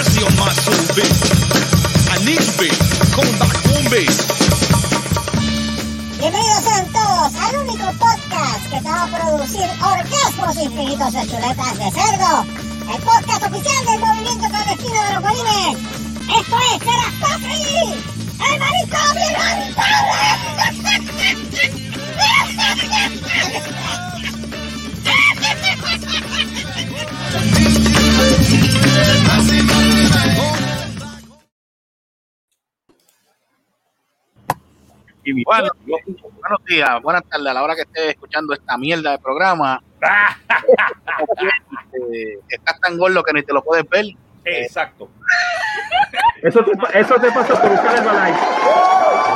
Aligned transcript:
mercy 0.00 0.24
on 0.24 0.32
my 0.40 0.48
soul, 0.64 0.80
bass. 0.96 1.20
I 2.08 2.16
need 2.24 2.40
you, 2.40 2.54
bass. 2.56 2.80
Come 3.12 3.32
back 3.36 3.56
home, 3.68 3.88
bass. 3.92 4.16
Bienvenidos 6.20 6.62
sean 6.64 6.86
todos 6.88 7.28
al 7.36 7.52
único 7.64 7.86
podcast 8.00 8.62
que 8.70 8.80
te 8.80 8.88
va 8.88 9.02
a 9.02 9.08
producir 9.12 9.68
orgasmos 9.84 10.56
infinitos 10.56 11.12
de 11.12 11.22
chuletas 11.28 11.78
de 11.78 11.90
cerdo. 11.90 12.32
El 12.94 13.00
podcast 13.02 13.42
oficial 13.44 13.84
del 13.84 14.00
movimiento 14.00 14.48
clandestino 14.48 15.00
de 15.04 15.12
los 15.12 15.22
bolines. 15.22 15.76
Esto 16.38 16.56
es 16.70 16.78
Serás 16.80 17.14
Patri, 17.20 17.64
el 18.48 18.56
marisco 18.58 19.00
Bueno, 35.44 35.68
buenos 35.84 36.64
días, 36.66 37.02
buenas 37.02 37.24
tardes 37.24 37.46
a 37.46 37.54
la 37.54 37.62
hora 37.62 37.74
que 37.74 37.82
estés 37.82 38.08
escuchando 38.10 38.54
esta 38.54 38.76
mierda 38.76 39.12
de 39.12 39.18
programa. 39.18 39.82
Eh, 41.92 42.38
estás 42.48 42.80
tan 42.80 42.96
gordo 42.96 43.22
que 43.22 43.32
ni 43.32 43.42
te 43.42 43.52
lo 43.52 43.62
puedes 43.62 43.86
ver. 43.88 44.06
Exacto. 44.44 45.10
Eso 46.40 46.64
te, 46.64 46.98
eso 46.98 47.14
te 47.16 47.30
pasa 47.32 47.60
por 47.60 47.72
usar 47.72 47.98
el 47.98 48.04
balay. 48.04 48.32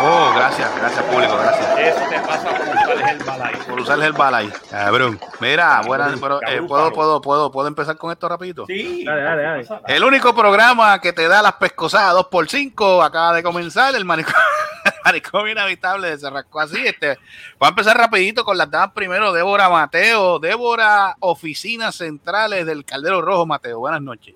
Oh, 0.06 0.34
gracias, 0.36 0.76
gracias 0.76 1.02
público, 1.04 1.34
gracias. 1.38 1.78
Eso 1.78 2.08
te 2.10 2.20
pasa 2.20 2.48
por 2.50 2.60
usar 2.60 3.10
el 3.10 3.24
balay. 3.24 3.54
Por 3.66 3.80
usar 3.80 4.02
el 4.02 4.12
balay. 4.12 4.52
Cabrón. 4.70 5.18
Mira, 5.40 5.80
buenas, 5.86 6.20
pero, 6.20 6.40
eh, 6.46 6.60
¿puedo, 6.60 6.92
puedo, 6.92 7.22
puedo, 7.22 7.50
¿puedo 7.50 7.68
empezar 7.68 7.96
con 7.96 8.12
esto 8.12 8.28
rapidito? 8.28 8.66
Sí. 8.66 9.02
Dale, 9.02 9.22
dale, 9.22 9.42
dale. 9.42 9.66
El 9.86 10.04
único 10.04 10.34
programa 10.34 11.00
que 11.00 11.14
te 11.14 11.26
da 11.26 11.40
las 11.40 11.54
pescosadas 11.54 12.14
2x5 12.16 13.02
acaba 13.02 13.32
de 13.32 13.42
comenzar, 13.42 13.94
el 13.94 14.04
manicomio, 14.04 14.38
manicomio 15.06 15.52
inhabitable 15.52 16.18
se 16.18 16.28
rascó 16.28 16.60
así. 16.60 16.86
Este, 16.86 17.18
voy 17.58 17.66
a 17.66 17.70
empezar 17.70 17.96
rapidito 17.96 18.44
con 18.44 18.58
las 18.58 18.70
damas 18.70 18.92
primero, 18.92 19.32
Débora 19.32 19.70
Mateo, 19.70 20.38
Débora, 20.38 21.16
oficinas 21.20 21.94
centrales 21.94 22.66
del 22.66 22.84
Caldero 22.84 23.22
Rojo 23.22 23.46
Mateo. 23.46 23.78
Buenas 23.78 24.02
noches. 24.02 24.34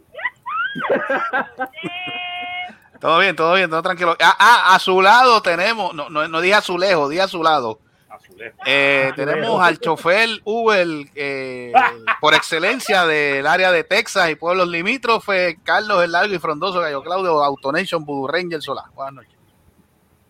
todo 3.00 3.18
bien, 3.18 3.36
todo 3.36 3.54
bien, 3.54 3.70
todo 3.70 3.82
tranquilo. 3.82 4.16
Ah, 4.20 4.36
ah, 4.38 4.74
a 4.74 4.78
su 4.78 5.00
lado 5.00 5.40
tenemos, 5.42 5.94
no, 5.94 6.08
no, 6.08 6.26
no 6.28 6.40
dije 6.40 6.54
a 6.54 6.60
su 6.60 6.78
lejos, 6.78 7.10
dije 7.10 7.22
a 7.22 7.28
su 7.28 7.42
lado. 7.42 7.80
Azulejo. 8.08 8.56
Eh, 8.66 9.12
tenemos 9.14 9.60
al 9.60 9.78
chofer 9.78 10.28
Uber 10.44 10.86
eh, 11.14 11.72
por 12.20 12.34
excelencia 12.34 13.06
del 13.06 13.46
área 13.46 13.70
de 13.70 13.84
Texas 13.84 14.30
y 14.30 14.34
pueblos 14.34 14.68
limítrofes, 14.68 15.56
Carlos 15.62 16.02
el 16.02 16.12
Largo 16.12 16.34
y 16.34 16.38
Frondoso, 16.38 16.80
Gallo 16.80 17.02
Claudio, 17.02 17.44
Autonation, 17.44 18.04
Voodoo 18.04 18.28
Ranger 18.28 18.62
Solar. 18.62 18.86
Buenas 18.94 19.14
noches. 19.14 19.38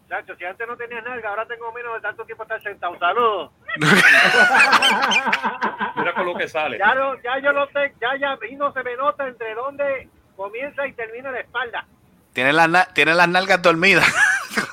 Chacho, 0.08 0.34
si 0.36 0.44
antes 0.44 0.66
no 0.66 0.76
tenías 0.76 1.04
nalga, 1.04 1.28
ahora 1.28 1.46
tengo 1.46 1.70
menos 1.72 1.94
de 1.94 2.00
tanto 2.00 2.24
tiempo 2.24 2.44
estar 2.44 2.62
sentado. 2.62 2.98
Saludos. 2.98 3.50
Mira 5.96 6.14
con 6.14 6.24
lo 6.24 6.34
que 6.34 6.48
sale. 6.48 6.78
Ya, 6.78 6.94
no, 6.94 7.20
ya 7.20 7.38
yo 7.40 7.52
no 7.52 7.66
sé, 7.66 7.92
ya, 8.00 8.16
ya, 8.16 8.38
y 8.48 8.56
no 8.56 8.72
se 8.72 8.82
me 8.82 8.96
nota 8.96 9.28
entre 9.28 9.54
dónde 9.54 10.08
comienza 10.34 10.86
y 10.86 10.94
termina 10.94 11.30
la 11.30 11.40
espalda. 11.40 11.86
Tiene 12.32 12.52
las, 12.52 12.68
na- 12.68 12.84
tiene 12.86 13.14
las 13.14 13.28
nalgas 13.28 13.60
dormidas. 13.62 14.06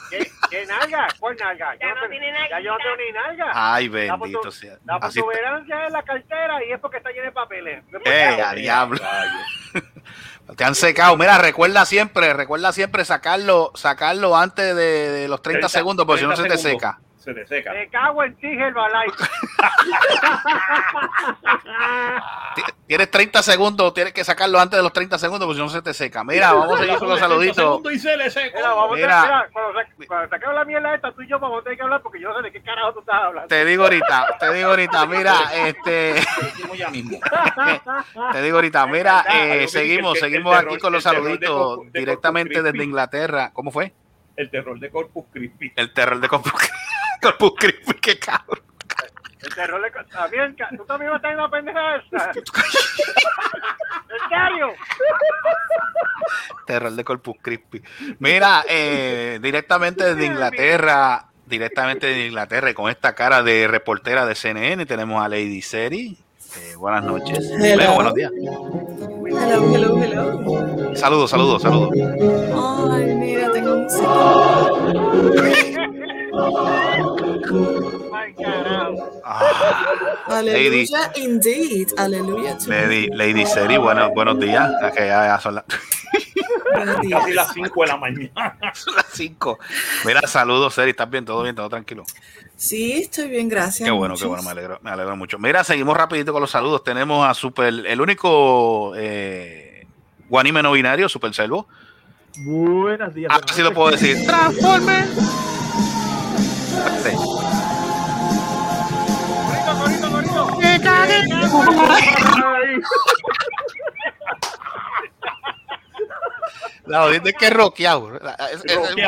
¿Qué, 0.10 0.32
qué 0.50 0.66
nalga? 0.66 1.08
¿Cuál 1.20 1.36
nalga? 1.38 1.76
Ya 1.80 1.88
Yo 1.90 1.96
no 1.96 2.10
tiene 2.10 2.32
nalga. 2.32 2.50
Ya 2.50 2.60
yo 2.66 2.72
no 2.72 2.78
tengo 2.78 2.96
ni 2.98 3.12
nalga. 3.12 3.52
Ay, 3.54 3.90
La 3.90 4.16
bendito 4.18 4.52
sea. 4.52 4.78
La 4.86 5.00
protuberancia 5.00 5.86
es 5.88 5.92
la 5.92 6.04
cartera 6.04 6.64
y 6.68 6.72
es 6.72 6.80
porque 6.80 6.98
está 6.98 7.10
llena 7.12 7.26
de 7.26 7.32
papeles. 7.32 7.84
Eh, 8.06 8.42
a 8.46 8.54
diablo. 8.54 9.00
Te 10.56 10.64
han 10.64 10.76
secado. 10.76 11.18
Mira, 11.18 11.40
recuerda 11.40 11.86
siempre, 11.86 12.32
recuerda 12.34 12.72
siempre 12.72 13.04
sacarlo, 13.04 13.72
sacarlo 13.74 14.38
antes 14.38 14.76
de, 14.76 15.10
de 15.12 15.28
los 15.28 15.42
30, 15.42 15.68
segundos, 15.70 16.06
porque 16.06 16.22
si 16.22 16.28
no 16.28 16.36
se 16.36 16.44
te 16.44 16.50
30 16.50 16.62
segundos. 16.70 16.92
seca. 16.92 17.05
Se 17.26 17.34
te 17.34 17.46
seca. 17.48 17.74
Me 17.74 17.90
cago 17.90 18.24
en 18.24 18.36
ti, 18.36 18.46
Herbalife. 18.48 19.24
Ti- 22.56 22.62
Tienes 22.88 23.10
30 23.10 23.42
segundos, 23.42 23.94
tienes 23.96 24.14
que 24.14 24.24
sacarlo 24.24 24.60
antes 24.60 24.78
de 24.78 24.84
los 24.84 24.94
30 24.94 25.18
segundos, 25.18 25.48
porque 25.48 25.58
si 25.58 25.64
no 25.64 25.70
se 25.70 25.82
te 25.82 25.92
seca. 25.94 26.24
Mira, 26.24 26.54
vamos 26.54 26.76
a 26.76 26.84
seguir 26.84 26.98
con 27.00 27.10
los 27.10 27.18
30 27.18 27.28
saluditos. 27.54 27.94
y 27.94 27.98
se 28.00 28.16
le 28.16 28.30
seca. 28.30 28.56
Mira, 28.58 28.74
vamos 28.74 28.96
Mira. 28.96 29.22
a 29.22 29.26
mira, 29.26 29.50
cuando, 30.08 30.30
saquemos 30.30 30.56
la 30.56 30.66
mierda 30.66 30.94
esta, 30.94 31.12
tú 31.14 31.24
y 31.24 31.28
yo 31.28 31.40
vamos 31.40 31.62
a 31.62 31.64
tener 31.64 31.78
que 31.80 31.84
hablar 31.84 32.02
porque 32.04 32.20
yo 32.22 32.30
no 32.30 32.36
sé 32.38 32.44
de 32.44 32.52
qué 32.52 32.62
carajo 32.62 32.94
tú 32.94 33.00
estás 33.00 33.16
hablando. 33.24 33.48
Te 33.48 33.66
digo 33.66 33.84
ahorita, 33.84 34.38
te 34.40 34.54
digo 34.54 34.70
ahorita, 34.70 35.06
mira, 35.08 35.34
este, 35.66 36.14
te 38.34 38.42
digo 38.44 38.56
ahorita, 38.58 38.86
mira, 38.86 39.26
Hay 39.28 39.64
eh, 39.64 39.68
seguimos, 39.68 40.20
seguimos 40.20 40.56
aquí 40.56 40.78
con 40.78 40.94
los 40.94 41.02
saluditos 41.04 41.80
directamente 41.92 42.62
desde. 42.62 42.84
Inglaterra. 42.86 43.50
¿Cómo 43.52 43.72
fue? 43.72 43.94
El 44.38 44.50
terror 44.52 44.80
de 44.80 44.90
Corpus 44.90 45.26
Christi. 45.32 45.72
El 45.76 45.94
terror 45.94 46.20
de 46.20 46.28
Corpus, 46.28 46.52
Corpus 47.22 47.54
Christi, 47.58 47.94
qué 47.96 48.20
cabrón. 48.20 48.60
El 49.42 49.54
terror. 49.54 49.82
También, 50.12 50.56
ca- 50.56 50.70
tú 50.76 50.84
también 50.86 51.12
vas 51.12 51.20
a 51.20 51.22
tener 51.22 51.38
una 51.38 51.50
pendeja 51.50 51.96
esa. 51.98 52.32
¿En 54.16 54.30
serio? 54.30 54.68
Terror 56.66 56.92
de 56.92 57.04
Corpus 57.04 57.36
Christi. 57.42 57.82
Mira, 58.20 58.64
eh, 58.68 59.40
directamente 59.42 60.04
desde 60.04 60.26
Inglaterra, 60.26 61.28
directamente 61.46 62.08
desde 62.08 62.28
Inglaterra, 62.28 62.70
y 62.72 62.74
con 62.74 62.90
esta 62.90 63.14
cara 63.14 63.44
de 63.44 63.68
reportera 63.68 64.26
de 64.26 64.36
CNN, 64.36 64.86
tenemos 64.86 65.24
a 65.24 65.30
Lady 65.30 65.62
Seri. 65.62 66.18
Eh, 66.58 66.76
buenas 66.76 67.04
noches. 67.04 67.52
Buenos 67.60 68.14
días. 68.16 68.32
Hello, 69.38 69.76
hello, 69.76 70.02
hello. 70.02 70.96
Saludos, 70.96 71.30
saludos, 71.30 71.62
saludos. 71.62 71.90
Ay, 71.94 73.16
mira, 73.16 73.52
tengo 73.52 73.78
música. 73.78 74.08
Carajo. 78.38 79.22
Ah, 79.24 79.86
Aleluya, 80.28 81.12
indeed. 81.16 81.90
Aleluya. 81.98 82.58
Lady, 82.68 83.08
Lady 83.08 83.46
Seri, 83.46 83.78
bueno, 83.78 84.10
buenos 84.12 84.40
días. 84.40 84.70
Que 84.96 85.08
ya, 85.08 85.26
ya 85.28 85.40
son 85.40 85.56
las, 85.56 85.66
Buenos 86.76 87.02
días. 87.02 87.20
Casi 87.22 87.34
las 87.34 87.54
5 87.54 87.82
de 87.82 87.88
la 87.88 87.98
mañana. 87.98 88.58
son 88.74 88.96
las 88.96 89.06
cinco. 89.14 89.60
Mira, 90.06 90.22
saludos, 90.28 90.74
Seri. 90.74 90.92
¿Estás 90.92 91.10
bien? 91.10 91.26
¿Todo 91.26 91.44
bien? 91.44 91.56
¿Todo 91.56 91.70
tranquilo? 91.70 92.04
Sí, 92.58 92.94
estoy 92.94 93.30
bien, 93.30 93.48
gracias. 93.50 93.88
Qué 93.88 93.92
bueno, 93.92 94.16
qué 94.16 94.26
bueno, 94.26 94.44
me 94.44 94.52
alegro, 94.52 94.80
me 94.82 94.90
alegro 94.92 95.16
mucho. 95.16 95.38
Mira, 95.40 95.64
seguimos 95.64 95.96
rapidito 95.98 96.32
con 96.34 96.42
los 96.42 96.52
saludos. 96.52 96.84
Tenemos 96.84 97.26
a 97.28 97.34
Super, 97.34 97.74
el 97.86 98.02
único 98.02 98.94
eh, 98.96 99.86
guanime 100.30 100.64
no 100.64 100.72
binario, 100.72 101.10
Super 101.10 101.34
Selvo. 101.34 101.68
Buenos 102.40 103.14
días. 103.14 103.32
Ahora 103.32 103.46
sí 103.54 103.62
lo 103.62 103.74
puedo 103.74 103.92
decir. 103.92 104.26
Transforme. 104.26 105.06
Sí. 107.04 107.12
La 116.86 117.02
jodienda 117.04 117.30
es 117.32 117.36
que 117.36 117.48
es 117.48 117.54
Rockeado, 117.54 118.20
Dale, 118.20 118.38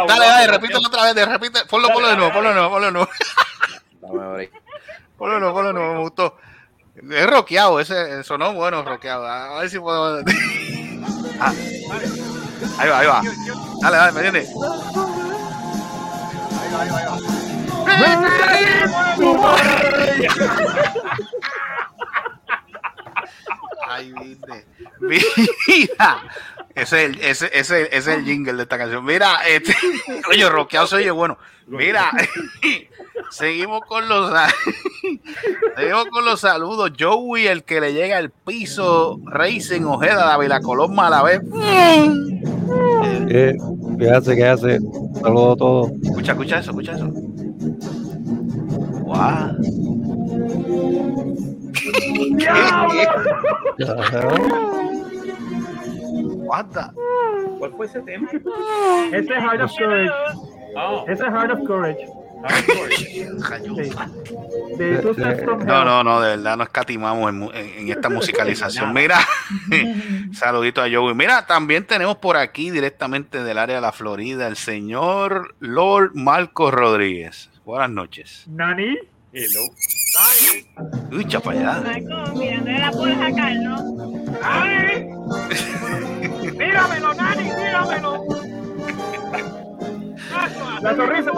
dale, 0.07 0.47
repítelo 0.47 0.87
otra 0.87 1.13
vez, 1.13 1.27
repite, 1.27 1.59
ponlo, 1.69 1.89
ponlo 1.89 2.07
de 2.09 2.15
nuevo, 2.15 2.33
ponlo 2.33 2.49
de 2.49 2.55
nuevo, 2.55 2.71
ponlo 2.71 2.85
de 2.87 2.91
nuevo. 2.91 3.07
Ponlo 5.17 5.33
de 5.33 5.39
nuevo, 5.39 5.53
ponlo 5.53 5.67
de 5.67 5.73
nuevo, 5.73 5.93
me 5.93 5.99
gustó. 5.99 6.37
Es 6.95 7.29
rockeado, 7.29 7.79
ese 7.79 8.23
sonó 8.23 8.53
bueno, 8.53 8.83
rockeado. 8.83 9.27
A 9.27 9.59
ver 9.59 9.69
si 9.69 9.79
puedo. 9.79 10.23
Ah. 11.39 11.53
Ahí 12.79 12.89
va, 12.89 12.99
ahí 12.99 13.07
va. 13.07 13.21
Dale, 13.79 13.97
dale, 13.97 14.11
¿me 14.11 14.27
entiendes? 14.27 14.49
Ay, 23.89 24.13
viste. 24.21 24.65
Mira. 24.99 26.23
Ese 26.75 27.05
es 27.05 27.09
el, 27.09 27.21
ese, 27.21 27.49
ese, 27.53 27.81
ese 27.83 27.97
es 27.97 28.07
el 28.07 28.23
jingle 28.23 28.53
de 28.53 28.63
esta 28.63 28.77
canción. 28.77 29.03
Mira, 29.03 29.39
este, 29.47 29.75
oye, 30.29 30.47
rockeado 30.47 30.85
se 30.85 30.97
oye 30.97 31.11
bueno. 31.11 31.37
Mira, 31.65 32.11
seguimos 33.31 33.81
con 33.87 34.07
los 34.07 34.31
seguimos 35.75 36.05
con 36.11 36.25
los 36.25 36.39
saludos. 36.39 36.91
Joey, 36.99 37.47
el 37.47 37.63
que 37.63 37.81
le 37.81 37.93
llega 37.93 38.17
al 38.17 38.29
piso, 38.29 39.19
Racing 39.25 39.83
Ojeda, 39.83 40.25
Dávila 40.25 40.61
Colón 40.61 40.93
Malavé. 40.93 41.41
¿Qué, 43.27 43.57
qué 43.97 44.11
hace? 44.11 44.35
¿Qué 44.35 44.45
hace? 44.45 44.79
Saludos 45.21 45.53
a 45.53 45.57
todos. 45.57 45.91
Escucha, 46.03 46.31
escucha 46.33 46.59
eso, 46.59 46.71
escucha 46.71 46.91
eso. 46.93 47.09
Guau. 49.01 49.57
¿Qué? 52.37 52.47
What 56.45 56.65
the- 56.73 56.91
¿Cuál 57.59 57.71
fue 57.75 57.85
ese 57.85 57.99
tema? 58.01 58.27
Ese 58.31 59.19
es 59.19 59.27
Heart 59.43 59.61
of 59.61 59.71
Courage. 59.77 60.11
Ah, 60.77 61.03
Ese 61.07 61.23
es 61.25 61.29
Heart 61.29 61.51
of 61.51 61.67
Courage. 61.67 62.07
De 64.77 65.01
from 65.43 65.65
No, 65.65 65.83
no, 65.83 66.03
no, 66.03 66.21
de 66.21 66.37
verdad 66.37 66.55
no 66.55 66.63
escatimamos 66.63 67.29
en, 67.33 67.43
en- 67.55 67.79
en 67.79 67.89
esta 67.89 68.09
musicalización. 68.09 68.93
Mira, 68.93 69.17
saludito 70.33 70.81
a 70.83 70.87
Joey. 70.91 71.15
Mira, 71.15 71.45
también 71.47 71.85
tenemos 71.85 72.17
por 72.17 72.37
aquí 72.37 72.69
directamente 72.69 73.43
del 73.43 73.57
área 73.57 73.75
de 73.77 73.81
la 73.81 73.91
Florida 73.91 74.45
el 74.47 74.55
señor 74.55 75.55
Lord 75.59 76.11
Marcos 76.13 76.71
Rodríguez. 76.73 77.49
Buenas 77.65 77.89
noches. 77.89 78.43
Nani. 78.47 78.97
Hello. 79.33 79.67
Uy, 81.11 81.27
chapa 81.27 81.51
allá. 81.51 81.81
¡Nani! 81.83 82.01
¡Míramelo, 86.57 87.13
Nani! 87.13 87.43
¡Míramelo! 87.43 88.25
La 90.81 90.95
sonrisa. 90.95 91.31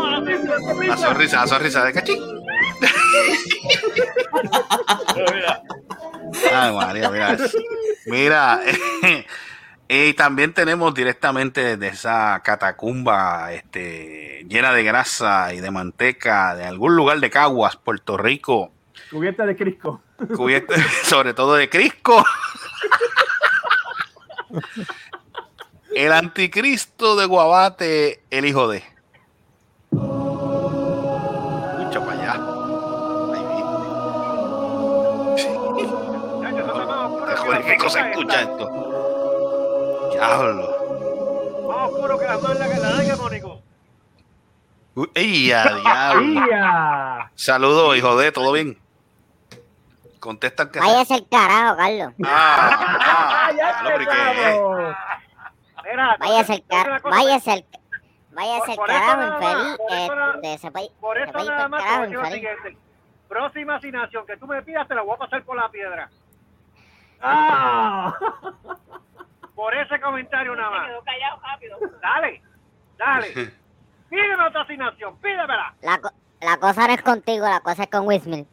La 0.87 0.97
sonrisa, 0.97 1.41
la 1.41 1.47
sonrisa 1.47 1.83
de 1.85 1.93
cachín. 1.93 2.19
Ay, 6.51 6.73
María, 6.73 7.09
mira. 7.09 7.37
Mira, 8.05 8.61
y 9.91 10.13
también 10.13 10.53
tenemos 10.53 10.93
directamente 10.93 11.75
desde 11.75 11.87
esa 11.87 12.39
catacumba 12.43 13.51
este, 13.53 14.45
llena 14.47 14.71
de 14.71 14.83
grasa 14.83 15.55
y 15.55 15.61
de 15.61 15.71
manteca 15.71 16.55
de 16.55 16.65
algún 16.65 16.95
lugar 16.95 17.19
de 17.19 17.31
Caguas, 17.31 17.75
Puerto 17.75 18.15
Rico, 18.15 18.71
Cubierta 19.09 19.45
de 19.45 19.55
Crisco. 19.55 20.01
cubierto 20.35 20.73
sobre 21.03 21.33
todo 21.33 21.55
de 21.55 21.69
Crisco. 21.69 22.21
El 25.95 26.11
anticristo 26.13 27.15
de 27.15 27.25
Guabate, 27.25 28.21
el 28.29 28.45
hijo 28.45 28.67
de. 28.67 28.83
Mucho 29.91 32.05
para 32.05 32.21
allá. 32.21 32.33
Ahí 33.33 33.43
viene. 33.49 33.63
Qué 37.65 37.77
jodido 37.77 37.89
se 37.89 37.99
escucha 37.99 38.41
esto. 38.41 38.78
Diablo. 40.19 41.67
Más 41.67 41.89
oscuro 41.91 42.19
que 42.19 42.25
las 42.25 42.41
mangas 42.41 42.69
que 42.69 42.79
la 42.79 42.91
daña, 42.93 43.15
Mónico. 43.15 43.61
Uy, 44.95 45.11
ey, 45.15 45.51
a 45.51 45.63
diablo. 45.81 46.21
¡Ia! 46.47 47.31
Saludos, 47.35 47.95
hijo 47.97 48.17
de, 48.17 48.31
¿todo 48.31 48.51
bien? 48.51 48.77
Contestan 50.19 50.69
que. 50.69 50.79
Váyase 50.79 51.15
el 51.15 51.27
carajo, 51.29 51.77
Carlos. 51.77 52.13
Ah, 52.25 52.27
ah, 52.29 52.97
¡Ah, 52.99 53.51
ya 53.55 53.55
diablo, 53.55 53.89
pero 53.91 54.03
¿y 54.03 54.05
qué 54.05 54.11
es? 54.11 54.27
empezamos! 54.29 54.95
Mira, 55.89 56.17
Váyase 56.19 56.53
el 56.53 56.63
carajo. 56.67 57.09
Váyase 57.09 57.53
el 57.53 57.65
Váyase 58.31 58.71
el 58.71 58.77
carajo, 58.77 59.17
nada 59.17 59.39
más, 59.39 59.53
infeliz. 59.53 59.77
por 59.77 59.91
eso 59.97 60.15
nada- 60.15 60.33
Este, 60.35 60.57
se 60.59 60.69
va 60.69 60.81
Por 60.99 61.17
eso 61.17 61.31
nada 61.45 61.67
más 61.69 61.83
carajo, 61.83 62.05
infeliz. 62.13 62.77
Próxima 63.29 63.75
asignación 63.75 64.25
que 64.25 64.37
tú 64.37 64.47
me 64.47 64.61
pidas 64.63 64.87
te 64.87 64.95
la 64.95 65.01
voy 65.03 65.13
a 65.13 65.17
pasar 65.17 65.43
por 65.43 65.55
la 65.55 65.69
piedra. 65.69 66.09
¡Ah! 67.21 68.13
Por 69.59 69.75
ese 69.75 69.99
comentario 69.99 70.55
nada 70.55 70.69
más. 70.69 70.89
Dale, 72.01 72.41
dale. 72.97 73.27
Pídeme 74.09 74.47
otra 74.47 74.61
asignación, 74.61 75.17
pídemela. 75.17 75.73
La, 75.81 75.97
co- 75.99 76.13
la 76.39 76.55
cosa 76.57 76.87
no 76.87 76.93
es 76.93 77.01
contigo, 77.01 77.45
la 77.45 77.59
cosa 77.59 77.83
es 77.83 77.89
con 77.89 78.07
Wismil. 78.07 78.47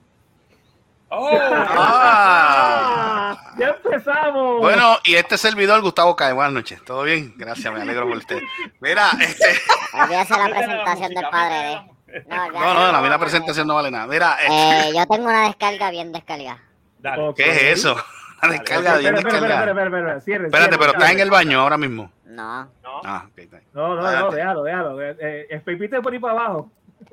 Oh, 1.09 1.31
Ah. 1.41 3.37
¡Ya 3.57 3.69
empezamos! 3.69 4.59
Bueno, 4.61 4.97
y 5.05 5.15
este 5.15 5.39
servidor, 5.39 5.81
Gustavo 5.81 6.17
Cae. 6.17 6.33
Buenas 6.33 6.53
noches. 6.55 6.85
¿Todo 6.85 7.05
bien? 7.05 7.35
Gracias, 7.37 7.73
me 7.73 7.81
alegro 7.83 8.09
por 8.09 8.17
usted. 8.17 8.41
Mira, 8.81 9.11
este. 9.21 9.47
Olvídese 9.95 10.37
la 10.37 10.49
presentación 10.49 11.15
del 11.15 11.29
padre 11.31 11.55
de. 11.55 11.77
música. 12.17 12.49
No, 12.49 12.51
No, 12.51 12.75
no, 12.75 12.93
la 12.93 13.01
mí 13.01 13.09
la 13.09 13.19
presentación 13.21 13.69
no 13.69 13.77
vale 13.77 13.93
nada. 13.93 14.09
Mira, 14.09 14.37
este, 14.41 14.89
Eh, 14.89 14.93
yo 14.93 15.07
tengo 15.07 15.29
una 15.29 15.45
descarga 15.47 15.91
bien 15.93 16.11
descargada. 16.13 16.59
Dale. 16.99 17.33
¿qué 17.37 17.49
es 17.51 17.63
eso? 17.79 17.95
La 18.43 18.49
descarga, 18.51 18.99
cierre, 18.99 19.19
Espérate, 19.19 20.21
cierre, 20.21 20.51
pero 20.79 20.93
estás 20.93 21.11
en 21.13 21.21
el 21.21 21.31
baño 21.31 21.61
ahora 21.61 21.77
mismo. 21.79 22.11
No. 22.25 22.65
No, 22.83 23.01
Ah, 23.05 23.25
ok, 23.31 23.39
está 23.39 23.57
bien. 23.59 23.69
No, 23.73 23.95
no, 23.95 24.03
no, 24.03 24.31
déjalo, 24.31 24.63
déjalo. 24.63 25.03
Eh, 25.03 25.17
eh, 25.21 25.47
Espepite 25.51 26.01
por 26.03 26.13
ahí 26.13 26.19
para 26.19 26.35
abajo. 26.35 26.71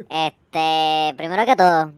Este, 0.09 1.13
primero 1.17 1.45
que 1.45 1.55
todo, 1.55 1.91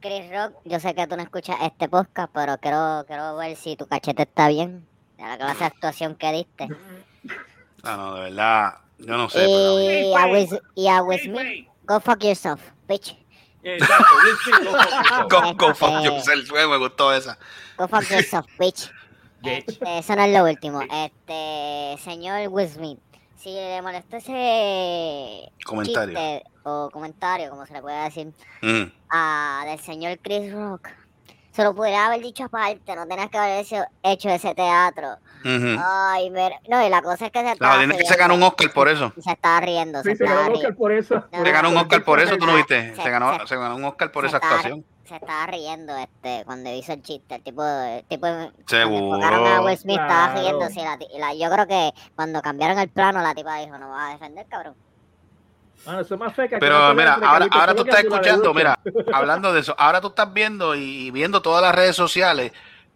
Chris 0.00 0.30
Rock, 0.30 0.54
yo 0.64 0.80
sé 0.80 0.94
que 0.94 1.06
tú 1.06 1.16
no 1.16 1.22
escuchas 1.22 1.56
este 1.62 1.88
podcast, 1.88 2.30
pero 2.34 2.58
quiero, 2.58 3.04
quiero 3.06 3.36
ver 3.36 3.56
si 3.56 3.76
tu 3.76 3.86
cachete 3.86 4.22
está 4.22 4.48
bien. 4.48 4.86
De 5.16 5.22
la 5.24 5.36
clase 5.38 5.58
de 5.60 5.64
actuación 5.66 6.14
que 6.16 6.32
diste. 6.32 6.68
No, 7.84 7.96
no, 7.96 8.14
de 8.14 8.20
verdad, 8.30 8.74
yo 8.98 9.16
no 9.16 9.28
sé. 9.28 9.38
pero- 9.38 9.80
Y 9.80 10.14
a, 10.14 10.26
Wiz, 10.26 10.50
y 10.74 10.88
a 10.88 10.98
Smith, 11.00 11.32
güey. 11.32 11.68
go 11.84 12.00
fuck 12.00 12.22
yourself, 12.24 12.60
bitch. 12.88 13.16
Exacto, 13.64 14.04
go 14.04 14.36
fuck 14.36 14.64
yourself. 14.64 15.28
Go, 15.30 15.54
go 15.54 15.74
fuck 15.74 15.90
Este- 15.90 16.04
yourself, 16.06 16.50
me 16.68 16.76
gustó 16.78 17.12
esa. 17.14 17.38
Go 17.82 17.88
fuck 17.88 18.08
yourself, 18.10 18.46
bitch. 18.60 18.92
Este, 19.44 19.98
eso 19.98 20.14
no 20.14 20.22
es 20.22 20.32
lo 20.38 20.44
último. 20.44 20.82
Este, 20.82 21.96
señor 22.04 22.46
Will 22.48 22.68
Smith, 22.68 23.00
si 23.36 23.52
le 23.52 23.82
molestó 23.82 24.18
ese 24.18 25.50
Comentario. 25.64 26.16
chiste 26.16 26.44
o 26.62 26.88
comentario, 26.92 27.50
como 27.50 27.66
se 27.66 27.72
le 27.72 27.82
puede 27.82 28.04
decir, 28.04 28.32
Mm. 28.62 28.84
a, 29.10 29.64
del 29.66 29.80
señor 29.80 30.16
Chris 30.22 30.52
Rock, 30.52 30.90
se 31.50 31.64
lo 31.64 31.74
pudiera 31.74 32.06
haber 32.06 32.20
dicho 32.22 32.44
aparte, 32.44 32.94
no 32.94 33.04
tenías 33.08 33.28
que 33.30 33.36
haber 33.38 33.58
hecho, 33.64 33.82
hecho 34.04 34.28
ese 34.30 34.54
teatro. 34.54 35.16
Ay, 35.44 36.30
mira, 36.30 36.60
no, 36.68 36.86
y 36.86 36.88
la 36.88 37.02
cosa 37.02 37.26
es 37.26 37.32
que 37.32 37.40
se 37.40 37.50
estaba 37.50 37.80
que 37.80 38.16
ganó 38.16 38.34
un 38.36 38.44
Oscar 38.44 38.72
por 38.72 38.88
eso. 38.88 39.12
Y 39.16 39.22
se 39.22 39.32
estaba 39.32 39.60
riendo, 39.60 40.02
se 40.04 40.12
Sí, 40.12 40.16
se 40.18 40.24
ganó 40.24 40.40
un 40.42 40.46
riendo. 40.46 40.58
Oscar 40.68 40.76
por 40.76 40.92
eso. 40.92 41.14
No, 41.32 41.44
Se 41.44 41.50
ganó 41.50 41.70
un 41.70 41.76
Oscar 41.78 42.04
por 42.04 42.20
eso, 42.20 42.36
tú 42.38 42.46
no 42.46 42.52
Se- 42.52 42.58
viste. 42.58 42.94
se- 42.94 43.02
Se 43.02 43.10
ganó, 43.10 43.40
se- 43.40 43.46
se 43.48 43.56
ganó 43.56 43.74
un 43.74 43.84
Oscar 43.84 44.12
por 44.12 44.24
esa 44.24 44.36
actuación. 44.36 44.84
Se 45.12 45.16
estaba 45.16 45.44
riendo 45.44 45.94
este 45.94 46.42
cuando 46.46 46.72
hizo 46.72 46.94
el 46.94 47.02
chiste, 47.02 47.34
el 47.34 47.42
tipo, 47.42 47.62
el 47.62 48.02
tipo 48.04 48.26
Seguro. 48.66 49.08
cuando 49.08 49.26
enfocaron 49.26 49.46
a 49.46 49.60
Will 49.60 49.76
Smith 49.76 50.00
estaba 50.00 50.34
riéndose 50.34 50.80
y 51.14 51.18
la, 51.18 51.34
yo 51.34 51.50
creo 51.50 51.66
que 51.66 51.90
cuando 52.16 52.40
cambiaron 52.40 52.78
el 52.78 52.88
plano 52.88 53.20
la 53.20 53.34
tipa 53.34 53.58
dijo, 53.58 53.76
no 53.76 53.90
vas 53.90 54.08
a 54.08 54.12
defender, 54.14 54.46
cabrón. 54.48 54.74
Mano, 55.84 56.00
eso 56.00 56.14
es 56.14 56.20
más 56.20 56.34
feca 56.34 56.56
que 56.56 56.60
Pero 56.60 56.94
mira, 56.94 57.18
ahora, 57.22 57.46
ahora 57.50 57.74
tú 57.74 57.82
estás 57.82 58.04
escuchando, 58.04 58.54
mira, 58.54 58.78
hablando 59.12 59.52
de 59.52 59.60
eso, 59.60 59.74
ahora 59.76 60.00
tú 60.00 60.06
estás 60.08 60.32
viendo 60.32 60.74
y 60.74 61.10
viendo 61.10 61.42
todas 61.42 61.60
las 61.60 61.74
redes 61.74 61.94
sociales 61.94 62.52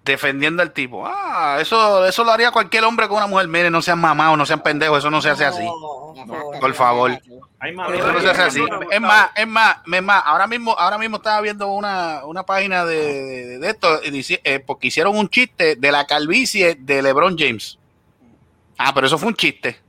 defendiendo 0.07 0.63
al 0.63 0.71
tipo. 0.73 1.05
Ah, 1.07 1.59
eso, 1.61 2.07
eso 2.07 2.25
lo 2.25 2.33
haría 2.33 2.51
cualquier 2.51 2.85
hombre 2.85 3.09
con 3.09 3.19
una 3.19 3.27
mujer. 3.27 3.49
Miren, 3.49 3.73
no 3.73 3.83
sean 3.83 3.99
mamados, 4.01 4.39
no 4.39 4.47
sean 4.47 4.61
pendejos, 4.63 4.99
eso 4.99 5.11
no 5.11 5.21
se 5.21 5.29
hace 5.31 5.45
así. 5.45 5.65
No, 5.65 6.15
Por 6.61 6.71
eso 6.71 6.75
favor. 6.79 7.11
Eso 7.11 8.13
no 8.13 8.21
se 8.21 8.31
hace 8.31 8.43
así. 8.43 8.65
Es 8.91 9.01
más, 9.01 9.31
es 9.35 9.47
más, 9.47 9.77
es 9.93 10.03
más, 10.03 10.23
ahora 10.25 10.47
mismo, 10.47 10.73
ahora 10.79 10.97
mismo 10.99 11.17
estaba 11.19 11.41
viendo 11.41 11.67
una, 11.69 12.25
una 12.25 12.43
página 12.45 12.85
de, 12.85 12.97
de, 13.47 13.59
de 13.59 13.69
esto, 13.69 14.01
y 14.03 14.11
dice- 14.11 14.41
eh, 14.45 14.61
porque 14.61 14.87
hicieron 14.89 15.17
un 15.17 15.29
chiste 15.29 15.77
de 15.77 15.93
la 15.93 16.07
calvicie 16.07 16.77
de 16.79 17.03
LeBron 17.03 17.37
James. 17.39 17.79
Ah, 18.79 18.93
pero 18.95 19.07
eso 19.07 19.19
fue 19.19 19.29
un 19.29 19.35
chiste. 19.35 19.81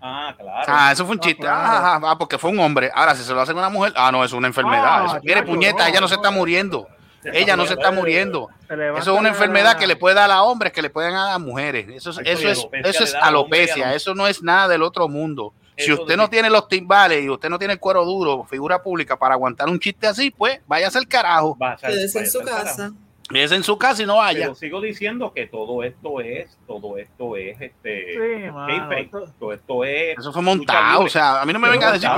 Ah, 0.00 0.34
claro. 0.38 0.64
Ah, 0.66 0.92
eso 0.92 1.06
fue 1.06 1.14
un 1.14 1.20
Ah, 1.20 1.24
chiste. 1.24 1.40
claro. 1.42 1.56
Ah, 1.64 1.94
ah, 2.02 2.10
ah, 2.10 2.18
porque 2.18 2.36
fue 2.36 2.50
un 2.50 2.58
hombre. 2.58 2.90
Ahora, 2.94 3.14
si 3.14 3.22
se 3.24 3.32
lo 3.32 3.40
hacen 3.40 3.56
a 3.56 3.60
una 3.60 3.68
mujer, 3.70 3.92
ah, 3.96 4.10
no, 4.12 4.22
es 4.24 4.32
una 4.32 4.48
enfermedad. 4.48 4.84
Ah, 4.84 5.04
Eso- 5.06 5.20
Mire, 5.22 5.42
puñeta, 5.44 5.84
no, 5.84 5.88
ella 5.88 6.00
no 6.00 6.08
se 6.08 6.16
está 6.16 6.30
muriendo. 6.30 6.86
Ella 7.32 7.56
no 7.56 7.66
se 7.66 7.74
está 7.74 7.90
muriendo. 7.90 8.48
Eso 8.68 9.14
es 9.14 9.20
una 9.20 9.28
enfermedad 9.30 9.76
que 9.78 9.86
le 9.86 9.96
puede 9.96 10.14
dar 10.16 10.30
a 10.30 10.42
hombres, 10.42 10.72
que 10.72 10.82
le 10.82 10.90
pueden 10.90 11.12
dar 11.12 11.32
a 11.32 11.38
mujeres. 11.38 11.86
Eso 11.88 12.10
es, 12.10 12.18
eso 12.24 12.48
es, 12.48 12.58
alopecia 12.58 12.90
eso 12.90 13.04
es 13.04 13.14
alopecia. 13.14 13.94
Eso 13.94 14.14
no 14.14 14.26
es 14.26 14.42
nada 14.42 14.68
del 14.68 14.82
otro 14.82 15.08
mundo. 15.08 15.52
Si 15.76 15.92
usted 15.92 16.16
no 16.16 16.28
tiene 16.30 16.50
los 16.50 16.68
timbales 16.68 17.24
y 17.24 17.28
usted 17.28 17.48
no 17.48 17.58
tiene 17.58 17.74
el 17.74 17.80
cuero 17.80 18.04
duro, 18.04 18.44
figura 18.44 18.82
pública, 18.82 19.16
para 19.18 19.34
aguantar 19.34 19.68
un 19.68 19.80
chiste 19.80 20.06
así, 20.06 20.30
pues 20.30 20.60
váyase 20.66 20.98
al 20.98 21.08
carajo. 21.08 21.56
Va 21.60 21.72
a 21.72 21.78
ser- 21.78 21.90
Quédese 21.90 22.18
en 22.20 22.26
su 22.26 22.38
ser 22.38 22.46
carajo. 22.46 22.64
casa. 22.66 22.92
Quédese 23.28 23.54
en 23.56 23.62
su 23.64 23.78
casa 23.78 24.02
y 24.02 24.06
no 24.06 24.16
vaya. 24.18 24.40
Pero 24.42 24.54
sigo 24.54 24.80
diciendo 24.80 25.32
que 25.34 25.46
todo 25.46 25.82
esto 25.82 26.20
es, 26.20 26.56
todo 26.66 26.96
esto 26.98 27.36
es, 27.36 27.60
este, 27.60 28.12
Sí, 28.12 28.52
mano, 28.52 28.66
kayfabe. 28.68 29.00
esto- 29.00 29.32
todo 29.40 29.52
esto 29.52 29.84
es. 29.84 30.18
Eso 30.18 30.32
fue 30.32 30.42
montado. 30.42 31.00
O 31.04 31.08
sea, 31.08 31.40
a 31.40 31.44
mí 31.46 31.52
no 31.52 31.58
me 31.58 31.70
venga 31.70 31.88
a 31.88 31.92
decir 31.92 32.08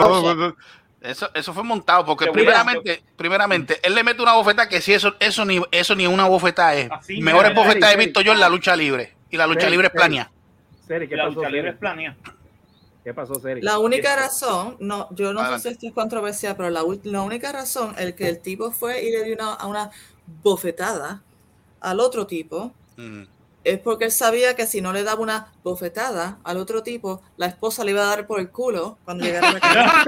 eso, 1.01 1.31
eso 1.35 1.53
fue 1.55 1.63
montado, 1.63 2.05
porque 2.05 2.27
primeramente, 2.33 3.03
primeramente, 3.17 3.81
él 3.83 3.95
le 3.95 4.03
mete 4.05 4.23
una 4.23 4.35
bofeta 4.35 4.69
que 4.69 4.81
si 4.81 4.93
eso, 4.93 5.15
eso 5.21 5.45
ni 5.45 5.61
eso 5.71 5.95
ni 5.95 6.07
una 6.07 6.27
bofeta 6.27 6.75
es. 6.75 6.91
Así, 6.91 7.21
Mejores 7.21 7.53
mira, 7.53 7.63
bofetas 7.63 7.91
he 7.95 7.97
Seri, 7.97 8.05
visto 8.07 8.21
yo 8.23 8.33
en 8.33 8.41
la 8.41 8.49
lucha 8.49 8.75
libre. 8.77 9.17
Y 9.31 9.37
la 9.37 9.47
lucha 9.47 9.69
Seri, 9.69 9.71
libre 9.71 9.89
es 9.89 9.93
Seri. 9.93 9.95
planea. 9.95 10.33
Seri, 10.87 11.09
¿qué 11.09 11.17
la 11.17 11.25
pasó, 11.25 11.31
lucha 11.31 11.49
libre 11.51 11.71
Seri? 11.71 11.73
es 11.73 11.77
planea. 11.79 12.17
¿Qué 13.05 13.15
pasó, 13.15 13.41
Seri? 13.41 13.63
La 13.63 13.79
única 13.79 14.17
razón, 14.17 14.77
no, 14.81 15.09
yo 15.15 15.33
no 15.33 15.41
Adelante. 15.41 15.59
sé 15.59 15.69
si 15.71 15.75
esto 15.75 15.87
es 15.89 15.93
controversial, 15.95 16.57
pero 16.57 16.71
la, 16.71 16.83
la 17.05 17.23
única 17.23 17.53
razón 17.53 17.95
el 17.99 18.15
que 18.15 18.29
el 18.29 18.41
tipo 18.41 18.73
fue 18.73 19.03
y 19.05 19.11
le 19.13 19.25
dio 19.25 19.35
una, 19.35 19.55
a 19.55 19.67
una 19.67 19.91
bofetada 20.43 21.23
al 21.81 22.01
otro 22.01 22.27
tipo 22.27 22.73
Mm. 22.97 23.25
Es 23.67 23.81
porque 23.81 24.05
él 24.05 24.13
sabía 24.13 24.55
que 24.55 24.65
si 24.67 24.81
no 24.81 24.93
le 24.93 25.03
daba 25.03 25.21
una 25.21 25.53
bofetada 25.65 26.39
al 26.45 26.57
otro 26.57 26.83
tipo, 26.85 27.21
la 27.37 27.47
esposa 27.47 27.83
le 27.85 27.91
iba 27.91 28.03
a 28.03 28.07
dar 28.07 28.27
por 28.29 28.39
el 28.39 28.49
culo 28.51 28.97
cuando 29.05 29.25
llegara 29.25 29.49
a 29.49 29.53
la 29.53 29.61
casa. 29.61 30.05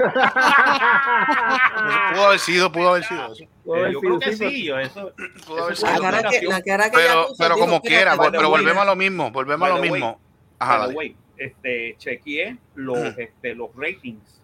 Pudo 2.13 2.25
haber 2.27 2.39
sido, 2.39 2.71
pudo 2.71 2.89
haber 2.89 3.03
sido 3.03 3.33
eso. 3.33 3.43
Pudo 3.65 3.75
haber 3.75 3.91
yo 3.91 3.99
sido, 3.99 4.17
creo 4.17 4.19
que 4.19 4.35
sí, 4.37 4.63
yo 4.65 4.79
eso. 4.79 5.11
Pudo 5.45 5.63
haber 5.65 5.69
La 5.71 5.75
sido. 5.75 5.91
fue 5.91 6.01
cara 6.01 6.29
que, 6.29 6.41
la 6.45 6.61
cara 6.61 6.89
que 6.91 6.97
ella 7.01 7.07
Pero, 7.09 7.23
puso, 7.27 7.35
pero 7.37 7.55
dijo, 7.55 7.65
como 7.67 7.81
quiera, 7.81 8.17
pero 8.31 8.49
volvemos 8.49 8.81
a 8.81 8.85
lo 8.85 8.95
mismo, 8.95 9.31
volvemos 9.31 9.69
a 9.69 9.75
lo 9.75 9.81
mismo. 9.81 10.19
Ajá, 10.57 10.87
way, 10.89 11.15
este, 11.37 11.95
chequeé 11.97 12.57
los, 12.75 12.97
este, 13.17 13.55
los 13.55 13.69
ratings 13.75 14.41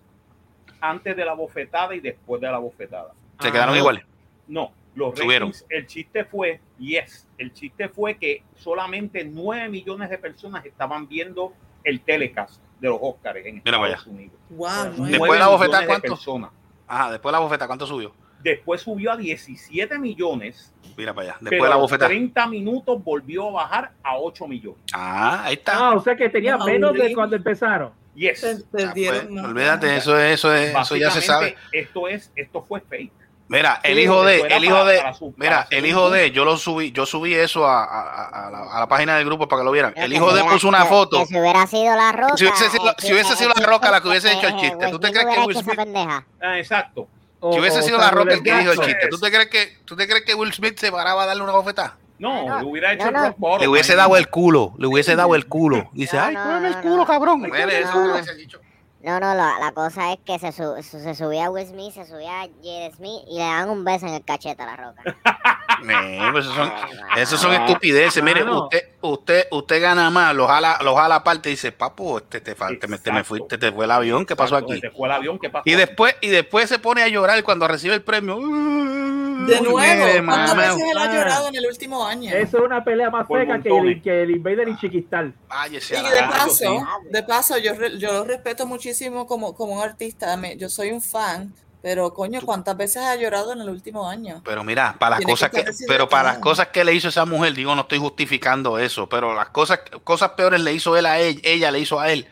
antes 0.82 1.16
de 1.16 1.26
la 1.26 1.34
bofetada 1.34 1.96
y 1.96 2.00
después 2.02 2.42
de 2.42 2.48
la 2.52 2.58
bofetada. 2.58 3.12
Se 3.40 3.52
quedaron 3.52 3.76
Ah, 3.76 3.78
iguales. 3.80 4.04
No, 4.48 4.72
Los 4.96 5.20
Subieron. 5.20 5.50
ratings, 5.50 5.66
el 5.70 5.88
chiste 5.88 6.24
fue, 6.24 6.62
yes, 6.80 7.28
el 7.38 7.54
chiste 7.54 7.90
fue 7.90 8.18
que 8.18 8.44
solamente 8.56 9.26
9 9.26 9.68
millones 9.70 10.10
de 10.10 10.18
personas 10.18 10.66
estaban 10.66 11.08
viendo 11.08 11.54
el 11.84 12.02
telecast 12.02 12.62
de 12.80 12.88
los 12.90 12.98
Oscars 13.02 13.46
en 13.46 13.62
Mira 13.64 13.78
Estados 13.88 14.08
Unidos. 14.08 14.36
Wow, 14.50 15.06
Después 15.06 15.32
de 15.34 15.40
la 15.40 15.80
de 15.82 15.88
¿cuánto? 15.88 16.08
personas. 16.10 16.52
Ajá, 16.88 17.12
después 17.12 17.32
de 17.32 17.34
la 17.34 17.40
bofeta, 17.40 17.68
¿cuánto 17.68 17.86
subió? 17.86 18.14
Después 18.42 18.82
subió 18.82 19.12
a 19.12 19.18
17 19.18 19.98
millones, 19.98 20.72
Mira 20.96 21.14
para 21.14 21.30
allá. 21.30 21.38
Después 21.42 21.50
pero 21.52 21.64
de 21.64 21.70
la 21.70 21.76
bofeta. 21.76 22.06
30 22.08 22.48
minutos 22.48 23.04
volvió 23.04 23.50
a 23.50 23.64
bajar 23.64 23.92
a 24.04 24.18
8 24.18 24.48
millones. 24.48 24.80
Ah, 24.94 25.44
ahí 25.46 25.56
está. 25.56 25.76
Ah, 25.90 25.94
o 25.96 26.00
sea 26.00 26.16
que 26.16 26.30
tenía 26.30 26.56
No, 26.56 26.66
menos 26.66 26.94
de 26.94 27.14
cuando 27.14 27.36
empezaron. 27.36 27.92
Yes. 28.14 28.46
Ah, 28.46 28.94
pues, 28.94 29.30
no. 29.30 29.44
olvídate, 29.44 29.98
eso 29.98 30.18
es, 30.18 30.36
eso 30.36 30.54
es, 30.54 30.74
eso 30.74 30.96
ya 30.96 31.12
se 31.12 31.22
sabe. 31.22 31.56
Esto 31.72 32.08
es, 32.08 32.32
esto 32.36 32.64
fue 32.64 32.80
fake. 32.82 33.12
Mira, 33.48 33.80
el 33.84 34.00
hijo 34.00 34.24
de, 34.24 34.42
el 34.42 34.64
hijo 34.64 34.74
para- 34.76 34.90
de, 34.90 34.98
para 34.98 35.14
su- 35.14 35.32
para 35.34 35.50
mira, 35.50 35.68
el 35.70 35.86
hijo 35.86 36.10
de, 36.10 36.32
yo 36.32 36.44
lo 36.46 36.58
subí, 36.58 36.92
yo 36.92 37.06
subí 37.06 37.36
eso 37.36 37.68
a, 37.68 37.84
a- 37.84 38.48
a 38.48 38.50
la, 38.50 38.58
a 38.74 38.80
la 38.80 38.88
página 38.88 39.18
del 39.18 39.26
grupo 39.26 39.48
para 39.48 39.62
que 39.62 39.66
lo 39.66 39.72
vieran. 39.72 39.94
El 39.96 40.12
hijo 40.14 40.34
de 40.34 40.44
puso 40.44 40.68
una 40.68 40.86
foto. 40.86 41.20
Que 41.20 41.26
si 41.28 41.40
hubiera 41.40 41.68
sido 41.68 41.96
la 41.96 42.12
roca. 42.12 42.38
Si 42.38 42.46
hubiese 42.46 42.70
sido- 42.72 42.96
si 42.98 43.14
hubiese 43.14 43.36
sido 43.36 43.52
la 43.56 43.66
roca 43.66 43.92
la 43.92 44.02
que 44.02 44.08
hubiese 44.08 44.32
hecho 44.32 44.48
el 44.48 44.56
eh, 44.56 44.58
chiste, 44.60 44.88
¿tú 44.90 45.00
te 45.00 45.12
crees 45.12 45.28
que 45.28 45.40
Will 45.42 45.58
Smith- 45.58 45.76
pendeja? 45.76 46.26
Ah, 46.42 46.58
exacto. 46.58 47.08
O- 47.40 47.54
Si 47.54 47.60
hubiese 47.60 47.84
sido 47.84 48.00
la 48.00 48.10
roca 48.10 48.34
el 48.34 48.42
que 48.42 48.52
dijo 48.58 48.72
el 48.72 48.80
chiste, 48.80 49.08
¿tú 49.10 49.20
te 49.20 49.30
crees 49.32 49.48
que, 49.50 49.78
tú 49.86 49.96
te 49.96 50.08
crees 50.08 50.24
que 50.26 50.34
Will 50.34 50.52
Smith 50.52 50.80
se 50.80 50.92
paraba 50.92 51.24
a 51.24 51.26
darle 51.28 51.44
una 51.44 51.52
bofetada? 51.52 51.98
No, 52.18 52.48
No, 52.48 52.60
le 52.62 52.66
hubiera 52.66 52.94
hecho 52.94 53.04
no, 53.04 53.10
el 53.10 53.14
no. 53.14 53.26
rock 53.28 53.36
bottom 53.38 53.62
Le 53.62 53.68
hubiese 53.68 53.96
dado 53.96 54.18
el 54.18 54.30
culo, 54.30 54.74
le 54.80 54.88
hubiese 54.88 55.16
dado 55.16 55.36
el 55.36 55.46
culo. 55.48 55.90
Dice, 55.92 56.16
No, 56.18 56.24
ay, 56.24 56.34
no, 56.34 56.44
cómeme 56.44 56.68
el 56.70 56.78
culo, 56.78 56.96
no. 56.98 57.06
cabrón. 57.06 57.42
Mire, 57.42 57.82
eso 57.82 58.14
que 58.16 58.24
se 58.24 58.32
ha 58.32 58.34
dicho. 58.34 58.60
No, 59.06 59.20
no, 59.20 59.36
la, 59.36 59.60
la 59.60 59.72
cosa 59.72 60.12
es 60.14 60.20
que 60.26 60.40
se, 60.40 60.52
su- 60.52 60.82
su- 60.82 61.00
se 61.00 61.14
subía 61.14 61.52
Will 61.52 61.68
Smith, 61.68 61.94
se 61.94 62.06
subía 62.06 62.42
Jade 62.64 62.92
Smith 62.98 63.22
y 63.30 63.36
le 63.38 63.44
dan 63.44 63.70
un 63.70 63.84
beso 63.86 64.08
en 64.08 64.16
el 64.16 64.24
cachete 64.26 64.64
a 64.64 64.66
la 64.66 64.76
roca. 64.78 65.04
Eh, 65.88 66.30
pues 66.32 66.46
esos 66.46 66.56
son, 66.56 66.72
esos 67.18 67.40
son 67.40 67.54
estupideces. 67.54 68.24
Mire, 68.24 68.44
usted, 68.50 68.94
usted, 69.02 69.46
usted 69.52 69.82
gana 69.82 70.10
más, 70.10 70.34
los 70.34 70.48
jala, 70.48 70.80
los 70.82 70.96
jala 70.98 71.16
aparte 71.16 71.50
y 71.50 71.52
dice, 71.52 71.74
papu, 71.74 72.18
este, 72.18 72.40
te, 72.42 72.56
te, 72.56 72.64
me- 72.66 72.78
te 72.78 72.88
me 72.88 72.96
Exacto. 73.20 73.24
fuiste, 73.26 73.58
te 73.58 73.72
fue 73.72 73.84
el 73.86 73.92
avión, 73.92 74.26
¿qué 74.26 74.36
pasó 74.38 74.56
Exacto, 74.56 74.72
aquí? 74.72 74.82
Se 74.82 74.90
fue 74.90 75.08
el 75.10 75.14
avión, 75.14 75.38
¿qué 75.38 75.50
pasó? 75.50 75.64
Y 75.66 75.74
después, 75.76 76.16
y 76.22 76.30
después 76.30 76.70
se 76.70 76.80
pone 76.80 77.04
a 77.04 77.08
llorar 77.10 77.44
cuando 77.44 77.68
recibe 77.68 77.94
el 77.94 78.02
premio. 78.02 78.38
De 78.38 79.62
nuevo, 79.62 79.78
¿cuántas 80.26 80.56
veces 80.58 80.82
él 80.92 80.98
ha 80.98 81.04
Ah. 81.04 81.14
llorado 81.14 81.48
en 81.50 81.56
el 81.56 81.66
último 81.68 82.04
año? 82.06 82.32
Eso 82.34 82.58
es 82.58 82.64
una 82.64 82.84
pelea 82.84 83.12
más 83.12 83.28
Por 83.28 83.42
seca 83.42 83.62
que 83.62 83.70
el, 83.70 84.02
que 84.02 84.24
el 84.24 84.32
Invader 84.32 84.68
y 84.70 84.78
Chiquistal. 84.78 85.36
Y 85.70 85.74
de 85.78 86.24
paso, 86.32 86.84
de 87.12 87.24
paso, 87.24 87.58
yo, 87.60 87.74
re- 87.76 88.00
yo 88.00 88.12
lo 88.14 88.24
respeto 88.24 88.66
muchísimo 88.66 88.95
como, 89.28 89.56
como 89.56 89.74
un 89.74 89.82
artista. 89.82 90.36
me- 90.38 90.58
yo 90.58 90.70
soy 90.70 90.92
un 90.92 91.02
fan, 91.02 91.54
pero 91.82 92.14
coño, 92.14 92.42
¿cuántas 92.44 92.76
veces 92.78 93.04
ha 93.04 93.16
llorado 93.16 93.54
en 93.54 93.62
el 93.62 93.70
último 93.70 94.08
año? 94.10 94.42
Pero 94.44 94.64
mira, 94.64 94.96
para 95.00 95.12
las 95.12 95.20
que 95.20 95.26
cosas 95.26 95.50
que, 95.52 95.64
pero 95.88 96.10
para 96.10 96.24
las 96.32 96.38
cosas 96.40 96.68
que 96.70 96.84
le 96.84 96.94
hizo 96.94 97.10
esa 97.10 97.26
mujer, 97.26 97.54
digo, 97.54 97.76
no 97.76 97.82
estoy 97.82 98.00
justificando 98.00 98.80
eso, 98.80 99.08
pero 99.08 99.34
las 99.36 99.50
cosas, 99.50 99.82
cosas 100.04 100.32
peores 100.32 100.62
le 100.62 100.74
hizo 100.74 100.98
él 100.98 101.06
a 101.06 101.20
ella, 101.20 101.40
ella 101.44 101.72
le 101.72 101.80
hizo 101.80 102.00
a 102.00 102.12
él. 102.12 102.28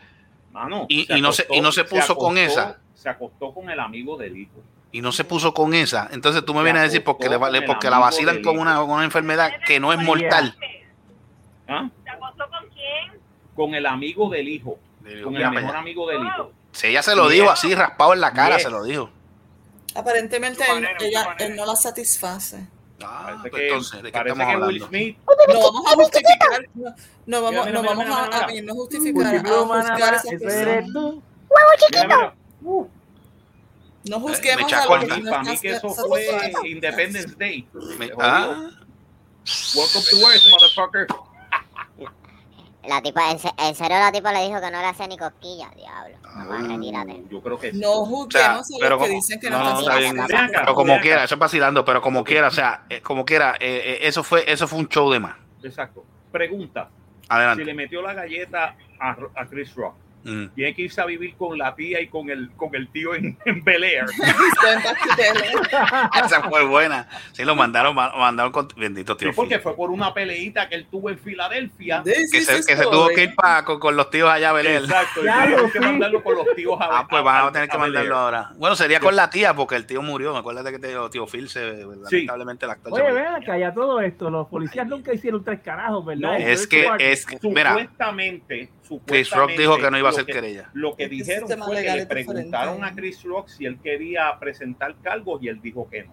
Mano, 0.52 0.86
Y- 0.88 1.12
y 1.12 1.20
no 1.20 1.32
se- 1.32 1.46
y 1.50 1.60
no 1.60 1.72
se 1.72 1.84
puso 1.84 2.16
con 2.16 2.38
esa. 2.38 2.78
Se 2.94 3.08
acostó 3.08 3.52
con 3.52 3.68
el 3.70 3.78
amigo 3.80 4.16
del 4.16 4.36
hijo. 4.36 4.62
y 4.92 5.00
no 5.00 5.10
se 5.10 5.24
puso 5.24 5.52
con 5.52 5.74
esa. 5.74 6.08
Entonces 6.12 6.44
tú 6.44 6.54
me 6.54 6.60
Se 6.60 6.64
vienes 6.66 6.80
a 6.80 6.84
decir 6.84 7.02
porque, 7.02 7.28
le, 7.28 7.36
vale- 7.36 7.62
porque 7.62 7.90
la 7.90 7.98
vacilan 7.98 8.40
con 8.42 8.56
una, 8.60 8.76
con 8.76 8.90
una 8.90 9.02
enfermedad 9.04 9.50
que 9.66 9.80
no 9.80 9.92
es 9.92 9.98
mortal. 10.00 10.56
¿Ah? 11.66 11.88
¿Se 12.04 12.10
acostó 12.10 12.44
con 12.48 12.68
quién? 12.68 13.20
Con 13.56 13.74
el 13.74 13.86
amigo 13.86 14.30
del 14.30 14.46
hijo. 14.48 14.78
Con 15.22 15.32
Mira 15.32 15.48
el 15.48 15.54
para 15.54 15.60
mejor 15.60 15.70
allá. 15.70 15.78
amigo 15.80 16.08
del 16.08 16.26
hijo. 16.26 16.52
Si 16.72 16.86
ella 16.88 17.02
se 17.02 17.14
lo 17.14 17.28
dijo 17.28 17.50
así, 17.50 17.74
raspado 17.74 18.14
en 18.14 18.20
la 18.20 18.32
cara, 18.32 18.58
se 18.58 18.70
lo 18.70 18.82
dijo. 18.84 19.10
Aparentemente 19.94 20.64
él, 20.64 20.74
manera, 20.74 20.96
ella- 21.00 21.36
él 21.38 21.54
no 21.56 21.66
la 21.66 21.76
satisface. 21.76 22.66
Ah, 23.02 23.22
Parece 23.26 23.50
pues 23.50 23.52
que, 23.60 23.68
entonces, 23.68 24.02
¿de 24.02 24.08
qué 24.08 24.12
parece 24.12 24.32
estamos 24.32 24.52
que 24.52 24.56
Will 24.66 24.82
hablando? 24.82 24.86
Smith. 24.88 25.18
No 25.48 25.60
vamos 25.60 25.92
a 25.92 25.94
justificar, 25.94 26.68
no, 26.74 26.94
no 27.26 27.42
vamos, 27.42 27.70
no 27.70 27.82
vamos 27.82 28.06
a, 28.06 28.62
no 28.62 28.74
justificar, 28.74 29.34
a 29.36 29.40
juzgar 29.40 30.14
a 30.14 30.22
tú. 30.22 31.22
Mira, 31.90 32.04
mira. 32.06 32.34
Uh, 32.62 32.86
No 34.08 34.20
me 34.20 34.28
juzguemos 34.28 34.64
a 34.64 34.66
chacó 34.80 34.96
los 34.96 35.04
que 35.04 35.22
para 35.22 35.42
mí 35.42 35.58
que 35.58 35.70
eso 35.70 35.88
fue 35.90 36.52
Independence 36.64 37.34
Day. 37.36 37.68
Me- 37.98 38.10
ah. 38.18 38.70
Welcome 39.76 40.04
to 40.10 40.16
Earth, 40.30 40.42
motherfucker. 40.50 41.06
La 42.88 43.00
tipa, 43.02 43.30
en, 43.30 43.38
se- 43.38 43.52
en 43.58 43.74
serio 43.74 43.98
la 43.98 44.12
tipa 44.12 44.32
le 44.32 44.46
dijo 44.46 44.60
que 44.60 44.70
no 44.70 44.80
le 44.80 44.86
hacía 44.86 45.06
ni 45.06 45.16
cosquillas, 45.16 45.70
diablo. 45.74 46.16
Retírate. 46.68 47.22
Yo 47.30 47.40
creo 47.42 47.58
que 47.58 47.72
sí. 47.72 47.78
No 47.80 48.04
juzguemos 48.04 48.60
a 48.70 48.76
pero 48.80 48.96
los 48.96 49.06
que 49.06 49.14
dicen 49.14 49.40
que 49.40 49.50
no, 49.50 49.58
no, 49.62 49.80
está 49.80 49.96
bien. 49.96 50.18
acá. 50.20 50.48
pero 50.52 50.74
como 50.74 50.92
acá. 50.94 51.02
quiera, 51.02 51.24
eso 51.24 51.34
es 51.34 51.38
vacilando, 51.38 51.84
pero 51.84 52.00
como 52.02 52.24
quiera, 52.24 52.48
o 52.48 52.50
sea, 52.50 52.84
eh, 52.90 53.00
como 53.00 53.24
quiera, 53.24 53.52
eh, 53.60 53.82
eh, 53.84 53.98
eso 54.02 54.22
fue, 54.22 54.44
eso 54.50 54.66
fue 54.68 54.78
un 54.80 54.88
show 54.88 55.10
de 55.10 55.20
más. 55.20 55.36
Exacto. 55.62 56.04
Pregunta. 56.30 56.88
Si 57.22 57.26
Adelante. 57.30 57.64
le 57.64 57.74
metió 57.74 58.02
la 58.02 58.12
galleta 58.12 58.76
a, 59.00 59.16
a 59.34 59.46
Chris 59.46 59.74
Rock, 59.74 59.94
Mm. 60.24 60.46
tiene 60.54 60.74
que 60.74 60.82
irse 60.82 61.00
a 61.00 61.06
vivir 61.06 61.34
con 61.36 61.56
la 61.58 61.74
tía 61.74 62.00
y 62.00 62.08
con 62.08 62.30
el, 62.30 62.50
con 62.52 62.74
el 62.74 62.88
tío 62.88 63.14
en, 63.14 63.36
en 63.44 63.62
Bel 63.62 63.84
Air. 63.84 64.06
Bel 65.16 65.26
Air. 65.44 65.60
Esa 66.24 66.42
fue 66.48 66.64
buena. 66.64 67.08
Sí, 67.32 67.44
lo 67.44 67.54
mandaron, 67.54 67.94
ma- 67.94 68.12
mandaron 68.16 68.50
con 68.52 68.68
bendito 68.76 69.16
tío. 69.16 69.28
Sí, 69.30 69.36
porque 69.36 69.56
Phil. 69.56 69.62
fue 69.62 69.76
por 69.76 69.90
una 69.90 70.12
peleita 70.14 70.68
que 70.68 70.76
él 70.76 70.86
tuvo 70.90 71.10
en 71.10 71.18
Filadelfia. 71.18 72.02
This 72.02 72.30
que 72.32 72.40
se, 72.40 72.64
que 72.64 72.82
tuvo 72.82 73.08
que 73.08 73.24
ir 73.24 73.34
pa- 73.34 73.64
con, 73.64 73.78
con 73.78 73.96
los 73.96 74.10
tíos 74.10 74.30
allá 74.30 74.52
a. 74.52 74.84
Exacto. 74.84 75.20
y 75.22 75.24
Ya 75.26 75.42
tuvieron 75.42 75.62
lo 75.66 75.72
que 75.72 75.78
sí. 75.78 75.84
mandarlo 75.84 76.22
con 76.22 76.34
los 76.36 76.46
tíos 76.56 76.80
a 76.80 76.84
Ah, 77.00 77.06
pues 77.08 77.22
van 77.22 77.46
a 77.46 77.52
tener 77.52 77.68
que 77.68 77.76
Bel 77.76 77.84
Air. 77.86 77.92
mandarlo 77.92 78.16
ahora. 78.16 78.50
Bueno, 78.56 78.76
sería 78.76 79.00
con 79.00 79.14
la 79.16 79.28
tía, 79.30 79.54
porque 79.54 79.76
el 79.76 79.86
tío 79.86 80.00
murió. 80.02 80.36
Acuérdate 80.36 80.70
que 80.72 80.78
te 80.78 80.88
dijo 80.88 81.10
tío 81.10 81.26
Phil 81.26 81.48
se 81.48 81.84
lamentablemente 81.84 82.64
el 82.64 82.70
actor 82.70 82.94
se 82.94 83.02
Oye, 83.02 83.12
ven 83.12 83.26
acá, 83.26 83.58
ya 83.58 83.72
todo 83.74 84.00
esto, 84.00 84.30
los 84.30 84.48
policías 84.48 84.86
nunca 84.86 85.12
hicieron 85.12 85.44
tres 85.44 85.60
carajos, 85.60 86.04
¿verdad? 86.04 86.30
No, 86.30 86.36
Es 86.36 86.66
que, 86.66 86.88
es 86.98 87.26
que, 87.26 87.38
mira, 87.42 87.70
Supuestamente, 87.72 88.70
Chris 89.06 89.30
Rock 89.30 89.52
dijo 89.56 89.76
que 89.78 89.90
no 89.90 89.98
iba 89.98 90.10
a 90.10 90.12
que- 90.12 90.24
querella. 90.26 90.70
Lo 90.74 90.94
que 90.96 91.08
dijeron 91.08 91.48
fue 91.48 91.76
que 91.76 91.82
le 91.82 91.92
diferente. 92.00 92.06
preguntaron 92.06 92.84
a 92.84 92.94
Chris 92.94 93.22
Rock 93.24 93.48
si 93.48 93.66
él 93.66 93.78
quería 93.82 94.36
presentar 94.38 94.94
cargos 95.02 95.42
y 95.42 95.48
él 95.48 95.60
dijo 95.60 95.88
que 95.90 96.04
no. 96.04 96.12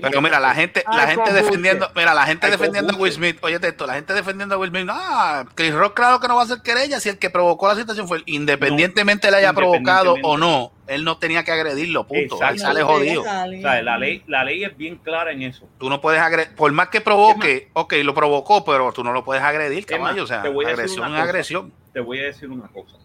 Pero 0.00 0.22
mira, 0.22 0.38
la 0.38 0.54
gente, 0.54 0.84
la 0.86 1.08
gente 1.08 1.32
defendiendo, 1.32 1.90
mira, 1.96 2.14
la 2.14 2.26
gente 2.26 2.48
defendiendo 2.48 2.94
a 2.94 2.96
Will. 2.96 3.12
Smith, 3.12 3.38
oye 3.42 3.58
esto, 3.60 3.86
la 3.86 3.94
gente 3.94 4.12
defendiendo 4.12 4.54
a 4.54 4.58
Will 4.58 4.70
Smith, 4.70 4.86
ah, 4.88 5.44
Chris 5.54 5.74
Rock 5.74 5.94
claro 5.94 6.20
que 6.20 6.28
no 6.28 6.36
va 6.36 6.42
a 6.42 6.46
ser 6.46 6.62
querella 6.62 7.00
si 7.00 7.08
el 7.08 7.18
que 7.18 7.28
provocó 7.30 7.66
la 7.66 7.74
situación 7.74 8.06
fue 8.06 8.18
él, 8.18 8.22
independientemente 8.26 9.30
le 9.30 9.38
haya 9.38 9.52
provocado 9.52 10.14
o 10.22 10.36
no, 10.36 10.70
él 10.86 11.04
no 11.04 11.18
tenía 11.18 11.44
que 11.44 11.52
agredirlo, 11.52 12.06
punto, 12.06 12.34
ahí 12.42 12.54
Exacto. 12.56 12.58
sale 12.58 12.80
No, 12.80 12.86
jodido. 12.86 13.20
o 13.22 13.24
sea, 13.24 13.46
la 13.82 13.98
ley, 13.98 14.22
la 14.26 14.44
ley 14.44 14.64
es 14.64 14.76
bien 14.76 14.96
clara 14.96 15.32
en 15.32 15.42
eso. 15.42 15.68
Tú 15.78 15.88
no 15.88 16.00
puedes 16.00 16.20
agredir, 16.20 16.54
por 16.54 16.70
más 16.72 16.88
que 16.88 17.00
provoque, 17.00 17.70
ok, 17.72 17.94
lo 18.04 18.14
provocó, 18.14 18.64
pero 18.64 18.92
tú 18.92 19.02
no 19.02 19.12
lo 19.12 19.24
puedes 19.24 19.42
agredir, 19.42 19.86
caballo, 19.86 20.24
o 20.24 20.26
sea, 20.26 20.42
agresión 20.42 21.14
es 21.14 21.20
agresión. 21.20 21.72
Te 21.92 22.00
voy 22.00 22.18
a 22.20 22.24
decir 22.24 22.50
una 22.50 22.68
cosa. 22.68 22.96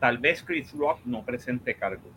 Tal 0.00 0.18
vez 0.18 0.42
Chris 0.42 0.72
Rock 0.72 1.00
no 1.04 1.22
presente 1.24 1.74
cargos, 1.74 2.12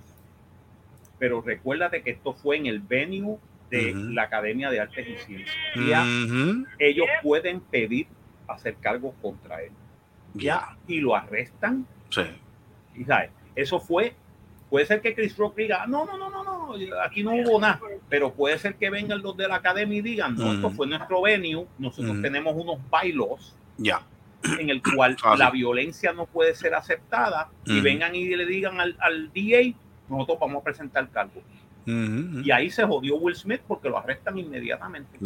pero 1.20 1.42
recuérdate 1.42 2.02
que 2.04 2.12
esto 2.12 2.34
fue 2.34 2.58
en 2.58 2.66
el 2.68 2.80
venue 2.80 3.38
de 3.70 3.94
la 3.96 4.24
Academia 4.24 4.70
de 4.70 4.80
Artes 4.80 5.08
y 5.08 5.18
Ciencias. 5.26 5.56
Ya. 5.88 6.02
Ujú. 6.04 6.66
Ellos 6.80 7.08
pueden 7.22 7.60
pedir 7.60 8.08
hacer 8.48 8.76
cargos 8.76 9.14
contra 9.22 9.62
él 9.62 9.72
Ya, 10.34 10.78
y 10.88 11.00
lo 11.02 11.16
arrestan 11.16 11.86
sí. 12.10 12.22
Y 12.96 13.04
sabes, 13.04 13.30
eso 13.56 13.80
fue, 13.80 14.14
puede 14.70 14.86
ser 14.86 15.02
que 15.02 15.14
Chris 15.16 15.36
Rock 15.38 15.56
diga, 15.58 15.86
no, 15.88 16.06
no, 16.06 16.18
no, 16.18 16.30
no, 16.30 16.44
no, 16.44 16.74
aquí 17.04 17.24
no 17.24 17.32
hubo 17.36 17.60
nada, 17.60 17.80
pero 18.10 18.34
puede 18.34 18.58
ser 18.60 18.76
que 18.76 18.90
vengan 18.90 19.22
los 19.22 19.36
de 19.38 19.48
la 19.48 19.56
academia 19.56 19.98
y 19.98 20.02
digan, 20.02 20.36
no, 20.36 20.54
esto 20.54 20.70
Mm. 20.70 20.76
fue 20.76 20.88
nuestro 20.88 21.22
venue, 21.22 21.66
nosotros 21.78 22.16
Mm. 22.18 22.22
tenemos 22.22 22.56
unos 22.56 22.78
bailos 22.90 23.56
Ya. 23.78 24.02
en 24.60 24.70
el 24.70 24.82
cual 24.82 25.16
la 25.38 25.50
violencia 25.52 26.12
no 26.14 26.26
puede 26.26 26.54
ser 26.56 26.76
aceptada 26.76 27.50
y 27.66 27.80
Mm. 27.80 27.84
vengan 27.84 28.16
y 28.16 28.28
le 28.36 28.46
digan 28.46 28.80
al, 28.82 28.96
al 29.00 29.32
DA, 29.34 29.74
nosotros 30.10 30.38
vamos 30.40 30.62
a 30.62 30.64
presentar 30.64 31.10
cargo. 31.10 31.42
Y 32.44 32.52
ahí 32.52 32.70
se 32.70 32.84
jodió 32.86 33.16
Will 33.16 33.36
Smith 33.36 33.62
porque 33.68 33.88
lo 33.90 33.98
arrestan 33.98 34.38
inmediatamente. 34.38 35.18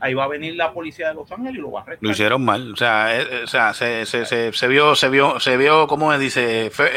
Ahí 0.00 0.12
va 0.14 0.24
a 0.24 0.28
venir 0.28 0.56
la 0.56 0.72
policía 0.72 1.08
de 1.08 1.14
Los 1.14 1.30
Ángeles 1.30 1.54
y 1.54 1.58
lo 1.60 1.70
va 1.70 1.80
a 1.80 1.82
arrestar. 1.84 2.04
Lo 2.04 2.10
hicieron 2.10 2.44
mal, 2.44 2.72
o 2.72 2.76
sea, 2.76 3.16
eh, 3.20 3.26
eh, 3.30 3.40
o 3.44 3.46
sea 3.46 3.72
se, 3.74 4.04
se, 4.06 4.24
se, 4.24 4.52
se 4.52 4.68
vio, 4.68 4.94
se 4.96 5.08
vio, 5.08 5.38
se 5.38 5.56
vio, 5.56 5.86
¿cómo 5.86 6.10
se 6.12 6.18
dice? 6.18 6.70
Fe- 6.72 6.90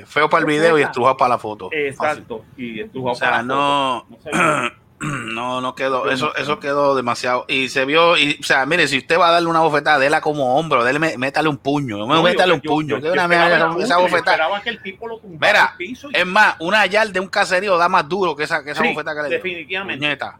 eh, 0.00 0.04
feo 0.06 0.30
para 0.30 0.42
el 0.42 0.46
video 0.46 0.78
y 0.78 0.82
estrujado 0.82 1.16
para 1.16 1.30
la 1.30 1.38
foto. 1.38 1.70
Exacto. 1.72 2.44
Y 2.56 2.80
estuvo 2.80 3.10
O 3.10 3.14
sea, 3.14 3.30
para 3.30 3.36
la 3.38 3.42
no, 3.42 4.06
foto. 4.22 4.30
No. 4.36 4.70
no, 5.34 5.60
no 5.60 5.74
quedó, 5.74 6.10
eso, 6.10 6.34
eso 6.36 6.60
quedó 6.60 6.94
demasiado. 6.94 7.44
Y 7.48 7.68
se 7.68 7.84
vio, 7.84 8.16
y, 8.16 8.38
o 8.40 8.42
sea, 8.44 8.64
mire, 8.66 8.86
si 8.88 8.98
usted 8.98 9.18
va 9.18 9.28
a 9.28 9.32
darle 9.32 9.48
una 9.48 9.60
bofetada, 9.60 9.98
déla 9.98 10.20
como 10.20 10.56
hombro, 10.56 10.84
déle, 10.84 10.98
métale 11.18 11.48
un 11.48 11.56
puño, 11.58 11.98
no, 11.98 12.06
No, 12.06 12.22
métale 12.22 12.48
yo- 12.50 12.54
un 12.54 12.60
yo- 12.62 12.70
puño, 12.70 12.98
yo- 12.98 13.12
una 13.12 13.22
esperaba 13.24 13.82
esa 13.82 13.96
bofetada. 13.98 14.62
que 14.62 14.70
el 14.70 14.82
tipo 14.82 15.08
lo 15.08 15.20
Mira, 15.24 15.64
al 15.66 15.76
piso 15.76 16.08
y- 16.10 16.16
Es 16.16 16.26
más, 16.26 16.56
una 16.60 16.86
yal 16.86 17.12
de 17.12 17.20
un 17.20 17.28
caserío 17.28 17.76
da 17.76 17.88
más 17.88 18.08
duro 18.08 18.36
que 18.36 18.44
esa, 18.44 18.62
que 18.62 18.70
esa 18.70 18.82
Sí, 18.82 18.88
bofetada 18.90 19.16
que 19.16 19.22
le 19.22 19.28
dio. 19.28 19.36
definitivamente. 19.38 19.98
Puñeta. 19.98 20.38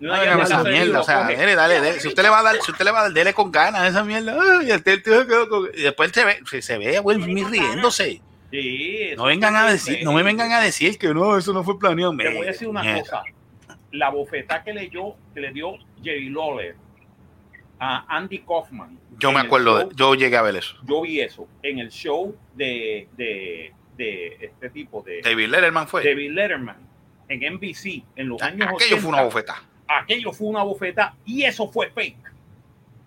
No, 0.00 0.14
esa 0.14 0.62
mierda, 0.64 1.00
o 1.00 1.04
sea, 1.04 1.24
dele, 1.28 1.54
dale, 1.54 1.80
dele. 1.80 2.00
Si 2.00 2.08
usted 2.08 2.22
le 2.22 2.28
va 2.28 2.40
a 2.40 2.42
dar, 2.42 2.56
si 2.60 2.70
usted 2.70 2.84
le 2.84 2.90
va 2.90 3.00
a 3.00 3.02
dar, 3.04 3.12
dele 3.12 3.32
con 3.32 3.50
ganas 3.50 3.88
esa 3.88 4.04
mierda. 4.04 4.36
Ay, 4.60 4.70
el 4.70 4.82
tío- 4.82 4.92
el 4.94 5.02
tío 5.02 5.70
Y 5.74 5.82
después 5.82 6.10
se 6.12 6.24
ve, 6.24 6.40
se, 6.60 6.78
ve 6.78 7.00
Smith 7.14 7.48
riéndose. 7.48 8.20
Sí, 8.50 9.10
No 9.16 9.24
vengan 9.24 9.56
a 9.56 9.66
decir, 9.70 10.04
no 10.04 10.12
me 10.12 10.22
vengan 10.22 10.52
a 10.52 10.60
decir 10.60 10.96
que 10.98 11.12
no, 11.14 11.36
eso 11.36 11.52
no 11.52 11.64
fue 11.64 11.78
planeado. 11.78 12.14
Te 12.16 12.28
voy 12.34 12.46
a 12.46 12.50
decir 12.50 12.68
una 12.68 12.82
cosa. 13.00 13.22
La 13.94 14.10
bofetada 14.10 14.62
que 14.64 14.72
le 14.72 14.88
dio, 14.88 15.16
que 15.34 15.40
le 15.40 15.52
dio 15.52 15.74
Jerry 16.02 16.28
Lawler 16.28 16.76
a 17.78 18.04
Andy 18.16 18.38
Kaufman. 18.40 18.98
Yo 19.18 19.32
me 19.32 19.40
acuerdo, 19.40 19.80
show- 19.80 19.88
de, 19.88 19.94
yo 19.96 20.14
llegué 20.14 20.36
a 20.36 20.42
ver 20.42 20.56
eso. 20.56 20.76
yo 20.86 21.02
vi 21.02 21.20
eso 21.20 21.46
en 21.62 21.78
el 21.78 21.90
show 21.90 22.36
de, 22.54 23.08
de, 23.16 23.72
de 23.96 24.36
este 24.40 24.70
tipo 24.70 25.02
de 25.02 25.20
David 25.22 25.48
Letterman 25.48 25.86
fue. 25.88 26.04
David 26.04 26.30
Letterman 26.32 26.76
en 27.28 27.54
NBC 27.54 28.02
en 28.16 28.28
los 28.28 28.42
años 28.42 28.62
Aquello 28.68 28.96
80. 28.96 29.00
fue 29.00 29.08
una 29.10 29.22
bofeta. 29.22 29.62
Aquello 29.86 30.32
fue 30.32 30.48
una 30.48 30.62
bofeta 30.62 31.14
y 31.24 31.42
eso 31.44 31.68
fue 31.68 31.90
fake. 31.90 32.16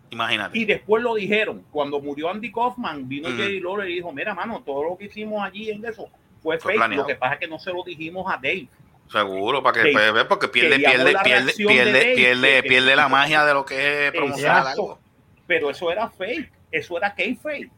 Imagínate. 0.10 0.58
Y 0.58 0.66
después 0.66 1.04
lo 1.04 1.16
dijeron. 1.16 1.66
Cuando 1.72 2.00
murió 2.00 2.30
Andy 2.32 2.52
Kaufman, 2.52 3.08
vino 3.10 3.28
Ujú. 3.28 3.38
Jerry 3.38 3.60
Lawler 3.60 3.90
y 3.90 3.96
dijo, 3.96 4.12
mira, 4.14 4.34
mano, 4.34 4.62
todo 4.66 4.84
lo 4.84 4.98
que 4.98 5.06
hicimos 5.06 5.44
allí 5.44 5.70
en 5.70 5.84
eso 5.86 6.10
fue, 6.42 6.58
Fue 6.58 6.72
fake. 6.72 6.76
planeado. 6.78 7.04
Lo 7.04 7.08
que 7.08 7.16
pasa 7.16 7.34
es 7.34 7.40
que 7.42 7.48
no 7.48 7.60
se 7.60 7.72
lo 7.74 7.84
dijimos 7.84 8.26
a 8.32 8.36
Dave. 8.38 8.68
Seguro, 9.12 9.64
para 9.64 9.82
que 9.82 9.92
Que- 9.92 10.12
pues, 10.12 10.26
porque 10.26 10.48
pierde, 10.50 10.80
pierde, 10.80 11.16
pierde, 11.24 11.54
pierde, 11.54 12.14
pierde, 12.16 12.64
pierde 12.64 12.96
la 12.96 13.08
magia 13.08 13.46
de 13.46 13.54
lo 13.54 13.66
que 13.66 14.08
es 14.08 14.12
promocionar 14.12 14.68
algo. 14.68 15.00
Pero 15.46 15.70
eso 15.70 15.92
era 15.92 16.10
fake. 16.10 16.52
Eso 16.72 16.98
era 16.98 17.12
fake. 17.16 17.72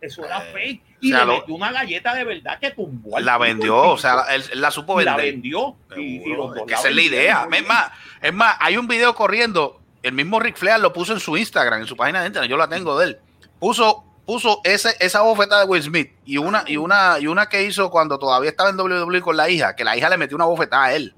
Eso 0.00 0.24
era 0.24 0.38
Eh, 0.38 0.52
fake. 0.52 0.82
Y 1.00 1.12
o 1.12 1.16
sea, 1.16 1.24
le 1.24 1.32
lo- 1.32 1.40
metió 1.40 1.54
una 1.56 1.72
galleta 1.72 2.14
de 2.14 2.24
verdad 2.24 2.58
que 2.60 2.70
tumbó. 2.70 3.18
La 3.18 3.36
vendió, 3.38 3.76
o 3.76 3.98
sea, 3.98 4.22
él, 4.30 4.44
él 4.52 4.60
la 4.60 4.70
supo 4.70 5.00
Y 5.00 5.04
la 5.04 5.16
vender. 5.16 5.32
vendió. 5.34 5.74
Y, 5.96 6.22
y 6.22 6.36
los 6.36 6.56
es 6.56 6.62
que 6.64 6.74
esa 6.74 6.88
es 6.88 6.94
la 6.94 7.02
idea. 7.02 7.48
Es 7.52 7.66
más, 7.66 7.90
es 8.22 8.32
más, 8.32 8.56
hay 8.60 8.76
un 8.76 8.86
video 8.86 9.14
corriendo, 9.16 9.80
el 10.04 10.12
mismo 10.12 10.38
Rick 10.38 10.56
Flair 10.56 10.78
lo 10.78 10.92
puso 10.92 11.12
en 11.12 11.20
su 11.20 11.36
Instagram, 11.36 11.80
en 11.80 11.86
su 11.88 11.96
página 11.96 12.20
de 12.20 12.28
internet, 12.28 12.48
yo 12.48 12.56
la 12.56 12.68
tengo 12.68 12.96
de 12.98 13.06
él. 13.06 13.18
Puso, 13.58 14.04
puso 14.28 14.60
ese, 14.62 14.94
esa 15.00 15.22
bofetada 15.22 15.62
de 15.62 15.70
Will 15.70 15.82
Smith 15.82 16.12
y 16.26 16.36
una, 16.36 16.62
y 16.66 16.76
una, 16.76 17.18
y 17.18 17.26
una 17.26 17.48
que 17.48 17.62
hizo 17.62 17.90
cuando 17.90 18.18
todavía 18.18 18.50
estaba 18.50 18.68
en 18.68 18.78
WWE 18.78 19.22
con 19.22 19.38
la 19.38 19.48
hija, 19.48 19.74
que 19.74 19.84
la 19.84 19.96
hija 19.96 20.10
le 20.10 20.18
metió 20.18 20.36
una 20.36 20.44
bofetada 20.44 20.84
a 20.84 20.92
él. 20.92 21.14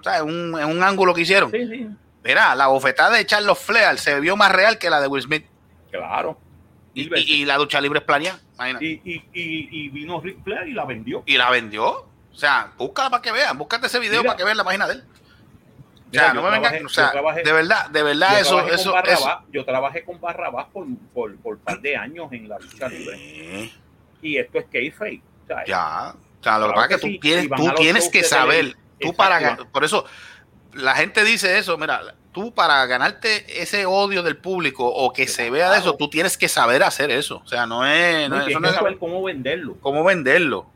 O 0.00 0.02
sea, 0.02 0.20
en 0.20 0.24
un, 0.24 0.58
en 0.58 0.70
un 0.70 0.82
ángulo 0.82 1.12
que 1.12 1.20
hicieron. 1.20 1.50
Sí, 1.50 1.68
sí. 1.68 1.86
Mira, 2.24 2.54
la 2.54 2.68
bofetada 2.68 3.14
de 3.14 3.26
Charles 3.26 3.58
Flair 3.58 3.98
se 3.98 4.18
vio 4.20 4.38
más 4.38 4.50
real 4.50 4.78
que 4.78 4.88
la 4.88 5.02
de 5.02 5.06
Will 5.06 5.22
Smith. 5.22 5.44
Claro. 5.90 6.38
Y, 6.94 7.44
la 7.44 7.58
ducha 7.58 7.78
libre 7.78 7.98
es 7.98 8.06
planeada. 8.06 8.40
imagínate. 8.54 8.86
Y, 8.86 9.00
y, 9.04 9.14
y, 9.34 9.68
y 9.70 9.88
vino 9.90 10.18
Rick 10.22 10.42
Flair 10.44 10.68
y 10.68 10.72
la 10.72 10.86
vendió. 10.86 11.22
y 11.26 11.36
la 11.36 11.50
vendió. 11.50 11.90
O 11.90 12.34
sea, 12.34 12.72
búscala 12.78 13.10
para 13.10 13.20
que 13.20 13.32
vean, 13.32 13.58
búscate 13.58 13.88
ese 13.88 13.98
video 13.98 14.22
Mira. 14.22 14.30
para 14.30 14.38
que 14.38 14.44
vean 14.44 14.56
la 14.56 14.64
página 14.64 14.86
de 14.86 14.94
él. 14.94 15.04
O 16.12 16.14
sea, 16.14 16.28
yo 16.28 16.34
no 16.34 16.42
me 16.42 16.50
vengan, 16.50 16.72
trabajé- 16.72 16.84
o 16.84 16.88
sea, 16.88 17.06
yo 17.06 17.12
trabajé- 17.12 17.42
de 17.42 17.52
verdad, 17.52 17.90
de 17.90 18.02
verdad, 18.02 18.40
eso, 18.40 18.68
eso, 18.68 18.92
Barrabás, 18.92 19.18
eso. 19.20 19.40
Yo 19.52 19.64
trabajé 19.64 20.04
con 20.04 20.20
Barrabás 20.20 20.66
por, 20.72 20.86
por, 21.14 21.36
por 21.38 21.58
par 21.58 21.80
de 21.80 21.96
años 21.96 22.30
en 22.32 22.48
la 22.48 22.58
lucha 22.58 22.88
libre. 22.88 23.70
Y 24.20 24.36
esto 24.36 24.58
es 24.58 24.66
kayfabe. 24.70 25.22
O 25.44 25.46
sea, 25.46 25.64
ya. 25.66 26.14
O 26.40 26.42
sea, 26.42 26.58
lo 26.58 26.68
que 26.68 26.72
pasa 26.74 26.94
es 26.94 27.00
que 27.00 27.06
sí, 27.08 27.14
tú 27.14 27.20
tienes, 27.20 27.48
tú 27.56 27.74
tienes 27.76 28.08
que 28.08 28.22
saber, 28.24 28.76
tú 29.00 29.14
para, 29.14 29.56
por 29.72 29.84
eso 29.84 30.04
la 30.74 30.94
gente 30.94 31.24
dice 31.24 31.58
eso, 31.58 31.76
mira, 31.78 32.00
tú 32.32 32.52
para 32.52 32.84
ganarte 32.86 33.62
ese 33.62 33.86
odio 33.86 34.22
del 34.22 34.36
público 34.38 34.86
o 34.88 35.12
que 35.12 35.28
se 35.28 35.50
vea 35.50 35.70
de 35.70 35.78
eso, 35.78 35.96
tú 35.96 36.08
tienes 36.10 36.36
que 36.38 36.48
saber 36.48 36.82
hacer 36.82 37.10
eso. 37.10 37.42
O 37.44 37.48
sea, 37.48 37.66
no 37.66 37.86
es, 37.86 38.28
no 38.28 38.36
no, 38.36 38.40
es- 38.42 38.46
tienes 38.46 38.50
eso 38.50 38.60
no 38.60 38.66
que 38.68 38.70
es 38.70 38.74
saber 38.76 38.98
cómo 38.98 39.22
venderlo. 39.22 39.76
cómo 39.80 40.02
venderlo. 40.04 40.66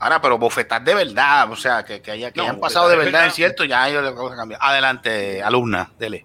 Ahora, 0.00 0.20
pero 0.20 0.38
bofetar 0.38 0.82
de 0.82 0.94
verdad, 0.94 1.50
o 1.52 1.56
sea, 1.56 1.84
que, 1.84 2.00
que, 2.00 2.10
haya, 2.10 2.30
que 2.30 2.38
No, 2.38 2.44
hayan 2.44 2.58
pasado 2.60 2.88
de 2.88 2.96
de 2.96 3.04
verdad, 3.04 3.26
es 3.26 3.34
cierto, 3.34 3.64
ya 3.64 3.86
ellos 3.88 4.02
le 4.02 4.10
vamos 4.12 4.32
a 4.32 4.36
cambiar. 4.36 4.58
Adelante, 4.62 5.42
alumna, 5.42 5.92
dele. 5.98 6.24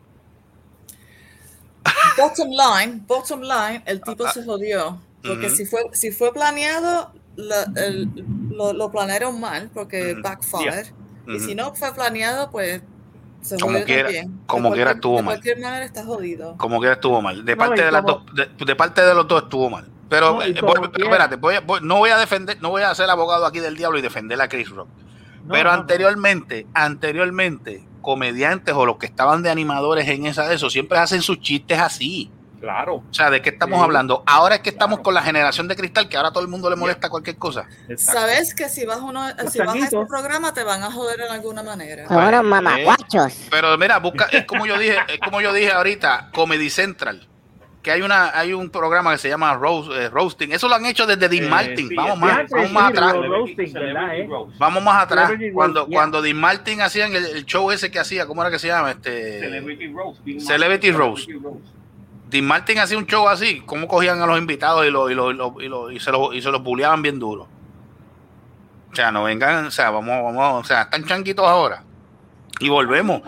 Bottom 2.18 2.50
line, 2.50 3.02
bottom 3.06 3.42
line, 3.42 3.84
el 3.86 4.02
tipo 4.02 4.26
Ah, 4.26 4.32
se 4.32 4.44
jodió. 4.44 5.00
Porque 5.22 5.50
si 5.50 5.66
fue 5.66 5.82
si 5.92 6.12
fue 6.12 6.32
planeado, 6.34 7.12
la- 7.36 7.66
el- 7.76 8.10
lo, 8.52 8.74
lo 8.74 8.92
planearon 8.92 9.40
mal 9.40 9.70
porque 9.74 10.14
Ujú. 10.14 10.22
backfired. 10.22 10.88
Y 11.28 11.40
si 11.40 11.56
no 11.56 11.74
fue 11.74 11.92
planeado, 11.94 12.52
pues 12.52 12.82
se 13.42 13.58
Como 13.58 13.74
jodió 13.74 13.86
quiera- 13.86 14.04
también. 14.04 14.42
como 14.46 14.70
De 14.70 14.76
quiera 14.76 14.92
estuvo 14.92 15.18
de 15.18 15.24
mal. 15.24 15.34
cualquier 15.36 15.60
manera 15.60 15.84
está 15.86 16.04
jodido. 16.06 16.56
como 16.58 16.80
quiera 16.80 16.94
estuvo 16.94 17.22
mal. 17.22 17.44
De 17.44 17.56
No, 17.56 17.58
parte 17.58 17.84
de 17.84 17.92
las 17.92 18.04
dos, 18.06 18.24
de, 18.34 18.46
de 18.66 18.76
parte 18.76 19.02
de 19.02 19.14
los 19.16 19.28
dos 19.28 19.44
estuvo 19.44 19.70
mal. 19.70 19.90
Pero, 20.10 20.34
No, 20.36 20.42
eh, 20.44 20.54
voy- 20.62 20.90
quiera. 20.90 21.10
espérate, 21.10 21.36
voy 21.38 21.56
a- 21.56 21.62
voy- 21.62 21.80
no 21.82 21.98
voy 21.98 22.10
a 22.12 22.18
defender, 22.18 22.62
no 22.62 22.70
voy 22.70 22.84
a 22.84 22.94
ser 22.96 23.10
abogado 23.10 23.46
aquí 23.46 23.60
del 23.60 23.76
diablo 23.76 23.98
y 23.98 24.02
defender 24.02 24.40
a 24.42 24.48
Chris 24.48 24.70
Rock. 24.70 24.88
No, 25.46 25.52
Pero 25.54 25.70
no, 25.72 25.76
no. 25.76 25.82
anteriormente, 25.82 26.68
anteriormente, 26.74 27.84
comediantes 28.02 28.74
o 28.76 28.86
los 28.86 28.98
que 28.98 29.06
estaban 29.08 29.42
de 29.44 29.50
animadores 29.50 30.08
en 30.10 30.26
esa 30.26 30.48
de 30.48 30.56
eso, 30.56 30.70
siempre 30.70 30.98
hacen 30.98 31.22
sus 31.22 31.40
chistes 31.40 31.80
así. 31.80 32.32
Claro. 32.62 32.96
O 32.96 33.14
sea, 33.14 33.30
¿de 33.30 33.42
qué 33.44 33.50
estamos 33.50 33.78
Sí. 33.78 33.84
hablando? 33.84 34.24
Ahora 34.26 34.56
es 34.56 34.62
que 34.62 34.70
estamos 34.72 34.98
Claro. 34.98 35.04
con 35.04 35.14
la 35.14 35.22
generación 35.22 35.68
de 35.68 35.76
cristal, 35.76 36.10
que 36.10 36.18
ahora 36.18 36.30
a 36.30 36.32
todo 36.34 36.42
el 36.42 36.50
mundo 36.50 36.68
le 36.70 36.76
molesta 36.76 37.10
cualquier 37.10 37.38
cosa. 37.38 37.68
exacto. 37.88 38.20
Sabes 38.22 38.56
que 38.56 38.70
si 38.70 38.86
vas, 38.86 39.00
uno, 39.02 39.28
si 39.28 39.34
vas 39.36 39.40
a 39.40 39.44
ese 39.44 39.58
changuitos. 39.66 40.08
programa 40.08 40.52
te 40.54 40.64
van 40.64 40.82
a 40.84 40.92
joder 40.92 41.20
en 41.22 41.32
alguna 41.32 41.62
manera. 41.62 42.08
Son 42.08 42.18
unos 42.24 42.44
mamacuachos. 42.44 43.34
Pero 43.52 43.78
mira, 43.78 44.00
busca, 44.00 44.26
es 44.32 44.46
como 44.46 44.66
yo 44.66 44.80
dije, 44.80 44.98
es 45.10 45.20
como 45.20 45.42
yo 45.42 45.54
dije 45.54 45.72
ahorita, 45.72 46.30
Comedy 46.34 46.70
Central, 46.72 47.28
que 47.86 47.92
hay 47.92 48.02
una, 48.02 48.36
hay 48.36 48.52
un 48.52 48.72
programa 48.72 49.12
que 49.12 49.20
se 49.20 49.30
llama 49.30 49.54
Roast- 49.54 49.92
eh, 49.96 50.10
Roasting. 50.10 50.52
Eso 50.52 50.68
lo 50.68 50.74
han 50.74 50.88
hecho 50.88 51.06
desde 51.06 51.30
Dean 51.30 51.44
Eh, 51.46 51.50
Martin. 51.50 51.88
sí, 51.88 51.96
vamos 51.96 52.18
más, 52.18 52.34
cierto. 52.34 52.56
vamos 52.56 52.72
más 52.72 52.90
atrás. 52.90 53.14
lo- 53.14 53.28
roasting, 53.28 53.74
¿verdad, 53.74 54.08
Celebrity 54.10 54.34
eh? 54.34 54.56
Vamos 54.58 54.84
más 54.84 55.04
atrás. 55.04 55.32
Cuando, 55.54 55.86
yeah. 55.86 55.96
cuando 55.96 56.22
Dean 56.24 56.36
Martin 56.38 56.82
hacían 56.82 57.16
el, 57.16 57.24
el 57.28 57.46
show 57.46 57.70
ese 57.70 57.92
que 57.92 58.00
hacía, 58.00 58.26
¿cómo 58.26 58.42
era 58.42 58.50
que 58.50 58.58
se 58.58 58.70
llama? 58.70 58.90
Este, 58.90 59.40
Celebrity 59.40 59.88
roast. 59.94 60.20
Celebrity 60.40 60.92
roast. 60.92 61.30
roast. 61.44 61.66
Dean 62.32 62.46
Martin 62.46 62.80
hacía 62.80 62.98
un 62.98 63.06
show 63.06 63.30
así, 63.30 63.62
cómo 63.68 63.88
cogían 63.88 64.20
a 64.20 64.26
los 64.26 64.40
invitados 64.40 64.84
y, 64.88 64.90
lo, 64.90 65.12
y, 65.12 65.14
lo, 65.14 65.30
y, 65.30 65.36
lo- 65.36 65.56
y, 65.62 65.68
lo- 65.68 65.92
y 65.92 66.00
se 66.00 66.12
los 66.12 66.34
y 66.34 66.42
se 66.42 66.50
los 66.50 66.64
bulleaban 66.64 67.04
bien 67.04 67.20
duro. 67.20 67.48
O 68.92 68.96
sea, 68.96 69.12
no 69.12 69.26
vengan, 69.26 69.68
o 69.68 69.72
sea, 69.72 69.92
vamos, 69.92 70.24
vamos, 70.24 70.64
o 70.64 70.68
sea, 70.68 70.82
están 70.82 71.06
chanquitos 71.06 71.46
ahora. 71.48 71.84
Y 72.60 72.68
volvemos, 72.70 73.22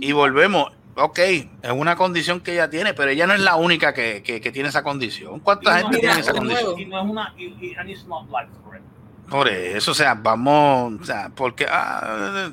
y 0.00 0.12
volvemos. 0.12 0.70
Ok, 0.96 1.18
es 1.18 1.48
una 1.72 1.96
condición 1.96 2.40
que 2.40 2.52
ella 2.52 2.68
tiene, 2.68 2.92
pero 2.94 3.10
ella 3.10 3.26
no 3.26 3.32
es 3.34 3.40
la 3.40 3.56
única 3.56 3.94
que, 3.94 4.22
que, 4.22 4.40
que 4.40 4.52
tiene 4.52 4.68
esa 4.68 4.82
condición. 4.82 5.40
¿Cuánta 5.40 5.78
gente 5.78 5.92
no- 5.92 5.98
tiene 6.00 6.20
esa 6.20 6.32
condición? 6.32 6.64
nuevo. 6.64 6.78
Y 6.80 6.86
no 6.86 7.00
es 7.02 7.10
una. 7.10 7.34
Y, 7.38 7.44
y- 7.60 7.74
and 7.78 7.88
it's 7.90 8.04
not 8.06 8.24
life 8.28 8.50
threat. 8.68 8.82
Por 9.30 9.48
eso, 9.48 9.92
o 9.92 9.94
sea, 9.94 10.14
vamos, 10.14 11.00
o 11.00 11.04
sea, 11.04 11.30
porque, 11.34 11.66
ah, 11.70 12.50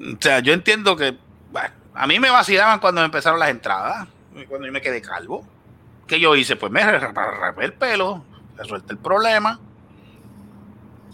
o 0.00 0.16
sea, 0.20 0.40
yo 0.40 0.52
entiendo 0.52 0.96
que, 0.96 1.16
bueno, 1.52 1.70
a 1.94 2.06
mí 2.06 2.18
me 2.18 2.28
vacilaban 2.30 2.80
cuando 2.80 3.02
empezaron 3.04 3.38
las 3.38 3.50
entradas, 3.50 4.08
cuando 4.48 4.66
yo 4.66 4.72
me 4.72 4.80
quedé 4.80 5.00
calvo. 5.00 5.46
¿Qué 6.08 6.18
yo 6.18 6.34
hice? 6.34 6.56
Pues 6.56 6.72
me 6.72 6.82
rapé 6.82 7.64
el 7.66 7.72
pelo, 7.74 8.24
resuelto 8.56 8.92
el 8.92 8.98
problema. 8.98 9.60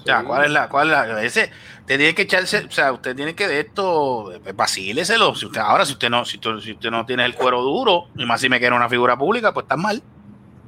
O 0.06 0.08
sea, 0.08 0.24
¿cuál 0.24 0.44
es 0.44 0.50
la, 0.52 0.68
cuál 0.68 0.86
es 0.88 0.92
la, 0.92 1.22
ese, 1.24 1.50
te 1.84 1.98
tiene 1.98 2.14
que 2.14 2.22
echarse, 2.22 2.64
o 2.66 2.70
sea, 2.70 2.92
usted 2.92 3.16
tiene 3.16 3.34
que 3.34 3.48
de 3.48 3.60
esto, 3.60 4.32
pues, 4.42 4.54
vacíleselo. 4.54 5.34
Si 5.34 5.46
usted, 5.46 5.60
ahora, 5.60 5.84
si 5.84 5.94
usted 5.94 6.10
no, 6.10 6.24
si, 6.24 6.38
tú- 6.38 6.60
si 6.60 6.72
usted 6.72 6.90
no 6.90 7.04
tiene 7.06 7.24
el 7.24 7.34
cuero 7.34 7.62
duro, 7.62 8.10
y 8.16 8.24
más 8.24 8.40
si 8.40 8.48
me 8.48 8.60
quiere 8.60 8.76
una 8.76 8.88
figura 8.88 9.16
pública, 9.16 9.52
pues 9.52 9.64
está 9.64 9.76
mal. 9.76 10.04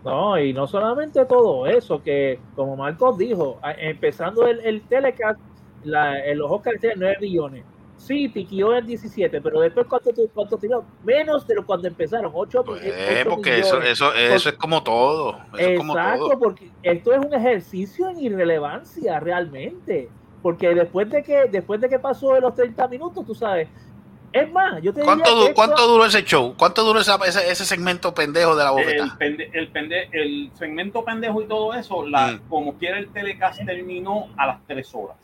No, 0.05 0.38
y 0.40 0.53
no 0.53 0.66
solamente 0.66 1.24
todo 1.27 1.66
eso, 1.66 2.03
que 2.03 2.46
como 2.55 2.77
Marcos 2.77 3.18
dijo, 3.18 3.61
empezando 3.79 4.46
el, 4.46 4.61
el 4.61 4.87
telecast, 4.88 5.40
la, 5.83 6.24
en 6.24 6.38
los 6.38 6.51
Oscars 6.51 6.81
tienen 6.81 6.98
9 7.01 7.16
billones. 7.20 7.66
Sí, 7.99 8.29
tiqueó 8.29 8.75
en 8.77 8.87
17, 8.87 9.41
pero 9.41 9.61
después 9.61 9.87
cuánto, 9.89 10.11
cuánto 10.33 10.57
tiró? 10.57 10.85
Menos 11.05 11.47
de 11.47 11.57
lo 11.57 11.67
cuando 11.67 11.89
empezaron, 11.89 12.31
8, 12.33 12.63
Pues, 12.65 12.81
porque 13.29 13.59
eso, 13.59 13.83
eso, 13.83 14.15
eso 14.15 14.49
es 14.49 14.55
como 14.55 14.83
todo. 14.83 15.37
Eso 15.59 15.69
es 15.71 15.77
como 15.79 15.93
Exacto, 15.99 16.29
todo. 16.29 16.39
porque 16.39 16.71
esto 16.83 17.13
es 17.13 17.19
un 17.19 17.35
ejercicio 17.35 18.09
en 18.09 18.21
irrelevancia 18.21 19.19
realmente. 19.21 20.09
Porque 20.43 20.73
después 20.73 21.11
de 21.11 21.23
que 21.25 21.47
después 21.51 21.81
de 21.81 21.89
que 21.89 21.99
pasó 21.99 22.33
de 22.35 22.41
los 22.41 22.55
30 22.55 22.87
minutos, 22.89 23.27
tú 23.27 23.35
sabes. 23.35 23.69
Es 24.33 24.51
más, 24.53 24.81
yo 24.83 24.93
te 24.93 25.01
diría 25.01 25.05
¿Cuánto, 25.07 25.25
que 25.25 25.31
du- 25.37 25.43
esto- 25.43 25.55
¿Cuánto 25.55 25.87
duró 25.89 26.05
ese 26.05 26.23
show? 26.23 26.55
¿Cuánto 26.57 26.85
duró 26.85 27.01
esa- 27.01 27.17
ese, 27.27 27.51
ese 27.51 27.65
segmento 27.65 28.15
pendejo 28.15 28.55
de 28.55 28.63
la 28.63 28.71
El, 28.71 28.77
bofeta? 28.77 29.17
pende- 29.19 29.51
el, 29.55 29.73
pende- 29.73 30.09
el 30.13 30.51
segmento 30.55 31.03
pendejo 31.05 31.43
y 31.43 31.47
todo 31.47 31.75
eso, 31.75 32.07
la, 32.07 32.29
Mm. 32.33 32.41
como 32.49 32.75
quiera 32.79 32.99
el 32.99 33.09
telecast 33.11 33.65
terminó 33.65 34.29
a 34.37 34.47
las 34.47 34.67
tres 34.67 34.95
horas. 34.95 35.17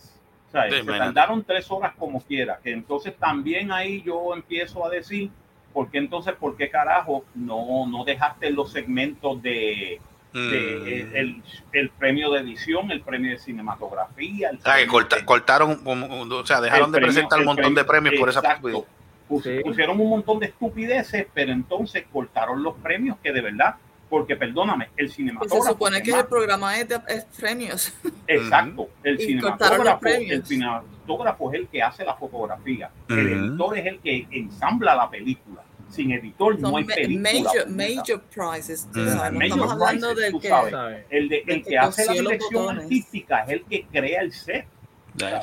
O 0.59 0.69
sea, 0.69 0.71
se 0.71 0.85
tardaron 0.85 1.43
tres 1.45 1.71
horas 1.71 1.93
como 1.99 2.21
quiera. 2.21 2.59
Que 2.62 2.71
entonces 2.73 3.14
también 3.19 3.73
ahí 3.73 4.03
yo 4.03 4.35
empiezo 4.35 4.87
a 4.87 4.90
decir, 4.90 5.31
¿por 5.73 5.90
qué 5.90 5.99
entonces, 5.99 6.35
por 6.35 6.57
qué 6.57 6.71
carajo 6.71 7.25
no, 7.35 7.87
no 7.88 8.05
dejaste 8.05 8.51
los 8.51 8.71
segmentos 8.71 9.43
de, 9.43 10.01
de- 10.33 11.09
Mm. 11.12 11.17
el, 11.17 11.43
el 11.73 11.90
premio 11.90 12.31
de 12.33 12.40
edición, 12.40 12.90
el 12.90 13.01
premio 13.01 13.33
de 13.33 13.38
cinematografía? 13.38 14.51
El 14.51 14.57
O 14.59 14.61
sea, 14.61 14.73
que 14.75 14.79
premio 14.83 14.93
corta- 14.93 15.17
de- 15.17 15.25
cortaron, 15.25 15.77
como- 15.85 16.07
o 16.37 16.47
sea, 16.47 16.61
dejaron 16.61 16.93
de 16.93 16.99
premio- 16.99 17.12
presentar 17.12 17.38
un 17.40 17.45
montón 17.47 17.75
de 17.75 17.85
premio- 17.85 18.11
premios 18.11 18.21
por 18.21 18.29
esa 18.29 18.40
estupidez. 18.40 18.83
Pus- 19.29 19.43
Sí. 19.43 19.61
Pusieron 19.64 19.99
un 20.01 20.11
montón 20.11 20.38
de 20.38 20.47
estupideces, 20.47 21.27
pero 21.33 21.51
entonces 21.51 22.05
cortaron 22.12 22.62
los 22.62 22.75
premios 22.77 23.17
que 23.23 23.33
de 23.33 23.40
verdad, 23.40 23.77
porque 24.14 24.37
perdóname, 24.37 24.90
el 24.96 25.11
cinematógrafo. 25.11 25.62
se 25.64 25.68
supone 25.70 26.00
que 26.03 26.12
el 26.12 26.27
programa 26.27 26.79
es 26.79 26.88
de 26.88 27.00
es 27.09 27.24
premios. 27.37 27.92
Exacto, 28.29 28.88
el 29.03 29.20
Y 29.20 29.27
cinematógrafo, 29.27 29.98
premios. 30.00 30.31
el 30.31 30.46
cinematógrafo 30.46 31.53
es 31.53 31.59
el 31.61 31.66
que 31.68 31.83
hace 31.83 32.05
la 32.05 32.14
fotografía, 32.14 32.90
el 33.09 33.29
editor 33.29 33.77
es 33.79 33.87
el 33.87 33.98
que 33.98 34.27
ensambla 34.31 34.94
la 34.94 35.11
película. 35.11 35.62
Sin 35.90 36.12
editor 36.12 36.59
no 36.61 36.77
hay 36.77 36.85
película. 36.85 37.31
major, 37.33 37.68
major 37.70 38.22
prizes. 38.33 38.88
sabes, 38.92 39.14
no 39.14 39.16
Major 39.33 39.42
estamos 39.42 39.72
hablando 39.72 40.14
prizes, 40.14 40.33
del 40.33 40.40
que. 40.40 41.05
El, 41.11 41.29
de, 41.29 41.38
el 41.38 41.50
el 41.50 41.62
que 41.64 41.70
que 41.70 41.79
hace 41.79 42.07
la 42.07 42.12
dirección 42.12 42.62
botones. 42.62 42.83
artística 42.85 43.40
es 43.40 43.48
el 43.50 43.64
que 43.64 43.87
crea 43.92 44.20
el 44.22 44.33
set. 44.33 44.66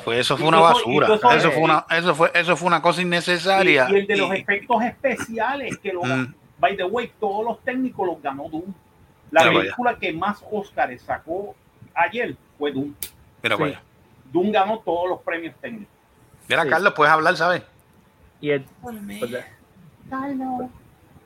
Fue- 0.04 0.18
eso 0.18 0.36
fue 0.36 0.48
una 0.48 0.60
basura. 0.60 1.06
eso- 1.14 1.30
Eso 1.32 1.50
fue 1.52 1.62
una, 1.62 1.86
eso 1.90 2.14
fue, 2.14 2.30
eso 2.34 2.56
fue 2.56 2.66
una 2.68 2.80
cosa 2.82 3.00
Y, 3.00 3.04
innecesaria. 3.04 3.86
y 3.90 3.94
el 3.96 4.06
de 4.06 4.16
los 4.16 4.30
Y- 4.30 4.40
efectos 4.40 4.82
especiales, 4.82 5.76
que 5.78 5.92
lo, 5.92 6.02
Mm. 6.04 6.34
By 6.62 6.76
the 6.76 6.84
way, 6.84 7.12
todos 7.18 7.44
los 7.44 7.60
técnicos 7.64 8.06
los 8.06 8.22
ganó 8.22 8.48
Doom. 8.48 8.72
La 9.32 9.46
vaya. 9.46 9.58
película 9.58 9.98
que 9.98 10.12
más 10.12 10.44
Oscars 10.48 11.02
sacó 11.02 11.56
ayer 11.92 12.36
fue 12.56 12.70
Doom. 12.70 12.94
Mira, 13.42 13.56
Sí. 13.56 13.62
vaya. 13.62 13.82
Doom 14.32 14.52
ganó 14.52 14.78
todos 14.78 15.08
los 15.10 15.20
premios 15.22 15.54
técnicos. 15.60 15.92
Mira, 16.48 16.62
Sí. 16.62 16.68
Carlos, 16.70 16.92
puedes 16.94 17.12
hablar, 17.12 17.36
¿sabes? 17.36 17.62
Y 18.40 18.50
el- 18.50 18.64
pues, 18.80 18.96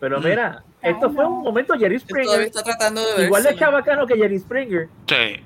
pero 0.01 0.21
mira, 0.21 0.63
esto 0.83 1.11
fue 1.11 1.25
un 1.27 1.43
momento 1.43 1.75
Jerry 1.75 1.99
Springer, 1.99 2.41
está 2.41 2.63
tratando 2.63 3.03
de 3.17 3.27
igual 3.27 3.43
de 3.43 3.55
chabacano 3.57 4.07
que 4.07 4.17
Jerry 4.17 4.39
Springer. 4.39 4.89
Sí. 5.07 5.43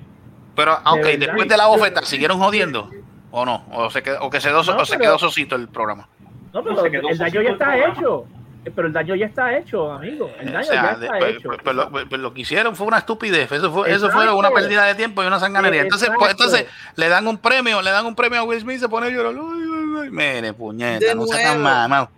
Pero, 0.55 0.71
ah, 0.83 0.93
ok, 0.93 1.01
verdad. 1.03 1.19
después 1.19 1.47
de 1.47 1.57
la 1.57 1.67
bofeta, 1.67 2.01
¿siguieron 2.03 2.39
jodiendo? 2.39 2.89
¿O 3.31 3.45
no? 3.45 3.63
¿O 3.71 3.89
se 3.89 4.03
quedó, 4.03 4.21
o 4.23 4.29
que 4.29 4.41
se 4.41 4.49
quedó, 4.49 4.63
No, 4.63 4.77
o 4.81 4.85
se 4.85 4.97
pero- 4.97 5.03
quedó 5.11 5.19
sosito 5.19 5.55
el 5.55 5.69
programa? 5.69 6.07
No, 6.53 6.61
pero 6.61 6.75
No, 6.75 6.81
se 6.81 6.91
quedó 6.91 7.09
el 7.09 7.17
daño 7.17 7.41
ya 7.41 7.49
está 7.51 7.65
programa. 7.67 7.93
hecho. 7.97 8.25
Eh, 8.63 8.71
Pero 8.75 8.87
el 8.87 8.93
daño 8.93 9.15
ya 9.15 9.25
está 9.25 9.57
hecho, 9.57 9.91
amigo. 9.91 10.29
El 10.39 10.51
daño 10.51 10.59
O 10.59 10.63
sea, 10.63 10.83
ya 10.83 10.91
está 10.91 11.17
pues, 11.17 11.35
hecho. 11.35 11.47
pues, 11.49 11.59
pues, 11.63 11.75
lo, 11.75 11.89
pues, 11.89 12.07
lo 12.21 12.33
que 12.33 12.41
hicieron 12.41 12.75
fue 12.75 12.85
una 12.87 12.99
estupidez. 12.99 13.51
Eso 13.51 13.71
fue, 13.71 13.91
eso 13.91 14.09
fue 14.11 14.31
una 14.31 14.51
pérdida 14.51 14.85
de 14.85 14.95
tiempo 14.95 15.23
y 15.23 15.25
una 15.27 15.39
sanganería. 15.39 15.81
Entonces, 15.81 16.09
pues, 16.15 16.31
Exacto. 16.31 16.43
entonces 16.55 16.67
le 16.95 17.09
dan 17.09 17.27
un 17.27 17.37
premio, 17.39 17.81
le 17.81 17.89
dan 17.89 18.05
un 18.05 18.15
premio 18.15 18.39
a 18.39 18.43
Will 18.43 18.59
Smith 18.61 18.77
y 18.77 18.79
se 18.79 18.89
pone 18.89 19.07
a 19.07 19.09
llorar. 19.09 19.33
Ay, 19.33 19.61
ay, 19.63 20.01
ay. 20.03 20.09
Mire, 20.11 20.53
puñeta, 20.53 21.05
De 21.07 21.15
no 21.15 21.25
sea 21.25 21.53
tan 21.53 21.61
mamado. 21.61 22.09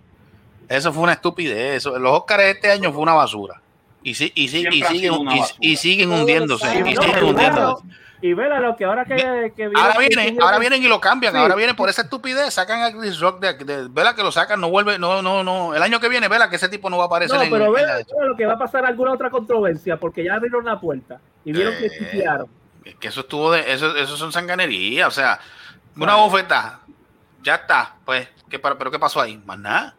Eso 0.68 0.92
fue 0.92 1.04
una 1.04 1.14
estupidez. 1.14 1.78
Eso, 1.78 1.98
los 1.98 2.12
Oscars 2.20 2.44
de 2.44 2.52
este 2.52 2.72
año 2.72 2.92
fue 2.92 3.02
una 3.02 3.14
basura. 3.14 3.62
Y, 4.02 4.14
sí, 4.16 4.32
y, 4.36 4.50
sí, 4.50 4.66
y, 4.70 4.84
siguen, 4.84 5.14
y- 5.62 5.76
siguen 5.78 6.12
hundiéndose. 6.12 6.68
Y 6.80 6.96
siguen 6.96 7.24
hundiéndose. 7.24 7.84
Y 8.26 8.34
vela 8.34 8.58
lo 8.62 8.78
que 8.78 8.86
ahora 8.86 9.04
que, 9.04 9.16
que 9.54 9.68
viene- 9.68 9.74
Ahora 9.82 9.94
que 9.96 10.00
vienen, 10.00 10.26
viene- 10.28 10.44
ahora 10.46 10.58
vienen 10.58 10.82
y 10.82 10.88
lo 10.88 11.02
cambian. 11.02 11.34
Sí. 11.34 11.40
Ahora 11.40 11.56
vienen 11.56 11.76
por 11.76 11.90
esa 11.90 12.04
estupidez. 12.04 12.54
Sacan 12.54 12.82
a 12.82 12.98
Chris 12.98 13.20
Rock 13.20 13.42
de, 13.42 13.54
de- 13.66 13.88
vela 13.90 14.16
que 14.16 14.24
lo 14.24 14.32
sacan, 14.32 14.62
no 14.62 14.70
vuelve, 14.70 14.98
no, 14.98 15.22
no, 15.22 15.44
no. 15.44 15.76
El 15.76 15.84
año 15.84 16.00
que 16.00 16.08
viene, 16.08 16.30
vela 16.30 16.50
que 16.50 16.56
ese 16.56 16.70
tipo 16.70 16.90
no 16.90 16.98
va 16.98 17.04
a 17.04 17.08
aparecer 17.08 17.36
No, 17.36 17.44
pero 17.52 17.66
en 17.78 18.30
lo 18.30 18.36
que 18.38 18.46
va 18.46 18.54
a 18.54 18.58
pasar 18.58 18.86
alguna 18.86 19.12
otra 19.12 19.30
controversia, 19.30 19.98
porque 19.98 20.24
ya 20.24 20.36
abrieron 20.36 20.64
la 20.64 20.80
puerta 20.80 21.20
y 21.44 21.52
vieron 21.52 21.74
que 21.78 21.88
Eh, 21.88 21.92
chiquearon. 22.00 22.48
Es 22.86 22.96
que 22.96 23.10
eso 23.10 23.20
estuvo 23.20 23.52
de, 23.52 23.74
eso, 23.74 23.94
eso 23.98 24.16
son 24.16 24.32
sanganerías, 24.32 25.10
o 25.10 25.12
sea, 25.12 25.38
una 25.98 26.06
Claro. 26.14 26.22
bofeta, 26.22 26.80
ya 27.42 27.56
está, 27.56 27.96
pues, 28.06 28.30
¿qué, 28.50 28.58
pero 28.58 28.90
qué 28.90 29.00
pasó 29.00 29.20
ahí? 29.20 29.38
Más 29.46 29.60
nada. 29.60 29.96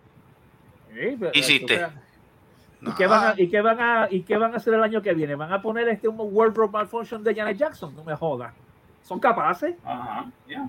Sí, 0.95 1.17
pero- 1.21 1.31
hiciste? 1.35 1.87
¿Y 2.87 2.93
qué, 2.95 3.07
van 3.07 3.25
a, 3.29 3.35
y, 3.37 3.49
qué 3.49 3.61
van 3.61 3.81
a, 3.81 4.09
¿Y 4.11 4.23
qué 4.23 4.37
van 4.37 4.53
a 4.55 4.57
hacer 4.57 4.75
el 4.75 4.83
año 4.83 5.01
que 5.03 5.15
viene? 5.15 5.35
¿Van 5.35 5.53
a 5.53 5.63
poner 5.63 5.89
este 5.89 6.09
un 6.09 6.17
Wardrobe 6.19 6.73
Malfunction 6.73 7.23
de 7.25 7.35
Janet 7.35 7.57
Jackson? 7.57 7.95
No 7.97 8.05
me 8.05 8.15
jodas. 8.15 8.53
¿Son 9.03 9.19
capaces? 9.21 9.75
Ajá, 9.85 10.27
ya. 10.49 10.69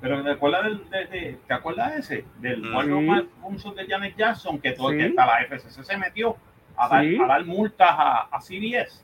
Pero 0.00 0.22
¿te 0.24 0.30
acuerdas, 0.32 0.64
del, 0.64 0.90
de, 0.90 1.06
de- 1.06 1.38
¿te 1.46 1.54
acuerdas 1.54 1.92
de 1.94 1.98
ese? 2.00 2.24
Del 2.40 2.62
Mm. 2.62 2.74
Warner 2.74 2.98
Sí. 2.98 3.06
Malfunction 3.06 3.74
de 3.76 3.86
Janet 3.86 4.16
Jackson, 4.16 4.58
que, 4.58 4.72
todo, 4.72 4.90
Sí. 4.90 4.96
que 4.98 5.04
hasta 5.06 5.26
la 5.26 5.42
FCC 5.44 5.84
se 5.84 5.96
metió 5.96 6.36
a 6.76 6.88
dar, 6.88 7.04
Sí. 7.04 7.18
a 7.22 7.26
dar 7.26 7.44
multas 7.44 7.88
a, 7.90 8.20
a 8.30 8.40
CBS. 8.40 9.02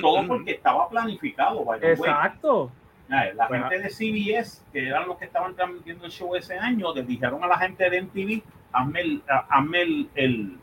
Todo 0.00 0.26
porque 0.26 0.52
estaba 0.52 0.88
planificado, 0.88 1.60
way. 1.60 1.80
Exacto. 1.82 2.70
La 3.08 3.46
Bueno. 3.48 3.68
gente 3.68 3.84
de 3.84 3.90
CBS, 3.90 4.64
que 4.72 4.88
eran 4.88 5.06
los 5.06 5.16
que 5.18 5.26
estaban 5.26 5.54
transmitiendo 5.54 6.06
el 6.06 6.10
show 6.10 6.34
ese 6.34 6.58
año, 6.58 6.92
le 6.94 7.02
dijeron 7.04 7.42
a 7.44 7.46
la 7.46 7.58
gente 7.58 7.88
de 7.88 7.98
MTV, 8.02 8.42
hazme 8.72 9.00
el, 9.00 9.22
hazme 9.48 9.82
el, 9.82 10.10
el, 10.14 10.58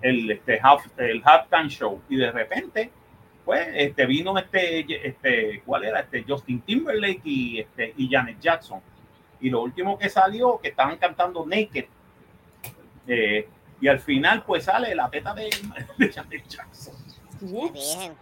el, 0.00 0.30
este, 0.30 0.58
half, 0.62 0.86
el 0.98 1.22
halftime 1.24 1.68
show. 1.68 2.00
Y 2.08 2.16
de 2.16 2.30
repente, 2.30 2.90
pues, 3.44 3.68
este, 3.74 4.06
vino 4.06 4.36
este, 4.38 5.08
este, 5.08 5.62
¿cuál 5.64 5.84
era? 5.84 6.00
Este, 6.00 6.24
Justin 6.26 6.60
Timberlake 6.60 7.20
y, 7.24 7.60
este, 7.60 7.94
y 7.96 8.08
Janet 8.10 8.40
Jackson. 8.40 8.80
Y 9.40 9.50
lo 9.50 9.62
último 9.62 9.98
que 9.98 10.08
salió, 10.08 10.58
que 10.60 10.68
estaban 10.68 10.96
cantando 10.96 11.44
Naked. 11.46 11.86
Eh, 13.06 13.48
y 13.80 13.88
al 13.88 14.00
final, 14.00 14.42
pues 14.44 14.64
sale 14.64 14.94
la 14.94 15.08
teta 15.10 15.34
de, 15.34 15.50
de 15.98 16.12
Janet 16.12 16.48
Jackson. 16.48 16.94
Bien. 17.40 18.14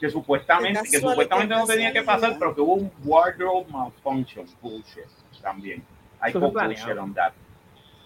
que 0.00 0.08
supuestamente, 0.08 0.80
que 0.90 0.98
supuestamente 0.98 1.54
no 1.54 1.66
tenía 1.66 1.92
que 1.92 2.02
pasar, 2.02 2.36
pero 2.38 2.54
que 2.54 2.60
hubo 2.62 2.74
un 2.74 2.92
wardrobe 3.04 3.66
malfunction 3.70 4.46
bullshit 4.60 5.04
también. 5.42 5.84
Hay 6.18 6.32
bullshit 6.32 6.96
on 6.98 7.12
that. 7.14 7.32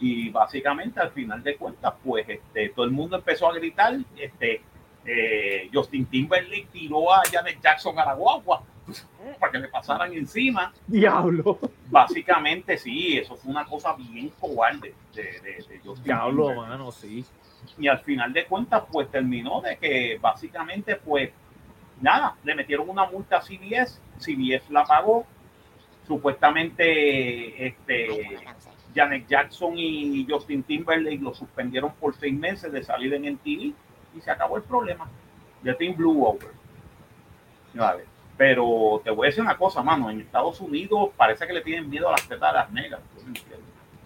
Y 0.01 0.31
básicamente 0.31 1.01
al 1.01 1.11
final 1.11 1.43
de 1.43 1.57
cuentas, 1.57 1.95
pues 2.05 2.29
este, 2.29 2.69
todo 2.71 2.85
el 2.85 2.93
mundo 2.93 3.17
empezó 3.17 3.49
a 3.49 3.55
gritar, 3.55 3.97
este, 4.17 4.63
eh, 5.05 5.71
Justin 5.73 6.07
Timberlake 6.07 6.69
tiró 6.73 7.13
a 7.13 7.23
Janet 7.31 7.61
Jackson 7.63 7.99
a 7.99 8.05
la 8.05 8.15
guagua 8.15 8.63
para 9.39 9.53
que 9.53 9.59
le 9.59 9.69
pasaran 9.69 10.13
encima. 10.13 10.73
Diablo. 10.87 11.59
Básicamente 11.89 12.79
sí, 12.79 13.19
eso 13.19 13.37
fue 13.37 13.51
una 13.51 13.65
cosa 13.65 13.95
bien 13.95 14.31
cobarde 14.41 14.95
de, 15.15 15.23
de, 15.23 15.65
de 15.69 15.81
Justin 15.85 16.05
Diablo, 16.05 16.49
Timberlake 16.49 16.71
mano, 16.71 16.93
sí. 16.93 17.25
y 17.79 17.89
al 17.89 18.01
final 18.01 18.33
de 18.33 18.47
cuentas 18.47 18.85
pues 18.91 19.11
terminó 19.11 19.61
de 19.61 19.77
que 19.77 20.19
básicamente 20.21 20.97
pues 20.97 21.31
nada, 22.01 22.37
le 22.45 22.55
metieron 22.55 22.89
una 22.89 23.07
multa 23.07 23.39
a 23.39 23.43
CBS, 23.43 24.01
CBS 24.19 24.71
la 24.71 24.85
pagó, 24.85 25.27
supuestamente 26.07 27.67
este 27.67 28.39
Janet 28.99 29.29
Jackson 29.29 29.75
y 29.77 30.27
Justin 30.29 30.65
Timberlake 30.65 31.21
lo 31.21 31.33
suspendieron 31.33 31.93
por 32.01 32.17
seis 32.17 32.35
meses 32.35 32.73
de 32.73 32.83
salir 32.83 33.15
en 33.15 33.25
MTV 33.35 33.73
y 34.17 34.21
se 34.21 34.31
acabó 34.31 34.57
el 34.57 34.65
problema. 34.65 35.09
Ya 35.63 35.77
Team 35.77 35.95
Blue 35.97 36.25
Over. 36.25 36.49
Vale. 37.75 38.05
Pero 38.37 39.01
te 39.05 39.11
voy 39.11 39.27
a 39.27 39.29
decir 39.29 39.43
una 39.43 39.57
cosa, 39.57 39.83
mano, 39.83 40.11
en 40.11 40.21
Estados 40.21 40.61
Unidos 40.61 41.11
parece 41.17 41.47
que 41.47 41.53
le 41.53 41.61
tienen 41.61 41.89
miedo 41.89 42.09
a 42.09 42.13
las 42.13 42.27
tetas 42.29 42.53
de 42.53 42.59
las 42.59 42.71
negras. 42.73 43.01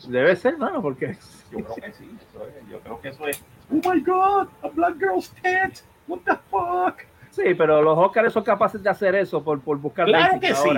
Debe 0.06 0.36
ser, 0.36 0.58
mano, 0.58 0.82
porque 0.82 1.16
Yo 1.50 1.58
creo 1.64 1.74
que 1.76 1.92
sí, 1.92 2.10
eso 2.28 2.44
es- 2.46 2.68
yo 2.70 2.80
creo 2.80 3.00
que 3.00 3.08
eso 3.08 3.26
es. 3.28 3.42
Oh 3.70 3.76
my 3.90 4.00
God, 4.00 4.48
a 4.62 4.68
black 4.68 4.98
girl's 4.98 5.30
tit. 5.30 5.80
What 6.06 6.20
the 6.24 6.36
fuck? 6.50 7.00
sí, 7.30 7.54
pero 7.56 7.80
los 7.80 7.96
Oscars 7.96 8.32
son 8.32 8.42
capaces 8.42 8.82
de 8.82 8.90
hacer 8.90 9.14
eso 9.14 9.42
por, 9.42 9.60
por 9.60 9.78
buscar 9.78 10.06
Claro 10.06 10.38
que 10.40 10.54
sí. 10.54 10.70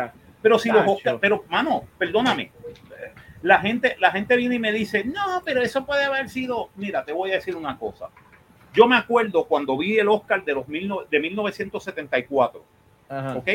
Pero 0.43 0.59
si 0.59 0.69
los 0.69 0.81
Tacho. 0.81 0.93
Oscar, 0.93 1.19
pero 1.21 1.45
mano, 1.49 1.85
perdóname. 1.99 2.53
La 3.45 3.59
gente, 3.59 3.95
la 4.01 4.11
gente 4.11 4.37
viene 4.39 4.55
y 4.55 4.59
me 4.59 4.73
dice, 4.73 5.05
no, 5.05 5.43
pero 5.45 5.61
eso 5.61 5.85
puede 5.85 6.03
haber 6.03 6.31
sido. 6.31 6.71
Mira, 6.77 7.05
te 7.05 7.13
voy 7.13 7.31
a 7.31 7.35
decir 7.35 7.55
una 7.55 7.79
cosa. 7.79 8.09
Yo 8.73 8.87
me 8.87 8.97
acuerdo 8.97 9.45
cuando 9.45 9.77
vi 9.77 9.99
el 9.99 10.09
Oscar 10.09 10.43
de 10.43 10.55
los 10.55 10.67
mil 10.67 10.91
de 11.11 11.21
1974, 11.21 12.65
Ajá. 13.07 13.37
¿ok? 13.37 13.49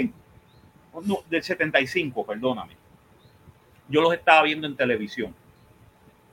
No, 1.03 1.23
del 1.27 1.41
75, 1.41 2.23
perdóname. 2.23 2.73
Yo 3.87 4.01
los 4.01 4.13
estaba 4.13 4.43
viendo 4.43 4.67
en 4.67 4.75
televisión, 4.75 5.33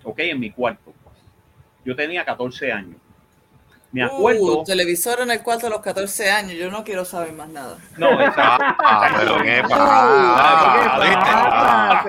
¿ok? 0.05 0.19
En 0.19 0.39
mi 0.39 0.51
cuarto. 0.51 0.93
Yo 1.83 1.97
tenía 1.97 2.27
14 2.27 2.71
años. 2.71 3.01
Me 3.97 4.05
acuerdo. 4.05 4.61
Uh, 4.61 4.65
televisor 4.65 5.21
en 5.23 5.31
el 5.31 5.43
cuarto 5.43 5.69
a 5.69 5.71
los 5.71 5.81
14 5.81 6.31
años. 6.31 6.53
Yo 6.59 6.71
no 6.71 6.85
quiero 6.85 7.07
saber 7.07 7.33
más 7.33 7.49
nada. 7.49 7.79
No, 7.97 8.21
exacto. 8.21 8.65
Ah, 8.79 9.09
pero 9.19 9.39
qué 9.39 9.45
¿Qué 9.45 9.63
pasa. 9.63 9.77
Ah, 9.79 12.05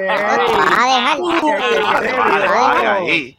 ahí. 2.95 3.37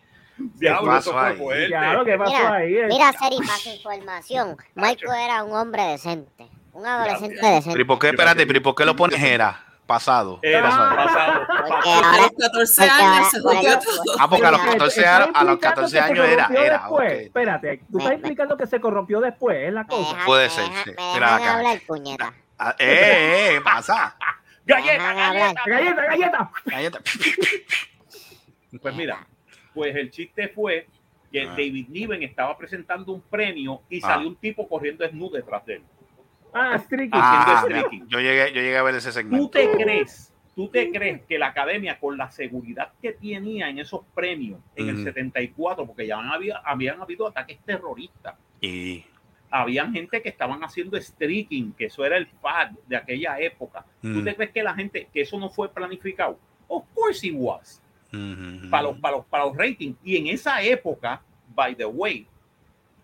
Diablo, 0.55 0.93
¿Qué 0.93 0.99
eso 0.99 1.11
pasó 1.11 1.13
fue 1.13 1.29
ahí? 1.29 1.37
fuerte. 1.37 1.67
Claro, 1.67 2.05
¿qué 2.05 2.19
pasó 2.19 2.31
Mira, 2.31 2.55
ahí? 2.55 2.75
mira, 2.89 3.13
Seri, 3.13 3.37
para 3.39 3.59
su 3.59 3.69
información, 3.71 4.57
Michael 4.75 5.21
era 5.25 5.45
un 5.45 5.57
hombre 5.57 5.83
decente, 5.83 6.49
un 6.73 6.87
adolescente 6.87 7.37
Pero 7.41 7.53
¿y 7.53 7.57
decente. 7.57 7.85
por 7.85 7.99
qué, 7.99 8.09
espérate, 8.11 8.47
pero 8.47 8.59
¿y 8.59 8.63
por 8.63 8.75
qué 8.75 8.85
lo 8.85 8.95
pones 8.95 9.21
era? 9.23 9.65
Pasado. 9.89 10.39
¿Qué 10.43 10.53
Era 10.53 10.69
pasado. 10.69 11.47
Porque 11.49 11.89
A 11.89 12.17
los 12.19 12.31
14 12.39 12.75
porque 12.77 12.91
ahora- 12.93 13.17
años 13.17 13.31
se 13.31 13.41
jodió 13.41 13.79
todo. 13.81 14.03
Ah, 14.21 14.29
porque 14.29 14.47
a 14.47 14.51
los 14.51 14.61
Pero 14.61 14.73
14 14.73 15.01
está 15.01 15.17
años, 15.17 15.29
a 15.35 15.45
los 15.45 15.53
implicando 15.55 15.61
14 15.61 15.83
que 15.85 15.89
se 15.91 15.99
años 16.13 16.27
era, 16.29 16.47
era, 16.53 16.79
después. 16.79 17.13
ok. 17.15 17.21
Espérate, 17.23 17.81
tú 17.91 17.99
estás 17.99 18.13
implicando 18.15 18.57
que 18.59 18.67
se 18.67 18.81
corrompió 18.83 19.21
después, 19.23 19.57
es 19.67 19.73
la 19.73 19.87
cosa. 19.87 20.11
dejan- 20.13 20.27
Puede 20.27 20.51
ser, 20.51 20.65
sí. 20.85 20.91
me 20.97 21.13
Mira 21.15 21.37
acá. 21.37 21.57
hablar, 21.57 21.81
puñeta. 21.87 22.35
Ah, 22.59 22.77
eh, 22.79 22.85
eh, 23.49 23.55
¿qué 23.55 23.61
pasa? 23.63 24.15
Galleta, 24.67 25.13
galleta. 25.15 25.63
Galleta, 25.65 26.03
galleta. 26.03 26.51
Cállate. 26.69 26.99
Pues 28.83 28.95
mira, 28.95 29.27
pues 29.73 29.97
el 29.97 30.11
chiste 30.11 30.49
fue 30.49 30.87
que 31.33 31.43
Ah. 31.45 31.51
David 31.53 31.89
Niven 31.89 32.23
estaba 32.23 32.57
presentando 32.59 33.13
un 33.13 33.23
premio 33.23 33.81
y 33.89 34.05
Ah. 34.05 34.09
salió 34.09 34.29
un 34.29 34.37
tipo 34.37 34.69
corriendo 34.69 35.03
desnudo 35.05 35.37
detrás 35.37 35.65
de 35.65 35.77
él. 35.77 35.83
Ah, 36.53 36.79
Streaky. 36.79 37.11
Ah, 37.13 37.63
streaking. 37.65 38.07
yo 38.09 38.21
llegué, 38.21 38.49
yo 38.53 38.61
llegué 38.61 38.77
a 38.77 38.83
ver 38.83 38.95
ese 38.97 39.09
¿Tú 39.09 39.13
segmento. 39.15 39.51
te 39.51 39.71
crees? 39.73 40.33
¿Tú 40.55 40.69
te 40.69 40.91
crees 40.91 41.23
que 41.23 41.39
la 41.39 41.49
academia, 41.49 41.99
con 42.01 42.17
la 42.19 42.31
seguridad 42.33 42.91
que 43.01 43.13
tenía 43.13 43.69
en 43.69 43.79
esos 43.79 44.01
premios 44.15 44.59
en 44.75 44.89
el 44.89 44.95
Ujú. 44.97 45.05
74, 45.05 45.87
porque 45.87 46.07
ya 46.07 46.19
había, 46.33 46.57
habían 46.65 47.01
habido 47.01 47.27
ataques 47.29 47.59
terroristas, 47.65 48.35
Y 48.61 49.05
habían 49.51 49.93
gente 49.93 50.21
que 50.21 50.29
estaban 50.29 50.63
haciendo 50.65 51.01
streaking, 51.01 51.73
que 51.75 51.85
eso 51.87 52.05
era 52.05 52.17
el 52.17 52.27
fad 52.27 52.71
de 52.89 52.97
aquella 52.97 53.39
época. 53.39 53.85
¿Tú 54.03 54.09
Mm. 54.09 54.25
te 54.25 54.35
crees 54.35 54.51
que 54.51 54.63
la 54.65 54.75
gente, 54.75 55.09
que 55.13 55.21
eso 55.21 55.39
no 55.39 55.49
fue 55.49 55.73
planificado? 55.73 56.39
Of 56.67 56.85
course 56.95 57.25
it 57.27 57.35
was. 57.37 57.81
Ujú. 58.13 58.71
para 58.71 58.83
los, 58.85 58.99
para, 58.99 59.17
los, 59.19 59.27
para 59.27 59.45
los 59.45 59.57
ratings. 59.57 59.97
Y 60.03 60.17
en 60.17 60.27
esa 60.29 60.61
época, 60.63 61.21
by 61.55 61.75
the 61.77 61.85
way, 61.85 62.27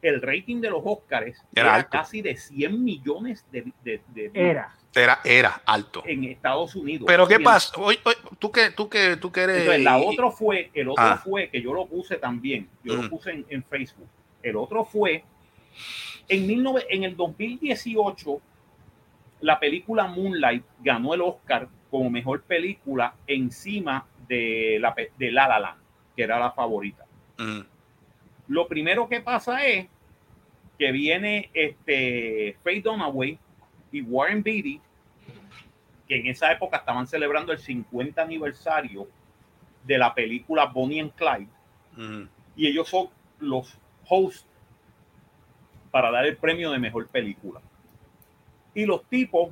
el 0.05 0.21
rating 0.23 0.61
de 0.61 0.71
los 0.71 0.83
Oscars 0.85 1.43
Era 1.55 1.67
era, 1.69 1.75
alto. 1.77 1.89
casi 1.91 2.21
de 2.23 2.37
100 2.37 2.85
millones 2.85 3.45
de, 3.51 3.73
de- 3.83 4.03
de- 4.09 4.31
Era. 4.35 4.75
Era, 4.95 5.21
era 5.25 5.61
alto. 5.67 6.05
en 6.07 6.23
Estados 6.25 6.77
Unidos. 6.77 7.05
Pero 7.09 7.27
¿qué 7.27 7.41
pasa? 7.41 7.73
Oye, 7.81 7.99
tú 8.39 8.53
que, 8.53 8.71
tú 8.71 8.89
que, 8.89 9.17
tú 9.17 9.33
que 9.33 9.41
eres. 9.41 9.59
Entonces, 9.63 9.83
la 9.83 9.99
y- 9.99 10.05
otro 10.07 10.31
fue, 10.31 10.71
el 10.73 10.89
otro 10.89 11.03
Ah. 11.05 11.17
fue, 11.17 11.49
que 11.49 11.61
yo 11.61 11.73
lo 11.75 11.87
puse 11.87 12.17
también, 12.17 12.69
yo 12.85 12.95
Mm. 12.97 13.03
lo 13.03 13.11
puse 13.11 13.33
en, 13.33 13.47
en 13.49 13.65
Facebook. 13.65 14.07
El 14.43 14.55
otro 14.57 14.85
fue, 14.85 15.25
en, 16.29 16.47
19 16.47 16.87
en 16.91 17.03
el 17.05 17.17
2018, 17.17 18.41
la 19.41 19.59
película 19.59 20.07
Moonlight 20.07 20.65
ganó 20.81 21.15
el 21.15 21.23
Oscar 21.23 21.69
como 21.91 22.09
mejor 22.11 22.43
película 22.43 23.15
encima 23.27 24.07
de 24.29 24.79
la, 24.81 24.95
de 25.19 25.33
La 25.33 25.49
La 25.49 25.59
Land, 25.59 25.81
que 26.17 26.23
era 26.23 26.39
la 26.39 26.53
favorita. 26.53 27.05
Mm, 27.39 27.61
Lo 28.49 28.69
primero 28.69 29.09
que 29.09 29.21
pasa 29.21 29.65
es 29.67 29.87
que 30.79 30.93
viene 30.93 31.51
este 31.55 32.57
Faye 32.63 32.81
Dunaway 32.81 33.39
y 33.93 34.01
Warren 34.03 34.43
Beatty, 34.43 34.81
que 36.09 36.17
en 36.17 36.27
esa 36.27 36.53
época 36.53 36.79
estaban 36.79 37.07
celebrando 37.07 37.53
el 37.53 37.59
50 37.59 38.21
aniversario 38.23 39.09
de 39.85 39.99
la 39.99 40.15
película 40.15 40.67
Bonnie 40.67 41.01
and 41.01 41.13
Clyde, 41.15 41.49
y 42.57 42.67
ellos 42.67 42.89
son 42.89 43.09
los 43.39 43.79
hosts 44.09 44.47
para 45.91 46.11
dar 46.11 46.27
el 46.27 46.37
premio 46.37 46.71
de 46.73 46.79
mejor 46.79 47.07
película. 47.09 47.61
Y 48.75 48.85
los 48.85 49.05
tipos 49.05 49.51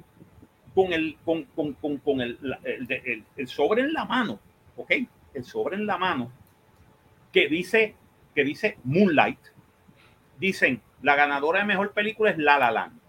con 0.75 0.93
el, 0.93 1.17
con, 1.25 1.45
con, 1.45 1.75
con, 1.75 1.99
con 1.99 2.21
el, 2.21 2.39
el- 2.65 3.25
el 3.37 3.47
sobre 3.49 3.83
en 3.83 3.93
la 3.93 4.05
mano, 4.05 4.41
¿ok? 4.77 4.91
El 5.35 5.45
sobre 5.45 5.77
en 5.77 5.87
la 5.87 5.97
mano 5.99 6.33
que 7.33 7.49
dice, 7.49 7.95
que 8.35 8.43
dice 8.45 8.79
Moonlight, 8.85 9.39
dicen, 10.39 10.81
la 11.03 11.15
ganadora 11.17 11.61
de 11.61 11.65
mejor 11.67 11.93
película 11.93 12.31
es 12.31 12.39
La 12.39 12.59
La 12.59 12.71
Land. 12.71 13.01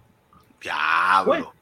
Diablo. 0.62 1.25
Bueno, 1.25 1.53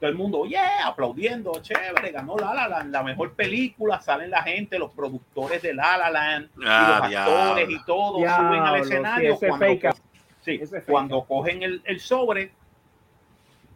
todo 0.00 0.10
el 0.10 0.16
mundo, 0.16 0.44
yeah, 0.44 0.86
aplaudiendo, 0.86 1.52
chévere, 1.62 2.10
ganó 2.10 2.36
La 2.36 2.52
La 2.54 2.68
Land, 2.68 2.92
la 2.92 3.02
mejor 3.02 3.34
película, 3.34 4.00
salen 4.00 4.30
la 4.30 4.42
gente, 4.42 4.78
los 4.78 4.92
productores 4.92 5.62
de 5.62 5.74
La 5.74 5.96
La 5.96 6.10
Land, 6.10 6.50
y 6.56 6.60
Ah, 6.66 6.98
los 7.00 7.08
diablo. 7.08 7.32
actores 7.32 7.70
y 7.70 7.84
todo 7.84 8.18
Diablo, 8.18 8.48
suben 8.48 8.62
al 8.66 8.76
escenario 8.80 9.38
cuando, 9.38 9.66
co- 9.80 9.96
sí, 10.42 10.60
cuando 10.86 11.24
cogen 11.24 11.62
el, 11.62 11.82
el 11.84 12.00
sobre, 12.00 12.52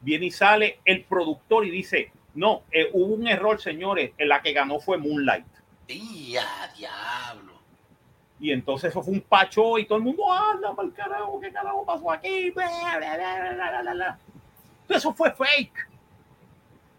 viene 0.03 0.27
y 0.27 0.31
sale 0.31 0.81
el 0.85 1.05
productor 1.05 1.65
y 1.67 1.71
dice, 1.71 2.11
no, 2.35 2.63
eh, 2.71 2.89
hubo 2.93 3.15
un 3.15 3.27
error, 3.27 3.61
señores, 3.61 4.13
en 4.19 4.29
la 4.29 4.41
que 4.43 4.53
ganó 4.53 4.79
fue 4.81 4.99
Moonlight. 4.99 5.47
Ya, 5.89 6.71
diablo. 6.77 7.50
Y 8.41 8.53
entonces 8.53 8.91
eso 8.91 9.03
fue 9.03 9.13
un 9.13 9.21
pacho 9.21 9.79
y 9.79 9.85
todo 9.85 9.99
el 9.99 10.05
mundo, 10.05 10.33
anda 10.33 10.75
para 10.75 10.89
el 10.89 10.95
carajo, 10.95 11.39
¿qué 11.41 11.53
carajo 11.53 11.85
pasó 11.85 12.11
aquí? 12.11 12.53
Eso 14.89 15.13
fue 15.13 15.31
fake. 15.31 15.89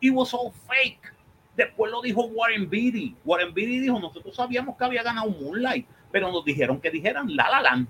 It 0.01 0.13
was 0.13 0.33
all 0.33 0.51
fake. 0.67 1.13
Después 1.55 1.91
lo 1.91 2.01
dijo 2.01 2.25
Warren 2.25 2.69
Beatty. 2.69 3.15
Warren 3.25 3.53
Beatty 3.53 3.79
dijo, 3.79 3.99
nosotros 3.99 4.35
sabíamos 4.35 4.77
que 4.77 4.83
había 4.83 5.03
ganado 5.03 5.29
Moonlight, 5.29 5.85
pero 6.11 6.31
nos 6.31 6.45
dijeron 6.45 6.79
que 6.79 6.91
dijeran 6.91 7.35
La 7.35 7.49
La 7.49 7.61
Land 7.61 7.87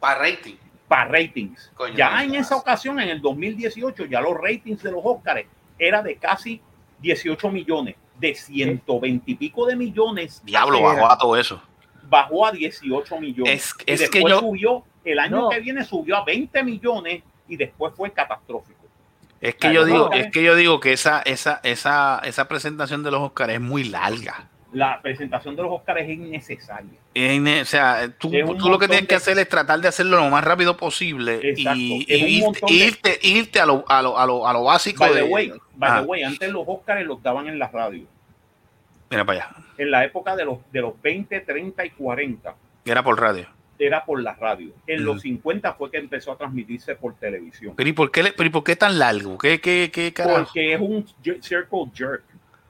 Para 0.00 0.18
rating. 0.20 0.56
para 0.88 1.10
ratings. 1.10 1.70
Coño, 1.74 1.94
ya 1.94 2.22
en 2.22 2.34
esa 2.34 2.56
ocasión, 2.56 3.00
en 3.00 3.08
el 3.08 3.20
2018, 3.20 4.06
ya 4.06 4.20
los 4.20 4.34
ratings 4.36 4.82
de 4.82 4.90
los 4.90 5.00
Oscars 5.02 5.46
era 5.78 6.02
de 6.02 6.16
casi 6.16 6.60
18 7.00 7.50
millones, 7.50 7.96
de 8.18 8.34
120 8.34 9.30
y 9.30 9.34
pico 9.34 9.66
de 9.66 9.76
millones. 9.76 10.42
Diablo, 10.44 10.82
bajó 10.82 11.10
a 11.10 11.18
todo 11.18 11.36
eso. 11.36 11.62
Bajó 12.14 12.46
a 12.46 12.52
18 12.52 13.18
millones. 13.20 13.54
Es- 13.54 13.74
y 13.86 13.92
es 13.92 14.00
después 14.00 14.24
que 14.24 14.30
yo- 14.30 14.40
subió, 14.40 14.84
el 15.04 15.18
año 15.18 15.36
No. 15.42 15.48
que 15.50 15.60
viene 15.60 15.84
subió 15.84 16.16
a 16.16 16.24
20 16.24 16.62
millones 16.62 17.22
y 17.48 17.56
después 17.56 17.92
fue 17.96 18.12
catastrófico. 18.12 18.80
Es 19.40 19.54
que 19.54 19.58
Claro, 19.60 19.74
yo 19.74 19.84
digo, 19.84 20.12
eh. 20.12 20.20
es 20.20 20.32
que 20.32 20.42
yo 20.42 20.54
digo 20.56 20.80
que 20.80 20.92
esa, 20.92 21.20
esa, 21.22 21.60
esa, 21.64 22.20
esa 22.24 22.48
presentación 22.48 23.02
de 23.02 23.10
los 23.10 23.20
Oscars 23.20 23.52
es 23.52 23.60
muy 23.60 23.84
larga. 23.84 24.48
La 24.72 25.00
presentación 25.02 25.54
de 25.54 25.62
los 25.62 25.70
Oscars 25.72 26.00
es 26.00 26.08
innecesaria. 26.08 26.98
Es 27.12 27.62
o 27.62 27.64
sea, 27.70 28.08
tú, 28.18 28.30
lo 28.32 28.78
que 28.78 28.88
tienes 28.88 29.06
que 29.06 29.14
hacer 29.14 29.38
es 29.38 29.48
tratar 29.48 29.80
de 29.80 29.86
hacerlo 29.88 30.16
lo 30.16 30.28
más 30.30 30.42
rápido 30.42 30.76
posible 30.76 31.38
Exacto, 31.42 31.78
y, 31.78 32.06
irte, 32.08 32.60
de- 32.66 32.72
irte, 32.72 33.18
irte 33.22 33.60
a, 33.60 33.66
lo, 33.66 33.84
a, 33.86 34.02
lo, 34.02 34.18
a, 34.18 34.26
lo, 34.26 34.48
a 34.48 34.52
lo 34.52 34.64
básico 34.64 35.04
By 35.04 35.14
de. 35.14 35.20
the 35.22 35.28
way, 35.28 35.52
by 35.76 35.90
Ah, 35.90 36.00
the 36.00 36.06
way, 36.06 36.22
antes 36.24 36.50
los 36.50 36.64
Oscars 36.66 37.04
los 37.06 37.22
daban 37.22 37.46
en 37.46 37.58
la 37.58 37.68
radio. 37.68 38.04
Mira 39.10 39.24
para 39.24 39.44
allá. 39.44 39.56
En 39.78 39.90
la 39.90 40.04
época 40.04 40.36
de 40.36 40.44
los, 40.44 40.58
de 40.72 40.80
los 40.80 41.00
20, 41.02 41.40
30 41.40 41.84
y 41.86 41.90
40 41.90 42.54
Era 42.84 43.02
por 43.02 43.20
radio. 43.20 43.46
era 43.78 44.04
por 44.04 44.22
la 44.22 44.34
radio. 44.34 44.72
En 44.86 45.02
Mm. 45.02 45.04
los 45.04 45.20
50 45.22 45.74
fue 45.74 45.90
que 45.90 45.96
empezó 45.98 46.32
a 46.32 46.36
transmitirse 46.38 46.94
por 46.94 47.14
televisión. 47.16 47.74
Pero 47.76 47.88
¿y 47.88 47.92
por 47.92 48.10
qué, 48.10 48.22
le- 48.22 48.32
pero 48.32 48.46
¿y 48.48 48.50
por 48.52 48.62
qué 48.64 48.76
tan 48.76 48.98
largo? 48.98 49.36
¿Qué, 49.38 49.60
qué, 49.60 49.90
qué 49.92 50.12
carajo? 50.12 50.44
Porque 50.44 50.74
es 50.74 50.80
un 50.80 51.04
circle 51.42 51.90
jerk. 51.92 52.22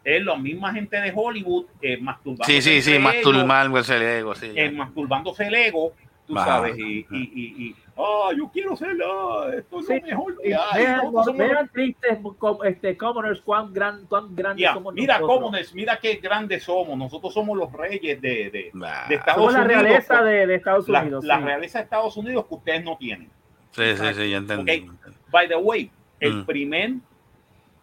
Es 0.03 0.23
la 0.25 0.37
misma 0.37 0.73
gente 0.73 0.99
de 0.99 1.13
Hollywood 1.15 1.67
eh, 1.81 1.97
masturbándose 1.99 2.61
Sí, 2.61 2.83
sí, 2.83 2.83
sí, 2.83 2.99
turmal, 3.23 3.71
pues, 3.71 3.89
el 3.91 4.03
ego, 4.03 4.35
sí, 4.35 4.51
eh, 4.55 4.71
masturbándose 4.71 5.47
el 5.47 5.55
ego, 5.55 5.95
tú 6.27 6.39
Ah, 6.39 6.45
sabes, 6.45 6.79
y, 6.79 6.83
y, 6.83 7.07
y, 7.11 7.65
y, 7.69 7.77
ah, 7.97 8.31
yo 8.37 8.49
quiero 8.53 8.77
ser 8.77 8.95
la, 8.97 9.55
esto 9.57 9.81
es 9.81 9.87
Sí, 9.87 10.01
lo 10.01 10.07
mejor 10.07 10.37
que 10.43 10.55
hay. 10.55 10.83
vean, 10.85 11.13
vean 11.37 11.69
tristes 11.69 12.19
com- 12.39 12.59
este, 12.65 12.97
commoners 12.97 13.41
cuán, 13.41 13.73
gran, 13.73 14.07
cuán 14.07 14.35
grandes 14.35 14.63
Ya, 14.63 14.75
somos 14.75 14.95
mira 14.95 15.19
nosotros. 15.19 15.41
cómo 15.45 15.57
es, 15.57 15.75
mira 15.75 15.99
qué 16.01 16.15
grandes 16.17 16.65
somos. 16.65 16.97
Nosotros 16.99 17.33
somos 17.33 17.57
los 17.57 17.73
reyes 17.73 18.21
de, 18.21 18.51
de, 18.51 18.73
Estados 19.15 19.37
Somos 19.37 19.53
la 19.55 19.61
Unidos. 19.65 19.83
realeza 19.83 20.23
de, 20.23 20.47
de 20.47 20.55
Estados 20.55 20.89
Unidos. 20.89 21.25
la 21.25 21.39
sí. 21.39 21.45
realeza 21.45 21.79
de 21.79 21.85
Estados 21.85 22.17
Unidos 22.17 22.47
que 22.49 22.55
ustedes 22.55 22.85
no 22.85 22.97
tienen. 22.97 23.31
Sí, 23.71 23.83
sí, 23.97 24.15
sí, 24.15 24.31
ya 24.31 24.37
entendí. 24.39 24.91
By 25.31 25.49
the 25.49 25.57
way, 25.57 25.91
el 26.21 26.35
Mm. 26.43 26.47
primer, 26.47 26.93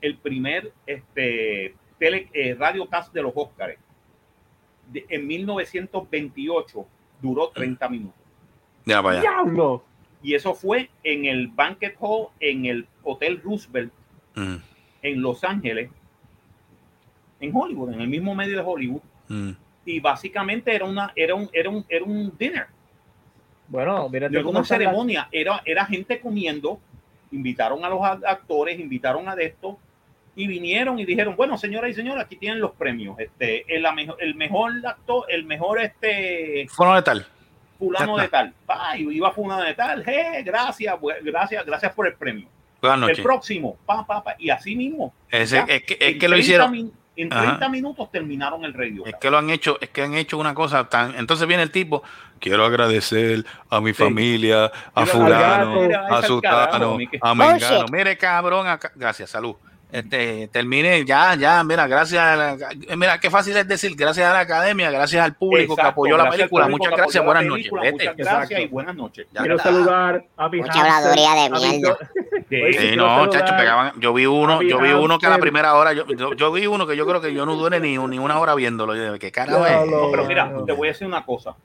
el 0.01 0.17
primer 0.17 0.71
este, 0.85 1.75
tele, 1.99 2.29
eh, 2.33 2.55
radiocast 2.57 3.13
de 3.13 3.21
los 3.21 3.33
Óscares 3.35 3.77
de- 4.91 5.05
en 5.09 5.27
1928 5.27 6.85
duró 7.21 7.49
30 7.49 7.87
minutos. 7.89 8.15
Ya 8.85 8.99
allá. 8.99 9.21
¡Diablo! 9.21 9.83
Y 10.23 10.35
eso 10.35 10.53
fue 10.53 10.89
en 11.03 11.25
el 11.25 11.47
Banquet 11.47 11.95
Hall, 11.99 12.27
en 12.39 12.65
el 12.65 12.87
Hotel 13.03 13.41
Roosevelt, 13.43 13.91
Mm, 14.35 14.55
en 15.01 15.21
Los 15.21 15.43
Ángeles, 15.43 15.89
en 17.39 17.51
Hollywood, 17.53 17.93
en 17.93 18.01
el 18.01 18.07
mismo 18.07 18.35
medio 18.35 18.57
de 18.57 18.63
Hollywood. 18.63 19.01
mm. 19.27 19.51
Y 19.83 19.99
básicamente 19.99 20.75
era, 20.75 20.85
una, 20.85 21.11
era, 21.15 21.33
un, 21.33 21.49
era, 21.51 21.69
un, 21.69 21.83
era 21.89 22.05
un 22.05 22.31
dinner, 22.37 22.67
Bueno, 23.67 24.07
mira 24.09 24.29
no 24.29 24.39
era 24.39 24.47
una 24.47 24.63
ceremonia, 24.63 25.27
era, 25.31 25.63
era 25.65 25.85
gente 25.87 26.19
comiendo, 26.19 26.79
invitaron 27.31 27.83
a 27.83 27.89
los 27.89 27.99
actores, 28.03 28.79
invitaron 28.79 29.27
a 29.27 29.35
de 29.35 29.45
esto, 29.45 29.79
y 30.35 30.45
vinieron 30.45 30.99
y 30.99 31.05
dijeron, 31.05 31.35
bueno, 31.35 31.57
señoras 31.57 31.89
y 31.89 31.93
señores, 31.95 32.23
aquí 32.23 32.35
tienen 32.35 32.61
los 32.61 32.71
premios. 32.71 33.19
Este, 33.19 33.65
el, 33.75 33.85
el 34.19 34.35
mejor 34.35 34.71
actor, 34.85 35.25
el 35.29 35.45
mejor 35.45 35.81
este 35.81 36.67
tal. 37.03 37.25
Fulano 37.81 38.15
de 38.15 38.27
tal. 38.27 38.53
Y 38.95 39.09
iba 39.17 39.31
fulano 39.31 39.63
de 39.63 39.73
tal, 39.73 40.03
"Je, 40.05 40.43
gracias, 40.43 40.95
bu- 40.99 41.15
gracias, 41.23 41.65
gracias 41.65 41.91
por 41.93 42.05
el 42.07 42.13
premio. 42.13 42.47
Buenas 42.79 43.09
El 43.09 43.23
próximo, 43.23 43.77
pa, 43.85 44.05
pa, 44.05 44.23
pa, 44.23 44.35
y 44.37 44.49
así 44.51 44.75
mismo. 44.75 45.13
Ese- 45.29 45.55
ya, 45.55 45.63
es 45.67 45.83
que, 45.83 45.93
es 45.99 46.13
en 46.13 46.19
que 46.19 46.27
lo 46.27 46.35
30 46.35 46.37
hicieron. 46.39 46.71
min- 46.71 46.91
en 47.15 47.33
Ajá. 47.33 47.41
30 47.41 47.69
minutos 47.69 48.11
terminaron 48.11 48.63
el 48.65 48.73
radio. 48.73 49.05
Es 49.05 49.15
que 49.15 49.29
lo 49.31 49.37
han 49.39 49.49
hecho, 49.49 49.77
es 49.81 49.89
que 49.89 50.01
han 50.03 50.13
hecho 50.15 50.37
una 50.37 50.53
cosa 50.53 50.87
tan. 50.89 51.15
Entonces 51.15 51.47
viene 51.47 51.63
el 51.63 51.71
tipo. 51.71 52.03
Quiero 52.39 52.63
agradecer 52.65 53.45
a 53.69 53.81
mi 53.81 53.93
Sí. 53.93 54.01
familia, 54.03 54.71
a 54.95 55.05
fulano, 55.05 55.81
a 55.81 56.19
ese 56.19 56.27
sultano, 56.27 56.97
que- 56.97 57.19
a 57.21 57.35
mengano. 57.35 57.85
Mire, 57.91 58.17
cabrón, 58.17 58.67
acá- 58.67 58.91
gracias, 58.95 59.29
salud. 59.31 59.55
Este, 59.91 60.47
termine 60.47 61.03
ya, 61.03 61.35
ya, 61.35 61.61
mira, 61.65 61.85
gracias, 61.85 62.23
a 62.23 62.35
la- 62.37 62.95
mira, 62.95 63.19
qué 63.19 63.29
fácil 63.29 63.57
es 63.57 63.67
decir, 63.67 63.93
gracias 63.97 64.25
a 64.25 64.31
la 64.31 64.39
academia, 64.39 64.89
gracias 64.89 65.21
al 65.21 65.35
público 65.35 65.75
que 65.75 65.81
apoyó 65.81 66.15
la 66.15 66.29
película, 66.29 66.69
muchas 66.69 66.93
gracias, 66.95 67.25
buenas 67.25 67.43
noches. 67.43 67.69
Muchas 67.71 67.93
gracias 68.15 68.17
Exacto. 68.51 68.61
y 68.61 68.67
buenas 68.67 68.95
noches. 68.95 69.27
Ya 69.33 69.41
Quiero 69.41 69.57
está. 69.57 69.69
saludar 69.69 70.23
a 70.37 70.47
mi 70.47 70.61
Mucha 70.61 70.79
habladuría 70.79 71.33
de 71.33 71.49
mierda. 71.49 71.97
Sí, 72.49 72.73
Sí, 72.79 72.95
no, 72.95 73.27
chacho, 73.29 73.53
pegaban. 73.57 73.91
Yo 73.99 74.13
vi 74.13 74.25
uno, 74.25 74.61
yo 74.61 74.79
vi 74.79 74.91
uno 74.91 75.19
que 75.19 75.25
a 75.25 75.29
la 75.29 75.39
primera 75.39 75.73
hora, 75.75 75.91
yo, 75.91 76.05
yo, 76.07 76.33
yo 76.35 76.51
vi 76.53 76.67
uno 76.67 76.87
que 76.87 76.95
yo 76.95 77.05
creo 77.05 77.19
que 77.19 77.33
yo 77.33 77.45
no 77.45 77.55
duré 77.57 77.79
ni, 77.81 77.97
ni 77.97 78.17
una 78.17 78.39
hora 78.39 78.55
viéndolo. 78.55 78.95
Yo, 78.95 79.19
¿Qué 79.19 79.29
carajo 79.31 79.65
es? 79.65 79.91
No, 79.91 80.09
pero 80.09 80.23
mira, 80.25 80.51
te 80.65 80.71
voy 80.71 80.87
a 80.87 80.91
decir 80.91 81.05
una 81.05 81.25
cosa. 81.25 81.55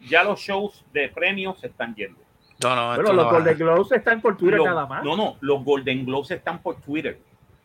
Ya 0.00 0.22
los 0.24 0.40
shows 0.40 0.84
de 0.92 1.08
premios 1.08 1.58
se 1.60 1.68
están 1.68 1.94
yendo. 1.94 2.18
No, 2.64 2.74
no, 2.76 2.94
Bueno, 2.96 3.12
los 3.12 3.26
no. 3.26 3.30
Golden 3.32 3.58
Globes 3.58 3.92
están 3.92 4.20
por 4.20 4.36
Twitter 4.36 4.58
Los- 4.58 4.66
nada 4.66 4.86
más. 4.86 5.04
No, 5.04 5.16
no, 5.16 5.36
los 5.40 5.64
Golden 5.64 6.04
Globes 6.06 6.30
están 6.32 6.58
por 6.60 6.76
Twitter. 6.76 7.18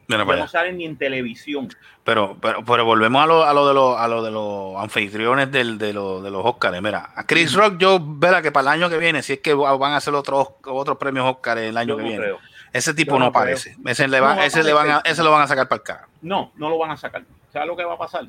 Mira 0.08 0.26
Ya 0.26 0.36
no 0.38 0.48
salen 0.48 0.78
ni 0.78 0.86
en 0.86 0.98
televisión. 0.98 1.70
Pero, 2.04 2.36
pero, 2.42 2.66
pero 2.66 2.84
volvemos 2.84 3.22
a 3.22 3.28
lo, 3.28 3.44
a 3.44 3.54
lo 3.54 3.68
de 3.68 3.74
los 3.76 3.96
a 3.96 4.08
lo 4.08 4.24
de 4.24 4.32
los 4.32 4.76
anfitriones 4.78 5.52
del, 5.52 5.78
de, 5.78 5.94
los, 5.94 6.24
de 6.24 6.32
los 6.32 6.44
Oscars. 6.44 6.82
Mira, 6.82 7.12
a 7.16 7.24
Chris 7.28 7.54
Rock, 7.54 7.78
yo 7.78 8.00
verá 8.02 8.42
que 8.42 8.52
para 8.52 8.74
el 8.74 8.82
año 8.82 8.90
que 8.90 8.98
viene, 8.98 9.22
si 9.22 9.34
es 9.34 9.40
que 9.40 9.54
va- 9.54 9.78
van 9.78 9.92
a 9.94 9.98
hacer 9.98 10.16
otros 10.16 10.48
otros 10.66 10.98
premios 10.98 11.26
Oscar 11.28 11.60
el 11.60 11.78
año 11.78 11.90
Yo 11.90 11.98
que 11.98 12.02
no 12.02 12.08
viene, 12.10 12.24
creo. 12.24 12.40
ese 12.74 12.96
tipo 12.96 13.14
Yo 13.14 13.20
no, 13.20 13.26
aparece. 13.26 13.76
Ese, 13.86 14.08
le 14.08 14.20
va- 14.20 14.44
ese 14.44 14.64
le 14.64 14.74
van 14.74 14.90
a, 14.90 15.02
ese 15.06 15.22
lo 15.24 15.30
van 15.30 15.44
a 15.44 15.48
sacar 15.48 15.68
para 15.68 15.78
el 15.78 15.84
carro. 15.84 16.08
No, 16.24 16.52
no 16.56 16.70
lo 16.70 16.80
van 16.80 16.90
a 16.90 16.98
sacar. 16.98 17.22
¿Sabes 17.54 17.68
lo 17.68 17.78
que 17.78 17.84
va 17.86 17.94
a 17.94 17.98
pasar? 18.00 18.26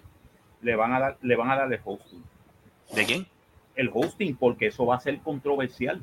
Le 0.61 0.77
van 0.77 0.93
a 0.93 1.01
dar, 1.01 1.17
le 1.23 1.35
van 1.35 1.51
a 1.51 1.57
dar 1.57 1.73
el 1.73 1.81
hosting. 1.83 2.23
¿De 2.95 3.07
quién? 3.07 3.27
el 3.77 3.91
hosting, 3.95 4.37
porque 4.37 4.67
eso 4.67 4.85
va 4.85 4.97
a 4.97 5.01
ser 5.01 5.19
controversial. 5.21 6.03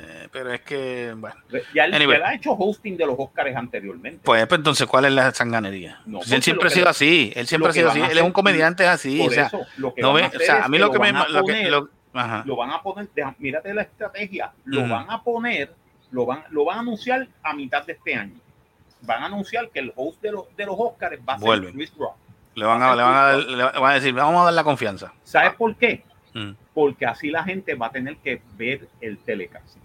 Eh, 0.00 0.28
pero 0.30 0.52
es 0.52 0.60
que, 0.60 1.12
bueno. 1.16 1.34
Ya 1.74 1.84
él, 1.86 1.94
Anyway. 1.94 2.20
ha 2.24 2.34
hecho 2.34 2.52
hosting 2.52 2.96
de 2.96 3.04
los 3.06 3.16
Oscars 3.18 3.54
anteriormente. 3.56 4.20
Pues, 4.22 4.46
pues, 4.46 4.58
entonces, 4.58 4.86
¿cuál 4.86 5.06
es 5.06 5.12
la 5.12 5.32
sanganería? 5.34 6.00
No, 6.06 6.18
Pues 6.18 6.30
él 6.32 6.42
siempre 6.42 6.68
ha 6.68 6.70
sido 6.70 6.84
que- 6.84 6.90
así. 6.90 7.32
Él 7.34 7.46
siempre 7.48 7.70
ha 7.70 7.72
sido 7.72 7.90
así. 7.90 8.00
Él 8.00 8.16
es 8.18 8.22
un 8.22 8.32
comediante 8.32 8.86
así. 8.86 9.18
Por 9.18 9.28
o 9.28 9.34
sea, 9.34 9.46
eso, 9.46 9.60
lo 9.76 9.92
que 9.94 10.02
no 10.02 10.12
van 10.12 10.24
a 10.24 10.26
hacer 10.28 10.40
o 10.40 10.44
sea, 10.44 10.58
es 10.60 10.64
a 10.64 10.68
mí 10.68 10.76
que 10.76 10.84
lo 10.84 10.90
que 10.92 10.98
me. 11.00 11.12
Lo 11.12 11.24
que, 11.24 11.40
poner- 11.40 11.70
lo- 11.70 11.88
ajá. 12.14 12.42
lo 12.46 12.56
van 12.56 12.70
a 12.70 12.82
poner, 12.82 13.08
deja- 13.14 13.34
mírate 13.38 13.74
la 13.74 13.82
estrategia, 13.82 14.52
lo 14.64 14.86
van 14.88 15.10
a 15.10 15.20
poner, 15.22 15.72
lo 16.12 16.24
van, 16.26 16.44
lo 16.50 16.64
van 16.64 16.76
a 16.78 16.80
anunciar 16.80 17.26
a 17.42 17.52
mitad 17.54 17.84
de 17.84 17.94
este 17.94 18.14
año. 18.14 18.34
Van 19.02 19.22
a 19.22 19.26
anunciar 19.26 19.68
que 19.70 19.80
el 19.80 19.92
host 19.96 20.20
de 20.22 20.32
los, 20.32 20.44
de 20.56 20.66
los 20.66 20.74
Oscars 20.78 21.18
va 21.28 21.34
a 21.34 21.38
ser 21.38 21.46
Vuelven. 21.46 21.74
Chris 21.74 21.92
Rock. 21.98 22.14
Le 22.54 22.64
van, 22.64 22.82
a, 22.82 22.94
le, 22.96 23.02
van 23.02 23.14
a, 23.14 23.22
dar- 23.22 23.38
le 23.38 23.62
van 23.64 23.90
a 23.92 23.94
decir, 23.94 24.12
vamos 24.12 24.40
a 24.42 24.44
dar 24.46 24.54
la 24.54 24.64
confianza. 24.64 25.12
¿Sabes 25.22 25.54
por 25.54 25.74
qué? 25.76 26.02
Mm. 26.34 26.50
Porque 26.74 27.06
así 27.06 27.30
la 27.30 27.42
gente 27.44 27.74
va 27.74 27.86
a 27.86 27.90
tener 27.90 28.16
que 28.18 28.42
ver 28.56 28.88
el 29.00 29.18
telecast. 29.18 29.76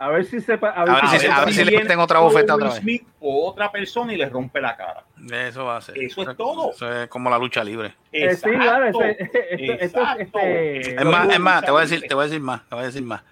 A 0.00 0.08
ver 0.10 0.24
si 0.24 0.40
sepa. 0.40 0.68
A 0.70 0.82
A 0.82 0.84
ver, 0.84 0.94
si 1.08 1.18
si- 1.18 1.26
sepa- 1.26 1.36
a 1.36 1.44
ver 1.44 1.54
si 1.54 1.64
le 1.64 1.76
meten 1.76 1.98
otra 1.98 2.20
Will 2.20 2.36
otra 2.50 2.56
vez. 2.56 2.74
Smith 2.76 3.02
o 3.20 3.48
otra 3.48 3.70
persona 3.72 4.12
y 4.14 4.16
le 4.16 4.28
rompe 4.28 4.60
la 4.60 4.76
cara. 4.76 5.04
Eso 5.30 5.64
va 5.64 5.78
a 5.78 5.80
ser. 5.80 5.98
Eso 5.98 6.22
es 6.30 6.36
todo. 6.36 6.70
Eso 6.70 6.92
es 7.02 7.08
como 7.08 7.28
la 7.30 7.38
lucha 7.38 7.64
libre. 7.64 7.94
Eh, 8.12 8.34
sí, 8.36 8.48
claro, 8.50 8.84
esto- 8.86 9.02
este, 9.02 10.94
Es 10.94 11.04
más, 11.04 11.28
es 11.32 11.40
más, 11.40 11.64
te 11.64 11.70
voy 11.70 11.80
a 11.80 11.82
decir, 11.82 12.02
te 12.06 12.14
voy 12.14 12.22
a 12.22 12.26
decir 12.26 12.40
más, 12.40 12.68
te 12.68 12.74
voy 12.74 12.84
a 12.84 12.86
decir 12.86 13.02
más. 13.02 13.22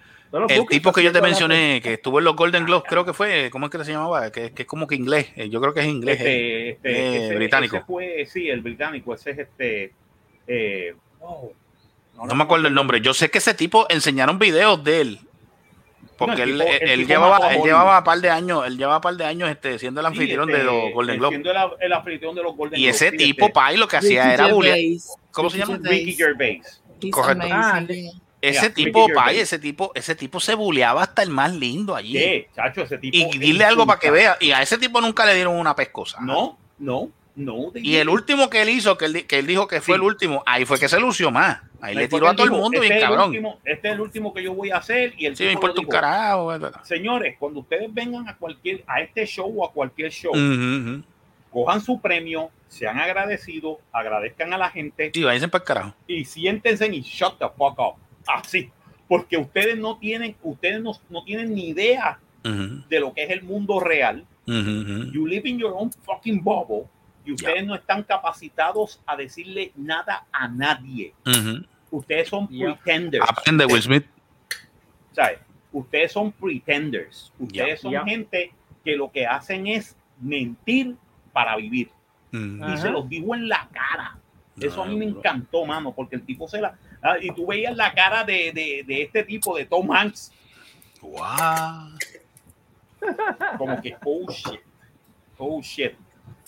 El 0.49 0.67
tipo 0.67 0.91
que 0.91 1.01
yo 1.03 1.13
te 1.13 1.21
mencioné, 1.21 1.79
que 1.81 1.93
estuvo 1.93 2.19
en 2.19 2.25
los 2.25 2.35
Golden 2.35 2.65
Globes, 2.65 2.83
creo 2.89 3.05
que 3.05 3.13
fue, 3.13 3.49
¿cómo 3.49 3.67
es 3.67 3.71
que 3.71 3.81
se 3.85 3.93
llamaba? 3.93 4.29
Que, 4.29 4.51
que 4.51 4.63
es 4.63 4.67
como 4.67 4.85
que 4.85 4.95
inglés, 4.95 5.27
eh, 5.37 5.47
yo 5.49 5.61
creo 5.61 5.73
que 5.73 5.79
es 5.79 5.85
inglés. 5.87 6.17
Este, 6.17 6.69
este, 6.71 6.91
eh, 6.91 7.25
ese- 7.27 7.35
británico. 7.35 7.77
ese 7.77 7.85
fue, 7.85 8.25
sí, 8.25 8.49
el 8.49 8.59
británico, 8.61 9.13
ese 9.13 9.31
es 9.31 9.39
este. 9.39 9.93
eh, 10.47 10.93
wow. 11.21 11.53
No 12.25 12.35
me 12.35 12.43
acuerdo 12.43 12.67
el 12.67 12.73
nombre. 12.73 12.99
Yo 12.99 13.13
sé 13.13 13.29
que 13.29 13.37
ese 13.37 13.53
tipo 13.53 13.85
enseñaron 13.89 14.37
videos 14.39 14.83
de 14.83 15.01
él. 15.01 15.19
Porque 16.17 16.37
No, 16.37 16.43
el 16.43 16.49
él, 16.49 16.57
tipo- 16.59 16.69
él- 16.71 16.81
el 16.81 16.89
él 16.89 16.99
tipo 16.99 17.07
llevaba, 17.09 17.53
él 17.53 17.61
llevaba 17.63 17.97
un 17.99 18.03
par 18.03 18.19
de 18.19 18.29
años, 18.29 18.65
él 18.65 18.77
llevaba 18.77 18.97
un 18.97 19.01
par 19.01 19.15
de 19.15 19.25
años 19.25 19.49
este, 19.49 19.77
siendo 19.79 20.01
el 20.01 20.07
Sí, 20.07 20.13
anfitrión 20.13 20.49
este, 20.49 20.57
de 20.59 20.65
los 20.65 20.93
Golden 20.93 21.17
Globes. 21.19 21.35
siendo 21.41 21.51
el, 21.51 21.57
el 21.81 21.93
anfitrión 21.93 22.35
de 22.35 22.43
los 22.43 22.55
Golden 22.55 22.79
Y 22.79 22.83
Globes, 22.83 23.01
ese 23.01 23.11
sí, 23.11 23.17
tipo, 23.17 23.45
este, 23.45 23.53
Pai, 23.53 23.77
lo 23.77 23.87
que 23.87 23.97
hacía 23.97 24.33
era 24.33 24.47
bullear. 24.47 24.75
Gervais. 24.77 25.13
¿Cómo 25.31 25.49
se 25.49 25.57
llama? 25.59 25.79
Ricky 25.81 26.13
Gervais. 26.13 26.81
He's 26.99 27.11
Correcto. 27.11 27.45
Ah, 27.51 27.81
yeah. 27.87 28.11
Ese 28.41 28.61
Mira, 28.61 28.73
tipo, 28.73 29.05
Gervais. 29.07 29.39
ese 29.39 29.59
tipo, 29.59 29.91
ese 29.95 30.15
tipo 30.15 30.39
se 30.39 30.55
buleaba 30.55 31.03
hasta 31.03 31.21
el 31.23 31.29
más 31.29 31.53
lindo 31.53 31.95
allí. 31.95 32.13
¿Qué, 32.13 32.49
chacho? 32.55 32.81
Ese 32.83 32.97
tipo. 32.97 33.15
Y 33.15 33.37
dile 33.37 33.63
algo 33.65 33.85
para 33.85 33.99
que 33.99 34.09
vea. 34.11 34.37
Y 34.39 34.51
a 34.51 34.61
ese 34.61 34.77
tipo 34.77 34.99
nunca 35.01 35.25
le 35.25 35.35
dieron 35.35 35.55
una 35.55 35.75
pescosa. 35.75 36.19
No, 36.21 36.57
no, 36.79 37.09
no. 37.37 37.71
Y 37.75 37.95
el 37.95 38.09
último 38.09 38.49
que 38.49 38.61
él 38.63 38.69
hizo, 38.69 38.97
que 38.97 39.05
él, 39.05 39.25
que 39.25 39.39
él 39.39 39.47
dijo 39.47 39.67
que 39.67 39.79
fue 39.79 39.95
Sí. 39.95 40.01
el 40.01 40.01
último, 40.01 40.43
ahí 40.45 40.65
fue 40.65 40.77
que 40.79 40.89
se 40.89 40.99
lució 40.99 41.31
más. 41.31 41.59
Ahí 41.79 41.95
le 41.95 42.07
tiró 42.07 42.27
a 42.27 42.35
todo 42.35 42.45
el 42.45 42.51
mundo 42.51 42.81
este 42.81 42.89
bien 42.95 42.99
cabrón. 43.05 43.29
último- 43.29 43.59
este 43.63 43.87
es 43.87 43.93
el 43.93 44.01
último 44.01 44.33
que 44.33 44.41
yo 44.43 44.53
voy 44.53 44.71
a 44.71 44.77
hacer. 44.77 45.13
Y 45.17 45.27
el 45.27 45.37
Sí, 45.37 45.43
me 45.45 45.51
importa 45.53 45.79
un 45.79 45.87
carajo. 45.87 46.51
Señores, 46.83 47.35
cuando 47.39 47.59
ustedes 47.61 47.93
vengan 47.93 48.27
a 48.27 48.35
cualquier, 48.35 48.83
a 48.87 48.99
este 49.01 49.25
show 49.25 49.61
o 49.61 49.65
a 49.65 49.71
cualquier 49.71 50.11
show, 50.11 50.33
cojan 51.51 51.81
su 51.81 51.99
premio, 52.01 52.49
sean 52.67 52.97
agradecidos, 52.99 53.77
agradezcan 53.91 54.53
a 54.53 54.57
la 54.57 54.69
gente 54.69 55.11
Sí, 55.13 55.23
váyanse 55.23 55.47
para 55.47 55.61
el 55.61 55.67
carajo. 55.67 55.93
y 56.07 56.25
siéntense 56.25 56.87
y 56.87 57.01
shut 57.01 57.37
the 57.39 57.45
fuck 57.57 57.79
up. 57.79 57.95
Así. 58.27 58.69
Porque 59.07 59.37
ustedes 59.37 59.77
no 59.77 59.97
tienen, 59.97 60.35
ustedes 60.43 60.81
no, 60.81 60.91
no 61.09 61.23
tienen 61.23 61.53
ni 61.55 61.69
idea 61.69 62.19
de 62.43 62.99
lo 62.99 63.13
que 63.13 63.23
es 63.23 63.29
el 63.29 63.43
mundo 63.43 63.79
real. 63.79 64.25
You 64.45 65.25
live 65.27 65.47
in 65.47 65.59
your 65.59 65.73
own 65.75 65.91
fucking 66.05 66.41
bubble 66.43 66.85
y 67.27 67.33
ustedes 67.33 67.65
no 67.65 67.75
están 67.75 68.03
capacitados 68.03 69.01
a 69.05 69.17
decirle 69.17 69.73
nada 69.75 70.25
a 70.31 70.47
nadie. 70.47 71.13
Ustedes 71.91 72.29
son 72.29 72.47
Yeah. 72.47 72.75
pretenders. 72.75 73.25
Aprende, 73.29 73.65
Will 73.65 73.81
Smith. 73.81 74.05
¿sabes? 75.11 75.39
Ustedes 75.73 76.11
son 76.13 76.31
pretenders. 76.31 77.33
Ustedes 77.37 77.67
Yeah. 77.67 77.77
son 77.77 77.91
Yeah. 77.91 78.05
gente 78.05 78.53
que 78.85 78.95
lo 78.95 79.11
que 79.11 79.25
hacen 79.27 79.67
es 79.67 79.95
mentir 80.21 80.95
para 81.33 81.55
vivir. 81.57 81.89
Y 82.31 82.77
se 82.77 82.89
los 82.89 83.07
digo 83.09 83.35
en 83.35 83.49
la 83.49 83.67
cara. 83.71 84.17
Eso 84.59 84.81
a 84.83 84.85
mí 84.85 84.95
me 84.95 85.05
encantó, 85.05 85.65
mano, 85.65 85.91
porque 85.93 86.15
el 86.15 86.23
tipo 86.25 86.47
se 86.47 86.59
la... 86.61 86.77
ah, 87.03 87.15
y 87.21 87.29
tú 87.31 87.45
veías 87.45 87.75
la 87.75 87.93
cara 87.93 88.23
de, 88.23 88.51
de, 88.53 88.83
de 88.87 89.01
este 89.03 89.23
tipo, 89.23 89.55
de 89.55 89.65
Tom 89.65 89.91
Hanks, 89.91 90.31
Guau. 91.01 91.89
como 93.57 93.81
que, 93.81 93.95
oh 94.03 94.25
shit, 94.31 94.59
oh 95.37 95.61
shit. 95.61 95.93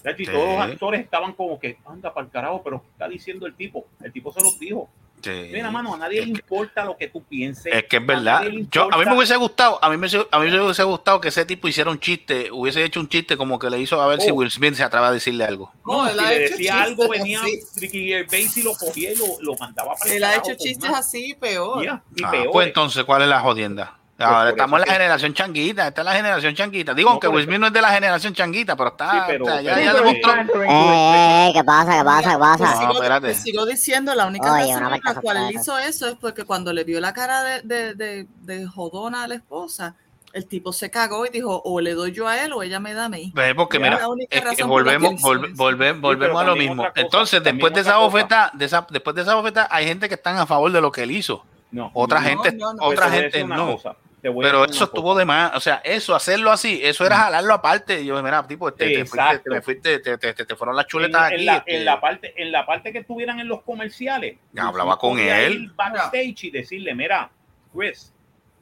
De 0.03 0.11
hecho, 0.11 0.21
Y 0.21 0.25
Sí. 0.25 0.31
todos 0.31 0.47
los 0.47 0.61
actores 0.61 1.01
estaban 1.01 1.33
como 1.33 1.59
que, 1.59 1.77
anda 1.85 2.13
para 2.13 2.25
el 2.25 2.31
carajo, 2.31 2.61
pero 2.63 2.81
¿qué 2.81 2.87
está 2.91 3.07
diciendo 3.09 3.45
el 3.45 3.55
tipo? 3.55 3.85
El 4.01 4.11
tipo 4.13 4.31
se 4.31 4.41
los 4.41 4.57
dijo. 4.59 4.89
Sí. 5.21 5.49
Mira, 5.51 5.69
mano, 5.69 5.93
a 5.93 5.97
nadie 5.97 6.19
Es 6.21 6.27
le 6.27 6.31
que- 6.33 6.39
importa 6.39 6.85
lo 6.85 6.95
que 6.95 7.09
tú 7.09 7.21
pienses. 7.23 7.73
Es 7.75 7.83
que 7.89 7.97
es 7.97 8.05
verdad. 8.05 8.41
le 8.45 8.65
Yo, 8.71 8.87
a 8.89 8.97
mí 8.97 9.03
me 9.03 9.17
hubiese 9.17 9.35
gustado, 9.35 9.77
a 9.83 9.89
mí 9.89 9.97
me, 9.97 10.07
a 10.07 10.39
mí 10.39 10.49
me 10.49 10.61
hubiese 10.61 10.83
gustado 10.83 11.19
que 11.19 11.27
ese 11.27 11.43
tipo 11.43 11.67
hiciera 11.67 11.91
un 11.91 11.99
chiste, 11.99 12.49
hubiese 12.53 12.81
hecho 12.85 13.01
un 13.01 13.09
chiste 13.09 13.35
como 13.35 13.59
que 13.59 13.69
le 13.69 13.81
hizo 13.81 14.01
a 14.01 14.07
ver 14.07 14.21
si 14.21 14.31
Oh. 14.31 14.35
Will 14.35 14.49
Smith 14.49 14.75
se 14.75 14.83
atreve 14.83 15.07
a 15.07 15.11
decirle 15.11 15.43
algo. 15.43 15.73
No, 15.85 16.05
No, 16.05 16.07
él 16.07 16.13
si 16.13 16.19
ha 16.23 16.29
le 16.29 16.35
hecho 16.45 16.51
decía 16.55 16.71
chistes 16.71 16.87
algo, 16.87 17.09
venía 17.09 17.41
así. 17.41 17.59
Ricky 17.75 18.07
Gervais 18.07 18.57
y 18.57 18.63
lo 18.63 18.71
cogía 18.75 19.11
y 19.11 19.15
lo, 19.17 19.25
lo 19.41 19.57
mandaba 19.57 19.93
para 19.95 20.09
el 20.09 20.17
Él 20.17 20.23
ha 20.23 20.35
hecho 20.37 20.55
chistes 20.55 20.89
una- 20.89 20.99
así 20.99 21.35
peor. 21.37 21.83
Y 21.83 21.87
Ah, 21.89 22.01
peores. 22.31 22.49
pues 22.53 22.67
entonces, 22.67 23.03
¿cuál 23.03 23.23
es 23.23 23.27
la 23.27 23.41
jodienda? 23.41 23.98
Pues 24.19 24.29
Ahora 24.29 24.49
estamos 24.49 24.73
en 24.73 24.79
la 24.81 24.85
que- 24.85 24.91
generación 24.91 25.33
changuita, 25.33 25.87
esta 25.87 26.01
es 26.01 26.05
la 26.05 26.13
generación 26.13 26.53
changuita. 26.53 26.93
Digo, 26.93 27.07
No, 27.07 27.11
aunque 27.13 27.29
Will 27.29 27.45
Smith 27.45 27.57
no 27.59 27.67
es 27.67 27.71
de 27.73 27.81
la 27.81 27.89
generación 27.91 28.33
changuita, 28.33 28.75
pero 28.75 28.89
está, 28.89 29.11
Sí, 29.11 29.17
pero- 29.27 29.45
o 29.45 29.47
sea, 29.47 29.61
ya, 29.61 29.75
pero- 29.75 29.85
ya 29.85 29.91
Sí, 29.93 29.97
pero 29.97 30.05
demostró. 30.43 30.63
Eh, 30.65 31.47
eh, 31.47 31.51
¿qué 31.53 31.63
pasa? 31.63 31.97
¿Qué 31.99 32.03
pasa? 32.03 32.31
¿Qué 32.33 32.37
pasa? 32.37 32.63
No, 32.75 32.79
sigo, 32.81 33.19
pues 33.21 33.37
sigo 33.37 33.65
diciendo, 33.65 34.13
la 34.15 34.27
única 34.27 34.51
Oye, 34.53 34.73
razón 34.77 34.99
por 35.01 35.15
la 35.15 35.21
cual 35.21 35.37
él 35.37 35.55
hizo 35.55 35.77
eso 35.77 36.09
es 36.09 36.15
porque 36.15 36.43
cuando 36.43 36.73
le 36.73 36.83
vio 36.83 36.99
la 36.99 37.13
cara 37.13 37.43
de, 37.43 37.61
de, 37.61 37.93
de, 37.95 38.27
de 38.41 38.67
jodona 38.67 39.23
a 39.23 39.27
la 39.29 39.35
esposa, 39.35 39.95
el 40.33 40.45
tipo 40.47 40.73
se 40.73 40.91
cagó 40.91 41.25
y 41.25 41.29
dijo, 41.29 41.61
o 41.63 41.79
le 41.79 41.93
doy 41.93 42.11
yo 42.11 42.27
a 42.27 42.43
él 42.43 42.51
o 42.51 42.61
ella 42.61 42.81
me 42.81 42.93
da 42.93 43.05
a 43.05 43.09
mí. 43.09 43.31
Ve, 43.33 43.55
Porque 43.55 43.79
mira, 43.79 44.01
es 44.29 44.55
que 44.57 44.63
volvemos, 44.65 45.13
volve- 45.21 45.53
volve- 45.55 45.93
volvemos 45.97 46.41
a 46.41 46.45
lo 46.45 46.57
mismo. 46.57 46.83
cosa, 46.83 46.93
Entonces, 47.01 47.41
después 47.41 47.73
de 47.73 47.79
esa 47.79 47.93
cosa. 47.93 48.03
bofeta, 48.03 48.51
de 48.53 48.65
esa, 48.65 48.85
después 48.89 49.15
de 49.15 49.21
esa 49.21 49.35
bofeta, 49.35 49.69
hay 49.71 49.85
gente 49.87 50.09
que 50.09 50.15
están 50.15 50.35
a 50.37 50.45
favor 50.45 50.73
de 50.73 50.81
lo 50.81 50.91
que 50.91 51.03
él 51.03 51.11
hizo. 51.11 51.45
No, 51.71 51.91
Otra 51.93 52.19
no, 52.19 52.27
gente, 52.27 52.51
no, 52.53 52.73
no. 52.73 52.83
Otra 52.83 53.05
te 53.11 53.11
gente 53.21 53.43
no. 53.43 53.73
cosa, 53.75 53.93
te 53.93 54.08
Pero 54.21 54.65
eso 54.65 54.83
estuvo 54.85 55.15
de 55.15 55.23
más, 55.25 55.55
o 55.55 55.59
sea, 55.59 55.75
eso, 55.83 56.13
hacerlo 56.13 56.51
así, 56.51 56.79
eso 56.83 57.05
era 57.05 57.17
jalarlo 57.17 57.53
aparte. 57.53 58.01
Y 58.01 58.05
yo, 58.07 58.21
mira, 58.21 58.45
tipo, 58.45 58.71
te, 58.73 58.85
te 58.89 59.05
fuiste, 59.05 59.39
te, 59.49 59.61
fuiste, 59.61 59.99
te, 59.99 60.17
te- 60.17 60.33
te- 60.33 60.45
te 60.45 60.55
fueron 60.55 60.75
las 60.75 60.85
En, 60.85 60.89
chuletas 60.89 61.27
en 61.31 61.35
aquí. 61.35 61.45
la, 61.45 61.55
este, 61.57 61.75
en 61.77 61.85
la 61.85 62.01
parte, 62.01 62.33
en 62.41 62.51
la 62.51 62.65
parte 62.65 62.91
que 62.91 62.99
estuvieran 62.99 63.39
en 63.39 63.47
los 63.47 63.61
comerciales. 63.61 64.37
Ya 64.51 64.67
hablaba 64.67 64.97
con 64.97 65.17
él. 65.19 65.71
backstage 65.75 66.43
y 66.45 66.51
decirle, 66.51 66.93
mira, 66.95 67.29
Chris, 67.73 68.11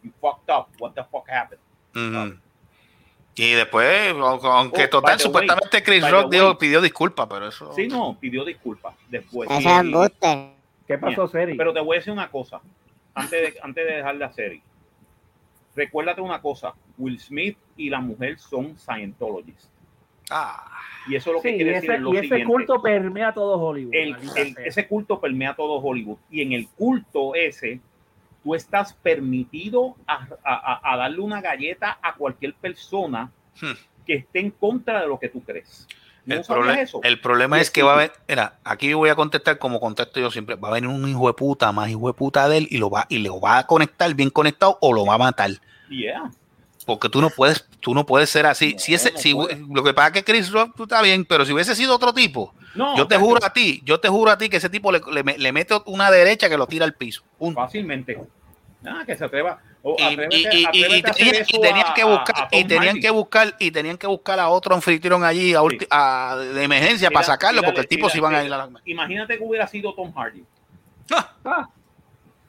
you 0.04 0.12
fucked 0.22 0.54
up. 0.54 0.68
What 0.80 0.92
the 0.94 1.04
fuck 1.10 1.28
happened? 1.30 1.60
Y 3.36 3.52
después, 3.54 4.14
aunque 4.20 4.86
Oh, 4.86 4.90
total, 4.90 5.20
supuestamente 5.20 5.84
Chris 5.84 6.10
Rock 6.10 6.32
dijo- 6.32 6.58
pidió 6.58 6.82
disculpas, 6.82 7.28
pero 7.30 7.48
eso. 7.48 7.72
Sí, 7.74 7.88
no, 7.88 8.18
pidió 8.20 8.44
disculpas 8.44 8.96
después. 9.10 9.50
Y-. 9.60 9.64
¿Qué 10.88 10.98
pasó, 10.98 11.28
Seri? 11.28 11.56
Pero 11.56 11.74
te 11.74 11.80
voy 11.82 11.98
a 11.98 12.00
decir 12.00 12.14
una 12.14 12.30
cosa, 12.30 12.62
antes 13.14 13.54
de, 13.54 13.60
antes 13.62 13.86
de 13.86 13.94
dejar 13.96 14.16
la 14.16 14.32
serie. 14.32 14.62
Recuérdate 15.78 16.22
una 16.22 16.42
cosa, 16.42 16.74
Will 16.98 17.20
Smith 17.20 17.56
y 17.78 17.90
la 17.92 18.02
mujer 18.02 18.40
son 18.40 18.76
Scientologists. 18.78 19.70
Ah, 20.30 20.66
Y 21.08 21.16
eso 21.16 21.32
lo 21.32 21.40
que 21.42 21.52
Sí, 21.52 21.56
quiere 21.56 21.72
decir 21.76 21.92
ese, 21.92 21.96
es 21.98 22.02
lo 22.02 22.14
y 22.14 22.18
ese 22.18 22.22
siguiente. 22.24 22.46
culto 22.52 22.82
permea 22.82 23.32
todo 23.34 23.58
Hollywood. 23.60 23.94
El- 23.94 24.18
el- 24.36 24.58
ese 24.66 24.88
culto 24.88 25.22
permea 25.22 25.56
todo 25.56 25.76
Hollywood. 25.78 26.18
Y 26.30 26.42
en 26.42 26.52
el 26.52 26.68
culto 26.68 27.34
ese, 27.36 27.80
tú 28.44 28.56
estás 28.56 28.92
permitido 28.94 29.96
a, 30.08 30.28
a- 30.44 30.74
a- 30.84 30.94
a 30.94 30.98
darle 30.98 31.20
una 31.22 31.40
galleta 31.42 31.98
a 32.02 32.14
cualquier 32.16 32.56
persona 32.56 33.32
Hmm. 33.62 33.72
que 34.06 34.16
esté 34.16 34.40
en 34.40 34.52
contra 34.52 35.02
de 35.02 35.08
lo 35.08 35.18
que 35.20 35.30
tú 35.30 35.42
crees. 35.44 35.88
¿No 36.26 36.36
el, 36.36 36.70
eso? 36.80 37.00
el 37.04 37.22
problema 37.22 37.56
es 37.56 37.68
es 37.68 37.72
que 37.72 37.84
va 37.84 37.92
a 37.92 37.96
haber, 37.96 38.12
mira, 38.28 38.60
aquí 38.66 38.92
voy 38.94 39.08
a 39.08 39.16
contestar 39.16 39.58
como 39.60 39.80
contesto 39.80 40.20
yo 40.20 40.30
siempre, 40.30 40.56
va 40.56 40.68
a 40.68 40.74
venir 40.74 40.90
un 40.90 41.08
hijo 41.08 41.26
de 41.28 41.34
puta, 41.34 41.72
más 41.72 41.90
hijo 41.90 42.06
de 42.08 42.14
puta 42.14 42.50
de 42.50 42.58
él, 42.58 42.68
y 42.70 42.80
lo 42.80 42.90
va, 42.90 43.06
y 43.08 43.20
lo 43.20 43.40
va 43.40 43.60
a 43.60 43.66
conectar 43.66 44.14
bien 44.14 44.30
conectado 44.30 44.78
o 44.82 44.92
lo 44.92 45.06
va 45.06 45.14
a 45.14 45.18
matar. 45.20 45.52
Yeah. 45.90 46.32
Porque 46.86 47.10
tú 47.10 47.20
no 47.22 47.30
puedes, 47.30 47.66
tú 47.82 47.94
no 47.94 48.06
puedes 48.06 48.30
ser 48.30 48.46
así. 48.46 48.74
No, 48.74 48.80
si 48.80 48.94
ese, 48.94 49.12
no 49.12 49.18
si, 49.18 49.34
lo 49.74 49.84
que 49.84 49.94
pasa 49.94 50.08
es 50.08 50.14
que 50.14 50.24
Chris 50.24 50.52
Rock 50.52 50.74
tú 50.76 50.84
está 50.84 51.02
bien, 51.02 51.26
pero 51.26 51.46
si 51.46 51.52
hubiese 51.52 51.76
sido 51.76 51.94
otro 51.96 52.14
tipo, 52.14 52.54
No, 52.76 52.96
yo 52.96 53.08
te 53.08 53.18
juro 53.18 53.44
a 53.44 53.52
ti, 53.52 53.82
yo 53.84 54.00
te 54.00 54.08
juro 54.08 54.32
a 54.32 54.38
ti 54.38 54.48
que 54.50 54.58
ese 54.58 54.70
tipo 54.70 54.92
le, 54.92 55.02
le- 55.12 55.38
le 55.38 55.52
mete 55.52 55.76
una 55.86 56.10
derecha 56.12 56.48
que 56.50 56.58
lo 56.58 56.66
tira 56.68 56.86
al 56.86 56.94
piso. 56.94 57.24
Punto. 57.38 57.60
fácilmente. 57.60 58.18
Ah, 58.86 59.04
que 59.06 59.18
se 59.18 59.26
atreva. 59.26 59.60
Y, 59.84 60.02
atrévete- 60.02 60.36
y- 60.36 60.38
y- 60.38 60.60
y- 60.62 60.66
atrévete 60.66 60.98
y 60.98 61.02
a 61.06 61.10
hacer 61.10 61.14
tenían, 61.16 61.36
y 61.36 61.40
eso 61.40 61.62
tenían 61.62 61.88
a- 61.88 61.94
que 61.94 62.04
buscar 62.06 62.36
a 62.38 62.48
y 62.56 62.64
tenían 62.66 63.00
que 63.02 63.10
buscar 63.10 63.56
y 63.60 63.72
tenían 63.72 63.98
que 63.98 64.08
buscar 64.08 64.40
a 64.40 64.50
otro 64.50 64.76
anfitrión 64.76 65.24
allí 65.24 65.54
a- 65.90 66.36
de 66.38 66.64
emergencia 66.64 67.10
para 67.12 67.26
sacarlo 67.26 67.62
mira, 67.62 67.68
porque 67.70 67.82
el 67.82 67.88
tipo 67.88 68.04
mira, 68.06 68.12
se 68.12 68.18
iban 68.20 68.36
a 68.36 68.44
ir 68.46 68.54
a 68.54 68.58
la 68.58 68.70
Imagínate 68.86 69.38
que 69.38 69.44
hubiera 69.44 69.68
sido 69.68 69.94
Tom 69.94 70.14
Hardy. 70.14 70.44
Ah, 71.12 71.68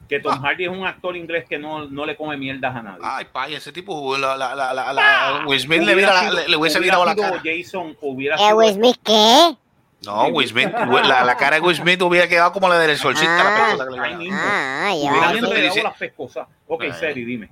Que 0.09 0.19
Tom 0.19 0.41
Hardy 0.43 0.63
es 0.65 0.69
un 0.71 0.85
actor 0.87 1.15
inglés 1.15 1.45
que 1.47 1.59
no, 1.59 1.85
no 1.87 2.03
le 2.05 2.15
come 2.17 2.35
mierdas 2.35 2.75
a 2.75 2.81
nadie. 2.81 2.99
Ay, 3.03 3.25
pay, 3.31 3.53
ese 3.53 3.71
tipo, 3.71 4.17
la, 4.17 4.35
la, 4.35 4.55
la, 4.55 4.73
la, 4.73 4.91
la- 4.91 5.43
Will 5.45 5.59
Smith 5.59 5.83
le, 5.83 5.93
Hubiera 5.93 6.31
le- 6.31 6.47
le 6.49 6.57
hubiese 6.57 6.79
virado 6.79 7.05
la 7.05 7.15
cara. 7.15 7.39
Jason, 7.43 7.95
hubiera 8.01 8.35
¿Eh, 8.35 8.39
sido 8.39 8.57
Will 8.57 8.73
Smith 8.73 8.97
qué? 9.03 9.55
No, 10.01 10.23
Will 10.29 10.47
Smith, 10.47 10.69
la, 10.73 11.23
la 11.23 11.37
cara 11.37 11.57
de 11.57 11.61
Will 11.61 11.75
Smith 11.75 12.01
hubiera 12.01 12.27
quedado 12.27 12.51
como 12.53 12.67
la 12.69 12.79
del 12.79 12.97
solcita. 12.97 13.43
la 13.43 13.55
Ah. 13.55 13.67
pescosa 13.67 13.85
que 13.89 13.91
le. 14.25 14.29
Ah, 14.33 14.89
ya. 14.95 14.95
Hubiera 15.11 15.13
yo 15.13 15.19
estoy 15.19 15.37
enredado 15.37 15.61
diciendo- 15.61 15.89
las 15.89 15.97
pescosas. 15.99 16.47
Ok. 16.67 16.83
Seri, 16.99 17.25
dime. 17.25 17.49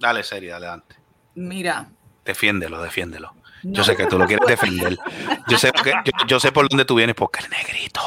Dale, 0.00 0.22
serio, 0.24 0.56
adelante. 0.56 0.96
Mira. 1.36 1.86
Defiéndelo, 2.24 2.82
defiéndelo. 2.82 3.32
no. 3.62 3.72
Yo 3.74 3.84
sé 3.84 3.94
que 3.96 4.06
tú 4.06 4.18
lo 4.18 4.26
quieres 4.26 4.44
defender. 4.48 4.98
Yo 5.46 5.56
sé, 5.58 5.70
que- 5.70 5.92
yo, 6.04 6.12
yo 6.26 6.40
sé 6.40 6.50
por 6.50 6.68
dónde 6.68 6.84
tú 6.84 6.96
vienes, 6.96 7.14
porque 7.14 7.40
el 7.44 7.50
negrito. 7.50 8.00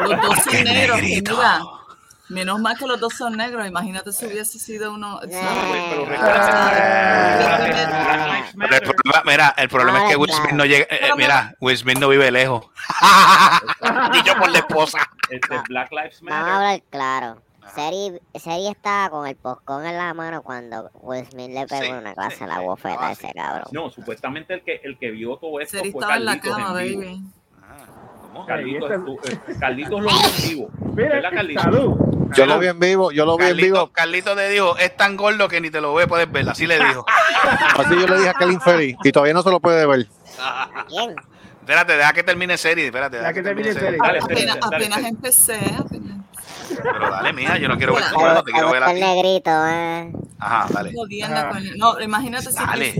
Los 0.00 0.20
dos 0.20 0.46
negros. 0.52 0.98
y 0.98 1.02
negrito. 1.02 1.82
Menos 2.28 2.58
mal 2.60 2.76
que 2.76 2.86
los 2.86 2.98
dos 2.98 3.14
son 3.14 3.36
negros. 3.36 3.66
Imagínate 3.66 4.12
si 4.12 4.26
hubiese 4.26 4.58
sido 4.58 4.92
uno. 4.94 5.20
Pero 5.22 5.38
Ah. 6.18 7.58
Pero 7.58 8.46
el 8.46 8.56
Matter. 8.56 8.82
problema, 8.82 9.22
mira, 9.24 9.54
el 9.56 9.68
problema 9.68 9.98
es 10.02 10.08
que 10.08 10.14
Ah, 10.14 10.18
Will 10.18 10.32
Smith 10.32 10.52
no 10.52 10.64
llega. 10.64 10.84
eh, 10.90 10.98
Pero 11.02 11.16
mira, 11.16 11.54
Will 11.60 11.76
Smith 11.78 11.98
no 11.98 12.08
vive 12.08 12.30
lejos. 12.30 12.64
Dicho 14.12 14.34
por 14.38 14.50
la 14.50 14.58
esposa. 14.58 14.98
Este, 15.30 15.58
Black 15.68 15.90
Lives 15.92 16.20
Vamos 16.22 16.34
a 16.38 16.40
Matter. 16.42 16.54
hablar 16.54 16.82
claro. 16.90 17.42
Seri, 17.74 18.12
Seri 18.38 18.68
estaba 18.68 19.10
con 19.10 19.26
el 19.26 19.34
poscón 19.36 19.84
en 19.86 19.96
la 19.98 20.14
mano 20.14 20.42
cuando 20.42 20.88
Will 21.02 21.26
Smith 21.26 21.50
le 21.50 21.66
pegó 21.66 21.82
Sí, 21.84 21.90
una 21.90 22.14
clase 22.14 22.36
sí, 22.36 22.44
a 22.44 22.46
la 22.46 22.60
bofeta 22.60 22.94
a 23.00 23.08
Ah, 23.08 23.12
ese 23.12 23.26
sí. 23.26 23.32
cabrón. 23.34 23.64
No, 23.72 23.90
supuestamente 23.90 24.54
el 24.54 24.62
que, 24.62 24.80
el 24.84 24.96
que 24.98 25.10
vio 25.10 25.36
todo 25.36 25.58
esto 25.60 25.76
Seri 25.78 25.90
fue 25.90 26.00
estaba 26.00 26.16
en 26.16 26.24
la 26.26 26.40
cama, 26.40 26.68
en 26.68 26.74
baby. 27.00 27.20
Ah, 28.36 28.44
¿Cómo? 28.44 28.46
Carlitos, 28.46 28.90
Ahí 28.90 28.96
estu- 28.98 29.18
eh, 29.48 29.56
Carlitos 29.60 30.02
lo 30.02 30.08
vio 30.08 30.18
en 30.28 30.48
vivo. 30.48 30.70
Mira, 30.94 31.08
¿Verdad, 31.08 31.30
Carlitos? 31.32 31.62
salud. 31.62 31.96
Yo 32.36 32.44
lo 32.46 32.58
vi 32.58 32.66
en 32.66 32.78
vivo, 32.80 33.12
yo 33.12 33.24
lo 33.24 33.36
vi 33.36 33.44
en 33.44 33.48
Carlito, 33.50 33.66
vivo. 33.74 33.90
Carlito 33.92 34.34
te 34.34 34.48
dijo, 34.48 34.76
es 34.78 34.96
tan 34.96 35.16
gordo 35.16 35.48
que 35.48 35.60
ni 35.60 35.70
te 35.70 35.80
lo 35.80 35.94
ve, 35.94 36.06
puedes 36.06 36.30
verlo. 36.30 36.50
Así 36.50 36.66
le 36.66 36.78
dijo. 36.78 37.04
Así 37.78 37.94
yo 38.00 38.06
le 38.06 38.16
dije 38.16 38.28
a 38.28 38.32
aquel 38.32 38.52
infeliz 38.52 38.96
y 39.04 39.12
todavía 39.12 39.32
no 39.34 39.42
se 39.42 39.50
lo 39.50 39.60
puede 39.60 39.86
ver. 39.86 40.06
Espérate, 41.60 41.96
deja 41.96 42.12
que 42.12 42.22
termine 42.22 42.56
serie. 42.56 42.86
Espérate, 42.86 43.16
deja 43.16 43.28
Deja 43.28 43.34
que 43.34 43.42
termine 43.42 43.72
serie. 43.72 43.98
Dale, 44.00 44.20
Seri, 44.22 44.34
Apenas, 44.34 44.58
dale, 44.60 44.76
apenas 44.76 44.96
Seri. 44.98 45.08
empecé. 45.08 45.60
apenas- 45.78 46.16
Pero 46.82 47.10
dale, 47.10 47.32
mija, 47.32 47.58
yo 47.58 47.68
no 47.68 47.76
quiero 47.76 47.94
ver 47.94 48.04
tu 48.04 48.42
te 48.44 48.52
quiero 48.52 48.70
ver 48.70 48.82
a 48.84 48.90
el 48.90 48.96
ti. 48.98 49.00
negrito, 49.04 49.50
eh. 49.66 50.12
Ajá, 50.38 50.66
dale. 50.70 50.92
Ah. 51.24 51.52
No, 51.76 52.00
imagínate 52.00 52.52
si 52.52 52.58
Dale. 52.64 52.94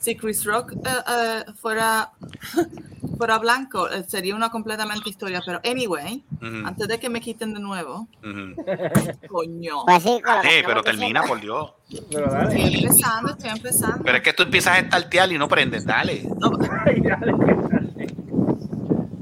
Si 0.00 0.16
Chris 0.16 0.44
Rock 0.44 0.72
eh, 0.72 0.88
eh, 1.08 1.44
fuera, 1.60 2.10
fuera 3.18 3.38
blanco, 3.38 3.88
eh, 3.90 4.02
sería 4.08 4.34
una 4.34 4.48
completamente 4.50 5.10
historia. 5.10 5.42
Pero 5.44 5.60
anyway, 5.64 6.24
antes 6.64 6.88
de 6.88 6.98
que 6.98 7.10
me 7.10 7.20
quiten 7.20 7.52
de 7.52 7.60
nuevo, 7.60 8.08
coño. 9.28 9.84
Pues 9.86 10.02
sí, 10.02 10.20
Dale, 10.24 10.48
estamos 10.48 10.64
pero 10.66 10.82
termina, 10.82 11.22
por 11.24 11.38
Dios. 11.40 11.72
Pero 12.10 12.30
dale. 12.30 12.54
Estoy 12.64 12.82
empezando, 12.84 13.30
estoy 13.32 13.50
empezando. 13.50 14.02
Pero 14.04 14.16
es 14.16 14.22
que 14.22 14.32
tú 14.32 14.42
empiezas 14.44 14.74
a 14.74 14.78
estartear 14.78 15.30
y 15.32 15.38
no 15.38 15.48
prendes. 15.48 15.84
Dale. 15.84 16.22
No, 16.38 16.50
Ay, 16.86 17.00
dale. 17.02 17.34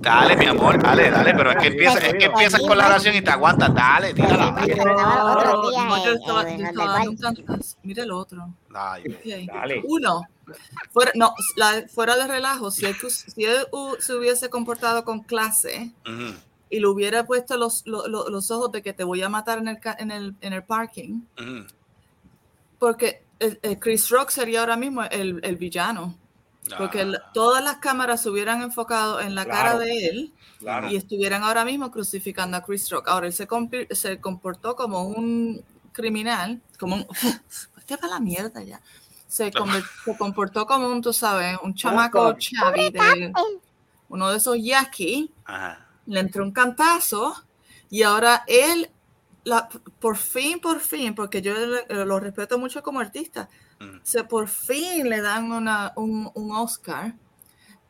Dale, 0.00 0.36
mi 0.36 0.46
amor, 0.46 0.80
dale, 0.80 1.10
dale. 1.10 1.34
Pero 1.34 1.50
es 1.50 1.56
que 1.56 1.66
empiezas, 1.66 2.04
es 2.04 2.14
que 2.14 2.24
empiezas 2.26 2.60
con 2.62 2.78
la 2.78 2.86
oración 2.86 3.16
y 3.16 3.20
te 3.20 3.30
aguantas. 3.30 3.74
Dale, 3.74 4.14
tírala. 4.14 4.54
Pues 4.54 4.76
no, 4.76 4.84
no, 4.84 5.96
en- 5.96 6.04
yo 6.04 6.12
estaba- 6.12 6.42
en 6.50 6.58
yo 6.58 6.64
el 6.64 6.70
estaba 6.70 6.92
dando 6.92 7.10
un 7.10 7.16
Val. 7.16 7.34
cantazo. 7.34 7.76
Mira 7.82 8.02
el 8.04 8.12
otro. 8.12 8.54
Ay. 8.74 9.02
Dale. 9.52 9.82
Uno, 9.86 10.22
fuera, 10.92 11.12
no, 11.14 11.34
la- 11.56 11.86
fuera 11.88 12.16
de 12.16 12.26
relajo, 12.26 12.70
si 12.70 12.86
él, 12.86 12.96
si 13.10 13.44
él 13.44 13.66
uh, 13.72 13.94
se 13.98 14.14
hubiese 14.14 14.48
comportado 14.50 15.04
con 15.04 15.20
clase 15.22 15.92
ujú, 16.06 16.34
y 16.70 16.80
le 16.80 16.86
hubiera 16.86 17.24
puesto 17.26 17.56
los, 17.56 17.86
lo- 17.86 18.06
lo- 18.08 18.28
los 18.28 18.50
ojos 18.50 18.70
de 18.72 18.82
que 18.82 18.92
te 18.92 19.04
voy 19.04 19.22
a 19.22 19.28
matar 19.28 19.58
en 19.58 19.68
el, 19.68 19.78
en 19.98 20.10
el, 20.10 20.34
en 20.40 20.52
el 20.52 20.62
parking, 20.64 21.20
ujú. 21.40 21.66
porque 22.78 23.22
el- 23.38 23.58
el 23.62 23.78
Chris 23.78 24.08
Rock 24.10 24.30
sería 24.30 24.60
ahora 24.60 24.76
mismo 24.76 25.02
el, 25.04 25.40
el 25.42 25.56
villano, 25.56 26.16
porque 26.76 27.00
Ah, 27.00 27.30
todas 27.32 27.64
las 27.64 27.76
cámaras 27.78 28.22
se 28.22 28.28
hubieran 28.30 28.60
enfocado 28.62 29.20
en 29.20 29.34
la 29.34 29.46
cara 29.46 29.70
Claro. 29.72 29.78
de 29.78 30.06
él 30.08 30.32
Claro. 30.58 30.90
y 30.90 30.96
estuvieran 30.96 31.42
ahora 31.42 31.64
mismo 31.64 31.90
crucificando 31.90 32.56
a 32.56 32.62
Chris 32.62 32.90
Rock. 32.90 33.08
Ahora 33.08 33.26
él 33.26 33.32
se, 33.32 33.46
se 33.92 34.20
comportó 34.20 34.76
como 34.76 35.04
un 35.04 35.62
criminal, 35.92 36.60
como 36.78 36.96
un... 36.96 37.06
Vete 37.76 37.96
para 37.96 38.14
la 38.14 38.20
mierda 38.20 38.62
ya. 38.62 38.80
Se, 39.28 39.52
se 39.52 40.16
comportó 40.18 40.66
como 40.66 40.88
un, 40.88 41.00
tú 41.02 41.12
sabes, 41.12 41.56
un 41.62 41.74
chamaco 41.74 42.32
chavi 42.38 42.90
de 42.90 43.32
uno 44.08 44.30
de 44.30 44.38
esos 44.38 44.56
yaqui, 44.60 45.30
Ajá. 45.44 45.86
le 46.06 46.20
entró 46.20 46.42
un 46.42 46.50
cantazo 46.50 47.34
y 47.90 48.02
ahora 48.02 48.42
él, 48.46 48.90
la, 49.44 49.68
por 50.00 50.16
fin, 50.16 50.60
por 50.60 50.80
fin, 50.80 51.14
porque 51.14 51.42
yo 51.42 51.52
le- 51.54 52.04
lo 52.06 52.18
respeto 52.18 52.58
mucho 52.58 52.82
como 52.82 53.00
artista, 53.00 53.48
Mm. 53.80 53.98
se 54.02 54.24
por 54.24 54.48
fin 54.48 55.08
le 55.08 55.20
dan 55.20 55.52
una, 55.52 55.92
un, 55.94 56.30
un 56.34 56.56
Oscar 56.56 57.14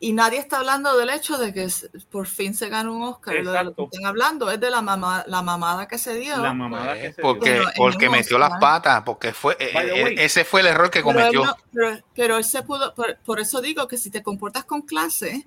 y 0.01 0.12
nadie 0.12 0.38
está 0.38 0.59
hablando 0.59 0.96
del 0.96 1.11
hecho 1.11 1.38
de 1.38 1.53
que 1.53 1.68
por 2.11 2.26
fin 2.28 2.55
se 2.55 2.68
gana 2.68 2.90
un 2.90 3.03
Oscar. 3.03 3.34
Lo, 3.34 3.40
de 3.40 3.44
lo 3.44 3.53
que 3.53 3.59
Exacto. 3.82 3.88
están 3.92 4.07
hablando 4.07 4.51
es 4.51 4.61
de 4.61 4.70
la, 4.70 4.80
mamá, 4.80 5.24
la 5.26 5.42
mamada 5.42 5.88
que 5.88 5.99
se 5.99 6.14
dio. 6.14 6.36
La 6.36 6.55
mamada 6.55 6.94
que 6.94 7.12
se 7.12 7.20
porque 7.20 7.51
Bueno, 7.57 7.68
en 7.70 7.74
porque 7.76 8.07
un 8.07 8.12
metió 8.12 8.36
Oscar. 8.36 8.51
las 8.53 8.61
patas, 8.61 9.03
porque 9.03 9.32
fue 9.32 9.57
eh, 9.59 9.70
eh, 9.74 10.14
ese 10.18 10.44
fue 10.44 10.61
el 10.61 10.68
error 10.68 10.88
que 10.90 11.03
pero, 11.03 11.11
él 11.11 11.16
cometió. 11.32 11.44
no- 11.44 11.57
pero, 11.72 11.99
pero 12.14 12.36
él 12.36 12.44
se 12.44 12.62
pudo, 12.62 12.94
por, 12.94 13.18
por 13.24 13.40
eso 13.40 13.61
digo 13.61 13.88
que 13.88 13.99
si 13.99 14.11
te 14.11 14.22
comportas 14.22 14.64
con 14.64 14.82
clase, 14.82 15.46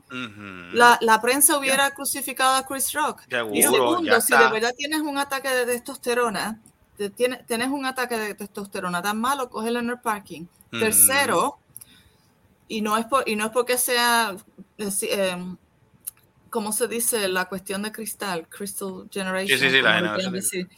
la, 0.74 0.98
la 1.02 1.22
prensa 1.22 1.58
hubiera 1.58 1.92
crucificado 1.92 2.56
a 2.56 2.66
Chris 2.66 2.92
Rock. 2.94 3.22
Seguro, 3.30 3.56
Y 3.56 3.62
segundo, 3.64 4.22
si 4.22 4.36
de 4.36 4.50
verdad 4.50 4.74
tienes 4.78 5.00
un 5.00 5.18
ataque 5.18 5.50
de 5.50 5.66
testosterona, 5.66 6.60
te 6.98 7.10
tiene- 7.10 7.38
tienes 7.48 7.70
un 7.70 7.86
ataque 7.86 8.18
de 8.18 8.36
testosterona 8.36 9.02
tan 9.02 9.18
malo, 9.20 9.50
cógelo 9.50 9.80
en 9.80 9.90
el 9.92 10.00
parking. 10.00 10.46
Tercero, 10.72 11.58
y 12.72 12.82
no 12.82 12.98
es 12.98 13.06
por, 13.06 13.28
y 13.28 13.36
no 13.36 13.46
es 13.46 13.52
porque 13.52 13.78
sea, 13.78 14.34
eh, 14.78 14.90
em, 15.12 15.58
¿cómo 16.50 16.72
se 16.72 16.88
dice? 16.88 17.28
La 17.28 17.46
cuestión 17.50 17.82
de 17.82 17.92
cristal, 17.92 18.48
crystal 18.48 19.10
generation. 19.12 19.60
Sí, 19.60 19.66
sí, 19.66 19.76
sí, 19.76 19.82
la 19.82 20.18
decir. 20.32 20.70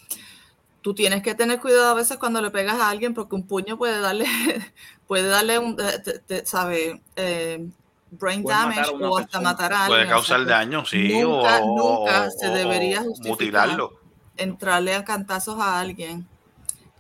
Tú 0.82 0.96
tienes 0.96 1.22
que 1.22 1.36
tener 1.36 1.62
cuidado 1.62 1.92
a 1.92 1.94
veces 1.94 2.18
cuando 2.18 2.42
le 2.42 2.50
pegas 2.50 2.80
a 2.80 2.90
alguien 2.90 3.14
porque 3.14 3.36
un 3.36 3.46
puño 3.48 3.78
puede 3.78 4.02
darle, 4.02 4.26
puede 5.08 5.28
darle 5.28 5.60
un, 5.60 5.80
eh, 5.80 6.00
te- 6.04 6.18
te- 6.20 6.46
sabe, 6.48 7.02
eh, 7.16 7.64
brain 8.10 8.44
damage 8.44 8.90
o 8.90 9.18
hasta 9.18 9.28
persona. 9.28 9.50
matar 9.52 9.74
a 9.74 9.86
alguien. 9.86 9.88
Puede 9.88 10.04
o 10.04 10.08
sea 10.08 10.16
causar 10.16 10.44
que 10.46 10.50
daño, 10.52 10.86
sí. 10.86 11.10
nunca, 11.22 11.62
o, 11.62 12.00
nunca 12.00 12.24
o- 12.28 12.32
se 12.32 12.50
debería 12.50 13.02
justificar 13.04 13.32
mutilarlo. 13.32 13.92
entrarle 14.36 14.96
a 14.96 15.06
cantazos 15.06 15.60
a 15.60 15.80
alguien. 15.80 16.28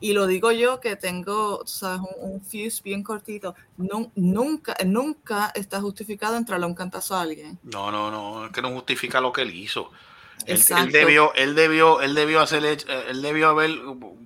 Y 0.03 0.11
lo 0.11 0.27
digo 0.27 0.51
yo 0.51 0.81
que 0.81 0.97
tengo, 0.97 1.59
tú 1.59 1.67
sabes, 1.71 2.01
un, 2.01 2.31
un 2.33 2.41
fuse 2.41 2.81
bien 2.83 3.03
cortito. 3.03 3.55
Nun- 3.77 4.11
nunca, 4.15 4.75
nunca 4.85 5.53
está 5.55 5.79
justificado 5.79 6.35
entrarle 6.35 6.65
a 6.65 6.67
un 6.67 6.75
cantazo 6.75 7.15
a 7.15 7.21
alguien. 7.21 7.57
No, 7.63 7.89
no, 7.89 8.11
no, 8.11 8.45
es 8.47 8.51
que 8.51 8.61
no 8.61 8.69
justifica 8.71 9.21
lo 9.21 9.31
que 9.31 9.43
él 9.43 9.55
hizo. 9.55 9.91
Él, 10.45 10.59
él 10.77 10.91
debió, 10.91 11.33
él 11.35 11.55
debió, 11.55 12.01
él 12.01 12.15
debió 12.15 12.41
hacer, 12.41 12.65
él 12.65 13.21
debió 13.21 13.47
haber, 13.47 13.71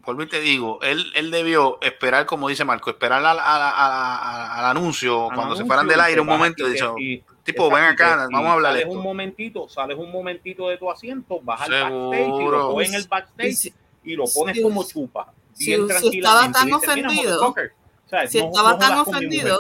vuelvo 0.04 0.24
y 0.24 0.28
te 0.28 0.40
digo, 0.40 0.80
él, 0.82 1.06
él 1.14 1.30
debió 1.30 1.78
esperar, 1.82 2.26
como 2.26 2.50
dice 2.50 2.66
Marco, 2.66 2.90
esperar 2.90 3.20
al, 3.24 3.38
al- 3.38 3.40
al- 3.40 3.62
al- 3.76 4.52
al 4.60 4.66
anuncio, 4.78 5.30
Al 5.30 5.36
cuando 5.36 5.56
se 5.56 5.62
anuncio 5.62 5.66
fueran 5.68 5.88
del 5.88 6.00
aire 6.00 6.22
un 6.22 6.28
momento, 6.28 6.68
y 6.68 6.72
dice, 6.72 6.86
y- 6.98 7.24
tipo, 7.44 7.70
ven 7.70 7.84
acá, 7.84 8.26
y 8.28 8.34
vamos 8.34 8.50
a 8.50 8.54
hablar 8.54 8.74
de 8.74 8.80
sales 8.80 8.88
esto. 8.88 8.98
un 8.98 9.04
momentito, 9.04 9.70
sales 9.70 9.96
un 9.96 10.12
momentito 10.12 10.70
de 10.70 10.78
tu 10.80 10.90
asiento, 10.90 11.40
vas 11.44 11.62
al 11.62 11.68
Seguro. 11.72 12.10
backstage 12.10 12.42
y 12.42 12.50
lo 12.50 12.70
pones 12.72 12.90
en 12.90 12.96
el 12.96 13.02
Y 13.04 13.08
backstage 13.08 13.54
si- 13.56 13.74
y 14.06 14.16
lo 14.16 14.24
pones 14.34 14.56
si- 14.56 14.64
como 14.64 14.84
chupa. 14.88 15.32
Si- 15.58 15.66
bien 15.76 15.82
si 15.82 15.88
tranquilamente, 15.88 16.18
estaba 16.18 16.42
tan 16.52 16.66
dices, 16.66 16.66
"Mira, 16.96 17.08
ofendido, 17.08 17.34
motherfucker", 17.42 17.74
¿sabes? 18.10 18.32
si 18.32 18.38
estaba 18.40 18.78
tan 18.78 18.98
mujer, 18.98 19.16
ofendido, 19.16 19.60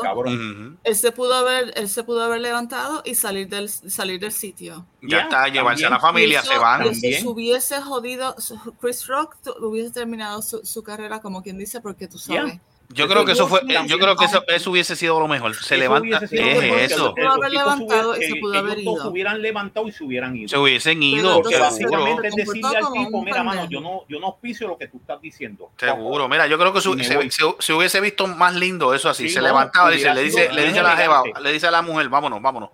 él 0.84 0.96
se 0.96 1.12
pudo 1.12 1.34
haber, 1.34 1.74
él 1.76 1.90
se 1.90 2.04
pudo 2.04 2.24
haber 2.24 2.40
levantado 2.42 3.02
y 3.06 3.16
salir 3.16 3.50
del, 3.50 3.70
salir 3.70 4.20
del 4.20 4.32
sitio. 4.32 4.86
Ya 5.02 5.22
está, 5.22 5.48
llevarse 5.50 5.86
a 5.86 5.90
la 5.90 6.00
familia, 6.00 6.40
eso- 6.40 6.52
se 6.54 6.58
van. 6.58 6.84
También. 6.84 7.22
se 7.22 7.28
hubiese 7.28 7.82
jodido, 7.82 8.36
Chris 8.80 9.06
Rock 9.08 9.36
hubiese 9.62 9.92
terminado 9.92 10.42
su, 10.42 10.66
su 10.66 10.84
carrera 10.84 11.20
como 11.20 11.42
quien 11.44 11.58
dice, 11.58 11.82
porque 11.82 12.08
tú 12.08 12.18
sabes. 12.18 12.60
Yo 12.90 13.08
creo 13.10 13.26
que 13.26 13.34
eso 13.34 13.48
fue, 13.50 13.60
También. 13.60 13.88
yo 13.88 14.00
creo 14.00 14.16
que 14.16 14.26
eso, 14.26 14.44
eso 14.48 14.72
hubiese 14.72 14.96
sido 14.96 15.20
lo 15.20 15.28
mejor. 15.28 15.54
Se 15.56 15.76
Eso 15.76 15.76
levanta, 15.76 16.08
hubiese 16.20 16.28
sido 16.30 16.44
¿qué 16.44 16.50
mejor 16.60 16.78
que 16.78 16.84
es 16.86 16.92
eso? 16.94 17.14
pudo 17.16 17.30
haber 17.32 17.52
levantado 17.52 18.16
y 18.18 18.22
se 18.22 18.32
eh, 18.32 18.36
pudo 18.40 18.54
ellos 18.54 18.64
haber 18.64 18.76
dos 18.76 18.84
ido. 18.96 19.02
se 19.04 19.08
hubieran 19.10 19.42
levantado 19.42 19.88
y 19.88 19.92
se 19.92 20.04
hubieran 20.06 20.36
ido. 20.38 20.48
Se 20.48 20.58
hubiesen 20.58 21.04
ido, 21.04 21.22
Pero 21.24 21.36
Porque 21.42 21.56
entonces, 21.56 21.78
seguro. 21.80 22.00
básicamente 22.02 22.28
es 22.30 22.36
decirle 22.36 22.78
al 22.78 22.94
tipo, 22.94 23.24
mira, 23.24 23.44
mano, 23.44 23.68
yo 23.70 23.82
no, 23.82 24.02
yo 24.08 24.20
no 24.22 24.28
auspicio 24.28 24.68
lo 24.70 24.78
que 24.78 24.88
tú 24.88 24.98
estás 24.98 25.22
diciendo. 25.22 25.70
Seguro, 25.78 26.30
mira, 26.30 26.48
yo 26.48 26.58
creo 26.58 26.72
que 26.72 26.80
Y 26.80 27.04
se, 27.04 27.16
voy. 27.18 27.30
se- 27.30 27.56
se 27.60 27.74
hubiese 27.74 28.00
visto 28.00 28.26
más 28.26 28.56
lindo 28.56 28.94
eso 28.94 29.10
así. 29.10 29.24
Sí, 29.28 29.34
se 29.34 29.42
no, 29.42 29.48
levantaba, 29.48 29.92
dice, 29.92 30.14
le 30.14 30.24
dice, 30.24 30.52
le 30.54 30.66
dice 30.68 30.80
a 30.80 30.84
la 30.84 30.96
jeva, 30.96 31.24
le 31.42 31.52
dice 31.52 31.68
a 31.68 31.72
la 31.72 31.82
mujer, 31.82 32.08
vámonos, 32.08 32.42
vámonos. 32.42 32.70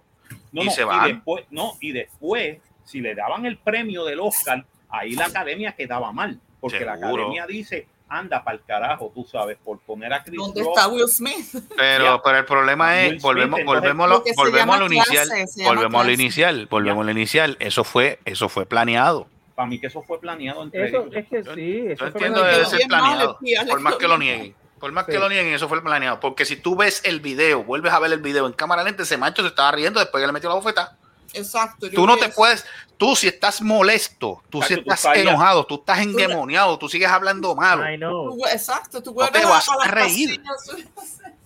No, 0.52 0.62
y 0.62 0.66
no, 0.66 0.72
se 0.72 0.82
y 0.82 0.86
van. 0.86 1.12
después, 1.12 1.46
no, 1.50 1.74
y 1.82 1.92
después, 1.92 2.60
si 2.86 3.02
le 3.02 3.16
daban 3.16 3.48
el 3.48 3.58
premio 3.58 4.06
del 4.06 4.20
Oscar, 4.20 4.64
ahí 4.90 5.16
la 5.16 5.26
academia 5.26 5.72
quedaba 5.72 6.12
mal. 6.12 6.40
Porque 6.60 6.86
la 6.86 6.94
academia 6.94 7.46
dice, 7.48 7.88
anda 8.18 8.44
para 8.44 8.58
el 8.58 8.64
carajo, 8.64 9.12
tú 9.14 9.26
sabes, 9.30 9.58
por 9.64 9.80
poner 9.80 10.14
a 10.14 10.24
Chris 10.24 10.38
¿Dónde 10.40 10.62
Rock. 10.62 10.78
está 10.78 10.88
Will 10.88 11.08
Smith? 11.08 11.56
Pero, 11.76 12.22
pero 12.24 12.38
el 12.40 12.46
problema 12.46 12.90
Will 12.90 12.98
es, 13.00 13.10
Smith, 13.12 13.22
volvemos, 13.22 13.60
entonces, 13.60 13.82
volvemos, 13.82 14.10
lo- 14.10 14.24
volvemos 14.36 14.76
a 14.76 14.80
lo 14.80 14.86
inicial, 14.86 15.28
clase, 15.28 15.64
volvemos 15.64 16.02
a 16.02 16.06
lo 16.06 16.12
inicial, 16.12 16.68
volvemos 16.70 17.02
a 17.02 17.06
lo 17.06 17.12
inicial. 17.12 17.58
Eso 17.60 17.84
fue, 17.84 18.20
eso 18.26 18.50
fue 18.50 18.66
planeado. 18.66 19.28
Para 19.56 19.68
mí 19.68 19.80
que 19.80 19.88
eso 19.88 20.02
fue 20.02 20.20
planeado 20.20 20.64
entre 20.64 20.88
Eso 20.88 21.02
ellos. 21.02 21.14
es 21.16 21.28
que 21.28 21.44
sí. 21.56 21.84
Yo 21.86 21.90
Eso 21.92 21.98
fue 21.98 22.08
entiendo 22.08 22.44
debe 22.44 22.66
ser 22.66 22.80
mal, 22.90 23.00
planeado, 23.38 23.38
por 23.70 23.80
más 23.82 23.96
que 23.96 24.08
lo 24.08 24.18
nieguen. 24.18 24.56
Por 24.80 24.92
más 24.92 25.06
que 25.06 25.18
lo 25.18 25.30
nieguen, 25.30 25.54
eso 25.54 25.70
fue 25.70 25.82
planeado. 25.82 26.20
Porque 26.20 26.44
si 26.44 26.56
tú 26.58 26.76
ves 26.76 27.02
el 27.06 27.20
video, 27.22 27.64
vuelves 27.64 27.94
a 27.94 28.00
ver 28.00 28.12
el 28.12 28.20
video 28.20 28.48
en 28.48 28.54
cámara 28.54 28.84
lenta, 28.84 29.04
ese 29.04 29.16
macho 29.18 29.42
se 29.42 29.48
estaba 29.50 29.72
riendo 29.72 30.00
después 30.00 30.22
que 30.22 30.28
le 30.28 30.34
metió 30.34 30.50
la 30.50 30.56
bofeta. 30.56 30.98
Exacto. 31.34 31.88
yo 31.88 31.94
Tú 31.96 32.06
no 32.08 32.16
te 32.18 32.26
eso. 32.26 32.36
puedes, 32.36 32.66
tú 32.98 33.16
si 33.16 33.28
estás 33.28 33.62
molesto, 33.62 34.42
tú 34.50 34.62
si 34.62 34.76
tú 34.78 34.92
estás 34.94 35.18
enojado, 35.18 35.66
tú 35.66 35.76
estás 35.76 36.00
endemoniado, 36.00 36.78
tú 36.78 36.88
sigues 36.88 37.10
hablando 37.10 37.56
malo. 37.56 37.84
Tú- 38.32 38.46
Exacto, 38.52 39.02
tú 39.02 39.14
No 39.14 39.30
te 39.30 39.44
vas 39.46 39.68
a, 39.70 39.88
reír. 39.92 40.42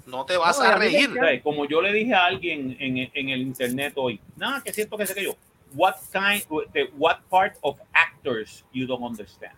no 0.06 0.26
te 0.26 0.38
vas 0.38 0.58
No, 0.60 0.66
a 0.66 0.76
reír. 0.76 1.42
Como 1.44 1.66
yo 1.66 1.82
le 1.82 1.92
dije 1.94 2.14
a 2.14 2.26
alguien 2.26 2.76
en, 2.80 3.10
en 3.14 3.30
el 3.30 3.42
internet 3.42 3.94
hoy, 3.96 4.20
nada, 4.36 4.62
que 4.62 4.74
siento 4.74 4.98
que 4.98 5.06
sé 5.08 5.14
que 5.14 5.24
yo. 5.24 5.36
What 5.74 5.96
kind, 6.14 6.44
the- 6.74 6.90
what 6.98 7.18
part 7.30 7.58
of 7.62 7.78
actors 7.94 8.64
you 8.72 8.88
don't 8.88 9.04
understand? 9.04 9.54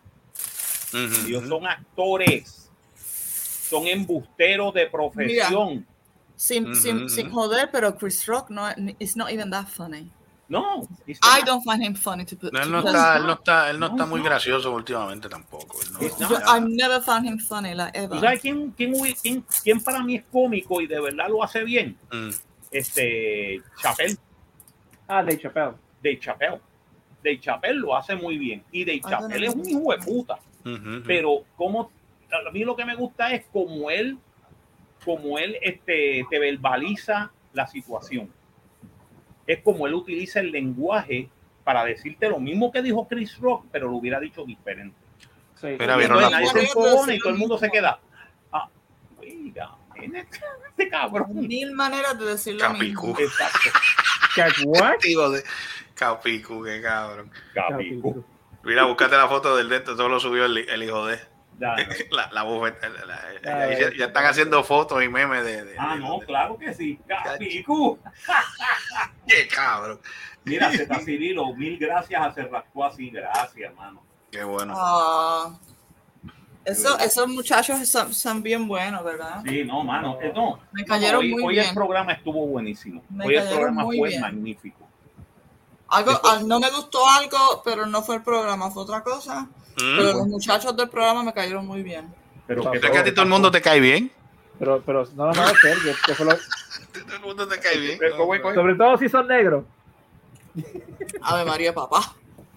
Ujú. 0.92 1.28
Ellos 1.28 1.48
son 1.48 1.68
actores, 1.68 2.72
son 3.70 3.86
embusteros 3.88 4.74
de 4.74 4.88
profesión. 4.88 5.86
Sin, 6.36 6.74
sin, 6.74 7.10
sin 7.10 7.30
joder, 7.30 7.70
pero 7.72 7.96
Chris 7.98 8.26
Rock 8.26 8.50
no, 8.50 8.70
it's 8.98 9.16
not 9.16 9.30
even 9.30 9.52
that 9.52 9.68
funny. 9.68 10.10
No, 10.50 10.82
I 11.08 11.44
don't 11.46 11.64
find 11.64 11.84
him 11.84 11.94
funny 11.96 12.26
to 12.26 12.36
put. 12.36 12.52
No, 12.52 12.62
él 12.64 12.72
no 12.72 12.80
está, 12.80 13.18
él 13.18 13.24
no 13.28 13.34
está, 13.34 13.70
él 13.70 13.80
no 13.80 13.88
No, 13.88 13.94
está 13.94 14.06
muy 14.08 14.20
no. 14.20 14.26
gracioso 14.26 14.74
últimamente 14.74 15.30
tampoco. 15.30 15.78
no-. 15.94 16.00
Yo-. 16.02 16.40
I've 16.48 16.68
never 16.68 17.00
found 17.02 17.26
him 17.28 17.38
funny, 17.40 17.76
like 17.76 17.96
ever. 17.98 18.10
¿Tú 18.18 18.20
sabes 18.20 18.42
quién, 18.42 18.72
quién, 18.72 18.94
quién- 19.22 19.46
quién 19.64 19.84
para 19.84 20.04
mí 20.04 20.16
es 20.16 20.24
cómico 20.32 20.82
y 20.82 20.88
de 20.88 21.00
verdad 21.00 21.30
lo 21.30 21.44
hace 21.44 21.64
bien? 21.64 21.96
Mm. 22.12 22.30
Este, 22.72 23.62
Chappelle, 23.82 24.18
Ah, 25.08 25.24
de 25.24 25.38
Chappelle. 25.40 25.74
de 26.02 26.20
Chappelle. 26.20 26.60
De 27.24 27.40
Chappelle 27.40 27.76
lo 27.80 27.96
hace 27.96 28.16
muy 28.16 28.38
bien. 28.38 28.64
Y 28.72 28.86
de 28.86 29.00
Chappelle 29.02 29.48
es 29.48 29.54
un 29.56 29.68
hijo 29.70 29.92
de 29.92 29.98
puta. 30.00 30.40
Pero 31.06 31.44
como 31.56 31.92
a 32.32 32.52
mí 32.52 32.64
lo 32.64 32.76
que 32.76 32.86
me 32.86 32.96
gusta 32.96 33.32
es 33.34 33.46
como 33.54 33.90
él 33.92 34.18
como 35.06 35.38
él 35.38 35.58
este, 35.62 36.26
te 36.30 36.40
verbaliza 36.40 37.32
la 37.54 37.66
situación 37.68 38.30
es 39.50 39.62
como 39.64 39.88
él 39.88 39.94
utiliza 39.96 40.40
el 40.40 40.52
lenguaje 40.52 41.28
para 41.64 41.84
decirte 41.84 42.30
lo 42.30 42.40
mismo 42.40 42.72
que 42.72 42.82
dijo 42.82 43.08
Chris 43.08 43.38
Rock 43.40 43.66
pero 43.72 43.88
lo 43.90 43.98
hubiera 43.98 44.20
dicho 44.20 44.46
diferente 44.46 44.96
Sí. 45.60 45.68
Mira, 45.78 45.96
Y 45.96 45.98
¿vieron 45.98 46.18
entonces 46.18 46.22
la 46.22 46.30
nadie 46.30 46.48
foto? 46.48 46.60
se 46.60 46.66
encojona 46.72 47.16
y 47.16 47.20
todo 47.20 47.30
el 47.34 47.38
mundo 47.38 47.58
se 47.58 47.70
queda 47.70 48.00
ah 48.54 48.70
oiga 49.20 49.72
este 50.02 50.88
cabrón 50.90 51.36
Mil 51.36 51.74
maneras 51.74 52.18
de 52.18 52.26
decir 52.26 52.54
lo 52.54 52.60
Capicú. 52.62 53.08
mismo. 53.08 53.20
exacto 53.20 53.70
de 55.32 55.44
Capicu, 55.96 56.64
qué 56.64 56.82
cabrón. 56.82 57.30
Capicu. 57.54 58.24
Mira, 58.64 58.86
búscate 58.86 59.18
la 59.18 59.28
foto 59.28 59.58
del 59.58 59.68
dentro, 59.68 59.98
todo 59.98 60.08
lo 60.08 60.20
subió 60.20 60.46
el, 60.46 60.58
el 60.58 60.84
hijo 60.84 61.06
de 61.08 61.20
Ya, 61.60 61.76
no. 62.12 62.16
la, 62.16 62.32
la 62.32 62.44
bufeta, 62.44 62.88
la- 62.90 63.06
la- 63.06 63.64
ahí 63.64 63.80
ya, 63.82 63.90
ya 63.98 64.06
están 64.06 64.26
haciendo 64.26 64.64
fotos 64.64 65.04
y 65.04 65.10
memes 65.10 65.44
de, 65.44 65.66
de- 65.66 65.76
ah 65.78 65.96
de- 65.96 66.00
no 66.00 66.20
de- 66.20 66.26
claro 66.26 66.58
que 66.58 66.74
sí 66.74 66.98
Capicu 67.08 68.00
qué 69.28 69.48
cabrón. 69.48 70.00
mira 70.46 70.72
Zeta 70.76 71.00
Cirilo 71.00 71.54
mil 71.54 71.78
gracias 71.78 72.22
a 72.26 72.32
Cerrasco 72.32 72.86
así 72.86 73.10
gracias 73.10 73.72
hermano 73.72 74.02
Qué 74.32 74.44
bueno. 74.44 74.74
Ah, 74.78 75.58
eso, 76.64 77.00
esos 77.00 77.28
muchachos 77.28 77.88
son, 77.90 78.14
son 78.14 78.44
bien 78.44 78.68
buenos, 78.68 79.04
¿verdad? 79.04 79.42
Sí, 79.44 79.64
no, 79.64 79.84
mano. 79.84 80.20
eh, 80.22 80.32
no. 80.36 80.60
Me 80.72 80.86
cayeron 80.86 81.22
hoy, 81.22 81.32
muy 81.32 81.44
hoy 81.46 81.54
bien. 81.56 81.70
el 81.70 81.74
programa 81.74 82.12
estuvo 82.12 82.46
buenísimo. 82.46 83.02
Me 83.10 83.26
hoy 83.26 83.36
el 83.38 83.48
programa 83.50 83.86
fue 83.86 84.10
bien. 84.10 84.22
magnífico. 84.22 84.88
Algo, 85.88 86.12
Después- 86.12 86.44
no 86.46 86.60
me 86.60 86.70
gustó 86.70 87.00
algo, 87.10 87.64
pero 87.66 87.88
no 87.88 88.04
fue 88.04 88.18
el 88.18 88.22
programa, 88.22 88.70
fue 88.70 88.84
otra 88.84 89.02
cosa. 89.02 89.48
Mm. 89.82 89.98
Pero 89.98 90.14
los 90.14 90.28
muchachos 90.28 90.76
del 90.76 90.90
programa 90.90 91.24
me 91.24 91.34
cayeron 91.34 91.66
muy 91.66 91.82
bien. 91.84 92.08
Pero 92.48 92.62
Pero 92.64 92.72
que 92.72 92.78
¿Es 92.88 92.92
que 92.92 92.98
a 92.98 93.04
ti 93.04 93.12
todo 93.12 93.24
el 93.24 93.30
mundo 93.30 93.50
te 93.52 93.62
cae 93.62 93.80
bien? 93.80 94.12
Pero, 94.58 94.82
pero 94.86 95.06
no, 95.16 95.28
no, 95.32 95.48
Sergio, 95.62 95.94
que 96.06 96.14
fue 96.16 96.26
lo- 96.26 96.32
Todo 97.08 97.16
el 97.16 97.22
mundo 97.22 97.48
te 97.48 97.60
cae 97.60 97.78
bien. 97.80 98.00
Sobre 98.56 98.76
todo 98.76 98.98
si 98.98 99.08
son 99.10 99.28
negros. 99.28 99.64
Ave 101.22 101.46
María, 101.46 101.74
papá. 101.74 102.02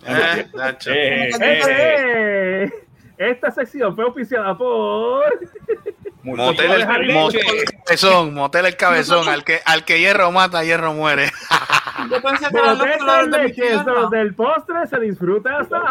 Eh, 0.07 0.47
Nacho. 0.55 0.91
Eh, 0.91 1.31
eh, 1.41 1.61
eh, 1.69 2.71
Esta 3.19 3.51
sección 3.53 3.95
fue 3.95 4.05
auspiciada 4.05 4.57
por. 4.57 5.25
Motel 6.23 6.71
el, 6.71 7.13
motel 7.15 7.65
cabezón, 7.85 8.35
motel 8.35 8.67
el 8.67 8.77
cabezón, 8.77 9.29
al 9.29 9.43
que, 9.45 9.61
al 9.65 9.85
que 9.85 9.99
hierro 9.99 10.31
mata, 10.31 10.63
hierro 10.63 10.93
muere. 10.95 11.33
Yo 12.11 12.23
pensé 12.23 12.49
que 12.49 12.57
eran 12.59 12.71
los 12.71 12.79
Motel 12.79 12.99
colores 12.99 13.31
de 13.31 13.39
mi 13.39 13.45
leche, 13.49 13.63
tierra. 13.63 13.83
donde 13.85 14.21
el 14.21 14.35
postre 14.35 14.87
se 14.89 15.01
disfruta 15.01 15.59
hasta. 15.59 15.83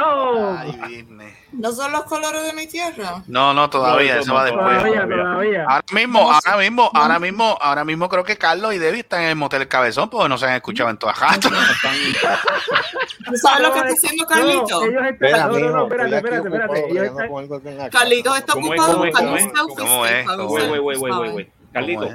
Ay. 0.57 1.07
¿No 1.53 1.71
son 1.73 1.91
los 1.91 2.03
colores 2.03 2.43
de 2.45 2.53
mi 2.53 2.65
tierra? 2.65 3.23
No, 3.27 3.53
no, 3.53 3.69
todavía, 3.69 4.15
No, 4.15 4.21
eso 4.21 4.33
va 4.33 4.45
después. 4.45 4.63
Todavía, 4.65 5.07
todavía. 5.07 5.65
Ahora 5.67 5.83
mismo, 5.91 6.31
ahora 6.31 6.57
mismo, 6.57 6.91
ahora 6.93 7.19
mismo, 7.19 7.57
ahora 7.61 7.83
mismo 7.85 8.09
creo 8.09 8.23
que 8.23 8.37
Carlos 8.37 8.73
y 8.73 8.77
Debbie 8.77 9.01
están 9.01 9.23
en 9.23 9.29
el 9.29 9.35
motel 9.35 9.61
el 9.63 9.67
cabezón 9.67 10.09
porque 10.09 10.29
no 10.29 10.37
se 10.37 10.45
han 10.45 10.53
escuchado 10.55 10.89
en 10.89 10.97
todas 10.97 11.19
rato. 11.19 11.49
¿Tú 13.25 13.35
sabes 13.35 13.61
lo 13.67 13.73
que 13.73 13.79
está 13.79 13.91
haciendo 13.91 14.25
Carlito? 14.25 14.79
No, 14.79 14.85
ellos 14.85 15.03
están. 15.03 15.07
Espera, 15.07 15.47
No, 15.47 15.83
espérate, 15.83 16.15
espérate, 16.17 16.47
espérate. 16.47 17.89
Carlitos 17.91 18.37
está 18.37 18.53
¿Cómo 18.53 18.73
es, 18.73 18.79
ocupado 18.79 18.97
buscando 19.03 19.31
un 19.31 19.39
selfie 19.39 19.75
¿Cómo 19.77 20.05
stick 20.05 20.20
Güey, 20.25 20.67
güey, 20.67 20.79
güey, 20.79 20.97
güey, 20.97 21.31
güey. 21.31 21.51
Carlito. 21.73 22.09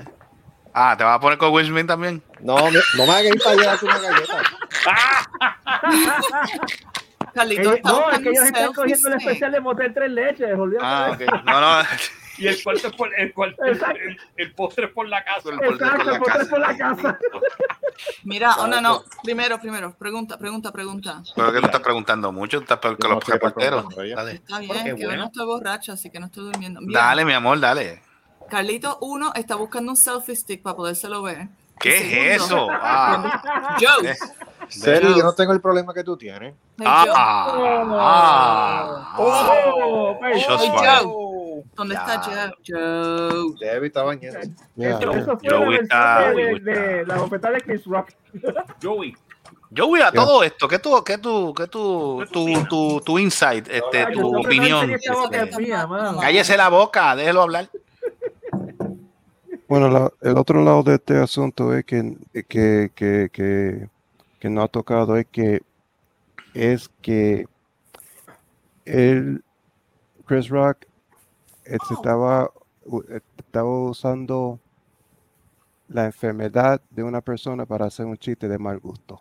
Ah, 0.79 0.95
¿te 0.99 1.05
vas 1.05 1.17
a 1.17 1.21
poner 1.21 1.39
con 1.39 1.53
Will 1.53 1.67
Smith 1.67 1.87
también? 1.87 2.23
No, 2.41 2.57
me- 2.71 2.81
no 2.99 3.07
me 3.07 3.11
hagas 3.13 3.25
ir 3.35 3.43
para 3.43 3.53
allá 3.53 3.63
a 3.63 3.67
darte 3.67 3.87
una 3.87 3.99
galleta. 3.99 4.43
Está 7.29 7.45
no, 7.85 8.11
es 8.11 8.19
que 8.21 8.29
ellos 8.31 8.45
están 8.45 8.73
cogiendo 8.73 9.09
el 9.09 9.15
especial 9.15 9.53
de 9.53 9.61
Motel 9.61 9.95
Tres 9.95 10.11
Leches, 10.11 10.59
olvídate. 10.59 10.87
Ah, 10.87 11.11
ok. 11.13 11.45
No, 11.45 11.61
no. 11.61 11.83
Y 12.39 12.49
el 12.49 12.63
cuarto 12.63 12.89
es 12.89 12.95
por 12.95 13.11
el 13.19 13.33
cuarto, 13.33 13.65
el, 13.65 13.73
Exacto. 13.75 13.99
el, 14.03 14.19
el 14.37 14.53
postre 14.55 14.87
es 14.87 14.93
por 14.93 15.09
la 15.09 15.25
casa. 15.25 15.49
El 15.51 15.59
postre 15.59 15.87
Exacto, 15.87 15.97
por 15.97 16.07
la 16.07 16.13
el 16.13 16.19
postre 16.19 16.39
casa. 16.39 16.51
por 16.51 16.61
la 16.61 16.77
casa. 16.77 17.19
Mira, 18.25 18.57
oh, 18.59 18.67
no, 18.67 18.81
no. 18.81 19.03
Primero, 19.23 19.59
primero. 19.61 19.95
Pregunta, 19.97 20.39
pregunta, 20.39 20.71
pregunta. 20.73 21.23
Pero 21.35 21.53
que 21.53 21.61
tú 21.61 21.67
estás 21.67 21.81
preguntando 21.81 22.33
mucho, 22.33 22.59
estás 22.59 22.79
peor 22.79 22.97
que 22.97 23.03
Yo 23.05 23.09
no 23.09 23.15
los 23.17 23.25
reporteros. 23.27 23.85
Está 23.99 24.59
bien, 24.61 24.97
que 24.97 25.03
yo 25.03 25.09
bueno. 25.09 25.23
no 25.23 25.27
estoy 25.27 25.47
borracha, 25.47 25.93
así 25.95 26.11
que 26.11 26.21
no 26.21 26.27
estoy 26.27 26.45
durmiendo. 26.45 26.81
Dale, 26.85 27.25
mi 27.25 27.33
amor, 27.33 27.59
dale. 27.61 28.03
Carlito, 28.51 28.99
uno, 29.01 29.33
está 29.35 29.57
buscando 29.57 29.91
un 29.93 29.97
selfie 29.97 30.37
stick 30.37 30.63
para 30.63 30.77
podérselo 30.77 31.23
ver. 31.23 31.49
¿Qué 31.79 31.93
Segundo, 31.99 32.17
es 32.17 32.43
eso? 32.43 32.69
Ah, 32.73 33.77
Joe. 33.81 34.17
Serio, 34.69 35.17
yo 35.17 35.23
no 35.23 35.33
tengo 35.35 35.53
el 35.53 35.61
problema 35.61 35.93
que 35.95 36.03
tú 36.05 36.17
tienes. 36.17 36.55
Ah, 36.85 37.05
ah, 37.15 37.85
ah. 37.99 39.15
Oh, 39.19 40.19
Shots 40.35 40.63
Hey, 40.65 40.73
fired. 40.77 41.03
Joe. 41.05 41.36
¿Dónde 41.75 41.95
Ya. 41.95 42.01
está 42.01 42.23
Joe? 42.23 42.53
Joe. 42.67 43.55
Debbie 43.61 43.87
está 43.89 44.03
bañando. 44.03 44.39
Mira, 44.75 44.99
Eso, 44.99 45.11
eso 45.13 45.39
fue 45.39 45.49
Joey 45.51 45.77
la 45.77 45.83
está- 45.83 46.21
de, 46.31 46.33
Joey 46.35 46.61
de- 46.61 46.73
de 46.75 47.07
la 47.07 47.17
bofetada 47.19 47.55
de 47.55 47.61
Chris 47.63 47.85
Rock. 47.87 48.11
Joey, 48.83 49.15
voy 49.71 50.01
a 50.01 50.11
todo 50.13 50.43
esto. 50.43 50.69
¿Qué 50.69 50.79
tu, 50.79 51.03
qué 51.05 51.19
tu, 51.19 51.53
qué 51.55 51.67
tu, 51.67 52.25
tu, 52.33 52.65
tu, 52.69 53.01
tu 53.01 53.19
insight, 53.19 53.67
este, 53.69 54.07
tu 54.13 54.39
opinión? 54.39 54.91
Este, 54.91 55.59
mía, 55.61 55.87
cállese 56.21 56.57
la 56.57 56.69
boca, 56.69 57.15
déjelo 57.17 57.43
hablar. 57.43 57.69
Bueno, 59.69 59.89
la- 59.89 60.13
el 60.23 60.37
otro 60.39 60.63
lado 60.63 60.83
de 60.85 60.95
este 60.95 61.19
asunto 61.19 61.75
es 61.75 61.85
que, 61.85 62.17
que, 62.49 62.91
que, 62.95 63.29
que, 63.33 63.89
que 64.39 64.49
no 64.49 64.63
ha 64.63 64.69
tocado 64.69 65.17
es 65.17 65.27
que 65.27 65.63
es 66.55 66.89
que 67.03 67.47
el 68.85 69.43
Chris 70.25 70.49
Rock 70.49 70.85
se 71.87 71.95
estaba, 71.95 72.51
eh, 73.11 73.21
estaba 73.39 73.69
usando 73.89 74.61
la 75.89 76.05
enfermedad 76.07 76.81
de 76.91 77.03
una 77.03 77.21
persona 77.21 77.65
para 77.67 77.87
hacer 77.87 78.07
un 78.07 78.17
chiste 78.17 78.49
de 78.49 78.59
mal 78.59 78.79
gusto. 78.79 79.21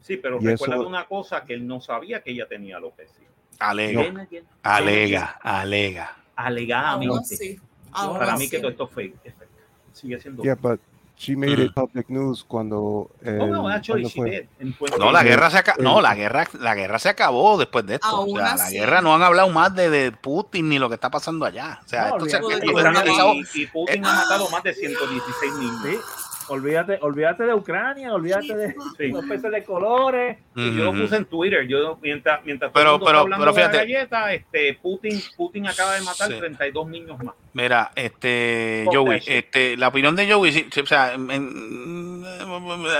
sí, 0.00 0.16
pero 0.16 0.38
Y 0.40 0.46
recuerda 0.46 0.76
eso- 0.76 0.86
una 0.88 1.06
cosa 1.06 1.44
que 1.44 1.52
él 1.54 1.66
no 1.66 1.80
sabía 1.80 2.22
que 2.22 2.30
ella 2.30 2.48
tenía 2.48 2.76
alopecia. 2.78 3.26
Alega, 3.58 4.22
aquí. 4.22 4.38
alega, 4.62 5.38
alega. 5.42 6.16
Alegadamente. 6.36 7.34
así. 7.34 7.60
aún 7.92 8.18
Para 8.18 8.36
mí 8.36 8.48
que 8.48 8.58
todo 8.58 8.70
esto 8.70 8.84
es 8.84 8.90
fake. 8.90 9.16
es 9.24 9.34
fake. 9.34 9.48
Sigue 9.92 10.20
siendo 10.20 10.42
Yeah, 10.44 10.54
but 10.54 10.80
she 11.18 11.34
made 11.34 11.60
it 11.60 11.72
public 11.74 12.08
news 12.08 12.44
cuando, 12.46 13.10
el- 13.22 13.40
Oh, 13.40 13.46
no, 13.48 13.68
actually, 13.68 14.08
she 14.08 14.22
did. 14.22 14.44
No, 14.98 15.10
la 15.10 15.22
Eh, 15.22 15.24
guerra 15.24 15.50
se 15.50 15.58
aca- 15.58 15.74
eh, 15.76 15.82
no, 15.82 16.00
la 16.00 16.14
guerra, 16.14 16.46
la 16.60 16.74
guerra 16.76 16.98
se 17.00 17.08
acabó 17.08 17.58
después 17.58 17.84
de 17.86 17.96
esto. 17.96 18.22
O 18.22 18.36
sea, 18.36 18.56
la 18.56 18.70
guerra 18.70 19.00
no 19.00 19.14
han 19.14 19.22
hablado 19.22 19.48
más 19.50 19.74
de, 19.74 19.90
de 19.90 20.12
Putin 20.12 20.68
ni 20.68 20.78
lo 20.78 20.88
que 20.88 20.94
está 20.94 21.10
pasando 21.10 21.44
allá. 21.44 21.80
O 21.84 21.88
sea, 21.88 22.08
No, 22.10 22.16
esto 22.18 22.28
se, 22.30 22.36
olvídate. 22.36 22.66
esto 23.10 23.34
Y, 23.54 23.66
Putin 23.66 24.06
ha 24.06 24.14
matado 24.14 24.48
más 24.50 24.62
de 24.62 24.74
116 24.74 25.52
niños. 25.54 25.98
Olvídate, 26.48 26.98
olvídate 27.02 27.44
de 27.44 27.54
Ucrania, 27.54 28.12
olvídate 28.14 28.56
de 28.56 28.74
Sí. 28.96 29.08
los 29.12 29.24
peces 29.26 29.50
de 29.50 29.62
colores. 29.64 30.38
Y 30.56 30.76
yo 30.76 30.84
lo 30.84 30.92
puse 30.92 31.16
en 31.16 31.24
Twitter. 31.26 31.66
Yo, 31.68 31.98
mientras, 32.02 32.44
mientras 32.44 32.70
Pero- 32.72 32.98
todo 32.98 33.06
pero- 33.06 33.24
está 33.24 33.36
pero 33.38 33.52
de 33.52 33.60
la 33.60 33.68
fíjate. 33.68 33.76
galleta, 33.78 34.32
este, 34.32 34.74
Putin, 34.80 35.20
Putin 35.36 35.66
acaba 35.66 35.94
de 35.94 36.00
matar 36.02 36.28
Sí. 36.28 36.38
32 36.38 36.88
niños 36.88 37.22
más. 37.22 37.34
Mira, 37.52 37.90
este, 37.94 38.84
Joey, 38.92 39.20
este, 39.26 39.76
la 39.76 39.88
opinión 39.88 40.16
de 40.16 40.30
Joey, 40.32 40.52
sí, 40.52 40.66
sí, 40.72 40.80
o 40.80 40.86
sea, 40.86 41.14
en- 41.14 42.24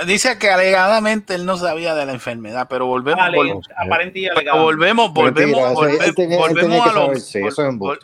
dice 0.05 0.37
que 0.37 0.49
alegadamente 0.49 1.35
él 1.35 1.45
no 1.45 1.57
sabía 1.57 1.95
de 1.95 2.05
la 2.05 2.13
enfermedad, 2.13 2.67
pero 2.69 2.85
volvemos, 2.85 3.23
Ale- 3.23 3.37
vol- 3.37 3.61
aparente 3.75 4.19
y 4.19 4.23
pero 4.23 4.37
alegadamente. 4.37 4.63
volvemos, 4.65 5.13
volvemos, 5.13 5.35
Mentira, 5.61 5.71
ese- 5.71 5.75
volve- 5.75 6.05
él 6.07 6.15
tenía- 6.15 6.35
él 6.35 6.41
volvemos 6.41 6.61
tenía 6.69 6.83
que 6.83 6.89
a 6.89 6.93
lo, 6.93 7.01
saber, 7.05 7.19
sí, 7.19 7.39
eso 7.39 7.65
es 7.67 7.75
vol-. 7.75 7.99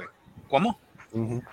¿Cómo? 0.49 0.79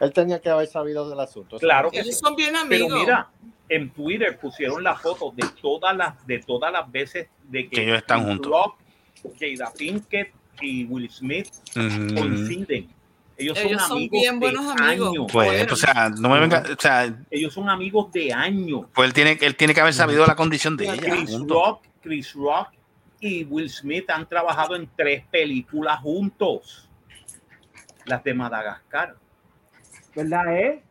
Él 0.00 0.12
tenía 0.12 0.40
que 0.40 0.50
haber 0.50 0.66
sabido 0.66 1.08
del 1.08 1.20
asunto. 1.20 1.56
Claro 1.58 1.88
que 1.90 2.00
Ellos 2.00 2.16
sí. 2.16 2.20
son 2.20 2.34
bien 2.34 2.50
Pero 2.68 2.84
amigos. 2.86 3.00
mira, 3.00 3.28
en 3.76 3.90
Twitter 3.90 4.38
pusieron 4.38 4.82
la 4.82 4.94
foto 4.96 5.32
de 5.36 5.46
todas 5.60 5.96
las 5.96 6.26
de 6.26 6.38
todas 6.40 6.72
las 6.72 6.90
veces 6.90 7.28
de 7.48 7.64
que, 7.64 7.70
Que 7.70 7.82
ellos 7.84 7.98
están 7.98 8.20
Chris 8.20 8.28
juntos. 8.34 8.52
Rock, 8.52 8.76
Jada 9.40 9.72
Pinkett 9.76 10.32
y 10.60 10.84
Will 10.84 11.10
Smith 11.10 11.48
Mm, 11.74 12.14
coinciden. 12.16 12.88
Ellos, 13.38 13.58
Ellos 13.58 13.80
son 13.80 13.88
son 13.88 13.96
amigos 13.96 14.20
bien 14.20 14.34
de 14.34 14.38
buenos 14.40 14.80
amigos. 14.80 15.08
años. 15.08 15.26
Pues, 15.32 15.72
o 15.72 15.76
sea, 15.76 16.10
no 16.10 16.28
me 16.28 16.38
venga, 16.38 16.62
o 16.70 16.80
sea, 16.80 17.14
Ellos 17.30 17.52
son 17.54 17.68
amigos 17.70 18.12
de 18.12 18.32
años. 18.32 18.82
pues 18.94 19.06
él 19.08 19.14
tiene, 19.14 19.38
él 19.40 19.56
tiene 19.56 19.74
que 19.74 19.80
haber 19.80 19.94
sabido 19.94 20.26
la 20.26 20.36
condición 20.36 20.76
de 20.76 20.84
ella. 20.84 20.96
Chris. 20.96 21.30
Rock, 21.48 21.82
Chris 22.02 22.34
Rock 22.34 22.68
y 23.20 23.44
Will 23.44 23.70
Smith 23.70 24.08
han 24.10 24.28
trabajado 24.28 24.76
en 24.76 24.88
tres 24.96 25.24
películas 25.30 25.98
juntos. 26.00 26.88
Las 28.04 28.22
de 28.24 28.34
Madagascar. 28.34 29.16
¿Verdad, 30.14 30.56
eh? 30.58 30.82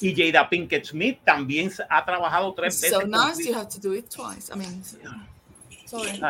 Y 0.00 0.14
Jada 0.14 0.48
Pinkett 0.48 0.84
Smith 0.84 1.18
también 1.24 1.70
ha 1.88 2.04
trabajado 2.04 2.52
tres 2.54 2.80
veces. 2.80 2.98
so 2.98 3.06
nice 3.06 3.44
you 3.48 3.54
have 3.54 3.68
to 3.68 3.78
do 3.80 3.94
it 3.94 4.08
twice. 4.08 4.52
I 4.52 4.56
mean, 4.58 4.82
sorry. 5.86 6.20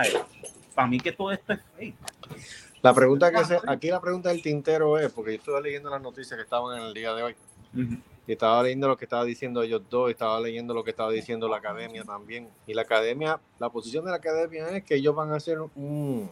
Para 0.74 0.88
mí 0.88 1.00
que 1.00 1.12
todo 1.12 1.32
esto 1.32 1.52
es 1.54 1.60
fake. 1.76 1.94
La 2.82 2.94
pregunta 2.94 3.32
que 3.32 3.44
se, 3.44 3.58
aquí 3.66 3.88
la 3.88 4.00
pregunta 4.00 4.28
del 4.28 4.42
tintero 4.42 4.98
es, 4.98 5.10
porque 5.10 5.32
yo 5.32 5.38
estuve 5.38 5.60
leyendo 5.62 5.90
las 5.90 6.00
noticias 6.00 6.36
que 6.36 6.42
estaban 6.42 6.78
en 6.78 6.84
el 6.86 6.94
día 6.94 7.12
de 7.14 7.22
hoy, 7.22 7.34
y 7.74 8.32
estaba 8.32 8.62
leyendo 8.62 8.86
lo 8.88 8.96
que 8.96 9.06
estaba 9.06 9.24
diciendo 9.24 9.62
ellos 9.62 9.82
dos, 9.90 10.10
estaba 10.10 10.38
leyendo 10.40 10.72
lo 10.74 10.84
que 10.84 10.90
estaba 10.90 11.10
diciendo 11.10 11.48
la 11.48 11.56
academia 11.56 12.04
también. 12.04 12.48
Y 12.66 12.74
la 12.74 12.82
academia, 12.82 13.40
la 13.58 13.70
posición 13.70 14.04
de 14.04 14.10
la 14.12 14.18
academia 14.18 14.68
es 14.76 14.84
que 14.84 14.94
ellos 14.96 15.14
van 15.14 15.32
a 15.32 15.36
hacer 15.36 15.58
un... 15.60 16.30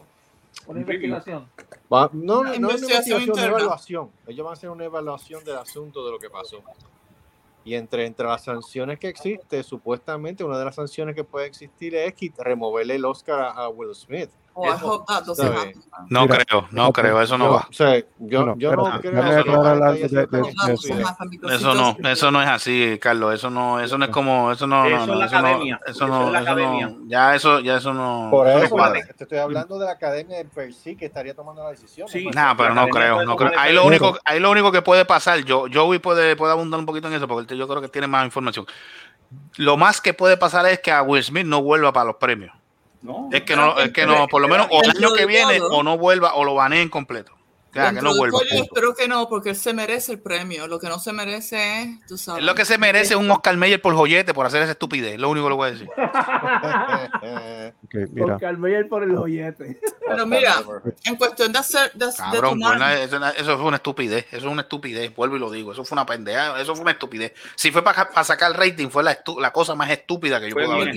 Una 0.67 0.81
investigación. 0.81 1.49
va- 1.93 2.11
no, 2.13 2.43
no, 2.43 2.43
no, 2.45 2.51
Una 2.51 2.51
una 2.59 2.73
investigación 2.75 3.31
una 3.31 3.45
evaluación. 3.47 4.11
Ellos 4.27 4.45
van 4.45 4.51
a 4.51 4.53
hacer 4.57 4.71
una 4.71 4.85
evaluación 4.85 5.43
del 5.45 5.57
asunto 5.57 6.05
de 6.05 6.13
lo 6.13 6.19
que 6.19 6.31
pasó. 6.31 6.63
Y 7.65 7.75
entre, 7.75 8.05
entre 8.07 8.27
las 8.27 8.45
sanciones 8.45 8.99
que 8.99 9.09
existe, 9.09 9.63
supuestamente 9.63 10.45
una 10.45 10.59
de 10.59 10.67
las 10.67 10.75
sanciones 10.75 11.15
que 11.15 11.25
puede 11.25 11.47
existir 11.47 11.95
es 11.95 12.15
removerle 12.37 12.97
el 12.97 13.05
Oscar 13.05 13.41
a, 13.41 13.51
a 13.53 13.69
Will 13.69 13.95
Smith. 13.95 14.31
Oh, 14.57 14.67
I 14.69 14.77
hope 14.81 15.05
that 15.09 15.25
doesn't 15.25 15.47
¿Sabe? 15.49 15.57
happen. 15.71 15.83
No 16.11 16.23
Mira, 16.23 16.45
creo, 16.45 16.69
no 16.71 16.93
creo, 16.93 17.21
eso 17.21 17.37
no 17.37 17.47
Yo- 17.47 17.53
va. 17.55 17.67
O 17.69 17.73
sea, 17.73 17.99
yo, 18.19 18.47
no 18.47 18.55
creo 18.57 18.85
de- 19.03 20.09
de- 20.09 21.55
Eso 21.57 21.75
no, 21.75 21.97
eso 22.09 22.31
no 22.31 22.41
es 22.43 22.49
así, 22.49 22.99
Carlos. 23.01 23.35
Eso 23.35 23.51
no, 23.51 23.81
eso 23.81 23.99
no 23.99 24.05
es 24.05 24.11
como, 24.13 24.53
eso 24.53 24.67
no, 24.67 24.87
Eso 24.87 24.97
no, 24.97 25.03
es 25.03 25.09
no, 25.09 25.15
la 25.17 25.27
eso 25.27 25.35
no, 25.35 25.47
academia, 25.49 25.81
eso 25.87 25.91
eso 25.91 26.07
no, 26.07 26.31
la 26.31 26.95
ya 27.07 27.35
eso, 27.35 27.61
ya 27.61 27.77
eso 27.79 27.93
no. 27.93 28.29
Por 28.31 28.47
eso 28.49 28.77
te 29.17 29.25
estoy 29.25 29.39
hablando 29.39 29.79
de 29.79 29.87
la 29.87 29.93
academia 29.93 30.37
de 30.39 30.45
per 30.45 30.73
sí 30.73 30.95
que 30.97 31.07
estaría 31.07 31.35
tomando 31.35 31.63
la 31.65 31.71
decisión. 31.71 32.07
Sí. 32.09 32.29
pero 32.57 32.75
no 32.75 32.87
creo, 32.89 33.25
no 33.25 33.37
creo. 33.37 33.53
Ahí 33.59 33.75
lo 33.75 33.85
único, 33.85 34.17
ahí 34.25 34.39
lo 34.39 34.51
único 34.53 34.71
que 34.71 34.83
puede 34.83 35.05
pasar, 35.05 35.41
yo, 35.45 35.67
Joey 35.73 35.99
puede, 35.99 36.37
puede 36.37 36.53
abundar 36.53 36.79
un 36.79 36.87
poquito 36.87 37.09
en 37.09 37.15
eso, 37.15 37.27
porque 37.27 37.57
yo 37.57 37.67
creo 37.67 37.81
que 37.81 37.89
tiene 37.89 38.07
más 38.07 38.25
información. 38.25 38.67
Lo 39.57 39.77
más 39.77 40.01
que 40.01 40.15
puede 40.15 40.37
pasar 40.37 40.65
es 40.67 40.79
que 40.79 40.93
a 40.93 41.03
Will 41.03 41.25
Smith 41.25 41.47
no 41.47 41.61
vuelva 41.63 41.93
para 41.93 42.07
los 42.07 42.17
premios. 42.17 42.53
No, 43.05 43.29
Es 43.31 43.43
que 43.43 43.55
no, 43.55 43.79
es 43.79 43.93
que 43.93 44.07
no, 44.07 44.27
por 44.29 44.41
lo 44.43 44.49
menos 44.49 44.67
o 44.71 44.83
el 44.83 44.91
año 44.91 45.13
que 45.13 45.21
de 45.21 45.27
viene 45.27 45.61
o 45.61 45.83
no 45.83 45.99
vuelva 45.99 46.35
o 46.35 46.45
lo 46.45 46.55
baneen 46.55 46.89
completo. 46.89 47.33
Que 47.71 47.81
no 47.91 48.13
de 48.13 48.19
vuelva. 48.19 48.39
yo 48.51 48.63
espero 48.63 48.95
que 48.95 49.09
no, 49.09 49.29
porque 49.29 49.51
él 49.51 49.57
se 49.57 49.75
merece 49.75 50.13
el 50.13 50.21
premio. 50.21 50.69
Lo 50.69 50.79
que 50.79 50.87
no 50.89 51.01
se 51.01 51.13
merece 51.13 51.83
es, 51.83 52.07
tú 52.07 52.17
sabes. 52.17 52.39
Es 52.41 52.47
lo 52.47 52.55
que 52.55 52.65
se 52.65 52.79
merece 52.79 53.15
es 53.15 53.21
un 53.21 53.29
Oscar 53.33 53.57
Mayer 53.57 53.83
por 53.83 53.95
joyete 53.97 54.33
por 54.33 54.47
hacer 54.47 54.63
esa 54.63 54.71
estupidez. 54.73 55.19
Lo 55.19 55.29
único 55.29 55.47
que 55.47 55.51
le 55.51 55.57
voy 55.57 55.69
a 55.69 55.71
decir. 55.73 55.89
Mira. 58.13 58.27
Con 58.27 58.39
Carmel 58.39 58.87
por 58.89 59.03
el 59.03 59.17
joyete. 59.17 59.81
Pero 60.07 60.27
mira, 60.27 60.55
en 61.05 61.17
cuestión 61.17 61.53
de 61.53 61.59
hacer, 61.59 61.93
de, 61.95 62.07
de 62.07 62.13
Cabrón, 62.17 62.59
tomar- 62.61 62.79
buena- 62.79 62.95
eso, 63.01 63.17
eso 63.37 63.57
fue 63.57 63.67
una 63.67 63.77
estupidez. 63.77 64.27
Eso 64.29 64.37
es 64.47 64.53
una 64.53 64.63
estupidez. 64.63 65.15
Vuelvo 65.15 65.37
y 65.37 65.39
lo 65.41 65.51
digo. 65.51 65.73
Eso 65.73 65.85
fue 65.85 65.97
una 65.97 66.07
pendeja. 66.07 66.61
Eso 66.61 66.75
fue 66.75 66.83
una 66.83 66.93
estupidez. 66.93 67.33
Si 67.57 67.71
fue 67.71 67.83
para, 67.83 68.09
para 68.11 68.25
sacar 68.25 68.51
el 68.53 68.57
rating, 68.57 68.89
fue 68.89 69.03
la, 69.03 69.17
estu- 69.23 69.41
la 69.41 69.53
cosa 69.53 69.75
más 69.75 69.91
estúpida 69.91 70.41
que 70.41 70.49
yo 70.51 70.55
bien 70.67 70.71
haber. 70.83 70.95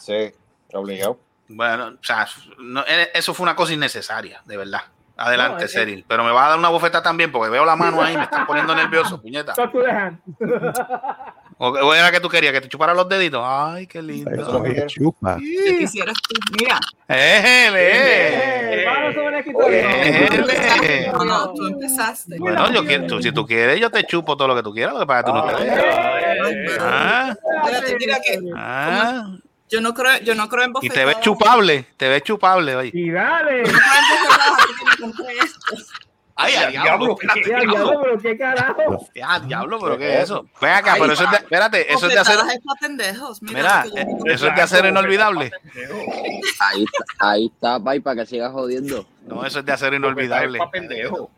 Sí, 0.00 0.32
obligado. 0.78 1.18
Bueno, 1.48 1.86
o 2.00 2.04
sea, 2.04 2.26
no, 2.58 2.82
eh, 2.86 3.10
eso 3.14 3.34
fue 3.34 3.44
una 3.44 3.54
cosa 3.56 3.72
innecesaria, 3.74 4.40
de 4.46 4.56
verdad. 4.56 4.82
Adelante, 5.16 5.58
No, 5.60 5.64
es- 5.66 5.72
Cyril. 5.74 6.04
Pero 6.08 6.24
me 6.24 6.30
va 6.32 6.46
a 6.46 6.48
dar 6.50 6.58
una 6.58 6.70
bofeta 6.70 7.02
también 7.02 7.30
porque 7.30 7.50
veo 7.50 7.64
la 7.64 7.76
mano 7.76 8.00
ahí, 8.02 8.16
me 8.16 8.24
está 8.24 8.46
poniendo 8.46 8.74
nervioso, 8.74 9.20
puñeta. 9.22 9.54
O, 11.58 11.68
o 11.68 11.94
era 11.94 12.10
que 12.10 12.18
tú 12.18 12.28
querías 12.28 12.52
que 12.52 12.60
te 12.62 12.68
chupara 12.68 12.92
los 12.94 13.08
deditos. 13.08 13.40
Ay, 13.44 13.86
qué 13.86 14.02
lindo. 14.02 14.30
Eso 14.30 14.40
es 14.46 14.48
lo 14.48 14.62
que 14.62 14.86
chupa. 14.86 15.38
Si 15.38 15.76
quisieras 15.78 16.16
tú, 16.28 16.34
mira, 16.58 16.80
¡Éjele! 17.06 18.82
Eh, 18.82 18.84
vamos 18.86 19.14
sobre 19.14 19.38
el 19.38 21.12
no, 21.12 21.24
no, 21.24 21.52
tú 21.52 21.66
empezaste. 21.68 22.38
Bueno, 22.38 22.72
yo 22.72 22.84
quiero, 22.84 23.06
tú- 23.06 23.22
si 23.22 23.30
tú 23.32 23.46
quieres, 23.46 23.78
yo 23.78 23.90
te 23.90 24.04
chupo 24.04 24.36
todo 24.36 24.48
lo 24.48 24.56
que 24.56 24.62
tú 24.62 24.72
quieras, 24.72 24.94
lo 24.94 25.00
que 25.00 25.06
pasa 25.06 25.20
es 25.20 25.24
que 25.26 25.30
tú 25.30 25.36
no 25.36 25.44
te 25.44 25.64
dejas. 25.64 26.78
Ah, 26.80 27.34
Espérate, 27.64 27.96
mira 27.96 28.16
que 28.20 28.38
ah. 28.56 29.36
Yo 29.72 29.80
no 29.80 29.94
creo, 29.94 30.18
yo 30.20 30.34
no 30.34 30.48
creo 30.48 30.64
en 30.64 30.70
Y 30.70 30.72
bofetadas. 30.74 31.00
te 31.00 31.04
ves 31.06 31.20
chupable, 31.20 31.86
te 31.96 32.08
ves 32.08 32.22
chupable. 32.22 32.76
Oye. 32.76 32.90
Y 32.92 33.10
dale. 33.10 33.62
Ay, 36.34 36.54
ay, 36.54 36.72
diablo, 36.72 37.16
diablo, 37.44 38.00
pero 38.02 38.18
qué 38.18 38.36
carajo. 38.38 39.08
Ya, 39.14 39.38
diablo, 39.40 39.78
pero 39.80 39.98
¿qué 39.98 40.14
es 40.14 40.24
eso? 40.24 40.46
Ven 40.60 40.70
acá, 40.72 40.94
Ay, 40.94 41.00
pero 41.00 41.12
eso 41.12 41.24
es 41.24 41.30
de, 41.30 41.36
espérate, 41.36 41.92
eso 41.92 42.06
es 42.06 42.14
de 42.14 42.18
hacer. 42.18 42.38
Mira, 43.42 43.84
eh, 43.94 44.06
eso 44.26 44.48
es 44.48 44.54
de 44.54 44.62
hacer 44.62 44.84
inolvidable. 44.86 45.52
Ahí 46.58 46.84
está, 46.84 47.04
ahí 47.18 47.46
está, 47.54 47.80
Pai, 47.80 48.00
para 48.00 48.22
que 48.22 48.26
siga 48.26 48.50
jodiendo. 48.50 49.06
No, 49.26 49.44
eso 49.44 49.60
es 49.60 49.64
de 49.64 49.72
hacer 49.72 49.94
inolvidable. 49.94 50.58
Pendejo. 50.72 51.30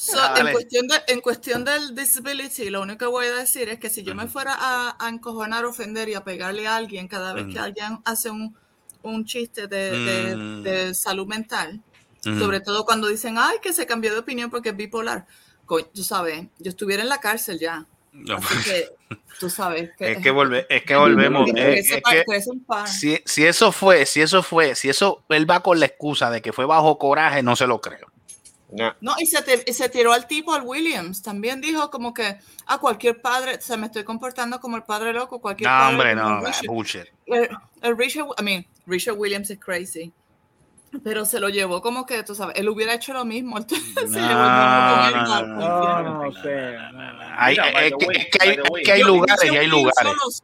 So, 0.00 0.16
en, 0.36 0.52
cuestión 0.52 0.86
de, 0.86 0.94
en 1.08 1.20
cuestión 1.20 1.64
del 1.64 1.94
disability, 1.94 2.70
lo 2.70 2.82
único 2.82 2.98
que 2.98 3.06
voy 3.06 3.26
a 3.26 3.34
decir 3.34 3.68
es 3.68 3.80
que 3.80 3.90
si 3.90 4.04
yo 4.04 4.14
me 4.14 4.28
fuera 4.28 4.54
a, 4.56 4.96
a 4.98 5.08
encojonar, 5.08 5.64
ofender 5.64 6.08
y 6.08 6.14
a 6.14 6.22
pegarle 6.22 6.68
a 6.68 6.76
alguien 6.76 7.08
cada 7.08 7.32
vez 7.32 7.46
que 7.52 7.58
alguien 7.58 7.98
hace 8.04 8.30
un, 8.30 8.56
un 9.02 9.24
chiste 9.24 9.66
de, 9.66 9.90
de- 9.90 10.36
Mm. 10.36 10.62
de 10.62 10.94
salud 10.94 11.26
mental, 11.26 11.82
sobre 12.22 12.60
todo 12.60 12.84
cuando 12.84 13.08
dicen, 13.08 13.36
ay, 13.38 13.56
que 13.62 13.72
se 13.72 13.86
cambió 13.86 14.12
de 14.12 14.18
opinión 14.18 14.50
porque 14.50 14.68
es 14.68 14.76
bipolar, 14.76 15.26
Co- 15.66 15.84
tú 15.84 16.02
sabes, 16.04 16.46
yo 16.58 16.70
estuviera 16.70 17.02
en 17.02 17.08
la 17.08 17.18
cárcel 17.18 17.58
ya. 17.58 17.84
No, 18.12 18.36
Así 18.36 18.54
que, 18.70 18.88
tú 19.38 19.50
sabes. 19.50 19.90
Que, 19.98 20.12
es 20.12 20.18
que 20.22 20.30
volve, 20.30 20.66
es 20.70 20.82
que 20.84 20.94
volvemos. 20.96 21.48
es- 21.56 21.90
es 21.90 22.02
que 22.02 22.24
si, 22.86 23.20
si 23.24 23.44
eso 23.46 23.72
fue, 23.72 24.06
si 24.06 24.20
eso 24.20 24.42
fue, 24.42 24.74
si 24.74 24.88
eso 24.88 25.24
él 25.28 25.48
va 25.50 25.60
con 25.62 25.78
la 25.80 25.86
excusa 25.86 26.30
de 26.30 26.40
que 26.40 26.52
fue 26.52 26.66
bajo 26.66 26.98
coraje, 26.98 27.42
no 27.42 27.56
se 27.56 27.66
lo 27.66 27.80
creo. 27.80 28.06
Nah. 28.70 28.92
No, 29.00 29.14
y 29.18 29.24
se, 29.26 29.40
te- 29.42 29.64
y 29.66 29.72
se 29.72 29.88
tiró 29.88 30.12
al 30.12 30.26
tipo, 30.26 30.52
al 30.52 30.62
Williams. 30.62 31.22
También 31.22 31.60
dijo 31.60 31.90
como 31.90 32.12
que 32.12 32.38
a 32.66 32.78
cualquier 32.78 33.20
padre, 33.22 33.60
se 33.62 33.76
me 33.78 33.86
estoy 33.86 34.04
comportando 34.04 34.60
como 34.60 34.76
el 34.76 34.82
padre 34.82 35.12
loco, 35.14 35.40
cualquier 35.40 35.70
No, 35.70 35.76
padre. 35.76 35.94
hombre, 35.94 36.14
no, 36.14 36.40
Richard. 36.40 36.66
bullshit. 36.66 37.04
El, 37.26 37.48
el 37.82 37.96
Richard, 37.96 38.26
I 38.38 38.42
mean, 38.42 38.66
Richard 38.86 39.16
Williams 39.16 39.48
es 39.50 39.58
crazy. 39.58 40.12
Pero 41.04 41.26
se 41.26 41.38
lo 41.38 41.50
llevó 41.50 41.82
como 41.82 42.06
que, 42.06 42.22
tú 42.22 42.34
sabes, 42.34 42.56
él 42.58 42.66
hubiera 42.68 42.94
hecho 42.94 43.12
lo 43.12 43.24
mismo. 43.26 43.56
Entonces, 43.58 43.86
se 43.94 44.20
llevó 44.20 44.40
el 44.42 44.52
mismo 44.52 44.88
con 44.90 45.04
él, 45.06 45.12
No, 45.14 45.34
al 45.34 45.48
no, 45.48 45.54
No, 45.56 45.78
infierno. 45.78 46.24
no 46.24 46.32
sé. 46.42 46.72
no, 46.92 47.12
no. 47.12 47.18
Hay, 47.40 47.52
Mira, 47.54 47.72
by 47.72 47.86
es, 47.86 48.26
que, 48.84 48.92
hay, 48.92 49.02
lugares 49.02 49.52
y 49.52 49.56
hay 49.56 49.66
lugares. 49.66 50.42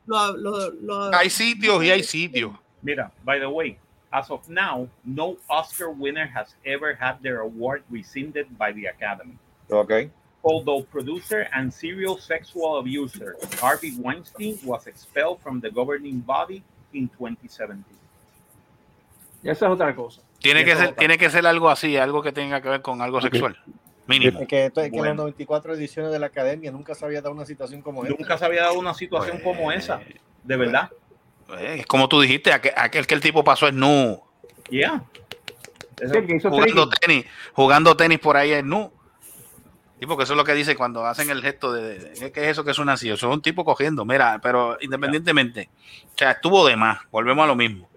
Hay 1.12 1.30
sitios 1.30 1.84
y 1.84 1.90
hay 1.90 2.02
sitios. 2.02 2.52
Mira, 2.82 3.10
by 3.22 3.40
the 3.40 3.46
way, 3.46 3.78
as 4.14 4.30
of 4.30 4.48
now, 4.48 4.86
no 5.04 5.36
Oscar 5.50 5.90
winner 5.90 6.26
has 6.26 6.54
ever 6.64 6.94
had 6.94 7.16
their 7.20 7.40
award 7.40 7.82
rescinded 7.90 8.46
by 8.56 8.72
the 8.72 8.86
Academy. 8.86 9.36
Ok. 9.70 10.08
Although 10.44 10.84
producer 10.84 11.48
and 11.52 11.72
serial 11.72 12.18
sexual 12.20 12.76
abuser 12.78 13.34
Harvey 13.60 13.92
Weinstein 13.98 14.58
was 14.64 14.86
expelled 14.86 15.40
from 15.42 15.60
the 15.60 15.70
governing 15.70 16.20
body 16.20 16.62
in 16.92 17.08
2017. 17.08 17.82
Ya 19.42 19.52
esa 19.52 19.66
es 19.66 19.72
otra 19.72 19.94
cosa. 19.94 20.20
Tiene 20.38 20.64
que 20.64 20.76
ser, 20.76 20.88
otra. 20.88 20.96
tiene 20.96 21.18
que 21.18 21.30
ser 21.30 21.46
algo 21.46 21.68
así, 21.70 21.96
algo 21.96 22.22
que 22.22 22.32
tenga 22.32 22.60
que 22.60 22.68
ver 22.68 22.82
con 22.82 23.00
algo 23.02 23.20
sexual. 23.20 23.58
Mínimo. 24.06 24.40
Es 24.42 24.48
que, 24.48 24.70
que 24.72 24.84
en 24.84 24.92
Bueno. 24.92 25.06
las 25.06 25.16
94 25.16 25.74
ediciones 25.74 26.12
de 26.12 26.18
la 26.18 26.26
academia 26.26 26.70
nunca 26.70 26.94
se 26.94 27.04
había 27.06 27.22
dado 27.22 27.34
una 27.34 27.46
situación 27.46 27.80
como 27.80 28.04
esta. 28.04 28.14
Nunca 28.18 28.36
se 28.38 28.44
había 28.44 28.62
dado 28.62 28.78
una 28.78 28.92
situación 28.94 29.40
Pues, 29.42 29.56
como 29.56 29.72
esa, 29.72 30.00
de 30.42 30.56
verdad. 30.56 30.90
Es 31.60 31.86
como 31.86 32.08
tú 32.08 32.20
dijiste, 32.20 32.52
aquel, 32.52 32.72
aquel 32.76 33.06
que 33.06 33.14
el 33.14 33.20
tipo 33.20 33.44
pasó 33.44 33.68
es 33.68 33.74
nu. 33.74 34.20
Yeah. 34.70 35.04
Jugando 36.50 36.88
tenis, 37.00 37.26
jugando 37.52 37.96
tenis 37.96 38.18
por 38.18 38.36
ahí 38.36 38.52
es 38.52 38.64
nu. 38.64 38.90
Y 40.00 40.06
porque 40.06 40.24
eso 40.24 40.32
es 40.32 40.36
lo 40.36 40.44
que 40.44 40.54
dice 40.54 40.74
cuando 40.76 41.06
hacen 41.06 41.30
el 41.30 41.40
gesto 41.40 41.72
de, 41.72 41.98
de- 41.98 42.32
¿qué 42.32 42.44
es 42.44 42.48
eso 42.50 42.64
que 42.64 42.74
suena 42.74 42.94
así? 42.94 43.08
Eso 43.08 43.28
es 43.28 43.34
un 43.34 43.40
tipo 43.42 43.64
cogiendo. 43.64 44.04
Mira, 44.04 44.40
pero 44.42 44.76
independientemente, 44.80 45.70
o 46.14 46.18
sea, 46.18 46.32
estuvo 46.32 46.66
de 46.66 46.76
más. 46.76 46.98
Volvemos 47.10 47.44
a 47.44 47.46
lo 47.46 47.54
mismo. 47.56 47.88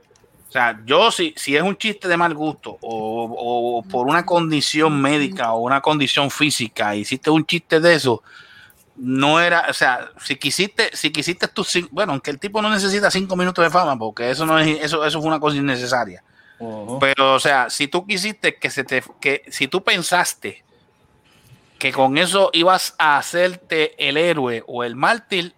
O 0.47 0.51
sea, 0.51 0.79
yo 0.85 1.11
si, 1.11 1.33
si 1.35 1.57
es 1.57 1.63
un 1.63 1.75
chiste 1.75 2.07
de 2.07 2.15
mal 2.15 2.33
gusto 2.33 2.77
o, 2.81 3.81
o 3.81 3.83
por 3.89 4.07
una 4.07 4.25
condición 4.25 5.01
médica 5.01 5.51
o 5.53 5.59
una 5.59 5.81
condición 5.81 6.31
física, 6.31 6.95
hiciste 6.95 7.29
un 7.29 7.45
chiste 7.45 7.79
de 7.81 7.95
eso, 7.95 8.23
no 8.97 9.39
era, 9.39 9.67
o 9.69 9.73
sea, 9.73 10.09
si 10.23 10.35
quisiste, 10.35 10.89
si 10.93 11.11
quisiste 11.11 11.47
tú, 11.47 11.65
bueno, 11.91 12.13
aunque 12.13 12.31
el 12.31 12.39
tipo 12.39 12.61
no 12.61 12.69
necesita 12.69 13.11
cinco 13.11 13.35
minutos 13.35 13.63
de 13.63 13.69
fama, 13.69 13.97
porque 13.97 14.31
eso 14.31 14.45
no 14.45 14.57
es, 14.59 14.81
eso, 14.83 15.05
eso 15.05 15.19
fue 15.19 15.27
una 15.27 15.39
cosa 15.39 15.55
innecesaria. 15.57 16.23
Pero, 16.99 17.35
o 17.35 17.39
sea, 17.39 17.69
si 17.69 17.87
tú 17.87 18.05
quisiste 18.07 18.55
que 18.55 18.69
se 18.71 18.83
te, 18.83 19.03
que 19.21 19.43
si 19.49 19.67
tú 19.67 19.83
pensaste 19.83 20.63
que 21.77 21.91
con 21.91 22.17
eso 22.17 22.49
ibas 22.53 22.95
a 22.97 23.17
hacerte 23.19 23.93
el 24.09 24.17
héroe 24.17 24.63
o 24.65 24.83
el 24.83 24.95
mártir, 24.95 25.53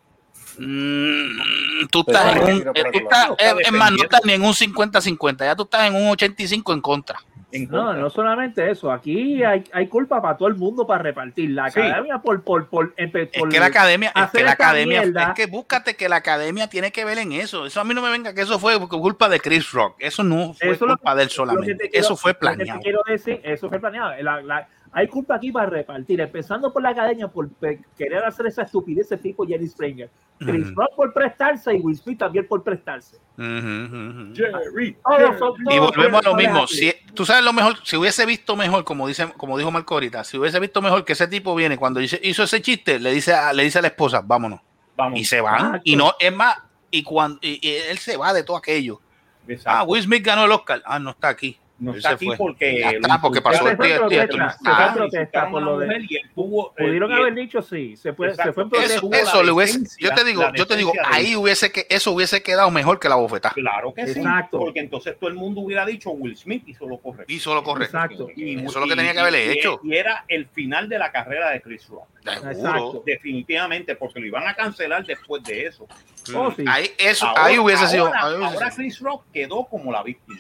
mm, 0.58 1.88
tú 1.90 2.00
estás 2.02 2.36
en 2.36 2.38
un, 2.56 2.64
tú 2.64 2.70
otro 2.82 2.92
estás- 3.04 3.30
es 3.62 3.72
más, 3.72 3.92
no 3.92 3.96
estás 4.04 4.22
ni 4.26 4.34
en 4.34 4.42
un 4.44 4.54
50-50, 4.54 5.46
ya 5.46 5.56
tú 5.56 5.64
estás 5.64 5.88
en 5.88 5.96
un 5.96 6.10
85 6.10 6.74
en 6.74 6.82
contra. 6.82 7.24
No, 7.70 7.94
no 7.94 8.10
solamente 8.12 8.70
eso. 8.70 8.92
Aquí 8.92 9.44
hay, 9.44 9.64
hay 9.72 9.88
culpa 9.88 10.22
para 10.22 10.38
todo 10.38 10.48
el 10.48 10.56
mundo 10.56 10.86
para 10.86 11.02
repartir. 11.04 11.50
La 11.52 11.70
Sí. 11.72 11.80
academia 11.80 12.20
por, 12.20 12.44
por, 12.44 12.68
por, 12.68 12.94
Es 12.96 13.10
por 13.40 13.50
que 13.50 13.60
la 13.60 13.66
academia, 13.66 14.12
es 14.16 14.30
que 14.32 14.44
la 14.44 14.52
academia, 14.52 15.02
mierda. 15.02 15.24
es 15.30 15.34
que 15.36 15.46
búscate 15.48 15.96
que 15.96 16.08
la 16.10 16.18
academia 16.18 16.68
tiene 16.68 16.92
que 16.92 17.06
ver 17.06 17.18
en 17.18 17.32
eso. 17.32 17.66
Eso 17.66 17.82
a 17.82 17.84
mí 17.84 17.94
no 17.96 18.02
me 18.04 18.10
venga 18.12 18.34
que 18.36 18.42
eso 18.42 18.60
fue 18.60 18.80
culpa 18.88 19.30
de 19.30 19.40
Chris 19.40 19.72
Rock. 19.72 19.96
Eso 20.00 20.24
no 20.24 20.54
fue 20.54 20.68
Eso 20.72 20.74
es 20.74 20.82
lo- 20.82 20.88
culpa 20.98 21.16
de 21.16 21.24
él 21.24 21.30
solamente. 21.30 21.90
quiero- 21.90 22.06
eso 22.06 22.16
fue 22.16 22.34
te 22.34 22.40
planeado. 22.40 22.80
quiero 22.82 23.02
decir, 23.08 23.42
eso 23.44 23.68
fue 23.70 23.80
planeado. 23.80 24.12
La- 24.22 24.42
la- 24.42 24.68
hay 24.92 25.08
culpa 25.08 25.36
aquí 25.36 25.52
para 25.52 25.68
repartir, 25.70 26.20
empezando 26.22 26.72
por 26.74 26.82
la 26.82 26.90
academia 26.90 27.28
por 27.28 27.50
querer 27.98 28.24
hacer 28.26 28.48
esa 28.48 28.64
estupidez 28.64 29.06
ese 29.06 29.18
tipo 29.18 29.46
Jerry 29.46 29.68
Springer. 29.68 30.10
Chris 30.40 30.68
Ujú. 30.68 30.76
Rock 30.80 30.96
por 30.96 31.14
prestarse 31.14 31.76
y 31.76 31.80
Will 31.82 31.98
Smith 31.98 32.18
también 32.20 32.48
por 32.48 32.64
prestarse. 32.64 33.18
Ujú, 33.38 33.46
ujú. 33.48 34.34
Jerry, 34.34 34.96
Todos 35.04 35.38
son- 35.38 35.54
Y 35.70 35.80
volvemos 35.80 36.26
a 36.26 36.30
lo 36.30 36.36
mismo. 36.36 36.66
Si, 36.66 36.94
tú 37.14 37.26
sabes 37.26 37.44
lo 37.44 37.52
mejor, 37.52 37.76
si 37.84 37.98
hubiese 37.98 38.26
visto 38.26 38.56
mejor, 38.56 38.86
como 38.86 39.06
dice, 39.08 39.28
como 39.36 39.58
dijo 39.58 39.70
Marco 39.70 39.96
ahorita, 39.96 40.24
si 40.24 40.38
hubiese 40.38 40.60
visto 40.62 40.82
mejor 40.82 41.04
que 41.04 41.12
ese 41.14 41.28
tipo 41.28 41.54
viene 41.56 41.78
cuando 41.78 42.00
hizo, 42.00 42.16
hizo 42.24 42.44
ese 42.44 42.62
chiste, 42.62 43.00
le 43.00 43.12
dice 43.12 43.34
a, 43.34 43.52
le 43.52 43.64
dice 43.64 43.80
a 43.80 43.82
la 43.82 43.90
esposa, 43.90 44.22
vámonos. 44.26 44.62
Vamos. 44.96 45.20
Y 45.20 45.26
se 45.26 45.42
van. 45.42 45.56
Exacto. 45.66 45.82
Y 45.84 45.96
no, 45.98 46.14
es 46.20 46.34
más, 46.34 46.58
y 46.90 47.04
cuando 47.04 47.38
y, 47.42 47.60
y 47.68 47.74
él 47.74 47.98
se 47.98 48.16
va 48.16 48.32
de 48.34 48.44
todo 48.44 48.56
aquello. 48.58 49.02
Exacto. 49.48 49.78
Ah, 49.78 49.84
Will 49.84 50.02
Smith 50.04 50.24
ganó 50.26 50.46
el 50.46 50.52
Oscar. 50.52 50.82
Ah, 50.86 51.00
no 51.00 51.10
está 51.10 51.28
aquí. 51.30 51.58
No 51.80 51.96
está 51.96 52.10
aquí 52.12 52.26
fue. 52.28 52.38
porque 52.38 52.80
Ya 52.80 52.92
lo 52.94 53.00
está, 53.00 53.22
porque 53.22 53.42
pasó 53.42 53.68
el 53.70 53.78
protesta, 53.78 55.44
Ah, 55.44 55.50
por 55.50 55.62
lo 55.62 55.80
de- 55.80 56.08
tuvo, 56.36 56.74
Pudieron 56.78 57.12
haber 57.12 57.34
dicho 57.34 57.62
sí, 57.62 57.96
se 57.98 58.14
fue, 58.14 58.28
Exacto. 58.30 58.50
se 58.50 58.54
fue 58.54 58.64
en 58.64 58.84
Eso, 58.86 59.00
protesta. 59.02 59.30
eso 59.30 59.44
le 59.44 59.52
hubiese, 59.52 59.80
yo 60.00 60.12
te 60.14 60.24
digo, 60.24 60.44
yo 60.56 60.66
te 60.68 60.76
digo, 60.76 60.92
ahí 61.06 61.36
hubiese 61.36 61.72
que 61.72 61.86
eso 61.90 62.12
hubiese 62.12 62.42
quedado 62.44 62.70
mejor 62.72 63.00
que 63.00 63.10
la 63.10 63.16
bofetada. 63.16 63.54
Claro 63.54 63.94
que 63.94 64.08
sí. 64.08 64.20
Exacto. 64.20 64.60
Porque 64.60 64.80
entonces 64.80 65.18
todo 65.20 65.30
el 65.30 65.36
mundo 65.36 65.62
hubiera 65.62 65.86
dicho 65.86 66.12
Will 66.12 66.36
Smith 66.38 66.64
hizo 66.68 66.88
lo 66.88 66.98
correcto. 66.98 67.32
Y 67.32 67.40
solo 67.40 67.64
correcto. 67.64 67.98
Exacto. 67.98 68.28
Y- 68.36 68.56
Eso 68.60 68.68
es 68.68 68.76
lo 68.76 68.88
que 68.88 68.96
tenía 68.96 69.14
que 69.14 69.20
haberle 69.20 69.46
y- 69.46 69.50
hecho. 69.58 69.80
Y 69.84 69.96
era 69.96 70.26
el 70.28 70.48
final 70.48 70.90
de 70.90 71.00
la 71.00 71.12
carrera 71.12 71.50
de 71.52 71.62
Chris 71.62 71.88
Rock. 71.88 72.08
Exacto. 72.26 73.04
Definitivamente, 73.06 73.96
porque 73.96 74.20
lo 74.20 74.26
iban 74.26 74.48
a 74.48 74.54
cancelar 74.54 75.06
después 75.06 75.44
de 75.44 75.66
eso. 75.68 75.88
Oh, 76.36 76.52
sí. 76.56 76.64
Ahí, 76.68 76.92
eso, 76.98 77.26
Ahora- 77.26 77.46
ahí 77.46 77.58
hubiese 77.60 77.88
sido. 77.88 78.08
ahora- 78.08 78.20
ahí 78.26 78.36
hubiese 78.36 78.54
ahora 78.56 78.72
sido. 78.72 78.76
Chris 78.78 79.00
Rock 79.00 79.24
quedó 79.34 79.66
como 79.66 79.92
la 79.92 80.04
víctima. 80.04 80.40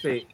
Sí. 0.00 0.26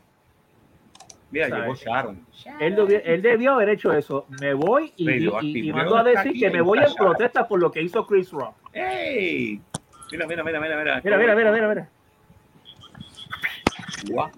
Mira, 1.37 1.49
¿Sabes? 1.51 1.65
llegó 1.65 1.75
Sharon. 1.75 2.27
Él, 2.61 2.77
debió, 2.77 3.03
él 3.05 3.21
debió 3.21 3.53
haber 3.53 3.69
hecho 3.69 3.93
eso. 3.93 4.27
Me 4.41 4.55
voy 4.55 4.91
y, 4.97 5.05
y, 5.05 5.07
Radioactive. 5.07 5.59
y 5.59 5.73
mando 5.73 5.99
a 5.99 6.03
decir 6.03 6.33
que 6.33 6.49
me 6.49 6.63
voy 6.63 6.79
en 6.79 6.95
protesta 6.95 7.47
por 7.47 7.61
lo 7.61 7.71
que 7.71 7.83
hizo 7.83 8.07
Chris 8.07 8.31
Rock. 8.33 8.57
¡Ey! 8.73 9.61
Mira, 10.11 10.27
mira, 10.27 10.43
mira, 10.43 10.61
mira, 10.61 10.79
mira. 10.79 11.01
Mira, 11.05 11.19
mira, 11.19 11.35
mira, 11.35 11.53
mira, 11.53 11.69
mira. 11.69 11.89
Guau, 14.09 14.31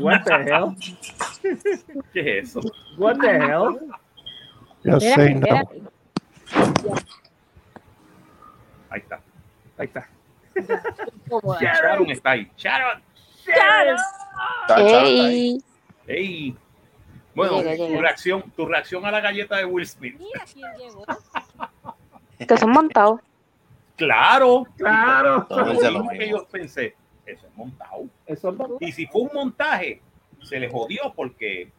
What 0.00 0.24
the 0.24 0.34
hell? 0.34 0.74
¿Qué 2.12 2.38
es 2.38 2.48
eso? 2.48 2.60
What 2.98 3.18
the 3.20 3.38
hell? 3.38 3.78
Just 4.84 5.14
say 5.14 5.34
no. 5.34 5.62
Ahí 8.90 9.00
está. 9.00 9.20
Ahí 9.78 9.86
está. 9.86 10.08
Sharon 11.60 12.10
está 12.10 12.30
ahí. 12.30 12.50
Sharon. 12.56 13.13
Ey, 14.76 15.62
¡Ey! 16.06 16.56
Bueno, 17.34 17.58
Llega, 17.58 17.76
tu 17.76 17.86
llega. 17.88 18.00
reacción, 18.00 18.42
tu 18.56 18.66
reacción 18.66 19.04
a 19.04 19.10
la 19.10 19.20
galleta 19.20 19.56
de 19.56 19.64
Will 19.64 19.86
Smith. 19.86 20.20
que 22.38 22.56
son 22.56 22.70
montados. 22.70 23.20
Claro, 23.96 24.64
Claro. 24.76 25.46
Lo 25.50 25.70
es 25.72 25.82
lo 25.82 25.90
mismo 26.04 26.10
que 26.10 26.28
yo 26.28 26.46
pensé. 26.46 26.96
Eso 27.26 27.46
es 27.46 27.56
montado. 27.56 28.04
Eso 28.26 28.52
no, 28.52 28.76
Y 28.80 28.92
si 28.92 29.06
fue 29.06 29.22
un 29.22 29.30
montaje, 29.32 30.02
se 30.42 30.58
le 30.60 30.68
jodió 30.68 31.12
porque 31.14 31.70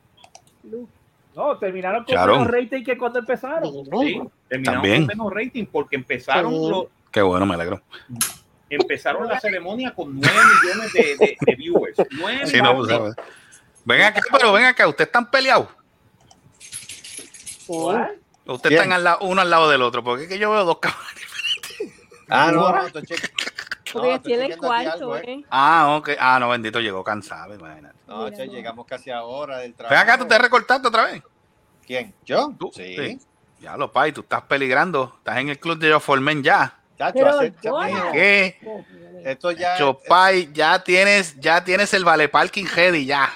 no, 1.36 1.58
terminaron 1.58 2.04
con 2.04 2.16
Sharon. 2.16 2.40
menos 2.40 2.54
rating 2.54 2.84
que 2.84 2.98
cuando 2.98 3.20
empezaron. 3.20 3.72
sí, 3.74 4.22
terminaron 4.48 4.82
También. 4.82 5.06
con 5.06 5.18
menos 5.18 5.34
rating 5.34 5.66
porque 5.72 5.96
empezaron 5.98 6.52
Sí. 6.52 6.70
lo- 6.70 6.90
Qué 7.12 7.22
bueno, 7.22 7.46
me 7.46 7.54
alegro. 7.56 7.82
Empezaron 8.70 9.28
la 9.28 9.40
ceremonia 9.40 9.94
con 9.94 10.20
9 10.20 10.38
millones 10.64 10.94
de, 10.94 11.18
de- 11.18 11.38
de 11.40 11.56
viewers. 11.56 11.98
9 12.12 12.48
Sí, 12.48 12.62
no, 12.62 12.76
pues, 12.76 12.88
millones. 12.90 13.16
Ven 13.86 14.02
acá, 14.02 14.22
pero 14.32 14.52
ven 14.54 14.66
acá, 14.66 14.88
ustedes 14.88 15.08
están 15.08 15.30
peleados. 15.30 15.68
What? 17.68 18.10
Ustedes 18.46 18.70
Bien. 18.70 18.82
están 18.84 18.94
al 18.94 19.04
lado- 19.04 19.20
uno 19.22 19.42
al 19.42 19.50
lado 19.50 19.70
del 19.70 19.82
otro, 19.82 20.04
porque 20.04 20.24
es 20.24 20.30
que 20.30 20.38
yo 20.38 20.52
veo 20.52 20.66
dos 20.66 20.80
cabrones. 20.80 21.26
Ah, 22.30 22.52
no, 22.52 22.72
no, 22.72 22.86
estoy 22.88 23.04
cheque- 23.04 23.32
Porque 23.94 24.20
tiene 24.20 24.58
cuarto, 24.58 24.92
algo, 24.92 25.18
eh. 25.18 25.24
¿eh? 25.26 25.44
Ah, 25.50 25.96
ok. 25.98 26.10
Ah, 26.20 26.38
no, 26.40 26.50
bendito, 26.50 26.82
llegó 26.82 27.02
cansado, 27.04 27.56
imagínate. 27.56 27.96
No, 28.08 28.30
che, 28.30 28.48
llegamos 28.48 28.86
casi 28.86 29.10
a 29.10 29.24
hora 29.24 29.60
del 29.60 29.74
trabajo. 29.74 29.94
Ven 29.96 30.04
acá, 30.04 30.18
tú 30.22 30.28
te 30.28 30.38
recortaste 30.38 30.88
otra 30.88 31.06
vez. 31.06 31.24
¿Quién? 31.86 32.14
¿Yo? 32.26 32.54
Tú. 32.60 32.72
Sí. 32.76 33.18
Ya 33.62 33.78
lo, 33.78 33.92
pay, 33.92 34.12
tú 34.12 34.22
estás 34.22 34.42
peligrando. 34.44 35.14
Estás 35.20 35.38
en 35.38 35.50
el 35.50 35.60
club 35.60 35.78
de 35.80 35.98
Formen 36.00 36.44
ya. 36.44 36.78
Chacho, 36.98 37.20
¿Qué? 38.14 38.58
Esto 39.26 39.52
ya. 39.52 39.78
Chopay, 39.78 40.50
ya 40.54 40.84
tienes, 40.84 41.40
ya 41.40 41.64
tienes 41.64 41.94
el 41.94 42.06
vale 42.06 42.30
parking 42.30 42.66
ready, 42.74 43.06
ya. 43.06 43.30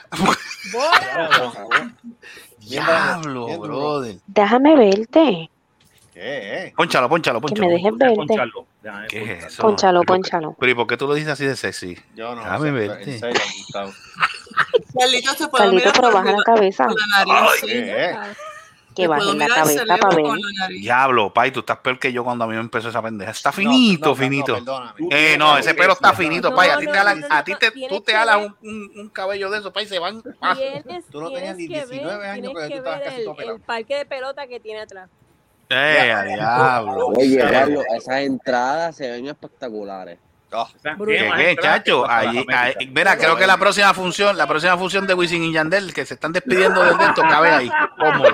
Diablo, 2.59 3.59
brother. 3.59 4.15
Déjame 4.27 4.75
verte. 4.75 5.49
¿Qué? 6.13 6.65
eh? 6.65 6.73
Pónchalo, 6.75 7.09
pónchalo, 7.09 7.39
Que 7.41 7.45
me 7.45 7.49
pónchalo. 7.49 7.69
dejes 7.69 7.97
verte. 7.97 8.25
déjame 8.83 9.07
¿Qué 9.07 9.33
es 9.33 9.45
eso? 9.45 9.61
Ponchalo, 9.61 10.01
Pero, 10.01 10.05
¿por 10.07 10.15
qué- 10.17 10.21
ponchalo. 10.21 10.55
Pero 10.59 10.71
¿y 10.71 10.75
por 10.75 10.87
qué 10.87 10.97
tú 10.97 11.07
lo 11.07 11.13
dices 11.13 11.31
así 11.31 11.45
de 11.45 11.55
sexy? 11.55 11.97
Yo 12.15 12.35
no. 12.35 12.41
Déjame 12.43 12.71
o 12.71 12.77
sea, 12.77 12.87
verte. 12.95 13.19
Carlito, 14.91 15.71
mirar 15.75 15.93
pero 15.93 16.11
baja 16.11 16.31
la 16.31 16.43
cabeza. 16.43 16.85
por 16.87 16.95
la 16.95 17.25
nariz. 17.25 17.51
sí. 17.61 17.67
¿Qué? 17.67 18.15
Que 18.95 19.07
la 19.07 19.17
cabeza 19.47 19.83
para 19.85 20.15
ver. 20.15 20.25
nariz. 20.59 20.81
Diablo, 20.81 21.33
pay, 21.33 21.51
tú 21.51 21.59
estás 21.61 21.77
peor 21.77 21.99
que 21.99 22.11
yo 22.11 22.23
cuando 22.23 22.43
a 22.43 22.47
mí 22.47 22.53
me 22.55 22.59
empezó 22.59 22.89
esa 22.89 23.01
pendeja. 23.01 23.31
Está 23.31 23.49
No, 23.49 23.53
finito, 23.53 24.05
no, 24.05 24.09
no, 24.11 24.15
finito. 24.15 24.53
perdóname. 24.55 24.93
Eh, 25.11 25.35
no, 25.37 25.57
ese 25.57 25.73
pelo 25.73 25.93
está 25.93 26.13
finito, 26.13 26.49
No, 26.49 26.55
pay. 26.55 26.69
A 26.69 26.77
ti 26.79 26.85
no, 26.85 26.91
te 26.91 26.97
alan- 26.97 27.19
no, 27.21 27.27
no, 27.27 27.35
a 27.35 27.43
ti 27.43 27.55
te, 27.55 27.65
no, 27.67 27.71
tienes 27.73 27.89
tú 27.97 28.01
te 28.01 28.15
alas 28.15 28.37
un, 28.37 28.57
un, 28.61 28.91
un 28.99 29.09
cabello 29.09 29.49
de 29.49 29.59
esos, 29.59 29.71
pay, 29.71 29.85
se 29.85 29.99
van. 29.99 30.21
Tienes, 30.21 31.05
Tú 31.09 31.21
no 31.21 31.31
tenías 31.31 31.55
tienes 31.55 31.57
ni 31.57 31.67
que 31.67 31.95
19 31.95 32.17
ver, 32.17 32.29
años 32.29 32.51
cuando 32.51 32.69
tú 32.69 32.75
estabas 32.75 33.01
casi 33.01 33.17
el, 33.19 33.23
todo 33.25 33.35
pelado. 33.35 33.55
el 33.55 33.61
parque 33.61 33.95
de 33.95 34.05
pelota 34.05 34.47
que 34.47 34.59
tiene 34.59 34.81
atrás. 34.81 35.09
Eh, 35.69 36.13
diablo. 36.35 37.07
Oye, 37.09 37.37
Carlos, 37.37 37.83
esas 37.95 38.21
entradas 38.21 38.95
se 38.95 39.09
ven 39.11 39.27
espectaculares. 39.27 40.17
Oh, 40.51 40.67
Tiene 40.81 40.97
¿Qué, 41.19 41.29
más 41.29 41.37
qué, 41.37 41.49
entradas 41.51 41.79
que 41.83 41.91
chacho? 41.91 42.09
Américas. 42.09 42.75
ahí- 42.79 42.87
mira, 42.87 43.17
creo 43.17 43.35
que 43.37 43.45
la 43.45 43.57
próxima 43.57 43.93
función, 43.93 44.35
la 44.37 44.47
próxima 44.47 44.77
función 44.77 45.05
de 45.05 45.13
Wisin 45.13 45.43
y 45.43 45.53
Yandel, 45.53 45.93
que 45.93 46.05
se 46.05 46.15
están 46.15 46.31
despidiendo 46.33 46.83
del 46.83 46.99
esto, 46.99 47.21
cabe 47.21 47.49
ahí, 47.51 47.71
cómodo. 47.99 48.31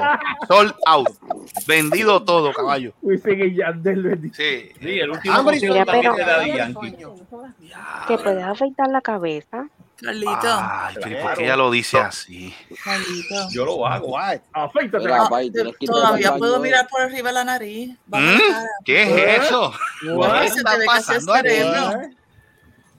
Sold 0.47 0.73
out. 0.85 1.09
Vendido 1.67 2.23
todo, 2.23 2.53
caballo. 2.53 2.93
Wisin 3.01 3.41
y 3.43 3.55
Yandel, 3.55 4.01
bendito. 4.03 4.35
Sí. 4.35 4.69
Sí, 4.79 4.99
el 4.99 5.11
último 5.11 5.35
Hambre, 5.35 5.55
concierto 5.55 5.73
mira, 5.73 5.85
también 5.85 6.13
pero- 6.15 6.25
de 6.25 6.31
Daddy 6.31 6.57
Yankee. 6.57 6.95
Que 8.07 8.17
puedes 8.17 8.43
afeitar 8.45 8.87
la 8.89 9.01
cabeza. 9.01 9.67
Carlito, 10.01 10.35
Ay, 10.43 10.95
pero 11.01 11.19
¿y 11.19 11.21
¿por 11.21 11.33
qué 11.35 11.43
ella 11.45 11.55
lo 11.55 11.71
dice 11.71 11.97
así? 11.97 12.53
Carlito. 12.83 13.49
Yo 13.49 13.65
lo 13.65 13.87
hago. 13.87 14.17
Ah, 14.17 14.35
que 14.73 14.85
ir 14.85 15.61
al 15.61 15.75
Todavía 15.85 16.35
puedo 16.35 16.59
mirar 16.59 16.87
por 16.87 17.01
arriba 17.01 17.31
la 17.31 17.45
nariz. 17.45 17.97
¿Mm? 18.07 18.37
¿Qué 18.83 19.03
es 19.03 19.43
eso? 19.43 19.73
What? 20.13 20.41
¿Qué 20.41 20.49
Se 20.49 20.59
está 20.59 20.71
te 20.71 20.77
ve 20.79 20.85
el 20.85 21.23
cerebro. 21.23 22.01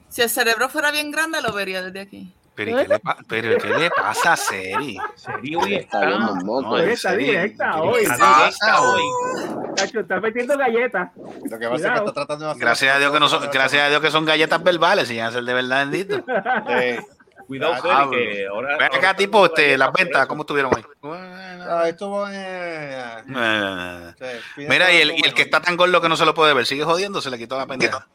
Si 0.09 0.21
el 0.21 0.29
cerebro 0.29 0.69
fuera 0.69 0.89
bien 0.91 1.11
grande, 1.11 1.41
lo 1.41 1.53
vería 1.53 1.81
desde 1.83 1.99
aquí. 1.99 2.33
Pero 2.57 2.71
¿y 2.71 2.73
¿qué 2.73 2.87
le, 2.87 2.99
pa- 2.99 3.17
pero 3.27 3.57
¿qué 3.59 3.69
le 3.69 3.89
pasa 3.91 4.33
a 4.33 4.35
Seri? 4.35 4.97
Serio, 5.15 5.59
hoy 5.59 5.75
Está 5.75 5.97
está. 5.99 6.07
viendo 6.07 6.33
el 6.33 6.43
moco. 6.43 6.61
No, 6.61 6.77
Está 6.79 7.11
directa 7.13 7.71
¿qué 7.75 7.79
hoy. 7.79 8.01
Está 8.01 8.15
directa 8.37 8.81
hoy? 8.81 9.01
hoy. 9.03 9.73
Cacho, 9.75 9.99
está 9.99 10.19
metiendo 10.19 10.57
galletas. 10.57 11.11
Lo 11.15 11.59
que 11.59 11.69
pasa 11.69 11.87
es 11.87 11.91
que 11.93 11.97
está 11.99 12.13
tratando 12.13 12.45
de 12.45 12.51
hacer. 12.51 12.61
Gracias 12.63 12.95
a 12.95 12.99
Dios 12.99 13.11
que 13.13 13.19
no 13.19 13.29
son, 13.29 13.47
gracias 13.53 13.83
a 13.83 13.89
Dios 13.89 14.01
que 14.01 14.09
son 14.09 14.25
galletas 14.25 14.63
verbales, 14.63 15.11
y 15.11 15.17
van 15.17 15.27
a 15.27 15.31
ser 15.31 15.43
de 15.43 15.53
verdad 15.53 15.87
bendito. 15.87 16.23
Eh, 16.69 16.99
Cuidado, 17.45 17.73
Ah, 17.75 17.79
Seri, 17.79 17.89
Diablo. 17.93 18.11
que 18.11 18.47
ahora. 18.47 18.77
Ven 18.77 18.95
acá, 18.95 19.15
tipo, 19.15 19.45
este, 19.45 19.77
las 19.77 19.93
ventas, 19.93 20.25
¿cómo 20.25 20.41
estuvieron 20.41 20.71
hoy? 20.75 20.83
ah, 21.69 21.83
estuvo. 21.87 22.27
Eh, 22.27 23.23
Eh, 23.29 24.13
sí, 24.17 24.25
pide 24.55 24.67
Mira, 24.69 24.91
y 24.91 24.97
el, 24.97 25.09
todo 25.09 25.17
y 25.19 25.21
el 25.27 25.33
que 25.33 25.43
está 25.43 25.61
tan 25.61 25.77
gordo 25.77 26.01
que 26.01 26.09
no 26.09 26.17
se 26.17 26.25
lo 26.25 26.33
puede 26.33 26.53
ver, 26.55 26.65
sigue 26.65 26.83
jodiendo, 26.83 27.21
se 27.21 27.29
le 27.29 27.37
quitó 27.37 27.55
la 27.57 27.67
pendeja. 27.67 28.07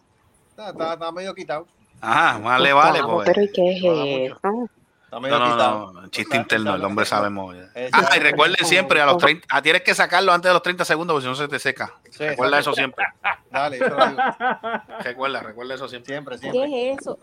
Está, 0.50 0.70
está, 0.70 0.92
está 0.94 1.12
medio 1.12 1.32
quitado. 1.34 1.66
Ajá, 2.02 2.38
más 2.40 2.60
le 2.60 2.72
vale, 2.72 2.98
Gustavo, 2.98 3.14
pues. 3.14 3.26
pero 3.28 3.42
¿y 3.42 3.52
qué 3.52 3.70
es 3.70 4.32
eso? 4.32 4.68
No, 5.12 5.20
no, 5.20 5.92
no, 5.92 6.08
chiste 6.08 6.36
interno, 6.36 6.74
el 6.74 6.84
hombre 6.84 7.04
sabe 7.04 7.30
mover. 7.30 7.68
Ah, 7.92 8.16
y 8.16 8.18
recuerden 8.18 8.66
siempre 8.66 9.00
a 9.00 9.06
los 9.06 9.18
30, 9.18 9.46
ah, 9.50 9.62
tienes 9.62 9.82
que 9.82 9.94
sacarlo 9.94 10.32
antes 10.32 10.48
de 10.48 10.54
los 10.54 10.62
30 10.62 10.84
segundos 10.84 11.14
porque 11.14 11.24
si 11.24 11.28
no 11.28 11.34
se 11.36 11.48
te 11.48 11.58
seca. 11.58 11.94
Sí, 12.10 12.26
Recuerda 12.26 12.58
eso 12.58 12.74
siempre. 12.74 13.04
Dale, 13.50 13.76
digo. 13.76 13.96
Recuerda, 15.00 15.40
recuerda 15.40 15.74
eso 15.74 15.86
siempre. 15.86 16.12
Siempre, 16.12 16.38
siempre. 16.38 16.60
¿Qué 16.60 16.92
es 16.92 16.98
eso? 16.98 17.18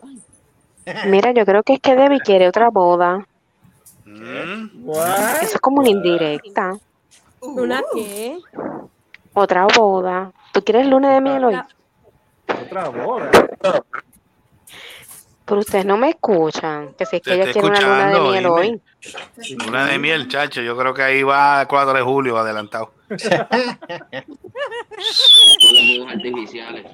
Mira, 1.06 1.32
yo 1.32 1.44
creo 1.44 1.62
que 1.62 1.74
es 1.74 1.80
que 1.80 1.94
Debbie 1.94 2.20
quiere 2.20 2.48
otra 2.48 2.70
boda. 2.70 3.26
Mm. 4.06 4.90
Eso 5.42 5.54
es 5.56 5.60
como 5.60 5.80
una 5.80 5.90
indirecta. 5.90 6.78
¿Una 7.40 7.82
qué? 7.92 8.38
Otra 9.34 9.66
boda. 9.66 10.32
¿Tú 10.52 10.64
quieres 10.64 10.86
luna 10.86 11.12
de 11.12 11.20
miel 11.20 11.44
hoy? 11.44 11.60
Otra 12.66 12.88
boda. 12.88 13.30
Pero 15.50 15.60
ustedes 15.62 15.84
no 15.84 15.96
me 15.96 16.10
escuchan. 16.10 16.94
Que 16.96 17.04
si 17.06 17.16
es 17.16 17.22
que 17.22 17.34
ella 17.34 17.50
quiere 17.52 17.66
una 17.66 17.80
luna 17.80 18.06
de 18.10 18.20
miel 18.20 18.44
dime. 18.44 18.48
hoy. 18.48 18.80
Luna 19.66 19.86
de 19.86 19.98
miel, 19.98 20.28
chacho. 20.28 20.60
Yo 20.62 20.76
creo 20.76 20.94
que 20.94 21.02
ahí 21.02 21.24
va 21.24 21.62
el 21.62 21.66
4 21.66 21.92
de 21.92 22.02
julio 22.02 22.38
adelantado. 22.38 22.92
Con 23.08 23.18
los 23.18 23.22
fuegos 25.86 26.12
artificiales. 26.12 26.86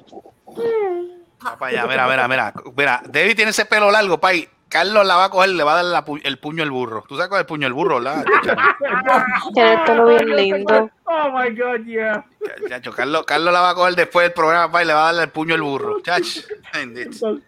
Va 1.45 1.57
para 1.57 1.71
allá, 1.71 1.87
mira, 1.87 2.07
mira, 2.07 2.27
mira. 2.27 2.53
Mira, 2.75 3.01
David 3.07 3.35
tiene 3.35 3.51
ese 3.51 3.65
pelo 3.65 3.91
largo, 3.91 4.19
pay. 4.19 4.47
Carlos 4.69 5.05
la 5.05 5.15
va 5.15 5.25
a 5.25 5.29
coger, 5.29 5.51
le 5.51 5.63
va 5.63 5.73
a 5.73 5.75
dar 5.77 5.85
la 5.85 6.03
pu- 6.03 6.19
el 6.23 6.39
puño 6.39 6.61
al 6.63 6.71
burro. 6.71 7.03
¿Tú 7.07 7.15
sabes 7.15 7.29
cuál 7.29 7.39
es 7.39 7.43
el 7.43 7.47
puño 7.47 7.67
al 7.67 7.73
burro, 7.73 8.01
verdad? 8.01 8.25
Tiene 9.53 9.73
el 9.73 9.81
pelo 9.83 10.07
bien 10.07 10.35
lindo. 10.35 10.89
Oh 11.05 11.29
my 11.31 11.55
god, 11.55 11.85
yeah. 11.85 12.25
Chacho, 12.67 12.91
Carlos, 12.91 13.23
Carlos 13.25 13.53
la 13.53 13.61
va 13.61 13.69
a 13.69 13.75
coger 13.75 13.95
después 13.95 14.25
del 14.25 14.33
programa, 14.33 14.69
pay, 14.71 14.85
le 14.85 14.93
va 14.93 15.07
a 15.09 15.13
dar 15.13 15.23
el 15.23 15.29
puño 15.29 15.53
al 15.53 15.61
burro. 15.61 16.01
Chacho. 16.01 16.41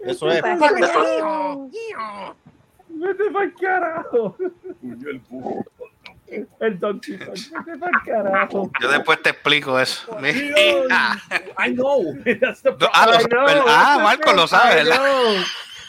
Eso 0.00 0.28
es. 0.30 0.42
Vete 2.88 3.30
pa'l 3.30 3.54
carajo. 3.60 4.36
El 6.60 6.80
Donkey 6.80 7.18
Kong. 7.18 7.36
Vete 7.66 7.78
pa'l 7.78 7.92
carajo. 8.04 8.70
Yo 8.80 8.88
después 8.88 9.22
te 9.22 9.30
explico 9.30 9.78
eso. 9.78 10.06
I 10.22 11.74
know. 11.74 12.02
That's 12.40 12.62
the. 12.62 12.76
Ah, 12.92 13.06
lo- 13.06 13.20
I 13.20 13.24
know. 13.24 13.64
ah, 13.68 13.98
Marco 14.02 14.32
lo 14.32 14.46
sabe, 14.46 14.76
¿verdad? 14.76 14.96
know. 14.96 15.34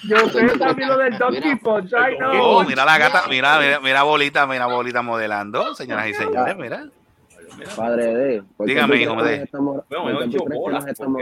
Yo 0.04 0.30
sé 0.30 0.48
también 0.60 0.90
lo 0.90 0.98
del 0.98 1.18
Donkey 1.18 1.56
Punch. 1.56 1.92
I 1.92 2.18
know. 2.18 2.32
Oh, 2.60 2.64
mira 2.64 2.86
la 2.86 2.98
gata, 3.00 3.24
mira, 3.28 3.58
mira, 3.60 3.80
mira 3.80 4.04
bolita, 4.04 4.46
mira 4.46 4.68
bolita 4.68 5.02
modelando, 5.02 5.74
señoras 5.74 6.08
y 6.08 6.14
señores, 6.14 6.56
mira. 6.56 6.86
Padre 7.76 8.06
de. 8.16 8.44
¿por 8.56 8.66
qué 8.66 8.74
Dígame, 8.74 9.02
hijo, 9.02 9.24
de. 9.24 9.44
estamos- 9.44 9.84
Bueno, 9.90 10.26
yo 10.26 10.40
bolas, 10.46 10.86
estamos. 10.88 11.22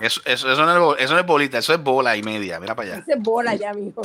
Eso, 0.00 0.20
eso, 0.24 0.52
eso, 0.52 0.64
no 0.66 0.94
es, 0.96 1.02
eso 1.04 1.14
no 1.14 1.20
es 1.20 1.26
bolita, 1.26 1.58
eso 1.58 1.72
es 1.74 1.82
bola 1.82 2.16
y 2.16 2.22
media. 2.22 2.58
Mira 2.60 2.74
para 2.74 2.92
allá. 2.94 3.02
Ese 3.06 3.16
bola 3.18 3.54
ya, 3.54 3.72
mijo. 3.72 4.02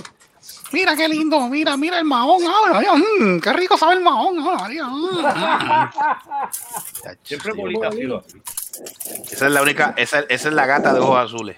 Mira 0.71 0.95
qué 0.95 1.07
lindo, 1.09 1.39
mira, 1.49 1.75
mira 1.77 1.99
el 1.99 2.05
mahón 2.05 2.43
ahora. 2.45 2.73
María, 2.75 2.93
mm, 2.93 3.39
qué 3.41 3.53
rico 3.53 3.77
sabe 3.77 3.93
el 3.95 4.01
mahón 4.01 4.39
ahora, 4.39 4.57
María. 4.59 4.85
mm. 4.87 5.25
Siempre 7.23 7.53
bolita 7.53 7.87
ha 7.87 7.91
sido 7.91 8.17
así. 8.19 8.41
Esa 9.31 9.47
es 9.47 9.51
la 9.51 9.61
única, 9.61 9.93
esa, 9.97 10.19
esa 10.21 10.47
es 10.47 10.53
la 10.53 10.65
gata 10.65 10.93
de 10.93 10.99
ojos 10.99 11.17
azules. 11.17 11.57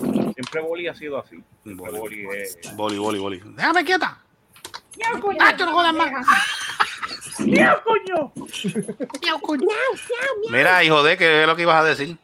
Siempre 0.00 0.60
Boli 0.62 0.88
ha 0.88 0.94
sido 0.94 1.18
así. 1.18 1.42
Boli 1.64 2.26
es. 2.36 2.58
Boli, 2.74 2.98
boli, 2.98 3.18
boli. 3.18 3.40
Déjame 3.44 3.84
quieta. 3.84 4.18
Ah, 5.38 5.54
tú 5.56 5.64
no 5.64 5.72
jodas 5.72 5.94
más. 5.94 6.10
¡Miau, 7.46 7.80
coño! 7.82 8.32
Mira, 10.50 10.84
hijo 10.84 11.02
de, 11.02 11.16
¿qué 11.16 11.42
es 11.42 11.46
lo 11.46 11.56
que 11.56 11.62
ibas 11.62 11.80
a 11.80 11.84
decir? 11.84 12.16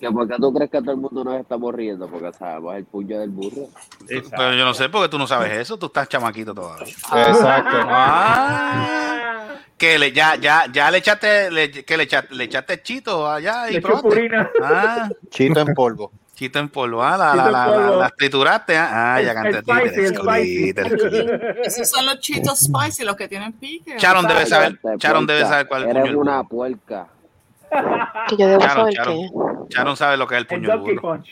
Que 0.00 0.10
¿Por 0.10 0.26
qué 0.26 0.34
tú 0.36 0.52
crees 0.52 0.70
que 0.70 0.78
todo 0.80 0.92
el 0.92 0.96
mundo 0.96 1.24
nos 1.24 1.40
estamos 1.40 1.74
riendo? 1.74 2.08
Porque 2.08 2.32
sabemos 2.32 2.74
el 2.76 2.84
puño 2.84 3.18
del 3.18 3.30
burro. 3.30 3.68
Pero 4.08 4.54
yo 4.54 4.64
no 4.64 4.72
sé 4.72 4.88
porque 4.88 5.08
tú 5.08 5.18
no 5.18 5.26
sabes 5.26 5.52
eso, 5.52 5.78
tú 5.78 5.86
estás 5.86 6.08
chamaquito 6.08 6.54
todavía. 6.54 6.86
Exacto. 6.86 7.76
Ah, 7.92 9.56
que 9.76 9.98
le, 9.98 10.12
ya, 10.12 10.36
ya, 10.36 10.66
ya 10.70 10.90
le 10.90 10.98
echaste, 10.98 11.50
le, 11.50 11.70
que 11.70 11.96
le 11.96 12.02
echaste, 12.04 12.34
le 12.34 12.44
echaste 12.44 12.82
chito 12.82 13.30
allá 13.30 13.70
y 13.70 13.74
Le 13.74 13.80
purina. 13.80 14.50
Ah, 14.62 15.08
Chito 15.30 15.60
en 15.60 15.74
polvo. 15.74 16.12
Chito 16.40 16.58
ah, 16.58 17.16
la, 17.18 17.34
la, 17.34 17.50
la, 17.50 17.90
las 17.96 18.16
trituraste, 18.16 18.74
ah, 18.74 19.14
ah, 19.16 19.20
ya 19.20 19.34
canté. 19.34 19.60
Esos 21.64 21.90
son 21.90 22.06
los 22.06 22.18
chitos 22.20 22.60
spicy, 22.60 23.04
los 23.04 23.14
que 23.14 23.28
tienen 23.28 23.52
pique. 23.52 23.96
Charon 23.98 24.26
debe 24.26 24.46
saber, 24.46 24.80
Charon 24.96 25.26
debe 25.26 25.42
saber 25.42 25.68
cuál 25.68 25.82
es 25.82 25.88
el 25.88 25.94
puño 25.96 26.04
Eres 26.06 26.16
una 26.16 26.42
puerca. 26.44 27.08
Que 28.28 28.36
yo 28.38 28.48
debo 28.48 28.60
Charon, 28.62 28.76
saber 28.76 28.94
Charon. 28.94 29.16
qué. 29.18 29.74
Charon 29.74 29.96
sabe 29.98 30.16
lo 30.16 30.26
que 30.26 30.34
es 30.36 30.40
el 30.40 30.46
puño. 30.46 30.72
El 30.86 30.96
Punch. 30.98 31.28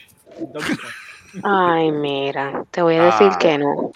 Ay, 1.43 1.91
mira. 1.91 2.63
Te 2.69 2.83
voy 2.83 2.95
a 2.97 3.05
decir 3.05 3.31
Ah. 3.33 3.37
que 3.39 3.57
no. 3.57 3.91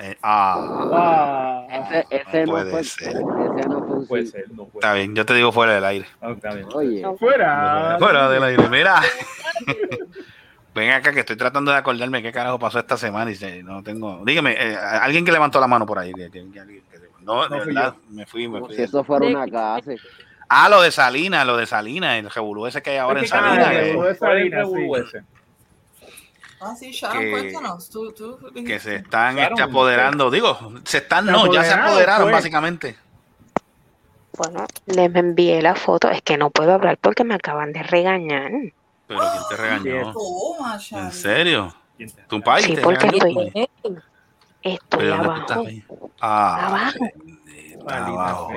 Eh, 0.00 0.18
ah, 0.20 0.88
Ah. 0.92 1.66
Ese, 1.70 2.06
ese 2.10 2.40
No 2.44 2.46
no, 2.46 2.52
puede 2.52 2.70
fue. 2.72 2.84
ser. 2.84 3.08
Ese 3.08 3.68
no 3.68 4.04
Puede 4.08 4.24
sí. 4.26 4.30
ser, 4.32 4.44
no 4.50 4.64
puede 4.66 4.78
está 4.84 4.92
bien, 4.94 5.14
yo 5.14 5.24
te 5.24 5.32
digo 5.34 5.52
fuera 5.52 5.74
del 5.74 5.84
aire. 5.84 6.06
Ah, 6.20 6.32
está 6.32 6.54
bien. 6.54 6.66
Oye, 6.74 7.02
Fuera. 7.18 7.96
Fuera 7.98 8.28
del 8.28 8.42
aire, 8.42 8.68
mira. 8.68 9.00
Ven 10.76 10.90
acá 10.90 11.10
que 11.10 11.20
estoy 11.20 11.36
tratando 11.36 11.70
de 11.72 11.78
acordarme 11.78 12.22
qué 12.22 12.30
carajo 12.30 12.58
pasó 12.58 12.78
esta 12.78 12.98
semana 12.98 13.30
y 13.30 13.34
se- 13.34 13.62
no 13.62 13.82
tengo. 13.82 14.22
Dígame, 14.26 14.52
eh, 14.52 14.76
alguien 14.76 15.24
que 15.24 15.32
levantó 15.32 15.58
la 15.58 15.66
mano 15.66 15.86
por 15.86 15.98
ahí. 15.98 16.12
que- 16.12 16.30
que- 16.30 16.50
que 16.52 16.60
alguien 16.60 16.82
que- 16.90 16.98
no, 17.22 17.48
de 17.48 17.56
No 17.56 17.64
fui 17.64 17.74
verdad, 17.74 17.94
me 18.10 18.26
fui, 18.26 18.46
me 18.46 18.60
fui. 18.60 18.76
si 18.76 18.82
eso 18.82 19.02
fuera 19.02 19.26
una 19.26 19.48
casa. 19.48 19.92
Ah, 20.50 20.68
lo 20.68 20.82
de 20.82 20.92
Salinas, 20.92 21.46
lo 21.46 21.56
de 21.56 21.64
Salinas, 21.66 22.18
el 22.18 22.28
revolú 22.30 22.66
ese 22.66 22.82
que 22.82 22.90
hay 22.90 22.96
ahora 22.98 23.20
en 23.20 23.26
que, 23.26 23.34
ah, 23.34 23.40
Salinas. 23.40 23.66
el 23.68 23.72
que- 23.72 23.80
revolú 23.84 24.06
de 24.08 24.16
¿Cuál 24.18 24.36
es 24.38 24.44
el 24.44 24.50
Salinas, 24.50 24.60
revolú 24.60 25.06
sí. 25.10 25.18
Ah, 26.60 26.74
Sharon, 26.78 27.22
que- 27.22 27.30
cuéntanos. 27.30 27.90
Tú, 27.90 28.12
tú 28.12 28.38
que 28.66 28.78
se 28.78 28.96
están 28.96 29.36
Sharon, 29.36 29.52
este, 29.58 29.62
apoderando, 29.62 30.30
digo, 30.30 30.58
se 30.84 30.98
están, 30.98 31.24
no, 31.24 31.50
ya 31.52 31.64
se 31.64 31.70
apoderaron, 31.72 31.86
apoderaron 31.86 32.22
pues. 32.26 32.32
básicamente. 32.34 32.96
Bueno, 34.36 34.66
les 34.84 35.14
envié 35.14 35.62
la 35.62 35.74
foto. 35.74 36.10
Es 36.10 36.20
que 36.20 36.36
no 36.36 36.50
puedo 36.50 36.74
hablar 36.74 36.98
porque 37.00 37.24
me 37.24 37.34
acaban 37.34 37.72
de 37.72 37.82
regañar. 37.82 38.52
Pero 39.06 39.20
¿quién 39.20 39.42
te 39.48 39.56
regañó? 39.56 40.12
Toma, 40.12 40.78
¿En 40.92 41.12
serio? 41.12 41.74
¿Quién 41.96 42.10
te- 42.12 42.22
¿Tu 42.22 42.40
país 42.42 42.66
Sí, 42.66 42.76
porque 42.82 43.06
regañó? 43.10 43.42
estoy- 43.54 44.00
Estoy 44.62 44.80
¿Pero 44.88 45.10
dónde 45.16 45.28
tú 45.28 45.40
estás 45.40 45.50
abajo. 45.56 45.68
ahí? 45.68 45.84
Ah, 46.20 46.66
Abajo. 46.66 46.98
Maldita 47.84 48.10
abajo. 48.10 48.48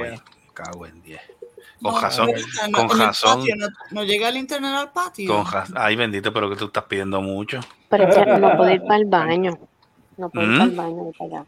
Cago 0.53 0.85
en 0.87 1.01
10. 1.03 1.21
Con 1.81 1.93
No, 1.93 2.01
razón, 2.01 2.29
no, 2.71 2.87
con 2.87 2.91
el 2.91 3.05
razón, 3.07 3.39
patio, 3.39 3.55
No, 3.57 3.67
no 3.91 4.03
llega 4.03 4.29
el 4.29 4.37
internet 4.37 4.71
al 4.73 4.91
patio. 4.91 5.27
con 5.43 5.45
razón. 5.51 5.75
Ay, 5.77 5.95
bendito, 5.95 6.33
pero 6.33 6.49
que 6.49 6.55
tú 6.55 6.65
estás 6.65 6.83
pidiendo 6.85 7.21
mucho. 7.21 7.59
Pero 7.89 8.07
es 8.09 8.15
que 8.15 8.25
no 8.25 8.57
puedo 8.57 8.69
ir 8.71 8.81
para 8.81 8.95
el 8.97 9.05
baño. 9.07 9.57
No 10.17 10.29
puedo 10.29 10.45
ir 10.47 10.51
¿Mm? 10.53 10.57
para 10.57 10.69
el 10.71 10.75
baño 10.75 11.07
ir 11.09 11.15
para 11.17 11.29
allá. 11.41 11.45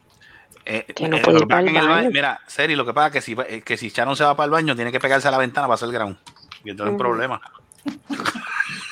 Eh, 0.63 0.85
Que 0.93 1.07
no 1.09 1.17
eh, 1.17 1.21
puedo 1.21 1.39
lo 1.39 1.43
ir 1.43 1.47
que 1.47 1.49
pasa 1.49 1.57
pa'l 1.61 1.65
que 1.65 1.69
en 1.71 1.75
el 1.77 1.81
baño- 1.87 1.95
baño. 1.95 2.09
mira, 2.11 2.39
Seri, 2.47 2.75
lo 2.75 2.85
que 2.85 2.93
pasa 2.93 3.07
es 3.07 3.13
que 3.13 3.21
si, 3.21 3.35
eh, 3.49 3.61
que 3.61 3.77
si 3.77 3.89
Sharon 3.89 4.15
se 4.15 4.23
va 4.23 4.35
para 4.35 4.45
el 4.45 4.51
baño, 4.51 4.75
tiene 4.75 4.91
que 4.91 4.99
pegarse 4.99 5.27
a 5.27 5.31
la 5.31 5.37
ventana 5.39 5.65
para 5.67 5.75
hacer 5.75 5.87
el 5.89 5.93
ground. 5.95 6.17
Y 6.63 6.69
entonces 6.69 6.93
es 6.95 7.01
un 7.01 7.05
Ujú. 7.07 7.11
problema. 7.11 7.41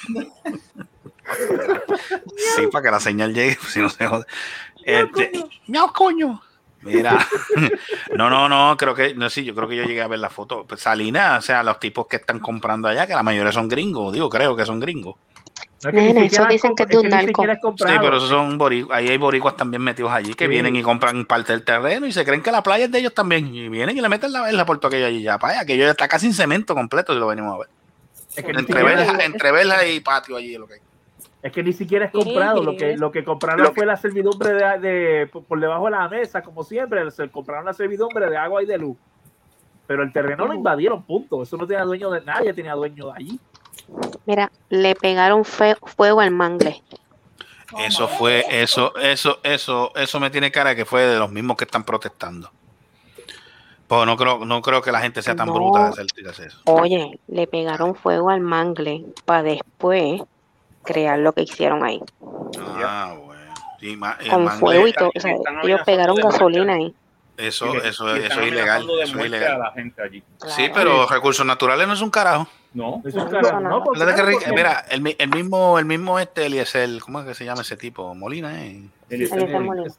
sí, 2.56 2.68
para 2.72 2.84
que 2.84 2.92
la 2.92 3.00
señal 3.00 3.34
llegue, 3.34 3.58
si 3.68 3.80
no 3.80 3.90
se 3.90 4.08
jode. 4.08 4.26
Este, 4.84 5.32
miau, 5.68 5.92
coño. 5.94 6.42
Mira, 6.82 7.18
no, 8.16 8.30
no, 8.30 8.48
no, 8.48 8.78
creo 8.78 8.96
que, 8.96 9.14
no 9.14 9.30
sí, 9.30 9.44
yo 9.44 9.54
creo 9.54 9.68
que 9.68 9.76
yo 9.76 9.84
llegué 9.84 10.02
a 10.02 10.08
ver 10.08 10.20
la 10.20 10.30
foto. 10.30 10.66
Pues 10.66 10.82
Salinas, 10.82 11.40
o 11.40 11.42
sea, 11.46 11.62
los 11.62 11.80
tipos 11.80 12.08
que 12.08 12.16
están 12.16 12.40
comprando 12.40 12.88
allá, 12.88 13.06
que 13.06 13.14
la 13.14 13.24
mayoría 13.24 13.52
son 13.52 13.68
gringos, 13.68 14.14
digo, 14.14 14.30
creo 14.30 14.56
que 14.56 14.66
son 14.66 14.80
gringos. 14.80 15.16
No 15.84 15.90
es 15.90 15.96
que 15.96 16.02
ni 16.02 16.08
Nena, 16.08 16.22
siquiera 16.22 16.44
eso 16.46 16.54
dicen 16.54 16.76
que 16.76 16.84
es 16.84 16.90
de 16.90 16.94
es 16.96 17.00
un 17.00 17.04
ni 17.06 17.10
narco. 17.10 17.28
siquiera 17.28 17.54
es 17.54 17.60
Sí, 17.62 17.98
pero 18.02 18.18
esos 18.18 18.30
son 18.30 18.58
boricuas, 18.58 18.98
ahí 18.98 19.10
hay 19.10 19.18
boricuas 19.18 19.56
también 19.58 19.82
metidos 19.82 20.12
allí 20.12 20.34
que 20.34 20.46
Sí. 20.46 20.50
vienen 20.50 20.76
y 20.76 20.82
compran 20.82 21.26
parte 21.26 21.52
del 21.54 21.64
terreno 21.64 22.06
y 22.06 22.12
se 22.14 22.24
creen 22.26 22.42
que 22.42 22.52
la 22.52 22.64
playa 22.64 22.86
es 22.86 22.92
de 22.92 23.00
ellos 23.00 23.14
también. 23.14 23.54
Y 23.54 23.68
vienen 23.70 23.98
y 23.98 24.02
le 24.02 24.10
meten 24.10 24.32
la 24.32 24.42
verja 24.42 24.66
por 24.66 24.78
todo 24.80 24.88
aquello 24.88 25.06
allí 25.08 25.22
ya. 25.22 25.38
Para 25.38 25.60
aquello 25.60 25.84
ya 25.86 25.92
está 25.92 26.08
casi 26.08 26.28
en 26.28 26.34
cemento 26.34 26.74
completo 26.76 27.14
si 27.14 27.20
lo 27.20 27.28
venimos 27.28 27.56
a 27.56 27.60
ver. 27.60 27.68
Es 28.40 28.46
que, 28.46 28.54
ni 28.54 28.60
Entre 28.60 28.84
verja, 28.84 29.24
entre 29.24 29.94
y 29.94 30.00
patio 30.00 30.36
allí 30.38 30.54
es 30.54 30.60
lo 30.60 30.68
que 30.68 30.76
hay. 30.76 30.80
es 31.44 31.52
que 31.52 31.64
ni 31.64 31.74
siquiera 31.74 32.06
es 32.06 32.12
comprado. 32.12 32.64
Lo 32.64 32.76
que, 32.76 32.98
lo 32.98 33.12
que 33.12 33.24
compraron 33.24 33.74
fue 33.74 33.86
la 33.86 33.96
servidumbre 33.98 34.54
de, 34.54 34.80
de- 34.80 35.28
por 35.28 35.60
debajo 35.60 35.86
de 35.86 35.92
la 35.92 36.08
mesa, 36.10 36.42
como 36.42 36.64
siempre. 36.64 37.10
Se 37.12 37.30
compraron 37.30 37.66
la 37.66 37.74
servidumbre 37.74 38.30
de 38.30 38.38
agua 38.38 38.62
y 38.64 38.66
de 38.66 38.78
luz. 38.78 38.98
Pero 39.88 40.04
el 40.04 40.14
terreno 40.14 40.46
lo 40.46 40.54
invadieron, 40.54 41.04
punto. 41.04 41.42
Eso 41.42 41.58
no 41.58 41.66
tenía 41.66 41.84
dueño 41.84 42.12
de 42.12 42.22
nadie, 42.22 42.54
tenía 42.54 42.74
dueño 42.76 43.08
de 43.08 43.14
allí. 43.16 43.40
Mira, 44.26 44.52
le 44.70 44.94
pegaron 44.96 45.44
fe- 45.46 45.78
fuego 45.82 46.22
al 46.22 46.32
mangle. 46.32 46.84
Eso 47.80 48.08
fue, 48.08 48.44
eso, 48.50 48.96
eso, 48.98 49.40
eso, 49.44 49.92
eso 49.96 50.20
me 50.20 50.30
tiene 50.30 50.52
cara 50.52 50.76
que 50.76 50.86
fue 50.86 51.02
de 51.04 51.18
los 51.20 51.32
mismos 51.32 51.56
que 51.58 51.66
están 51.66 51.84
protestando. 51.84 52.52
Pues 53.90 54.06
no 54.06 54.16
creo, 54.16 54.46
no 54.46 54.62
creo 54.62 54.82
que 54.84 54.92
la 54.92 55.02
gente 55.02 55.22
sea 55.24 55.36
tan 55.36 55.48
No. 55.48 55.54
bruta 55.54 55.86
de 55.86 55.90
hacer, 55.90 56.06
de 56.06 56.30
hacer 56.30 56.48
eso. 56.48 56.62
Oye, 56.66 57.20
le 57.28 57.48
pegaron 57.48 57.96
fuego 57.96 58.30
al 58.30 58.40
mangle 58.40 59.04
para 59.26 59.42
después 59.44 60.22
crear 60.84 61.18
lo 61.18 61.34
que 61.34 61.42
hicieron 61.42 61.84
ahí. 61.84 62.00
Ah, 62.56 63.16
bueno. 63.18 63.42
El 63.82 64.30
Con 64.30 64.46
mangle- 64.46 64.60
fuego 64.60 64.88
y 64.88 64.94
todo. 64.94 65.10
O 65.16 65.20
sea, 65.20 65.34
están 65.34 65.60
ellos 65.64 65.82
pegaron 65.86 66.16
gasolina 66.18 66.74
ahí. 66.74 66.94
Eso, 67.36 67.72
que- 67.72 67.88
eso, 67.88 68.16
y 68.16 68.20
eso 68.20 68.42
es 68.42 68.48
ilegal. 68.48 68.84
Eso 68.84 69.02
es 69.02 69.16
a 69.16 69.26
ilegal. 69.26 69.60
la 69.60 69.72
gente 69.72 70.02
allí. 70.04 70.24
Sí, 70.48 70.70
pero 70.74 71.08
recursos 71.08 71.46
naturales 71.46 71.88
no 71.88 71.94
es 71.96 72.02
un 72.02 72.12
carajo. 72.12 72.48
No. 72.74 73.02
Eso 73.04 73.18
es 73.18 73.26
No, 73.26 73.32
carajo, 73.42 74.40
mira, 74.54 74.86
el, 74.92 75.02
mi- 75.02 75.16
el 75.18 75.30
mismo, 75.30 75.80
el 75.80 75.86
mismo 75.86 76.20
este 76.20 76.46
Eliezer, 76.46 76.90
¿cómo 77.00 77.22
es 77.22 77.26
que 77.26 77.34
se 77.34 77.46
llama 77.46 77.62
ese 77.64 77.76
tipo? 77.78 78.14
Molina, 78.14 78.64
¿eh? 78.64 78.84
Eliezer 79.10 79.40
Eliezer 79.40 79.62
Molina. 79.62 79.92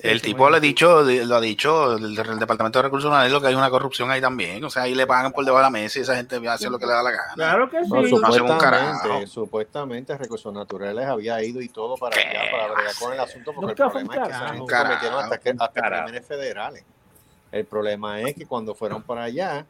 El 0.00 0.22
tipo 0.22 0.48
le 0.48 0.58
ha 0.58 0.60
dicho, 0.60 1.02
lo 1.02 1.36
ha 1.36 1.40
dicho, 1.40 1.96
el, 1.96 2.16
el 2.18 2.38
Departamento 2.38 2.78
de 2.78 2.82
Recursos 2.84 3.08
Humanos, 3.08 3.32
lo 3.32 3.40
que 3.40 3.48
hay 3.48 3.54
una 3.54 3.68
corrupción 3.70 4.10
ahí 4.10 4.20
también. 4.20 4.62
O 4.64 4.70
sea, 4.70 4.84
ahí 4.84 4.94
le 4.94 5.06
pagan 5.06 5.32
por 5.32 5.44
debajo 5.44 5.58
de 5.58 5.64
la 5.64 5.70
mesa 5.70 5.98
y 5.98 6.02
esa 6.02 6.14
gente 6.14 6.40
hace 6.48 6.70
lo 6.70 6.78
que 6.78 6.86
le 6.86 6.92
da 6.92 7.02
la 7.02 7.10
gana. 7.10 7.32
Claro 7.34 7.68
que 7.70 7.84
sí. 7.84 7.90
No, 7.90 8.04
supuestamente, 8.06 9.26
supuestamente 9.26 10.16
Recursos 10.16 10.52
Naturales 10.52 11.06
había 11.06 11.42
ido 11.42 11.60
y 11.60 11.68
todo 11.68 11.96
para 11.96 12.16
allá, 12.16 12.40
para 12.50 12.74
bregar 12.74 12.94
con 12.98 13.12
el 13.12 13.20
asunto, 13.20 13.52
porque 13.52 13.72
Nunca 13.72 13.84
el 13.84 13.90
problema 13.90 14.14
es 14.14 14.20
que 14.20 14.30
carajo. 14.30 14.54
gente 14.54 14.66
Carajo. 14.66 15.18
hasta, 15.18 15.38
que, 15.38 15.50
hasta 15.58 15.82
crímenes 15.82 16.26
federales. 16.26 16.84
El 17.50 17.64
problema 17.64 18.20
es 18.20 18.34
que 18.34 18.46
cuando 18.46 18.74
fueron 18.74 19.02
para 19.02 19.24
allá, 19.24 19.66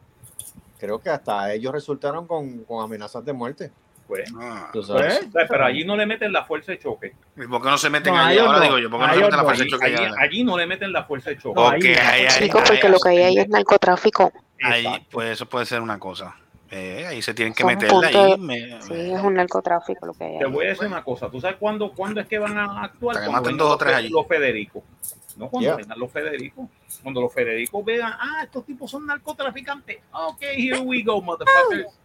creo 0.79 0.99
que 0.99 1.09
hasta 1.09 1.51
ellos 1.53 1.71
resultaron 1.73 2.27
con, 2.27 2.63
con 2.65 2.83
amenazas 2.83 3.23
de 3.25 3.33
muerte. 3.33 3.71
Pues, 4.09 4.33
Ah, 4.41 4.69
Tú 4.73 4.81
sabes. 4.81 5.27
Pues, 5.31 5.45
pero 5.47 5.65
allí 5.65 5.85
no 5.85 5.95
le 5.95 6.05
meten 6.07 6.33
la 6.33 6.43
fuerza 6.43 6.71
de 6.71 6.79
choque. 6.79 7.13
¿y 7.37 7.45
¿Por 7.47 7.61
qué 7.61 7.69
no 7.69 7.77
se 7.77 7.89
meten 7.91 8.11
No, 8.13 8.19
a 8.19 8.25
ahí? 8.27 8.33
ellos 8.37 8.47
Ahora 8.47 8.57
no. 8.57 8.63
digo 8.65 8.79
yo, 8.79 8.89
¿por 8.89 8.99
qué 9.01 9.05
no 9.07 9.13
se 9.13 9.19
meten 9.21 9.37
la 9.37 9.43
fuerza 9.43 9.57
de 9.59 9.63
Allí, 9.63 9.71
choque? 9.71 9.85
allí- 9.85 9.95
allá? 10.03 10.15
allí 10.19 10.43
no 10.43 10.57
le 10.57 10.65
meten 10.65 10.91
la 10.91 11.03
fuerza 11.03 11.29
de 11.29 11.37
choque. 11.37 11.53
No, 11.61 11.67
Ok, 11.67 11.73
ahí- 11.75 11.85
ahí, 11.93 12.25
ahí, 12.25 12.27
Chicos, 12.43 12.61
ahí, 12.61 12.67
porque 12.69 12.89
lo 12.89 12.99
que 12.99 13.09
hay 13.09 13.17
ahí 13.19 13.37
es 13.37 13.49
narcotráfico. 13.49 14.33
ahí, 14.63 15.07
pues 15.11 15.29
eso 15.29 15.45
puede 15.45 15.67
ser 15.67 15.79
una 15.81 15.99
cosa. 15.99 16.35
Eh, 16.71 17.05
ahí 17.07 17.21
se 17.21 17.33
tienen 17.35 17.53
que 17.53 17.63
ahí. 17.63 17.75
de- 17.75 18.37
me- 18.37 18.81
Sí, 18.81 19.11
es 19.11 19.21
un 19.21 19.33
narcotráfico 19.35 20.05
lo 20.07 20.13
que 20.13 20.23
hay 20.23 20.37
Te 20.39 20.45
ahí. 20.45 20.51
voy 20.51 20.65
a 20.65 20.69
decir 20.69 20.87
una 20.87 21.03
cosa. 21.03 21.29
¿Tú 21.29 21.39
sabes 21.39 21.57
cuándo, 21.59 21.91
cuándo 21.93 22.19
es 22.21 22.27
que 22.27 22.37
van 22.39 22.57
a 22.57 22.83
actuar? 22.83 23.19
Que 23.19 23.27
Cuando 23.27 23.51
dos 23.51 23.61
o 23.61 23.69
los, 23.69 23.77
tres 23.79 23.93
allí. 23.95 24.09
los 24.09 24.27
Federicos. 24.27 24.83
No 25.37 25.47
cuando 25.49 25.67
Yeah. 25.69 25.75
vengan 25.77 25.97
los 25.99 26.11
Federicos. 26.11 26.65
Cuando 27.01 27.21
los 27.21 27.33
Federicos 27.33 27.85
vean, 27.85 28.11
ah, 28.19 28.41
estos 28.43 28.65
tipos 28.65 28.91
son 28.91 29.05
narcotraficantes. 29.05 29.97
Ok, 30.11 30.41
here 30.41 30.79
we 30.79 31.01
go, 31.01 31.21
motherfuckers. 31.21 31.98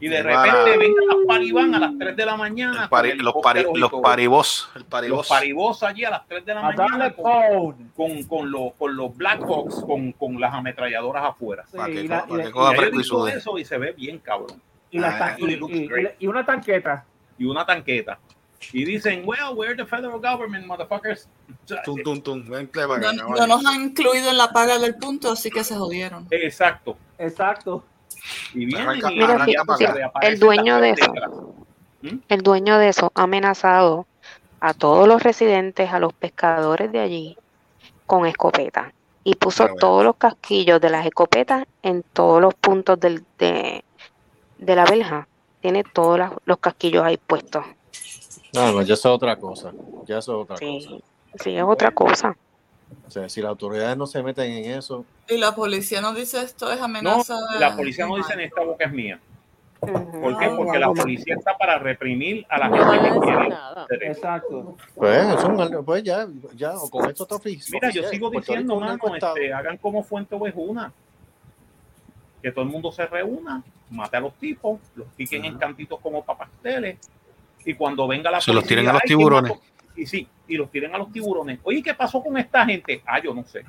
Y 0.00 0.06
de 0.08 0.22
Para- 0.22 0.52
repente 0.52 0.78
vengan 0.78 1.06
las 1.08 1.16
paribán 1.26 1.74
a 1.74 1.78
las 1.80 1.98
3 1.98 2.16
de 2.16 2.24
la 2.26 2.36
mañana. 2.36 2.88
pari- 2.88 3.14
los, 3.16 3.34
pari- 3.34 3.66
los 3.74 3.90
paribos. 4.00 4.70
El 4.74 4.80
Los 4.82 4.88
paribos. 4.88 5.28
paribos 5.28 5.82
allí 5.82 6.04
a 6.04 6.10
las 6.10 6.26
3 6.28 6.44
de 6.46 6.54
la 6.54 6.60
A 6.60 6.72
mañana 6.72 7.12
con, 7.14 7.90
con, 7.96 8.22
con 8.24 8.50
los, 8.50 8.74
con 8.74 8.96
los 8.96 9.16
Black 9.16 9.40
Hawks, 9.42 9.82
con, 9.84 10.12
con 10.12 10.40
las 10.40 10.54
ametralladoras 10.54 11.24
afuera. 11.24 11.64
Sí, 11.70 11.76
Para 11.76 11.92
que, 11.92 12.00
y 12.02 12.08
la- 12.08 12.22
que 12.26 12.50
coja 12.52 12.74
Y 12.92 13.02
yo 13.02 13.28
eso 13.28 13.58
y 13.58 13.64
se 13.64 13.76
ve 13.78 13.92
bien 13.92 14.18
cabrón. 14.20 14.62
y 14.90 14.98
Ah, 15.02 15.36
y- 16.18 16.26
una 16.28 16.46
tanqueta. 16.46 17.04
Y 17.36 17.44
una 17.46 17.66
tanqueta. 17.66 18.18
Y 18.72 18.84
dicen, 18.84 19.22
well, 19.24 19.54
we're 19.54 19.76
the 19.76 19.84
federal 19.86 20.20
government, 20.20 20.66
motherfuckers. 20.66 21.28
Tum, 21.84 22.02
tum, 22.02 22.20
tum. 22.20 22.44
Ven, 22.48 22.70
No, 22.74 23.12
no 23.12 23.46
nos 23.46 23.64
han 23.66 23.82
incluido 23.82 24.30
en 24.30 24.36
la 24.36 24.50
paga 24.52 24.78
del 24.78 24.94
punto, 24.96 25.32
así 25.32 25.50
que 25.50 25.62
se 25.64 25.74
jodieron. 25.76 26.26
Exacto. 26.30 26.96
Exacto. 27.18 27.84
Y 28.54 28.66
vienen 28.66 28.86
Arranca- 28.88 29.10
y 29.12 29.14
Mira, 29.14 29.26
arranca 29.34 29.44
fíjate, 29.44 29.66
para 29.66 29.74
acá. 29.90 29.94
se 29.96 30.02
aparecen 30.04 30.32
el 30.34 30.40
dueño 30.40 30.80
de 30.80 30.90
eso, 30.90 31.12
letras. 31.12 31.30
el 32.28 32.42
dueño 32.42 32.78
de 32.78 32.88
eso 32.88 33.12
ha 33.14 33.22
amenazado 33.22 34.06
a 34.60 34.74
todos 34.74 35.06
los 35.08 35.22
residentes, 35.22 35.92
a 35.92 35.98
los 36.00 36.12
pescadores 36.12 36.90
de 36.92 37.00
allí, 37.00 37.36
con 38.06 38.26
escopetas. 38.26 38.92
Y 39.24 39.34
puso 39.34 39.64
bueno. 39.64 39.76
todos 39.78 40.04
los 40.04 40.16
casquillos 40.16 40.80
de 40.80 40.90
las 40.90 41.04
escopetas 41.06 41.64
en 41.82 42.02
todos 42.12 42.40
los 42.40 42.54
puntos 42.54 42.98
del, 42.98 43.24
de, 43.38 43.84
de 44.58 44.76
la 44.76 44.84
verja. 44.84 45.28
Tiene 45.60 45.84
todos 45.84 46.18
las- 46.18 46.32
los 46.44 46.58
casquillos 46.58 47.04
ahí 47.04 47.16
puestos. 47.18 47.64
No, 48.54 48.72
no, 48.72 48.82
ya 48.82 48.94
eso 48.94 49.08
es 49.10 49.14
otra 49.14 49.36
cosa. 49.36 49.72
Ya 50.06 50.18
eso 50.18 50.38
es 50.40 50.44
otra 50.44 50.56
cosa. 50.56 50.88
Sí, 50.88 51.02
sí, 51.40 51.56
es 51.56 51.62
otra 51.64 51.90
cosa. 51.90 52.36
O 53.06 53.10
sea, 53.10 53.28
si 53.28 53.40
las 53.40 53.48
autoridades 53.50 53.96
no 53.96 54.06
se 54.06 54.22
meten 54.22 54.50
en 54.52 54.78
eso, 54.78 55.04
Y 55.28 55.38
la 55.38 55.54
policía 55.54 56.00
nos 56.00 56.14
dice 56.14 56.40
esto 56.42 56.70
es 56.70 56.78
No, 56.78 56.84
amenaza. 56.84 57.36
la 57.58 57.74
policía 57.74 58.06
no 58.06 58.16
dice 58.16 58.34
en 58.34 58.40
esta 58.40 58.62
boca 58.62 58.84
es 58.84 58.92
mía. 58.92 59.18
¿Por 59.80 60.36
qué? 60.38 60.48
Ujú. 60.48 60.56
Porque 60.56 60.78
la 60.78 60.92
policía 60.92 61.36
está 61.36 61.56
para 61.56 61.78
reprimir 61.78 62.44
a 62.48 62.58
la 62.58 62.68
No 62.68 62.90
gente 62.90 63.10
que 63.12 63.20
quiere. 63.20 64.08
Exacto. 64.10 64.76
pues, 64.94 65.26
eso 65.38 65.82
pues 65.84 66.02
ya, 66.02 66.26
ya, 66.54 66.74
o 66.76 66.90
con 66.90 67.08
esto 67.08 67.22
está 67.22 67.36
ofici- 67.36 67.70
Mira, 67.72 67.88
yo 67.90 68.00
oficial. 68.02 68.10
sigo 68.10 68.30
diciendo, 68.30 68.80
mano, 68.80 68.98
este, 69.14 69.52
hagan 69.52 69.76
como 69.78 70.02
Fuente 70.02 70.34
Ovejuna. 70.34 70.92
Que 72.42 72.52
todo 72.52 72.64
el 72.64 72.70
mundo 72.70 72.92
se 72.92 73.06
reúna, 73.06 73.62
mate 73.90 74.16
a 74.16 74.20
los 74.20 74.34
tipos, 74.34 74.80
los 74.94 75.06
piquen 75.16 75.44
en 75.44 75.58
cantitos 75.58 75.98
como 76.00 76.22
papasteles. 76.24 76.98
Y 77.64 77.74
cuando 77.74 78.06
venga 78.06 78.30
la 78.30 78.40
Se 78.40 78.52
los 78.52 78.64
tiren 78.64 78.88
a 78.88 78.92
los 78.92 79.02
"Ay, 79.02 79.06
¿quién 79.06 79.18
tiburones". 79.18 79.50
mató?" 79.52 79.62
Y 79.98 80.06
sí, 80.06 80.28
y 80.46 80.56
los 80.56 80.70
tiren 80.70 80.94
a 80.94 80.98
los 80.98 81.12
tiburones. 81.12 81.58
Oye, 81.64 81.82
¿qué 81.82 81.92
pasó 81.92 82.22
con 82.22 82.38
esta 82.38 82.64
gente? 82.64 83.02
Ah, 83.04 83.20
yo 83.20 83.34
no 83.34 83.44
sé. 83.44 83.64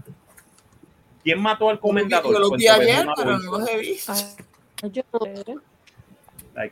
¿Quién 1.23 1.41
mató 1.41 1.69
al 1.69 1.79
comendador? 1.79 2.31
Yo 2.31 2.47
Fuente 2.47 2.57
vi 2.57 2.67
ayer, 2.67 2.95
Ovejuna 2.97 3.13
pero 3.17 3.31
lo 3.31 3.39
no 3.39 3.59
los 3.59 3.69
he 3.69 3.77
visto. 3.79 4.13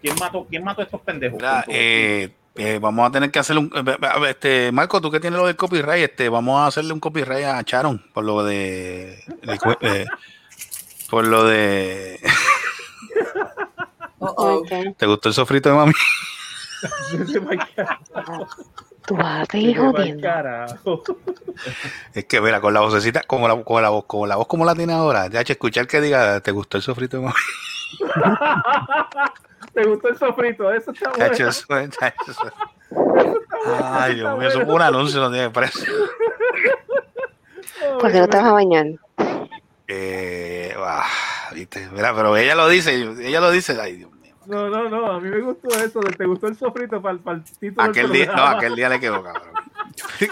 ¿Quién 0.02 0.16
mató, 0.20 0.46
¿Quién 0.48 0.64
mató 0.64 0.82
a 0.82 0.84
estos 0.84 1.02
pendejos? 1.02 1.42
Eh, 1.68 2.30
eh, 2.56 2.78
vamos 2.80 3.08
a 3.08 3.12
tener 3.12 3.32
que 3.32 3.40
hacerle 3.40 3.62
un. 3.62 3.72
eh, 3.76 4.30
Este, 4.30 4.72
Marco, 4.72 5.02
tú 5.02 5.10
que 5.10 5.20
tienes 5.20 5.40
lo 5.40 5.48
del 5.48 5.56
copyright, 5.56 6.12
este, 6.12 6.30
vamos 6.30 6.60
a 6.60 6.68
hacerle 6.68 6.94
un 6.94 7.00
copyright 7.00 7.46
a 7.46 7.64
Charon 7.64 8.04
por 8.14 8.24
lo 8.24 8.44
de. 8.44 9.24
eh, 9.82 10.06
por 11.10 11.26
lo 11.26 11.46
de. 11.46 12.20
Oh. 14.20 14.62
¿Te 14.98 15.06
gustó 15.06 15.30
el 15.30 15.36
sofrito 15.36 15.70
de 15.70 15.76
mami? 15.76 15.94
Tú 19.08 19.16
vas 19.16 19.42
a 19.42 19.46
jodiendo. 19.94 20.22
Es 22.14 22.26
que, 22.26 22.42
mira, 22.42 22.60
con 22.62 22.74
la 22.74 22.82
vocecita, 22.82 23.22
como 23.24 23.48
la, 23.48 23.64
con 23.64 23.82
la 23.82 23.90
voz, 23.90 24.04
como 24.06 24.28
la 24.28 24.36
voz 24.36 24.48
como 24.48 24.66
la 24.66 24.76
tiene 24.76 24.94
ahora, 24.94 25.28
ya 25.28 25.44
escuchar 25.54 25.88
que 25.88 26.02
diga, 26.02 26.40
¿te 26.42 26.52
gustó 26.52 26.78
el 26.78 26.84
sofrito? 26.84 27.24
¿Te 29.74 29.84
gustó 29.86 30.10
el 30.10 30.18
sofrito? 30.18 30.70
Eso 30.72 30.92
está 30.92 31.10
bueno. 31.12 31.26
Eso- 31.34 31.48
eso- 31.48 31.66
Ay, 33.82 34.16
Dios 34.16 34.38
mío, 34.38 34.50
eso 34.50 34.66
fue 34.66 34.74
un 34.76 34.82
anuncio, 34.82 35.22
no 35.22 35.32
tiene 35.32 35.50
precio. 35.52 35.86
¿Por 38.00 38.12
qué 38.12 38.20
no 38.20 38.28
te 38.28 38.38
vas 38.38 38.46
a 38.48 38.52
bañar? 38.52 38.88
Eh, 39.88 40.76
ah, 40.78 41.08
viste, 41.54 41.88
mira, 41.94 42.14
pero 42.14 42.36
ella 42.36 42.56
lo 42.56 42.68
dice, 42.68 42.94
ella 42.96 43.40
lo 43.40 43.52
dice, 43.52 43.78
ay, 43.82 43.96
Dios. 43.98 44.12
No, 44.48 44.70
no, 44.70 44.90
no. 44.90 45.12
A 45.12 45.20
mí 45.20 45.30
me 45.30 45.42
gustó 45.42 45.68
eso. 45.70 46.00
de 46.00 46.12
¿Te 46.16 46.26
gustó 46.26 46.48
el 46.48 46.56
sofrito 46.58 47.02
para 47.02 47.16
el 47.36 47.44
título 47.44 47.84
Aquel 47.90 48.12
día, 48.12 48.34
no, 48.34 48.44
aquel 48.46 48.76
día 48.76 48.90
le 48.90 49.00
quedó, 49.00 49.22
cabrón. 49.24 49.52
¿Qué 50.20 50.28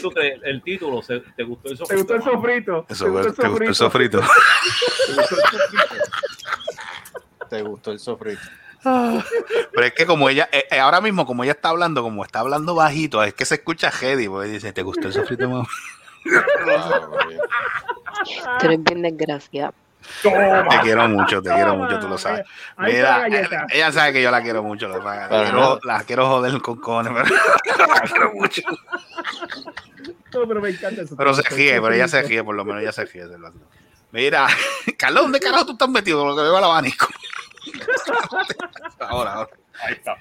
tú 0.00 0.10
crees? 0.10 0.40
El 0.42 0.62
título, 0.62 1.02
¿se- 1.02 1.20
¿te 1.20 1.42
gustó 1.44 1.72
eso? 1.72 1.84
¿Te 1.84 1.96
gustó 1.96 2.14
el 2.16 2.22
sofrito? 2.22 2.86
Eso, 2.88 3.06
fue- 3.12 3.22
te 3.32 3.48
gustó 3.48 3.64
el 3.64 3.74
sofrito. 3.74 4.20
te 7.50 7.62
gustó 7.62 7.92
el 7.92 7.98
sofrito. 7.98 8.40
Pero 8.82 9.86
es 9.86 9.92
que 9.94 10.06
como 10.06 10.28
ella, 10.28 10.48
eh, 10.52 10.64
eh, 10.70 10.78
ahora 10.78 11.00
mismo, 11.00 11.24
como 11.26 11.42
ella 11.44 11.52
está 11.52 11.70
hablando, 11.70 12.02
como 12.02 12.24
está 12.24 12.40
hablando 12.40 12.74
bajito, 12.74 13.22
es 13.22 13.32
que 13.34 13.44
se 13.44 13.54
escucha 13.56 13.90
heavy, 13.90 14.28
porque 14.28 14.48
dice, 14.48 14.72
¿te 14.72 14.82
gustó 14.82 15.08
el 15.08 15.14
sofrito, 15.14 15.48
mamá? 15.48 15.66
Oye. 16.24 17.38
Tú 18.60 18.66
eres 18.66 18.82
bien 18.82 19.02
desgraciado. 19.02 19.74
Te 20.22 20.80
quiero 20.82 21.08
mucho, 21.08 21.42
te 21.42 21.50
quiero 21.50 21.76
mucho, 21.76 21.98
tú 21.98 22.08
lo 22.08 22.18
sabes. 22.18 22.46
Mira, 22.78 23.20
galleta. 23.20 23.66
ella 23.70 23.92
sabe 23.92 24.12
que 24.14 24.22
yo 24.22 24.30
la 24.30 24.42
quiero 24.42 24.62
mucho, 24.62 24.88
la, 24.88 24.94
quiero, 25.28 25.52
nada. 25.52 25.78
la 25.84 26.02
quiero 26.02 26.26
joder 26.26 26.60
con 26.60 26.76
cojones, 26.76 27.12
pero 27.14 27.86
la 27.88 28.00
quiero 28.00 28.32
mucho. 28.34 28.62
No, 30.32 30.48
pero 30.48 30.60
me 30.60 30.70
encanta 30.70 31.02
eso. 31.02 31.16
Pero 31.16 31.34
se 31.34 31.42
ríe, 31.42 31.80
pero 31.80 31.92
ella 31.92 32.08
se 32.08 32.22
ríe, 32.28 32.42
por 32.42 32.54
lo 32.54 32.64
menos 32.64 32.82
ella 32.82 32.92
se 32.92 33.04
ríe. 33.04 33.24
Mira, 34.12 34.46
Carlos, 34.98 35.22
¿dónde 35.24 35.40
carajo 35.40 35.66
tú 35.66 35.72
estás 35.72 35.88
metido? 35.88 36.20
Con 36.20 36.28
lo 36.28 36.36
que 36.36 36.42
veo 36.42 36.56
al 36.56 36.64
abanico. 36.64 37.08
Ahora, 39.00 39.32
ahora. 39.32 39.50
Ahí 39.82 39.94
está. 39.94 40.16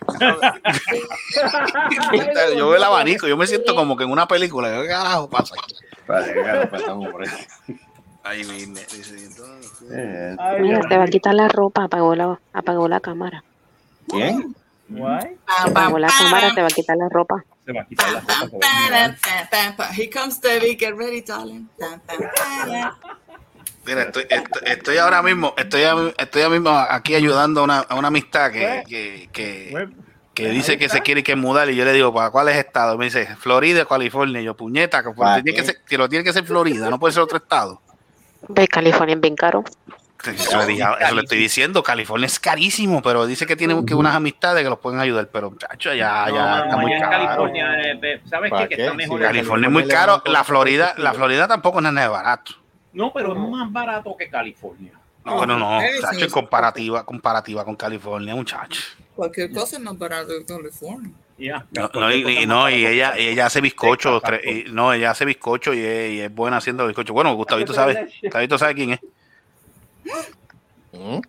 Yo 2.56 2.70
veo 2.70 2.76
el 2.76 2.84
abanico, 2.84 3.28
yo 3.28 3.38
me 3.38 3.46
siento 3.46 3.76
como 3.76 3.96
que 3.96 4.04
en 4.04 4.12
una 4.12 4.28
película. 4.28 4.82
¿Qué 4.82 4.88
carajo 4.88 5.30
pasa 5.30 5.54
aquí? 5.62 5.76
Ahí 6.08 6.34
vine. 8.32 8.82
dice, 8.92 9.16
entonces, 9.24 9.72
Eh, 9.92 10.36
Mira, 10.60 10.80
te 10.82 10.98
va 10.98 11.04
a 11.04 11.08
quitar 11.08 11.34
la 11.36 11.48
ropa, 11.48 11.84
apagó 11.86 12.16
la, 12.16 12.40
apagó 12.54 12.88
la 12.88 13.00
cámara. 13.00 13.44
¿Quién? 14.08 14.56
Guay. 14.90 15.38
Apagó 15.48 16.00
la 16.00 16.08
cámara, 16.08 16.54
te 16.54 16.62
va 16.62 16.68
a 16.68 16.72
quitar 16.72 16.98
la 16.98 17.10
ropa. 17.10 17.44
Se 17.66 17.72
va 17.72 17.82
a 17.82 17.86
quitar 17.86 18.12
la 18.14 18.20
ropa. 18.20 19.90
Here 19.94 20.10
comes 20.10 20.40
Debbie, 20.42 20.78
get 20.80 20.94
ready, 20.96 21.22
darling. 21.22 21.68
Mira, 23.86 24.04
estoy, 24.04 24.24
estoy, 24.30 24.62
estoy 24.66 24.98
ahora 24.98 25.22
mismo, 25.22 25.54
estoy, 25.58 25.84
a- 25.84 26.14
estoy 26.18 26.42
ahora 26.44 26.54
mismo 26.56 26.70
aquí 26.70 27.16
ayudando 27.16 27.62
a 27.62 27.64
una, 27.66 27.80
a 27.80 27.96
una 27.96 28.08
amistad 28.08 28.50
que, 28.52 28.84
que, 28.88 29.30
que, 29.34 29.68
Bueno, 29.72 29.92
que 30.34 30.50
dice 30.50 30.78
que 30.78 30.88
se 30.88 31.02
quiere 31.02 31.22
que 31.22 31.36
mudar 31.36 31.70
y 31.70 31.76
yo 31.76 31.84
le 31.84 31.92
digo, 31.92 32.14
¿para 32.14 32.30
cuál 32.32 32.48
es 32.50 32.56
estado? 32.58 32.98
Me 32.98 33.06
dice, 33.06 33.36
Florida, 33.36 33.86
California. 33.86 34.40
Y 34.40 34.46
yo, 34.46 34.56
puñeta, 34.56 35.04
que, 35.04 35.10
¿Para 35.12 35.44
tiene 35.44 35.58
que, 35.60 35.66
ser, 35.66 35.82
que 35.86 35.98
lo 35.98 36.08
tiene 36.08 36.24
que 36.24 36.32
ser 36.32 36.46
Florida, 36.46 36.90
no 36.90 36.98
puede 36.98 37.14
ser 37.14 37.24
otro 37.24 37.38
estado. 37.38 37.82
Ve, 38.48 38.68
California 38.68 39.16
es 39.16 39.22
bien 39.22 39.36
caro. 39.36 39.64
Eso 40.26 40.58
le, 40.58 40.66
dije, 40.68 40.84
eso 41.02 41.16
le 41.16 41.22
estoy 41.22 41.38
diciendo, 41.38 41.84
California 41.84 42.28
es 42.28 42.40
carísimo, 42.40 43.02
pero 43.02 43.26
dice 43.26 43.46
que 43.46 43.58
tiene 43.58 43.84
que 43.86 43.94
unas 43.94 44.16
amistades 44.16 44.64
que 44.64 44.70
los 44.70 44.80
pueden 44.80 45.02
ayudar, 45.02 45.28
pero 45.28 45.52
muchacho, 45.52 45.94
ya, 45.94 46.28
No, 46.28 46.36
ya 46.36 46.58
está 46.60 46.66
no, 46.68 46.78
muy 46.78 46.94
allá 46.94 47.04
en 47.04 47.12
caro. 47.12 47.26
California, 47.26 47.82
eh, 47.82 48.22
¿sabes. 48.30 48.54
Que 48.70 48.76
está 48.76 48.94
mejor. 48.94 49.20
Sí, 49.20 49.26
California 49.26 49.68
es 49.68 49.74
muy 49.74 49.86
caro, 49.86 50.24
la 50.26 50.46
Florida, 50.46 50.94
la 50.98 51.14
Florida 51.14 51.48
tampoco 51.50 51.80
es 51.80 51.84
nada 51.84 52.02
de 52.02 52.08
barato. 52.08 52.54
No, 52.94 53.12
pero 53.12 53.34
es 53.34 53.40
más 53.40 53.70
barato 53.70 54.16
que 54.18 54.30
California. 54.30 54.94
No, 55.26 55.36
bueno, 55.36 55.58
no, 55.58 55.82
muchacho, 55.82 56.08
sí. 56.14 56.24
en 56.24 56.30
comparativa, 56.30 57.06
comparativa 57.06 57.66
con 57.66 57.76
California, 57.76 58.34
muchacho. 58.34 58.82
Cualquier 59.16 59.52
cosa 59.52 59.76
es 59.76 59.82
más 59.82 59.98
barato 59.98 60.30
que 60.40 60.46
California. 60.46 61.12
Ya. 61.38 61.66
No, 61.72 61.90
no, 61.94 62.12
y, 62.12 62.44
y 62.44 62.46
no, 62.46 62.70
y 62.70 62.86
ella, 62.86 63.18
y 63.20 63.28
ella 63.28 63.48
hace 63.48 63.60
bizcocho, 63.60 64.22
tre- 64.22 64.42
y- 64.68 64.72
no, 64.72 64.94
ella 64.94 65.12
hace 65.12 65.26
bizcocho 65.26 65.74
y 65.74 65.80
es, 65.80 66.12
y 66.12 66.22
es 66.22 66.34
buena 66.34 66.58
haciendo 66.58 66.86
bizcocho. 66.88 67.14
Bueno, 67.14 67.34
Gustavito 67.34 67.74
sabe, 67.74 68.08
Gustavito 68.22 68.58
sabe 68.58 68.76
quién 68.76 68.92
es. 68.92 69.00
¿Mm? 70.92 71.20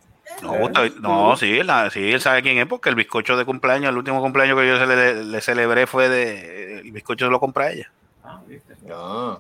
No, 0.43 0.53
Gustavito- 0.55 1.01
no, 1.01 1.37
sí, 1.37 1.63
la- 1.63 1.91
sí, 1.91 2.13
él 2.13 2.21
sabe 2.21 2.43
quién 2.43 2.59
es 2.59 2.67
porque 2.67 2.91
el 2.91 2.95
bizcocho 2.97 3.37
de 3.37 3.45
cumpleaños, 3.45 3.91
el 3.91 3.97
último 3.97 4.21
cumpleaños 4.21 4.59
que 4.59 4.67
yo 4.69 4.79
se 4.79 4.87
le, 4.87 5.25
le 5.25 5.41
celebré 5.41 5.87
fue 5.87 6.09
de, 6.09 6.81
el 6.81 6.93
bizcocho 6.93 7.25
se 7.27 7.31
lo 7.31 7.41
compra 7.41 7.73
ella. 7.73 7.91
Ah, 8.23 8.41
¿viste? 8.47 8.75
Ah. 8.93 9.39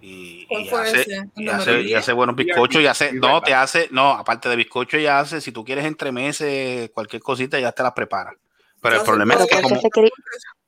Y, 0.00 0.46
¿Cuál 0.46 0.62
y 0.62 0.68
fue 0.68 0.80
hace, 0.80 1.06
y 1.36 1.48
hace, 1.48 1.80
y 1.80 1.84
10? 1.86 1.98
hace 1.98 2.12
buenos 2.12 2.36
bizcochos 2.36 2.80
y 2.80 2.86
hace, 2.86 3.12
no, 3.12 3.40
te 3.42 3.52
hace, 3.52 3.88
no, 3.90 4.12
aparte 4.12 4.48
de 4.48 4.56
bizcocho 4.56 4.96
ella 4.96 5.18
hace, 5.18 5.40
si 5.40 5.50
tú 5.52 5.64
quieres 5.64 5.84
entremeses, 5.84 6.88
cualquier 6.90 7.20
cosita, 7.20 7.58
ya 7.58 7.72
te 7.72 7.82
las 7.82 7.92
prepara. 7.92 8.32
Pero 8.80 8.96
el 8.96 9.02
problema 9.02 9.34
es 9.34 9.40
que 9.40 9.46
¿por 9.46 9.56
qué 9.56 9.62
como, 9.62 9.80
se 9.80 9.90
quiere, 9.90 10.10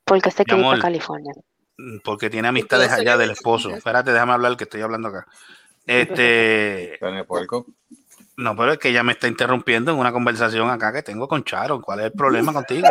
por 0.04 0.22
qué 0.22 0.30
se 0.30 0.44
quiere 0.44 0.60
ir 0.60 0.66
para 0.68 0.82
California? 0.82 1.32
porque 2.04 2.28
tiene 2.28 2.48
amistades 2.48 2.92
allá 2.92 3.16
del 3.16 3.30
esposo. 3.30 3.70
Espérate, 3.70 4.12
déjame 4.12 4.32
hablar 4.32 4.56
que 4.56 4.64
estoy 4.64 4.82
hablando 4.82 5.08
acá. 5.08 5.26
Este, 5.86 6.98
no, 8.36 8.56
pero 8.56 8.72
es 8.72 8.78
que 8.78 8.88
ella 8.90 9.02
me 9.02 9.12
está 9.12 9.28
interrumpiendo 9.28 9.92
en 9.92 9.98
una 9.98 10.12
conversación 10.12 10.68
acá 10.70 10.92
que 10.92 11.02
tengo 11.02 11.26
con 11.26 11.42
Charo. 11.44 11.80
¿Cuál 11.80 12.00
es 12.00 12.06
el 12.06 12.12
problema 12.12 12.52
contigo? 12.52 12.88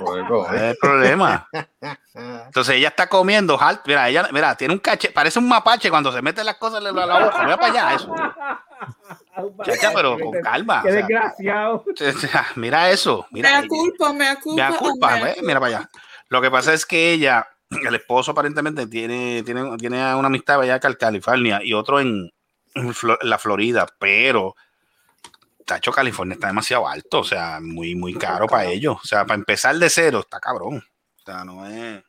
¿Cuál 0.00 0.56
es 0.56 0.62
el 0.62 0.76
problema? 0.76 1.48
Entonces 2.14 2.76
ella 2.76 2.88
está 2.88 3.08
comiendo, 3.08 3.58
halt- 3.58 3.82
mira, 3.86 4.08
ella, 4.08 4.28
mira, 4.32 4.54
tiene 4.56 4.74
un 4.74 4.80
caché, 4.80 5.10
parece 5.10 5.38
un 5.38 5.48
mapache 5.48 5.90
cuando 5.90 6.12
se 6.12 6.20
mete 6.22 6.44
las 6.44 6.56
cosas 6.56 6.84
en 6.84 6.94
la, 6.94 7.06
la 7.06 7.24
boca. 7.24 7.42
Mira 7.44 7.56
para 7.56 7.72
allá, 7.72 7.94
eso. 7.94 8.14
Chacha, 9.64 9.92
pero 9.94 10.18
con 10.18 10.40
calma. 10.42 10.82
Qué 10.82 10.88
o 10.88 10.92
sea, 10.92 11.00
desgraciado. 11.00 11.84
sea, 11.96 12.46
mira 12.56 12.90
eso. 12.90 13.26
Me 13.30 13.38
Mira, 13.38 13.62
da 13.62 13.68
culpa, 13.68 14.12
me 14.12 14.24
da 14.26 14.36
culpa. 14.36 14.56
me 14.56 14.72
da 14.72 14.78
culpa, 14.78 15.10
me 15.14 15.18
da 15.20 15.24
ve, 15.24 15.36
mira 15.42 15.60
para 15.60 15.76
allá. 15.78 15.90
Lo 16.28 16.40
que 16.42 16.50
pasa 16.50 16.74
es 16.74 16.84
que 16.84 17.12
ella, 17.12 17.48
el 17.70 17.94
esposo 17.94 18.32
aparentemente 18.32 18.86
tiene, 18.86 19.42
tiene, 19.42 19.76
tiene 19.78 20.14
una 20.14 20.26
amistad 20.26 20.60
allá 20.60 20.78
en 20.82 20.94
California 20.94 21.60
y 21.62 21.72
otro 21.72 22.00
en, 22.00 22.30
en 22.74 22.94
la 23.22 23.38
Florida, 23.38 23.86
pero 23.98 24.54
Tacho, 25.64 25.92
California 25.92 26.34
está 26.34 26.48
demasiado 26.48 26.86
alto, 26.86 27.20
o 27.20 27.24
sea, 27.24 27.58
muy, 27.60 27.94
muy 27.94 28.14
caro 28.14 28.46
para 28.46 28.66
ellos. 28.66 28.98
O 29.02 29.06
sea, 29.06 29.24
para 29.24 29.38
empezar 29.38 29.76
de 29.76 29.88
cero, 29.88 30.20
está 30.20 30.40
cabrón. 30.40 30.78
O 30.78 31.24
sea, 31.24 31.44
no 31.44 31.66
es. 31.66 32.02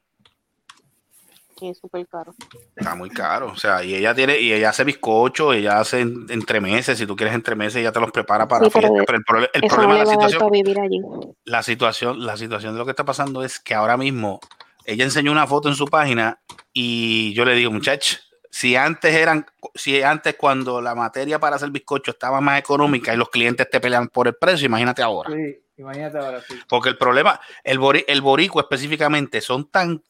Es 1.63 1.79
súper 1.79 2.07
caro. 2.07 2.33
Está 2.75 2.95
muy 2.95 3.09
caro. 3.09 3.47
O 3.51 3.55
sea, 3.55 3.83
y 3.83 3.95
ella 3.95 4.13
tiene, 4.13 4.39
y 4.39 4.51
ella 4.51 4.69
hace 4.69 4.83
bizcocho, 4.83 5.53
ella 5.53 5.79
hace 5.79 6.01
en- 6.01 6.25
entremeses, 6.29 6.97
si 6.97 7.05
tú 7.05 7.15
quieres 7.15 7.33
entremeses, 7.35 7.77
ella 7.81 7.91
te 7.91 7.99
los 7.99 8.11
prepara 8.11 8.47
para 8.47 8.65
Sí, 8.65 8.71
pero 8.73 8.87
fiesta. 8.89 8.99
de- 8.99 9.05
Pero 9.05 9.49
el, 9.53 9.69
problema 9.69 9.93
de 9.93 9.99
la 10.05 10.11
situación, 10.11 10.39
para 10.39 10.51
vivir 10.51 10.79
allí. 10.79 11.01
la 11.45 11.63
situación, 11.63 12.25
la 12.25 12.35
situación 12.37 12.73
de 12.73 12.79
lo 12.79 12.85
que 12.85 12.91
está 12.91 13.05
pasando 13.05 13.43
es 13.43 13.59
que 13.59 13.73
ahora 13.73 13.97
mismo 13.97 14.39
ella 14.85 15.03
enseñó 15.05 15.31
una 15.31 15.47
foto 15.47 15.69
en 15.69 15.75
su 15.75 15.85
página 15.85 16.39
y 16.73 17.33
yo 17.33 17.45
le 17.45 17.53
digo, 17.55 17.71
muchacho, 17.71 18.17
si 18.49 18.75
antes 18.75 19.15
eran, 19.15 19.45
si 19.73 20.01
antes 20.03 20.35
cuando 20.35 20.81
la 20.81 20.93
materia 20.95 21.39
para 21.39 21.55
hacer 21.55 21.69
bizcocho 21.71 22.11
estaba 22.11 22.41
más 22.41 22.59
económica 22.59 23.13
y 23.13 23.17
los 23.17 23.29
clientes 23.29 23.69
te 23.69 23.79
pelean 23.79 24.09
por 24.09 24.27
el 24.27 24.35
precio, 24.35 24.65
imagínate 24.67 25.01
ahora. 25.01 25.31
Sí, 25.33 25.59
imagínate 25.77 26.17
ahora 26.19 26.41
sí. 26.47 26.59
Porque 26.67 26.89
el 26.89 26.97
problema, 26.97 27.39
el, 27.63 27.79
bori, 27.79 28.03
el 28.07 28.21
boricua 28.21 28.61
específicamente 28.63 29.41
son 29.41 29.69
tan, 29.71 30.03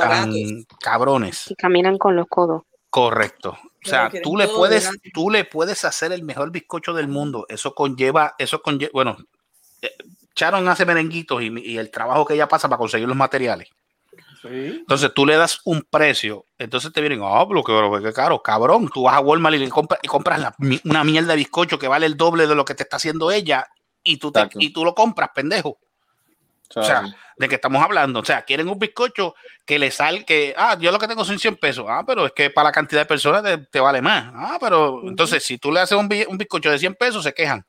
Tan 0.00 0.32
cabrones. 0.80 1.50
Y 1.50 1.54
caminan 1.54 1.98
con 1.98 2.16
los 2.16 2.26
codos. 2.28 2.62
Correcto. 2.90 3.58
O 3.84 3.88
sea, 3.88 4.10
tú 4.22 4.36
le 4.36 4.46
puedes, 4.48 4.90
tú 5.14 5.30
le 5.30 5.44
puedes 5.44 5.84
hacer 5.84 6.12
el 6.12 6.22
mejor 6.22 6.50
bizcocho 6.50 6.92
del 6.92 7.08
mundo. 7.08 7.46
Eso 7.48 7.74
conlleva, 7.74 8.34
eso 8.38 8.60
conlleva, 8.62 8.90
bueno, 8.92 9.16
eh, 9.80 9.90
Sharon 10.36 10.68
hace 10.68 10.84
merenguitos 10.84 11.42
y, 11.42 11.46
y 11.64 11.78
el 11.78 11.90
trabajo 11.90 12.24
que 12.24 12.34
ella 12.34 12.48
pasa 12.48 12.68
para 12.68 12.78
conseguir 12.78 13.08
los 13.08 13.16
materiales. 13.16 13.68
Sí. 14.42 14.48
Entonces 14.50 15.12
tú 15.14 15.24
le 15.24 15.36
das 15.36 15.60
un 15.64 15.82
precio, 15.88 16.44
entonces 16.58 16.92
te 16.92 17.00
vienen, 17.00 17.20
ah, 17.22 17.44
pero 17.48 17.62
qué, 17.62 18.02
qué 18.02 18.12
caro, 18.12 18.42
cabrón. 18.42 18.88
Tú 18.92 19.04
vas 19.04 19.14
a 19.14 19.20
Walmart 19.20 19.54
y, 19.54 19.58
le 19.58 19.68
compras, 19.68 20.00
y 20.02 20.08
compras 20.08 20.40
la 20.40 20.54
una 20.84 21.04
mierda 21.04 21.28
de 21.28 21.36
bizcocho 21.36 21.78
que 21.78 21.88
vale 21.88 22.06
el 22.06 22.16
doble 22.16 22.46
de 22.46 22.54
lo 22.54 22.64
que 22.64 22.74
te 22.74 22.82
está 22.82 22.96
haciendo 22.96 23.30
ella 23.30 23.66
y 24.02 24.16
tú, 24.18 24.32
te- 24.32 24.48
y 24.58 24.72
tú 24.72 24.84
lo 24.84 24.94
compras, 24.94 25.30
pendejo. 25.34 25.78
O 26.74 26.82
sea, 26.82 27.02
¿de 27.36 27.48
qué 27.48 27.54
estamos 27.56 27.82
hablando? 27.82 28.20
O 28.20 28.24
sea, 28.24 28.42
quieren 28.42 28.68
un 28.68 28.78
bizcocho 28.78 29.34
que 29.66 29.78
le 29.78 29.90
sal, 29.90 30.24
que, 30.24 30.54
ah, 30.56 30.76
yo 30.80 30.90
lo 30.92 30.98
que 30.98 31.08
tengo 31.08 31.24
son 31.24 31.38
100 31.38 31.56
pesos. 31.56 31.86
Ah, 31.88 32.02
pero 32.06 32.26
es 32.26 32.32
que 32.32 32.50
para 32.50 32.68
la 32.68 32.72
cantidad 32.72 33.02
de 33.02 33.06
personas 33.06 33.42
te, 33.42 33.58
te 33.58 33.80
vale 33.80 34.00
más. 34.02 34.30
Ah, 34.34 34.58
pero 34.60 35.00
entonces 35.04 35.44
si 35.44 35.58
tú 35.58 35.70
le 35.72 35.80
haces 35.80 35.96
un, 35.98 36.08
bi- 36.08 36.26
un 36.28 36.38
bizcocho 36.38 36.70
de 36.70 36.78
100 36.78 36.94
pesos, 36.94 37.22
se 37.24 37.32
quejan. 37.34 37.64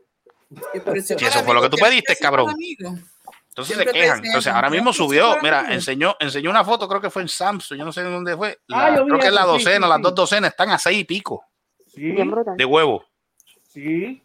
Si 1.04 1.26
eso 1.26 1.44
fue 1.44 1.54
lo 1.54 1.62
que 1.62 1.70
tú 1.70 1.78
pediste, 1.78 2.16
cabrón. 2.16 2.56
Entonces 2.60 3.76
se 3.76 3.82
Siempre 3.84 3.92
quejan. 4.02 4.26
Entonces 4.26 4.52
ahora 4.52 4.70
"No, 4.70 4.76
mismo 4.76 4.94
subió, 4.94 5.38
mira, 5.44 5.64
mí". 5.64 5.76
enseñó, 5.76 6.16
enseñó 6.20 6.50
una 6.50 6.64
foto, 6.66 6.88
creo 6.88 7.00
que 7.02 7.10
fue 7.12 7.22
en 7.22 7.28
Samsung, 7.28 7.78
yo 7.78 7.86
no 7.86 7.92
sé 7.92 8.02
en 8.02 8.12
dónde 8.12 8.36
fue. 8.36 8.58
La- 8.68 8.88
Ah, 8.88 8.90
vi 8.92 9.06
creo 9.06 9.20
que 9.20 9.28
es 9.28 9.34
la 9.34 9.42
sí, 9.44 9.48
docena, 9.48 9.86
sí, 9.86 9.90
las 9.92 10.02
dos 10.02 10.16
docenas 10.16 10.50
están 10.52 10.70
a 10.72 10.80
seis 10.80 11.00
y 11.00 11.04
pico 11.04 11.46
Sí. 11.94 12.16
de 12.58 12.66
huevo. 12.66 13.06
Sí. 13.70 14.23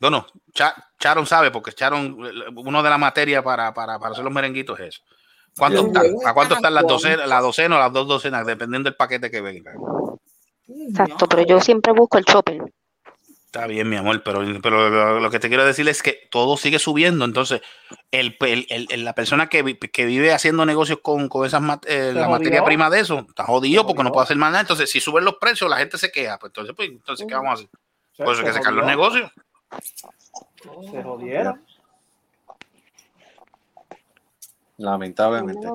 Bueno, 0.00 0.26
Cha- 0.52 0.74
Charon 0.98 1.26
sabe, 1.26 1.50
porque 1.50 1.72
Charon, 1.72 2.16
uno 2.56 2.82
de 2.82 2.90
las 2.90 2.98
materias 2.98 3.42
para, 3.42 3.72
para, 3.72 3.98
para 3.98 4.12
hacer 4.12 4.24
los 4.24 4.32
merenguitos 4.32 4.78
es 4.80 4.88
eso. 4.88 5.02
¿Cuánto 5.56 5.86
están? 5.86 6.06
¿A 6.26 6.34
cuánto 6.34 6.54
están 6.54 6.74
las 6.74 6.86
docenas, 6.86 7.28
la 7.28 7.40
docena 7.40 7.76
o 7.76 7.78
las 7.78 7.92
dos 7.92 8.06
docenas? 8.06 8.46
Dependiendo 8.46 8.90
del 8.90 8.96
paquete 8.96 9.30
que 9.30 9.40
venga. 9.40 9.72
Exacto, 10.68 11.26
pero 11.28 11.42
yo 11.46 11.60
siempre 11.60 11.92
busco 11.92 12.18
el 12.18 12.24
chopper. 12.24 12.62
Está 13.46 13.66
bien, 13.66 13.88
mi 13.88 13.96
amor, 13.96 14.22
pero, 14.22 14.42
pero 14.62 14.90
lo, 14.90 15.20
lo 15.20 15.30
que 15.30 15.38
te 15.38 15.48
quiero 15.48 15.64
decir 15.64 15.88
es 15.88 16.02
que 16.02 16.28
todo 16.30 16.58
sigue 16.58 16.78
subiendo. 16.78 17.24
Entonces, 17.24 17.62
el, 18.10 18.36
el- 18.40 18.66
el- 18.68 18.86
el- 18.90 19.04
la 19.04 19.14
persona 19.14 19.48
que, 19.48 19.78
que 19.78 20.04
vive 20.04 20.34
haciendo 20.34 20.66
negocios 20.66 20.98
con, 21.02 21.28
con 21.30 21.46
esas 21.46 21.62
eh, 21.86 22.12
la 22.12 22.24
jodió. 22.26 22.28
materia 22.38 22.62
prima 22.64 22.90
de 22.90 23.00
eso, 23.00 23.24
está 23.26 23.44
jodido 23.44 23.86
porque 23.86 24.02
no 24.02 24.12
puede 24.12 24.24
hacer 24.24 24.36
más 24.36 24.50
nada. 24.50 24.60
Entonces, 24.60 24.90
si 24.90 25.00
suben 25.00 25.24
los 25.24 25.36
precios, 25.36 25.70
la 25.70 25.78
gente 25.78 25.96
se 25.96 26.12
queja. 26.12 26.38
Pues 26.38 26.50
entonces, 26.50 26.74
pues, 26.76 26.90
entonces 26.90 27.26
¿qué 27.26 27.34
vamos 27.34 27.50
a 27.50 27.54
hacer? 27.54 27.68
Por 28.18 28.32
eso 28.34 28.40
hay 28.42 28.46
que 28.48 28.52
sacar 28.52 28.72
los 28.74 28.84
negocios. 28.84 29.30
Se 30.90 31.02
jodieron. 31.02 31.64
Lamentablemente. 34.78 35.68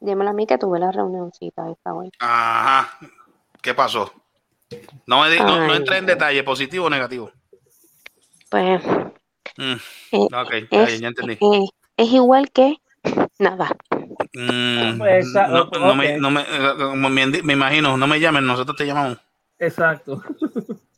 Dímelo 0.00 0.30
a 0.30 0.32
mí 0.32 0.46
que 0.46 0.58
tuve 0.58 0.78
la 0.78 0.92
reunioncita 0.92 1.70
esta 1.70 1.94
hoy. 1.94 2.10
Ajá. 2.18 2.98
¿Qué 3.62 3.74
pasó? 3.74 4.12
No, 5.06 5.22
me 5.22 5.30
di- 5.30 5.38
no, 5.38 5.66
no 5.66 5.74
entré 5.74 5.98
en 5.98 6.06
detalle, 6.06 6.42
positivo 6.44 6.86
o 6.86 6.90
negativo. 6.90 7.30
Pues 8.50 8.82
Mm, 9.58 9.76
eh, 10.12 10.28
ok, 10.34 10.52
es, 10.70 11.00
ya 11.00 11.08
entendí. 11.08 11.32
eh, 11.40 11.64
es 11.96 12.12
igual 12.12 12.50
que 12.50 12.76
nada. 13.38 13.74
Mm, 14.34 14.98
Pues, 14.98 15.32
no, 15.32 15.64
no 15.64 15.94
me, 15.94 16.18
no 16.18 16.30
me, 16.30 16.42
eh, 16.42 17.42
me 17.42 17.52
imagino, 17.54 17.96
no 17.96 18.06
me 18.06 18.20
llamen, 18.20 18.46
nosotros 18.46 18.76
te 18.76 18.84
llamamos. 18.84 19.18
Exacto. 19.58 20.22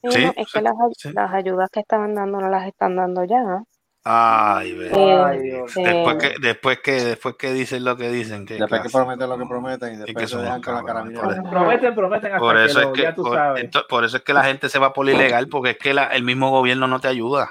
Sí, 0.03 0.11
Sí, 0.13 0.25
no, 0.27 0.33
es 0.37 0.53
que 0.53 0.63
las, 0.63 0.75
ay- 0.81 1.13
las 1.13 1.33
ayudas 1.35 1.69
que 1.71 1.81
estaban 1.81 2.15
dando 2.15 2.41
no 2.41 2.49
las 2.49 2.67
están 2.69 2.95
dando 2.97 3.25
ya. 3.25 3.63
Ay. 4.05 4.71
Eh, 4.81 5.41
Dios. 5.43 5.75
Después 5.75 6.15
eh, 6.15 6.19
que, 6.19 6.35
después 6.41 6.79
que, 6.81 6.93
después 6.93 7.35
que 7.37 7.53
dicen 7.53 7.85
lo 7.85 7.97
que 7.97 8.09
dicen, 8.09 8.47
que 8.47 8.55
Después 8.55 8.81
que 8.83 8.89
prometen 8.91 9.29
lo 9.29 9.37
que 9.37 9.45
prometen 9.47 9.89
y 9.89 9.97
que 9.99 10.05
después 10.05 10.25
se 10.31 10.37
somos 10.37 10.45
dejan 10.45 10.63
con 10.63 10.75
la 10.77 10.83
cara 10.85 11.03
Prometen, 11.51 11.95
prometen 11.95 12.33
hasta 12.33 12.39
Por 12.39 12.57
que 12.57 12.65
eso 12.65 12.79
es 12.81 12.87
lo- 12.87 12.93
que, 12.93 13.03
ya 13.03 13.15
tú 13.15 13.23
por, 13.25 13.35
sabes. 13.37 13.71
por 13.89 14.05
eso 14.05 14.17
es 14.19 14.23
que 14.23 14.33
la 14.33 14.45
gente 14.45 14.69
se 14.69 14.79
va 14.79 14.93
por 14.93 15.09
ilegal, 15.09 15.49
porque 15.49 15.71
es 15.71 15.79
que 15.79 15.93
la- 15.93 16.07
el 16.07 16.23
mismo 16.23 16.51
gobierno 16.51 16.87
no 16.87 17.01
te 17.01 17.09
ayuda. 17.09 17.51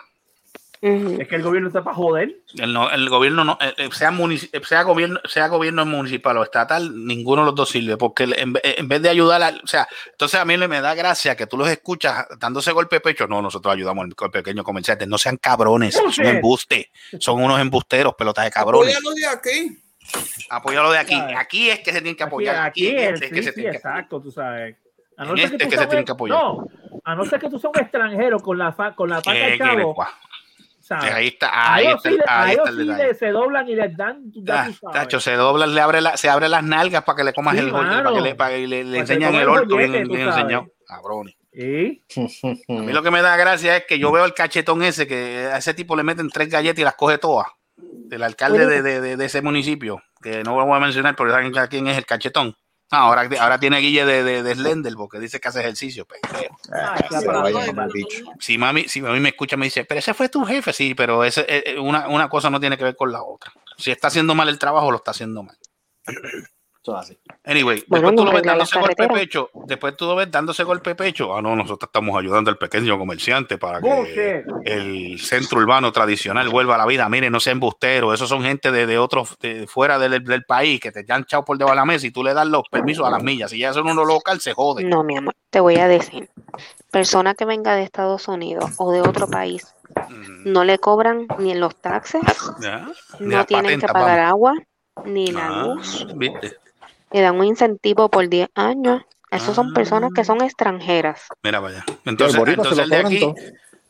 Es 1.21 1.27
que 1.27 1.35
el 1.35 1.43
gobierno 1.43 1.67
está 1.69 1.83
para 1.83 1.95
joder. 1.95 2.35
El, 2.57 2.73
no- 2.73 2.89
el 2.89 3.09
gobierno 3.09 3.43
no, 3.43 3.57
eh, 3.61 3.73
eh, 3.77 3.89
sea, 3.91 4.11
eh, 4.11 4.61
sea 4.63 4.83
gobierno, 4.83 5.19
sea 5.25 5.47
gobierno 5.47 5.85
municipal 5.85 6.37
o 6.37 6.43
estatal, 6.43 7.05
ninguno 7.05 7.41
de 7.41 7.45
los 7.47 7.55
dos 7.55 7.69
sirve, 7.69 7.97
porque 7.97 8.23
en, 8.23 8.53
en 8.63 8.87
vez 8.87 9.01
de 9.01 9.09
ayudar, 9.09 9.41
al- 9.43 9.61
o 9.63 9.67
sea, 9.67 9.87
entonces 10.11 10.39
a 10.39 10.45
mí 10.45 10.57
me 10.57 10.81
da 10.81 10.95
gracia 10.95 11.35
que 11.35 11.47
tú 11.47 11.57
los 11.57 11.67
escuchas 11.69 12.25
dándose 12.39 12.71
golpe 12.71 12.97
de 12.97 13.01
pecho. 13.01 13.27
No, 13.27 13.41
nosotros 13.41 13.73
ayudamos 13.73 14.07
al 14.19 14.31
pequeño 14.31 14.63
comerciante. 14.63 15.05
No 15.07 15.17
sean 15.17 15.37
cabrones, 15.37 15.93
son 15.93 16.05
Bullshit. 16.05 16.25
embuste, 16.25 16.91
son 17.19 17.43
unos 17.43 17.59
embusteros, 17.59 18.13
pelotas 18.15 18.45
de 18.45 18.51
cabrones. 18.51 18.95
Apóyalo 18.97 19.15
de 19.15 19.27
aquí. 19.27 19.77
Apóyalo 20.49 20.91
de 20.91 20.97
aquí. 20.99 21.15
Aquí 21.37 21.69
es 21.69 21.79
que 21.79 21.91
se 21.91 22.01
tienen 22.01 22.15
que 22.15 22.23
Aquí, 22.23 22.27
apoyar. 22.29 22.65
aquí 22.67 22.87
es, 22.87 23.13
este 23.13 23.25
es 23.25 23.31
que 23.31 23.37
sí, 23.39 23.43
se 23.43 23.49
sí, 23.49 23.55
tienen 23.55 23.71
que 23.73 23.77
apoyar. 23.77 23.95
exacto, 23.97 24.21
tú 24.21 24.31
sabes. 24.31 24.75
A 25.17 25.23
En 25.23 25.29
no 25.29 25.35
ser 25.35 25.45
este 25.45 25.57
que 25.57 25.63
es 25.63 25.67
tú 25.67 25.69
que 25.69 25.75
se 25.75 25.77
seas- 25.81 25.89
tienen 25.89 26.05
que 26.05 26.11
apoyar. 26.11 26.37
No, 26.39 26.67
a 27.03 27.15
no 27.15 27.25
ser 27.25 27.39
que 27.39 27.49
tú 27.49 27.59
seas 27.59 27.71
un 27.75 27.81
extranjero 27.81 28.39
con 28.39 28.57
la, 28.57 28.71
fa- 28.71 28.93
con 28.95 29.09
la 29.09 29.17
paca 29.21 29.37
de 29.37 29.51
que 29.53 29.57
chavo, 29.57 29.77
le- 29.77 29.93
¿sabes? 30.87 31.13
Ahí 31.13 31.27
está, 31.27 31.49
A 31.49 31.73
ahí 31.75 31.85
ellos 31.87 32.05
está, 32.05 32.09
sí, 32.09 32.17
ahí 32.27 32.55
está 32.55 32.69
el 32.69 32.75
sí 32.77 32.85
detalle. 32.85 33.13
se 33.15 33.27
doblan 33.29 33.69
y 33.69 33.75
les 33.75 33.97
dan, 33.97 34.21
ya 34.33 34.65
Ah, 34.85 34.91
tacho, 34.93 35.19
se 35.19 35.33
dobla, 35.33 35.67
le 35.67 35.81
abre 35.81 36.01
la, 36.01 36.17
se 36.17 36.29
abre 36.29 36.47
las 36.49 36.63
nalgas 36.63 37.03
para 37.03 37.15
que 37.17 37.23
le 37.23 37.33
comas 37.33 37.53
Sí, 37.55 37.59
el 37.59 37.71
mano. 37.71 38.03
para 38.03 38.15
que 38.15 38.21
le, 38.21 38.35
para 38.35 38.49
que 38.51 38.67
le, 38.67 38.83
le 38.83 38.97
Para 38.97 39.05
que 39.07 39.13
enseñan 39.13 39.35
el 39.35 39.49
orto 39.49 39.75
bien, 39.77 39.95
enseñado. 39.95 40.67
Cabrones. 40.87 41.35
¿Y? 41.51 42.01
A 42.69 42.81
mí 42.81 42.93
lo 42.93 43.01
que 43.03 43.11
me 43.11 43.21
da 43.21 43.35
gracia 43.35 43.77
es 43.77 43.85
que 43.85 43.99
yo 43.99 44.11
veo 44.11 44.25
el 44.25 44.33
cachetón 44.33 44.83
ese, 44.83 45.07
que 45.07 45.49
a 45.51 45.57
ese 45.57 45.73
tipo 45.73 45.95
le 45.95 46.03
meten 46.03 46.29
tres 46.29 46.49
galletas 46.49 46.79
y 46.79 46.83
las 46.83 46.95
coge 46.95 47.17
todas. 47.17 47.47
El 48.09 48.23
alcalde 48.23 48.65
de, 48.67 48.81
de- 48.81 49.01
de- 49.01 49.17
de 49.17 49.25
ese 49.25 49.41
municipio, 49.41 50.01
que 50.21 50.43
no 50.43 50.55
vamos 50.55 50.77
a 50.77 50.79
mencionar, 50.79 51.15
pero 51.15 51.31
saben 51.31 51.51
quién 51.69 51.87
es 51.87 51.97
el 51.97 52.05
cachetón. 52.05 52.55
Ah, 52.89 52.99
Ahora, 53.01 53.27
ahora 53.41 53.59
tiene 53.59 53.79
Guille 53.79 54.05
de, 54.05 54.23
de, 54.23 54.43
de 54.43 54.55
Slender 54.55 54.93
porque 54.95 55.19
dice 55.19 55.39
que 55.41 55.47
hace 55.49 55.59
ejercicio. 55.59 56.05
pendejo. 56.05 56.57
Ah, 56.71 56.97
vaya, 57.41 57.87
dicho. 57.93 58.23
Si 58.39 58.57
mami, 58.57 58.87
si 58.87 59.01
mami 59.01 59.19
me 59.19 59.29
escucha, 59.29 59.57
me 59.57 59.65
dice, 59.65 59.83
pero 59.83 59.99
ese 59.99 60.13
fue 60.13 60.29
tu 60.29 60.45
jefe, 60.45 60.71
sí, 60.71 60.95
pero 60.95 61.23
ese, 61.25 61.41
eh, 61.49 61.63
eh, 61.65 61.79
una, 61.79 62.07
una 62.07 62.29
cosa 62.29 62.49
no 62.49 62.59
tiene 62.59 62.77
que 62.77 62.85
ver 62.85 62.95
con 62.95 63.11
la 63.11 63.23
otra. 63.23 63.51
Si 63.77 63.91
está 63.91 64.07
haciendo 64.07 64.35
mal 64.35 64.47
el 64.47 64.57
trabajo, 64.57 64.89
lo 64.89 64.97
está 64.97 65.11
haciendo 65.11 65.43
mal. 65.43 65.57
Eso 66.87 66.97
es 66.97 67.05
así. 67.05 67.17
Anyway, 67.43 67.83
Bueno, 67.87 68.07
después 68.11 68.15
tú 68.15 68.25
lo 68.25 68.31
ves 68.33 68.43
dándose 68.43 68.79
golpe 68.79 69.03
de 69.03 69.09
pecho, 69.09 69.49
después 69.65 69.97
tú 69.97 70.05
lo 70.05 70.15
ves 70.15 70.31
dándose 70.31 70.63
golpe 70.63 70.89
de 70.91 70.95
pecho. 70.95 71.35
Ah, 71.35 71.41
no, 71.41 71.55
nosotros 71.55 71.89
estamos 71.89 72.17
ayudando 72.17 72.49
al 72.49 72.57
pequeño 72.57 72.97
comerciante 72.97 73.57
para 73.57 73.81
que 73.81 73.87
Bullshit. 73.89 74.67
el 74.67 75.19
centro 75.19 75.59
urbano 75.59 75.91
tradicional 75.91 76.47
vuelva 76.49 76.75
a 76.75 76.77
la 76.77 76.85
vida. 76.85 77.09
Miren, 77.09 77.31
no 77.33 77.39
sea 77.41 77.51
embustero, 77.53 78.13
esos 78.13 78.29
son 78.29 78.41
gente 78.43 78.71
de, 78.71 78.85
de 78.85 78.97
otros, 78.97 79.37
de 79.39 79.67
fuera 79.67 79.99
del, 79.99 80.23
del 80.23 80.43
país 80.45 80.79
que 80.79 80.91
te 80.91 81.05
han 81.11 81.23
echado 81.23 81.43
por 81.43 81.57
debajo 81.57 81.73
de 81.73 81.81
la 81.81 81.85
mesa 81.85 82.07
y 82.07 82.11
tú 82.11 82.23
le 82.23 82.33
das 82.33 82.47
los 82.47 82.63
permisos 82.71 83.05
a 83.05 83.09
las 83.09 83.21
millas. 83.23 83.51
Si 83.51 83.59
ya 83.59 83.73
son 83.73 83.87
uno 83.89 84.05
local, 84.05 84.39
se 84.39 84.53
jode. 84.53 84.83
No, 84.85 85.03
mi 85.03 85.17
amor, 85.17 85.33
te 85.49 85.59
voy 85.59 85.75
a 85.75 85.87
decir. 85.87 86.29
Persona 86.91 87.35
que 87.35 87.43
venga 87.45 87.75
de 87.75 87.83
Estados 87.83 88.27
Unidos 88.29 88.71
o 88.77 88.91
de 88.93 89.01
otro 89.01 89.27
país, 89.27 89.75
no 90.45 90.63
le 90.63 90.79
cobran 90.79 91.27
ni 91.37 91.51
en 91.51 91.59
los 91.59 91.75
taxes, 91.75 92.21
no 93.19 93.45
tienen 93.45 93.79
que 93.79 93.87
pagar 93.87 94.19
vamos. 94.19 94.29
agua, 94.29 94.53
ni 95.05 95.27
la 95.31 95.47
Ah, 95.47 95.63
luz. 95.67 96.07
¿viste? 96.15 96.55
Le 97.11 97.21
dan 97.21 97.39
un 97.39 97.45
incentivo 97.45 98.09
por 98.09 98.27
10 98.27 98.49
años. 98.55 99.01
Esos 99.29 99.55
son 99.55 99.73
personas 99.73 100.11
que 100.15 100.23
son 100.23 100.41
extranjeras. 100.41 101.27
Mira 101.43 101.59
vaya. 101.59 101.83
Entonces, 102.05 102.41
se 102.41 102.49
entonces 102.49 102.77
el 102.79 102.89
de 102.89 102.95
aquí, 102.97 103.19
todo. 103.19 103.35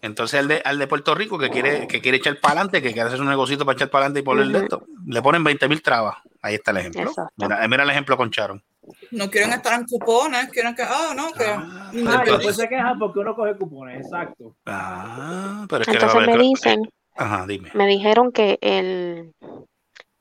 entonces 0.01 0.39
el 0.39 0.47
de, 0.47 0.61
al 0.65 0.79
de 0.79 0.87
Puerto 0.87 1.13
Rico 1.13 1.37
que 1.37 1.51
quiere, 1.51 1.87
que 1.87 2.01
quiere 2.01 2.17
echar 2.17 2.39
para 2.39 2.53
adelante, 2.53 2.81
que 2.81 2.91
quiere 2.91 3.07
hacer 3.09 3.21
un 3.21 3.27
negocito 3.29 3.63
para 3.63 3.75
echar 3.75 3.89
para 3.91 4.05
adelante 4.05 4.21
y 4.21 4.23
ponerle 4.23 4.59
esto, 4.59 4.85
le 5.05 5.21
ponen 5.21 5.43
20 5.43 5.67
mil 5.69 5.81
trabas. 5.83 6.17
Ahí 6.41 6.55
está 6.55 6.71
el 6.71 6.77
ejemplo. 6.77 7.11
Mira, 7.35 7.63
eh, 7.63 7.67
mira 7.67 7.83
el 7.83 7.89
ejemplo 7.91 8.17
con 8.17 8.31
Charon. 8.31 8.63
No 9.11 9.29
quieren 9.29 9.51
estar 9.53 9.79
en 9.79 9.85
cupones, 9.85 10.49
quieren 10.49 10.73
que, 10.73 10.81
ah, 10.81 11.13
no, 11.15 11.31
que. 11.33 11.43
Ah, 11.45 11.63
Ah, 11.67 11.91
entonces- 11.93 12.25
después 12.33 12.55
se 12.55 12.69
quejan 12.69 12.97
porque 12.97 13.19
uno 13.19 13.35
coge 13.35 13.55
cupones, 13.57 14.05
exacto. 14.05 14.55
Ah, 14.65 15.65
pero 15.69 15.81
es 15.83 15.87
que 15.87 15.93
Entonces 15.93 16.25
me 16.25 16.37
dicen, 16.37 16.89
Ajá, 17.15 17.45
dime. 17.45 17.69
me 17.75 17.85
dijeron 17.85 18.31
que 18.31 18.57
el 18.61 19.33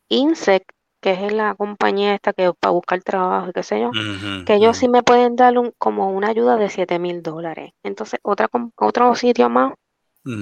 INSEC, 0.08 0.62
que 1.06 1.12
es 1.12 1.32
la 1.32 1.54
compañía 1.54 2.16
esta 2.16 2.32
que 2.32 2.52
para 2.58 2.72
buscar 2.72 3.00
trabajo 3.00 3.50
y 3.50 3.52
qué 3.52 3.62
sé 3.62 3.80
yo, 3.80 3.92
que 4.44 4.54
ellos 4.54 4.76
sí 4.76 4.88
me 4.88 5.04
pueden 5.04 5.36
dar 5.36 5.56
un, 5.56 5.72
como 5.78 6.10
una 6.10 6.30
ayuda 6.30 6.56
de 6.56 6.68
7 6.68 6.98
mil 6.98 7.22
dólares. 7.22 7.74
Entonces, 7.84 8.18
otra, 8.24 8.50
otro 8.74 9.14
sitio 9.14 9.48
más 9.48 9.74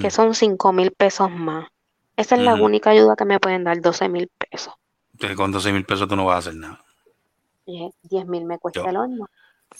que 0.01 0.09
son 0.09 0.33
5 0.33 0.73
mil 0.73 0.89
pesos 0.89 1.29
más. 1.29 1.67
Esa 2.17 2.33
es 2.33 2.41
la 2.41 2.55
única 2.55 2.89
ayuda 2.89 3.15
que 3.15 3.25
me 3.25 3.39
pueden 3.39 3.63
dar, 3.63 3.79
12 3.79 4.09
mil 4.09 4.27
pesos. 4.27 4.73
Entonces, 5.13 5.37
con 5.37 5.51
12 5.51 5.71
mil 5.71 5.85
pesos 5.85 6.07
tú 6.07 6.15
no 6.15 6.25
vas 6.25 6.37
a 6.37 6.39
hacer 6.39 6.55
nada. 6.55 6.83
Y 7.67 7.91
10 8.01 8.25
mil 8.25 8.45
me 8.45 8.57
cuesta 8.57 8.81
Yo- 8.81 8.89
el 8.89 8.97
horno. 8.97 9.27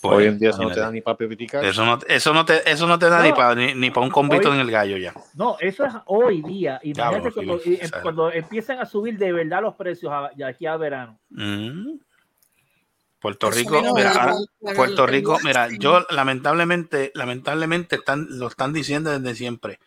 Pues, 0.02 0.18
Hoy 0.18 0.26
en 0.26 0.38
día 0.40 0.50
eso 0.50 0.62
no 0.62 0.72
te 0.72 0.80
da 0.80 0.92
ni 0.92 1.02
para 1.02 1.18
pipicar. 1.18 1.64
Eso 1.64 1.86
no, 1.86 1.98
eso 2.08 2.34
no 2.34 2.44
te, 2.46 2.70
eso 2.70 2.86
no 2.86 3.00
te 3.00 3.10
da 3.10 3.24
ni 3.24 3.32
para 3.32 3.56
ni, 3.56 3.74
ni 3.74 3.92
para 3.92 4.06
un 4.06 4.12
convito 4.12 4.50
Hoy- 4.50 4.56
en 4.56 4.62
el 4.62 4.70
gallo 4.70 4.98
ya. 4.98 5.14
No, 5.36 5.58
eso 5.60 5.86
es 5.86 5.94
hoy 6.06 6.42
día. 6.42 6.80
Imagínate 6.84 7.30
Diablo, 7.32 7.34
cuando, 8.02 8.30
y- 8.30 8.34
em- 8.38 8.44
empiezan 8.44 8.80
a 8.80 8.86
subir 8.86 9.18
de 9.18 9.32
verdad 9.32 9.62
los 9.62 9.76
precios 9.76 10.12
a- 10.12 10.32
de 10.36 10.44
aquí 10.44 10.66
a 10.66 10.76
verano. 10.78 11.18
Mm. 11.30 11.98
Puerto 13.20 13.48
Eso 13.50 13.58
Rico, 13.58 13.82
mira, 13.96 14.12
ahora- 14.12 14.36
Puerto 14.76 15.08
Rico, 15.08 15.38
mira, 15.44 15.70
yo 15.80 16.06
lamentablemente, 16.12 17.12
lamentablemente 17.16 17.96
están, 17.96 18.28
lo 18.30 18.48
están 18.48 18.74
diciendo 18.74 19.18
desde 19.18 19.36
siempre. 19.36 19.80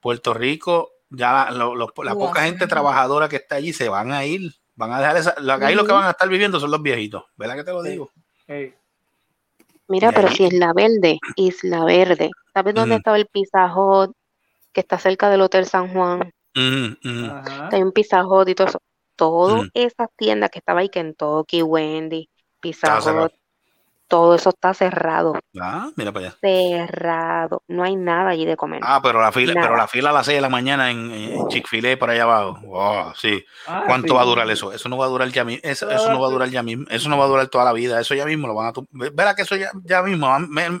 Puerto 0.00 0.32
Rico, 0.32 0.92
ya 1.10 1.50
lo- 1.50 1.74
lo- 1.74 1.92
la 2.04 2.14
Wow. 2.14 2.28
poca 2.28 2.42
gente 2.44 2.66
trabajadora 2.66 3.28
que 3.28 3.36
está 3.36 3.56
allí 3.56 3.72
se 3.72 3.88
van 3.90 4.12
a 4.12 4.24
ir, 4.24 4.54
van 4.76 4.92
a 4.92 5.00
dejar 5.00 5.16
esa, 5.18 5.34
ahí 5.66 5.74
lo 5.74 5.84
que 5.84 5.92
van 5.92 6.04
a 6.04 6.10
estar 6.10 6.28
viviendo 6.28 6.58
son 6.60 6.70
los 6.70 6.80
viejitos, 6.80 7.24
¿verdad 7.36 7.56
que 7.56 7.64
te 7.64 7.72
lo 7.72 7.82
Sí. 7.82 7.90
digo? 7.90 8.10
Mira, 9.88 10.12
pero 10.12 10.28
si 10.28 10.44
Isla 10.44 10.72
Verde, 10.74 11.18
Isla 11.36 11.84
Verde, 11.84 12.30
¿sabes 12.52 12.74
dónde 12.74 12.94
Ujú. 12.94 12.98
estaba 12.98 13.16
el 13.18 13.26
Pizza 13.26 13.72
Hut 13.74 14.12
que 14.72 14.80
está 14.80 14.98
cerca 14.98 15.30
del 15.30 15.42
Hotel 15.42 15.66
San 15.66 15.88
Juan? 15.92 16.30
Ajá. 16.54 17.68
Que 17.70 17.76
hay 17.76 17.82
un 17.82 17.92
Pizza 17.92 18.26
Hut 18.26 18.48
y 18.48 18.54
todo 18.54 18.68
eso. 18.68 18.78
Todas 19.16 19.68
esas 19.74 20.08
tiendas 20.16 20.50
que 20.50 20.58
estaba 20.58 20.80
ahí, 20.80 20.88
Kentucky, 20.88 21.62
Wendy. 21.62 22.28
Hut, 22.62 23.32
todo 24.08 24.34
eso 24.34 24.50
está 24.50 24.72
cerrado, 24.74 25.34
Ah, 25.60 25.90
mira 25.96 26.12
para 26.12 26.26
allá. 26.28 26.36
cerrado. 26.40 27.62
No 27.68 27.82
hay 27.84 27.96
nada 27.96 28.30
allí 28.30 28.44
de 28.44 28.56
comer. 28.56 28.80
Ah, 28.82 29.00
pero 29.02 29.20
la 29.20 29.32
fila, 29.32 29.54
Nada. 29.54 29.66
pero 29.66 29.76
la 29.76 29.88
fila 29.88 30.10
a 30.10 30.12
las 30.12 30.26
6 30.26 30.36
de 30.36 30.40
la 30.42 30.48
mañana 30.48 30.90
en, 30.90 31.10
en 31.10 31.48
Chick-fil-A 31.48 31.98
por 31.98 32.10
allá 32.10 32.22
abajo. 32.24 33.12
Sí. 33.16 33.44
Ah, 33.66 33.84
¿Cuánto 33.86 34.08
sí. 34.08 34.14
va 34.14 34.22
a 34.22 34.26
durar 34.26 34.50
eso? 34.50 34.72
Eso 34.72 34.88
no 34.88 34.96
va 34.96 35.06
a 35.06 35.08
durar 35.08 35.28
ya 35.28 35.44
mismo. 35.44 35.60
Eso, 35.64 35.90
eso 35.90 36.12
no 36.12 36.20
va 36.20 36.28
a 36.28 36.30
durar 36.30 36.48
ya 36.48 36.62
mismo. 36.62 36.84
Eso 36.90 37.08
no 37.08 37.18
va 37.18 37.24
a 37.24 37.28
durar 37.28 37.48
toda 37.48 37.64
la 37.64 37.72
vida. 37.72 38.00
Eso 38.00 38.14
ya 38.14 38.24
mismo 38.26 38.46
lo 38.46 38.54
van 38.54 38.68
a. 38.68 38.72
Verá 39.12 39.34
que 39.34 39.42
eso 39.42 39.56
ya, 39.56 39.70
ya 39.84 40.02
mismo. 40.02 40.28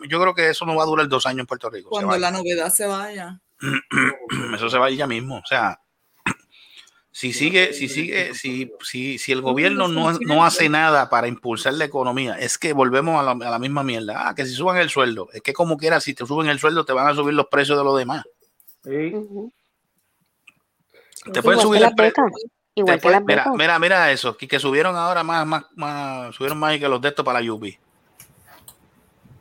Yo 0.08 0.20
creo 0.20 0.34
que 0.34 0.50
eso 0.50 0.64
no 0.66 0.76
va 0.76 0.82
a 0.82 0.86
durar 0.86 1.08
dos 1.08 1.26
años 1.26 1.40
en 1.40 1.46
Puerto 1.46 1.68
Rico. 1.70 1.90
Cuando 1.90 2.16
la 2.18 2.30
novedad 2.30 2.68
se 2.70 2.86
vaya. 2.86 3.40
Eso 4.54 4.68
se 4.68 4.78
va 4.78 4.86
a 4.86 4.90
ir 4.90 4.98
ya 4.98 5.06
mismo. 5.06 5.38
O 5.38 5.46
sea, 5.46 5.80
si 7.16 7.32
sigue, 7.32 7.72
si 7.72 7.88
sigue, 7.88 8.34
si, 8.34 8.70
si, 8.82 9.16
si 9.16 9.32
el 9.32 9.40
gobierno 9.40 9.88
no, 9.88 10.12
no 10.20 10.44
hace 10.44 10.68
nada 10.68 11.08
para 11.08 11.28
impulsar 11.28 11.72
la 11.72 11.86
economía, 11.86 12.38
es 12.38 12.58
que 12.58 12.74
volvemos 12.74 13.18
a 13.18 13.22
la, 13.22 13.30
a 13.30 13.50
la 13.52 13.58
misma 13.58 13.82
mierda. 13.82 14.28
Ah, 14.28 14.34
que 14.34 14.44
si 14.44 14.52
suban 14.52 14.76
el 14.76 14.90
sueldo, 14.90 15.30
es 15.32 15.40
que 15.40 15.54
como 15.54 15.78
quiera, 15.78 15.98
si 15.98 16.12
te 16.12 16.26
suben 16.26 16.50
el 16.50 16.58
sueldo, 16.58 16.84
te 16.84 16.92
van 16.92 17.08
a 17.08 17.14
subir 17.14 17.32
los 17.32 17.46
precios 17.46 17.78
de 17.78 17.84
los 17.84 17.96
demás. 17.96 18.22
Sí. 18.84 19.14
Te 21.32 21.42
pueden 21.42 21.60
subir 21.60 21.80
que 21.80 21.84
el 21.86 21.90
las 21.90 21.94
precio. 21.94 22.24
igual 22.74 23.00
que 23.00 23.08
Después, 23.08 23.12
las 23.12 23.24
mira, 23.24 23.50
mira, 23.56 23.78
mira 23.78 24.12
eso, 24.12 24.36
que, 24.36 24.46
que 24.46 24.60
subieron 24.60 24.94
ahora 24.94 25.22
más, 25.22 25.46
más, 25.46 25.64
más, 25.74 26.34
subieron 26.34 26.58
más 26.58 26.78
que 26.78 26.86
los 26.86 27.00
de 27.00 27.08
estos 27.08 27.24
para 27.24 27.40
la 27.40 27.46
Yupi. 27.46 27.78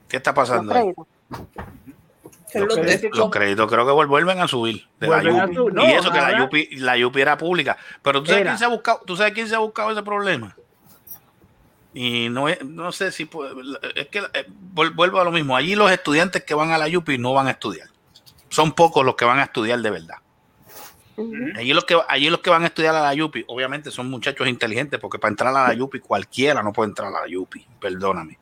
¿Qué 0.08 0.16
está 0.16 0.34
pasando 0.34 0.74
ahí? 0.74 0.94
Que 2.56 2.66
Los, 2.66 2.78
es 2.78 3.02
que 3.02 3.10
créditos 3.32 3.70
creo 3.70 3.86
que 3.86 3.92
vuel- 3.92 4.08
vuelven 4.08 4.40
a 4.40 4.48
subir 4.48 4.88
de 5.00 5.08
la 5.08 5.24
y 5.24 5.92
eso 5.94 6.12
que 6.12 6.20
la 6.20 6.38
Yupi, 6.40 6.76
la 6.78 6.98
Yupi 6.98 7.22
era 7.22 7.38
pública. 7.38 7.78
Pero 8.02 8.22
tú 8.22 8.28
sabes 8.28 8.42
Era. 8.42 8.52
quién 8.52 8.58
se 8.60 8.66
ha 8.66 8.70
buscado, 8.70 9.02
tú 9.06 9.18
sabes 9.18 9.34
quién 9.34 9.48
se 9.48 9.56
ha 9.56 9.60
buscado 9.60 9.92
ese 9.92 10.04
problema. 10.04 10.56
Y 11.94 12.28
no 12.30 12.50
es, 12.50 12.64
no 12.64 12.92
sé 12.92 13.12
si 13.12 13.30
es 13.96 14.08
que 14.08 14.20
eh, 14.20 14.48
vuel- 14.74 14.94
vuelvo 14.94 15.20
a 15.20 15.24
lo 15.24 15.32
mismo. 15.32 15.56
Allí 15.56 15.76
los 15.76 15.90
estudiantes 15.92 16.44
que 16.44 16.54
van 16.54 16.72
a 16.72 16.78
la 16.78 16.88
Yupi 16.88 17.18
no 17.18 17.34
van 17.34 17.48
a 17.48 17.52
estudiar. 17.52 17.88
Son 18.50 18.74
pocos 18.74 19.06
los 19.06 19.16
que 19.16 19.26
van 19.26 19.40
a 19.40 19.44
estudiar 19.44 19.80
de 19.80 19.90
verdad. 19.92 20.16
Allí 21.56 21.74
los 21.74 21.86
que 21.86 21.98
allí 22.10 22.30
los 22.30 22.42
que 22.42 22.50
van 22.50 22.64
a 22.64 22.68
estudiar 22.68 22.94
a 22.96 23.02
la 23.02 23.14
Yupi, 23.14 23.46
obviamente 23.48 23.90
son 23.92 24.10
muchachos 24.10 24.48
inteligentes, 24.48 25.00
porque 25.00 25.18
para 25.18 25.30
entrar 25.32 25.56
a 25.56 25.68
la 25.68 25.74
Yupi 25.74 26.00
cualquiera 26.00 26.62
no 26.62 26.74
puede 26.74 26.90
entrar 26.90 27.08
a 27.08 27.22
la 27.22 27.28
Yupi, 27.28 27.66
perdóname. 27.80 28.38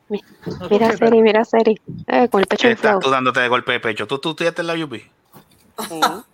Mira, 0.70 0.90
Seri, 0.96 1.22
mira, 1.22 1.44
Seri. 1.44 1.80
Eh, 2.06 2.28
con 2.28 2.40
el 2.40 2.46
pecho 2.46 2.68
Estás 2.68 2.98
tú 3.00 3.10
dándote 3.10 3.40
de 3.40 3.48
golpe 3.48 3.72
de 3.72 3.80
pecho. 3.80 4.06
¿Tú, 4.06 4.18
tú 4.18 4.30
estudiaste 4.30 4.62
en 4.62 4.66
la 4.66 4.76
Yupi? 4.76 5.02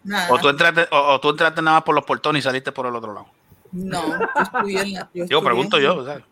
Nada. 0.05 0.33
¿O 0.33 0.39
tú 0.39 0.49
entraste, 0.49 0.89
o, 0.91 0.99
o 1.15 1.21
tú 1.21 1.31
entraste 1.31 1.63
nada 1.63 1.79
más 1.79 1.85
por 1.85 1.95
los 1.95 2.05
portones 2.05 2.41
y 2.41 2.45
saliste 2.45 2.73
por 2.73 2.87
el 2.87 2.95
otro 2.97 3.13
lado? 3.13 3.27
No, 3.73 4.19
yo 4.19 4.43
estudié 4.43 4.81
en 4.81 4.93
la. 4.95 5.11
Yo, 5.13 5.43
pregunto 5.43 5.77
en- 5.77 5.83
yo, 5.85 6.05
¿sabes? 6.05 6.25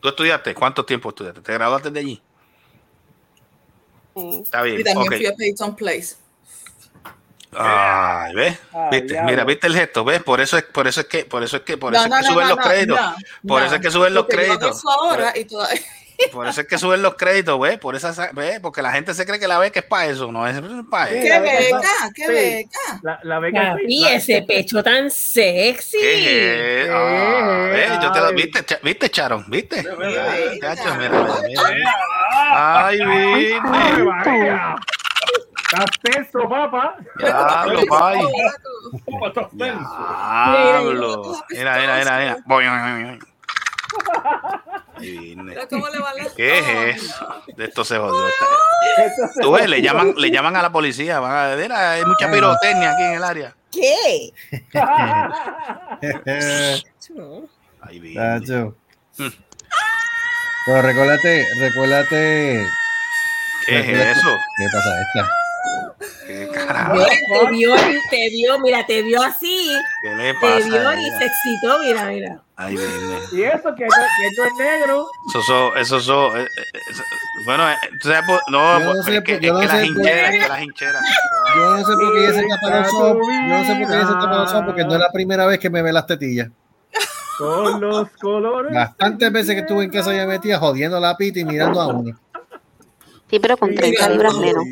¿Tú 0.00 0.08
estudiaste? 0.08 0.54
¿Cuánto 0.54 0.84
tiempo 0.84 1.08
estudiaste? 1.10 1.40
¿Te 1.40 1.52
graduaste 1.52 1.90
de 1.90 2.00
allí? 2.00 2.22
Sí. 4.14 4.40
Está 4.42 4.62
bien, 4.62 4.80
Y 4.80 4.84
también 4.84 5.08
ok. 5.12 5.16
fui 5.16 5.26
a 5.26 5.32
Peyton 5.34 5.76
Place. 5.76 6.16
Ay, 7.56 8.34
¿ves? 8.34 8.58
Ah. 8.74 8.90
Mira, 9.24 9.44
¿viste 9.44 9.66
el 9.68 9.74
gesto? 9.74 10.04
¿Ves? 10.04 10.22
Por 10.22 10.40
eso 10.40 10.58
es, 10.58 10.64
por 10.64 10.86
eso 10.86 11.00
es 11.00 11.06
que, 11.06 11.24
por 11.24 11.42
eso 11.42 11.56
es 11.56 11.62
que, 11.62 11.76
por 11.78 11.92
No, 11.92 11.98
eso 11.98 12.08
es 12.08 12.14
que 12.14 12.22
no, 12.22 12.32
suben 12.32 12.48
no, 12.48 12.54
los 12.54 12.58
no, 12.58 12.70
créditos. 12.70 13.00
no, 13.00 13.16
Por 13.48 13.60
no. 13.60 13.66
eso 13.66 13.74
es 13.76 13.80
que 13.80 13.90
suben 13.90 14.14
los 14.14 14.26
créditos. 14.26 14.76
eso 14.78 14.90
ahora 14.90 15.32
y 15.36 15.44
todavía. 15.44 15.80
Por 16.32 16.48
eso 16.48 16.62
es 16.62 16.66
que 16.66 16.78
suben 16.78 17.00
los 17.00 17.14
créditos, 17.14 17.60
¿ves? 17.60 17.78
Por 17.78 17.94
esa, 17.94 18.12
¿ves? 18.32 18.58
Porque 18.58 18.82
la 18.82 18.90
gente 18.90 19.14
se 19.14 19.24
cree 19.24 19.38
que 19.38 19.46
la 19.46 19.56
beca 19.60 19.78
es 19.78 19.86
para 19.86 20.06
eso, 20.06 20.32
no 20.32 20.48
es 20.48 20.60
para 20.90 21.06
Sí, 21.10 21.14
eso. 21.16 21.22
¿Qué 21.22 21.38
beca 21.40 21.80
¿Qué 22.12 22.26
sí. 22.26 22.32
beca? 22.32 23.00
La, 23.02 23.20
la 23.22 23.38
beca 23.38 23.70
Papi, 23.74 24.04
ese 24.08 24.42
pecho 24.42 24.82
tan 24.82 25.12
sexy. 25.12 25.96
¿Qué 26.00 26.82
es? 26.82 26.90
Ah, 26.92 27.68
¿ves? 27.70 27.90
Yo 28.02 28.10
te 28.10 28.20
lo. 28.20 28.32
¿Viste, 28.32 28.64
Cha- 28.64 28.80
¿Viste, 28.82 29.10
Charon? 29.10 29.44
¿Viste? 29.48 29.76
mira, 29.96 30.34
mira, 30.58 30.74
Ay, 32.50 32.98
¿viste? 32.98 33.60
Estás 35.70 35.90
tenso, 36.02 36.48
papá. 36.48 36.96
Diablo, 37.18 37.80
pay. 37.90 38.20
¿Cómo 39.04 39.26
estás 39.26 39.48
tenso? 39.50 39.96
Diablo. 40.50 41.34
Mira, 41.50 41.76
mira, 41.78 41.98
mira, 41.98 42.18
mira. 42.18 42.38
Voy, 42.46 42.64
voy, 42.66 43.04
voy, 43.04 43.18
¿Qué 46.36 46.58
es 46.58 46.96
eso? 46.96 47.42
De 47.54 47.66
esto 47.66 47.84
se 47.84 47.98
jodió. 47.98 48.28
Tú 49.42 49.52
ves, 49.52 49.68
le 49.68 49.82
llaman, 49.82 50.14
le 50.16 50.30
llaman 50.30 50.56
a 50.56 50.62
la 50.62 50.72
policía. 50.72 51.20
Van 51.20 51.36
a 51.36 51.48
decir, 51.48 51.70
hay 51.70 52.02
mucha 52.04 52.30
pirotecnia 52.30 52.92
aquí 52.92 53.02
en 53.02 53.12
el 53.12 53.24
área. 53.24 53.54
¿Qué? 53.70 54.32
Ahí 57.82 58.00
vine. 58.00 58.14
Tacho. 58.14 58.74
Mm. 59.18 59.28
Pero 60.66 60.82
recuérdate, 60.82 61.46
recuérdate. 61.60 62.66
¿Qué 63.66 63.80
es 63.80 63.88
eso? 64.16 64.30
¿Qué 64.56 64.64
pasa? 64.72 65.00
Esta. 65.02 65.37
¿Qué 66.68 66.74
carajo. 66.74 66.94
Te 67.06 67.50
vio, 67.50 67.74
te 68.10 68.28
vio, 68.30 68.58
mira, 68.60 68.84
te 68.86 69.02
vio 69.02 69.22
así, 69.22 69.70
¿Qué 70.02 70.14
le 70.14 70.34
te 70.34 70.40
pasa? 70.40 70.66
vio 70.66 70.88
a 70.88 70.94
y 71.00 71.10
se 71.18 71.24
excitó, 71.24 71.78
mira, 71.80 72.04
mira. 72.06 72.42
Ay. 72.56 72.74
Y 73.32 73.42
eso 73.42 73.74
que 73.74 73.84
que 73.84 74.30
no 74.36 74.44
es 74.44 74.52
negro. 74.58 75.06
Eso 75.30 75.42
son, 75.42 75.78
eso 75.78 76.00
son, 76.00 76.38
eh, 76.38 76.42
eh, 76.42 76.78
eso- 76.90 77.02
bueno, 77.46 77.70
eh, 77.70 77.76
sabes, 78.02 78.22
no, 78.48 78.80
Yo 78.80 78.94
no 78.94 79.02
sé 79.02 79.16
es 79.16 79.22
que, 79.24 79.34
por- 79.34 79.42
yo 79.42 79.48
es 79.48 79.52
no 79.54 79.60
que 79.60 79.66
las 79.66 79.76
sé 79.76 79.78
por- 79.78 79.86
hincheras, 79.86 80.34
es 80.34 80.42
que 80.42 80.48
las 80.48 80.62
hincheras. 80.62 81.02
Yo 81.56 81.70
no 81.70 81.78
sé 81.78 81.92
por 81.94 82.14
qué 82.14 82.18
ella 82.24 82.32
se 82.34 82.46
tapa 82.48 82.80
los 82.80 82.94
ojos. 82.94 83.16
Yo 83.28 83.48
no 83.48 83.64
sé 83.64 83.74
por 83.76 83.88
qué 83.88 83.94
ella 83.94 84.06
se 84.06 84.12
tapa 84.12 84.36
los 84.38 84.52
ojos 84.52 84.62
porque 84.66 84.84
no 84.84 84.94
es 84.94 85.00
la 85.00 85.10
primera 85.12 85.46
vez 85.46 85.58
que 85.58 85.70
me 85.70 85.82
ve 85.82 85.92
las 85.92 86.06
tetillas. 86.06 86.48
Con 87.38 87.80
los 87.80 88.08
colores. 88.20 88.74
Bastantes 88.74 89.30
veces 89.30 89.54
que 89.54 89.60
estuve 89.60 89.84
en 89.84 89.90
casa 89.90 90.12
ya 90.12 90.26
metía 90.26 90.58
jodiendo 90.58 90.98
la 90.98 91.16
pita 91.16 91.38
y 91.38 91.44
mirando 91.44 91.80
a 91.80 91.86
uno. 91.86 92.18
Sí, 93.30 93.38
pero 93.38 93.56
con 93.56 93.74
30 93.74 94.08
libras 94.10 94.34
menos. 94.36 94.64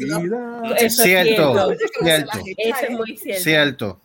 Eso 0.76 0.86
es 0.86 0.96
Cierto, 0.96 1.74
cierto, 2.02 2.38
Eso 2.56 2.76
es 2.82 2.90
muy 2.90 3.16
cierto. 3.16 3.42
cierto. 3.42 4.00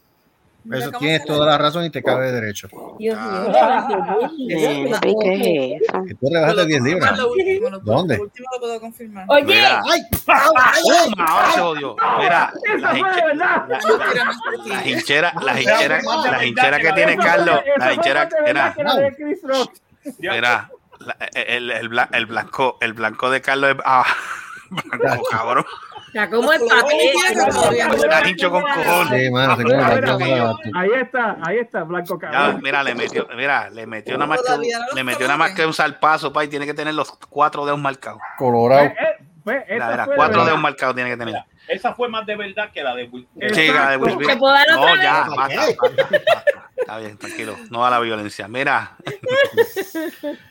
Eso 0.71 0.91
tienes 0.99 1.25
toda 1.25 1.47
la 1.47 1.57
razón 1.57 1.85
y 1.85 1.89
te 1.89 2.03
cabe 2.03 2.27
de 2.27 2.33
derecho. 2.39 2.67
Dios 2.99 3.17
Ah. 3.19 3.87
mío, 3.87 4.29
qué 4.47 4.89
Papi, 4.91 5.15
¿qué 5.19 5.75
es 5.75 5.81
eso? 5.81 6.03
Tú 6.19 6.29
rebajaste 6.31 6.65
10 6.67 6.81
libras. 6.83 7.17
¿Dónde? 7.83 8.19
último 8.19 8.47
lo 8.53 8.59
puedo 8.59 8.79
confirmar. 8.79 9.25
Oye, 9.27 9.59
¡Ay! 9.65 10.01
ahora 11.17 11.51
se. 11.53 11.95
Mira, 12.19 12.53
las 12.79 12.95
hinche- 12.95 13.25
verdad. 13.25 13.67
las 14.67 14.85
hincheras, 14.85 15.33
las 15.43 15.59
hincheras, 15.61 16.03
las 16.03 16.43
hincheras 16.45 16.79
que 16.79 16.91
tiene 16.93 17.17
Carlos, 17.17 17.59
la 17.77 17.93
Rock. 19.43 19.71
mira, 20.19 20.69
la- 21.05 21.17
el, 21.33 21.71
el, 21.71 21.89
bla- 21.89 22.09
el 22.13 22.25
blanco, 22.25 22.77
el 22.81 22.93
blanco 22.93 23.29
de 23.29 23.41
Carlos 23.41 23.71
es 23.71 23.77
ah, 23.85 24.05
blanco, 24.69 25.23
cabrón. 25.29 25.65
está 26.07 26.29
como 26.29 26.51
el 26.53 26.61
papel. 26.67 26.97
Está 27.95 28.27
hincho 28.29 28.51
con 28.51 28.61
cojones. 28.63 29.23
Sí, 29.25 29.31
mano, 29.31 29.55
una- 29.55 30.57
Ahí 30.75 30.89
está, 31.01 31.37
ahí 31.45 31.57
está, 31.59 31.83
Blanco 31.83 32.19
Ya, 32.21 32.29
Cabrón. 32.31 32.61
mira, 32.63 32.83
le 32.83 32.95
metió, 32.95 33.27
mira, 33.35 33.69
le 33.69 33.85
metió 33.87 34.17
nada 34.17 34.27
más 34.27 34.41
que, 34.41 34.95
le 34.95 35.03
metió 35.03 35.25
nada 35.27 35.37
más 35.37 35.51
que 35.51 35.65
un 35.65 35.73
salpazo, 35.73 36.31
pa, 36.33 36.43
y 36.43 36.47
tiene 36.47 36.65
que 36.65 36.73
tener 36.73 36.93
los 36.93 37.11
cuatro 37.29 37.65
dedos 37.65 37.79
marcados. 37.79 38.21
Colorado. 38.37 38.83
Eh, 38.85 38.95
eh, 38.99 39.25
pues, 39.43 39.63
Mira, 39.69 40.07
cuatro 40.15 40.45
dedos 40.45 40.59
marcados 40.59 40.95
tiene 40.95 41.09
que 41.09 41.17
tener. 41.17 41.33
Mira, 41.33 41.45
esa 41.67 41.93
fue 41.95 42.09
más 42.09 42.25
de 42.25 42.35
verdad 42.35 42.69
que 42.71 42.83
la 42.83 42.93
de 42.95 43.05
Will. 43.05 43.27
Sí, 43.53 43.67
la 43.71 43.91
de 43.91 43.97
Will 43.97 44.13
Smith. 44.13 44.27
¿Te 44.27 44.37
puedo 44.37 44.53
dar 44.53 44.67
No, 44.69 44.95
ya, 44.95 45.23
vez? 45.23 45.35
basta, 45.35 45.35
basta, 45.35 45.65
basta. 46.35 46.69
Está 46.75 46.97
bien, 46.97 47.17
tranquilo. 47.17 47.55
No 47.69 47.85
a 47.85 47.89
la 47.89 47.99
violencia. 47.99 48.47
Mira, 48.47 48.97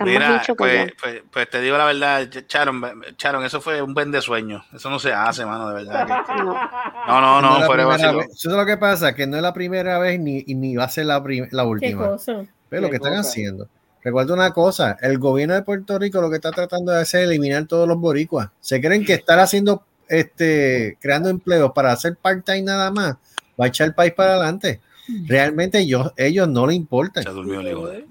Mira, 0.00 0.38
dicho 0.38 0.54
que 0.54 0.58
pues, 0.58 0.92
pues, 1.00 1.22
pues 1.30 1.50
te 1.50 1.60
digo 1.60 1.78
la 1.78 1.86
verdad, 1.86 2.28
Charon, 2.46 2.82
Charon, 3.16 3.44
eso 3.44 3.60
fue 3.60 3.80
un 3.80 3.94
buen 3.94 4.10
de 4.10 4.20
sueño. 4.20 4.64
Eso 4.74 4.90
no 4.90 4.98
se 4.98 5.12
hace, 5.12 5.46
mano, 5.46 5.68
de 5.70 5.84
verdad. 5.84 6.06
No. 6.36 7.20
No, 7.20 7.40
no, 7.40 7.60
no, 7.60 7.66
fuera. 7.66 7.84
Eso 7.94 8.26
es 8.32 8.44
lo 8.44 8.66
que 8.66 8.76
pasa, 8.76 9.14
que 9.14 9.26
no 9.26 9.36
es 9.36 9.42
la 9.42 9.54
primera 9.54 9.98
vez 9.98 10.20
ni, 10.20 10.44
y 10.46 10.54
ni 10.54 10.76
va 10.76 10.84
a 10.84 10.88
ser 10.88 11.06
la, 11.06 11.18
la 11.18 11.62
¿Qué 11.62 11.68
última. 11.68 12.08
cosa? 12.08 12.44
Pero 12.68 12.82
lo 12.82 12.88
¿Qué 12.88 12.92
que 12.92 12.96
están 12.96 13.14
haciendo. 13.14 13.68
Recuerda 14.02 14.34
una 14.34 14.52
cosa, 14.52 14.96
el 15.00 15.18
gobierno 15.18 15.54
de 15.54 15.62
Puerto 15.62 15.98
Rico 15.98 16.20
lo 16.20 16.30
que 16.30 16.36
está 16.36 16.52
tratando 16.52 16.92
de 16.92 17.00
hacer 17.00 17.22
es 17.22 17.28
eliminar 17.28 17.66
todos 17.66 17.88
los 17.88 17.98
boricuas. 17.98 18.50
Se 18.60 18.80
creen 18.80 19.04
que 19.04 19.14
estar 19.14 19.38
haciendo, 19.38 19.84
este, 20.08 20.96
creando 21.00 21.28
empleos 21.28 21.72
para 21.74 21.92
hacer 21.92 22.16
part-time 22.16 22.62
nada 22.62 22.90
más, 22.90 23.16
va 23.60 23.64
a 23.64 23.68
echar 23.68 23.88
el 23.88 23.94
país 23.94 24.12
para 24.12 24.34
adelante. 24.34 24.80
Realmente 25.26 25.78
ellos, 25.78 26.12
ellos 26.16 26.48
no 26.48 26.66
le 26.66 26.74
importan. 26.74 27.22
Se 27.22 27.30
durmió 27.30 27.60
el 27.60 27.68
hijo 27.68 27.86
de 27.88 27.96
él. 27.96 28.06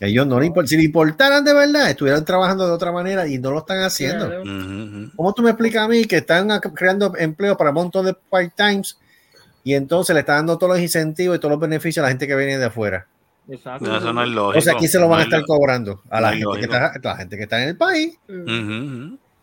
Ellos 0.00 0.26
no 0.26 0.40
le 0.40 0.46
importan. 0.46 0.68
Si 0.68 0.76
le 0.76 0.82
importaran 0.84 1.44
de 1.44 1.54
verdad, 1.54 1.88
estuvieran 1.90 2.24
trabajando 2.24 2.66
de 2.66 2.72
otra 2.72 2.90
manera 2.92 3.26
y 3.28 3.38
no 3.38 3.52
lo 3.52 3.58
están 3.60 3.80
haciendo. 3.82 4.26
Claro. 4.26 4.42
¿Cómo 5.14 5.32
tú 5.34 5.42
me 5.42 5.50
explicas 5.50 5.82
a 5.84 5.88
mí 5.88 6.04
que 6.04 6.16
están 6.16 6.48
creando 6.74 7.12
empleo 7.16 7.56
para 7.56 7.70
un 7.70 7.74
montón 7.74 8.06
de 8.06 8.14
part-times 8.14 8.98
y 9.62 9.74
entonces 9.74 10.12
le 10.14 10.20
están 10.20 10.38
dando 10.38 10.58
todos 10.58 10.72
los 10.74 10.80
incentivos 10.82 11.36
y 11.36 11.38
todos 11.38 11.52
los 11.52 11.60
beneficios 11.60 12.02
a 12.02 12.06
la 12.06 12.08
gente 12.08 12.26
que 12.26 12.34
viene 12.34 12.58
de 12.58 12.64
afuera? 12.66 13.06
Exacto. 13.48 13.86
No, 13.86 13.96
eso 13.98 14.12
no 14.12 14.22
es 14.24 14.28
lógico. 14.30 14.58
O 14.58 14.62
sea, 14.62 14.72
aquí 14.74 14.88
se 14.88 14.98
lo 14.98 15.08
van 15.08 15.10
No 15.10 15.16
a 15.16 15.20
es 15.22 15.26
estar 15.26 15.40
lo- 15.40 15.46
cobrando 15.46 16.02
a 16.10 16.20
la, 16.20 16.34
no 16.34 16.52
gente 16.52 16.58
que 16.58 16.64
está, 16.74 16.86
a 16.86 16.98
la 17.02 17.16
gente 17.16 17.36
que 17.36 17.42
está 17.44 17.62
en 17.62 17.68
el 17.68 17.76
país. 17.76 18.18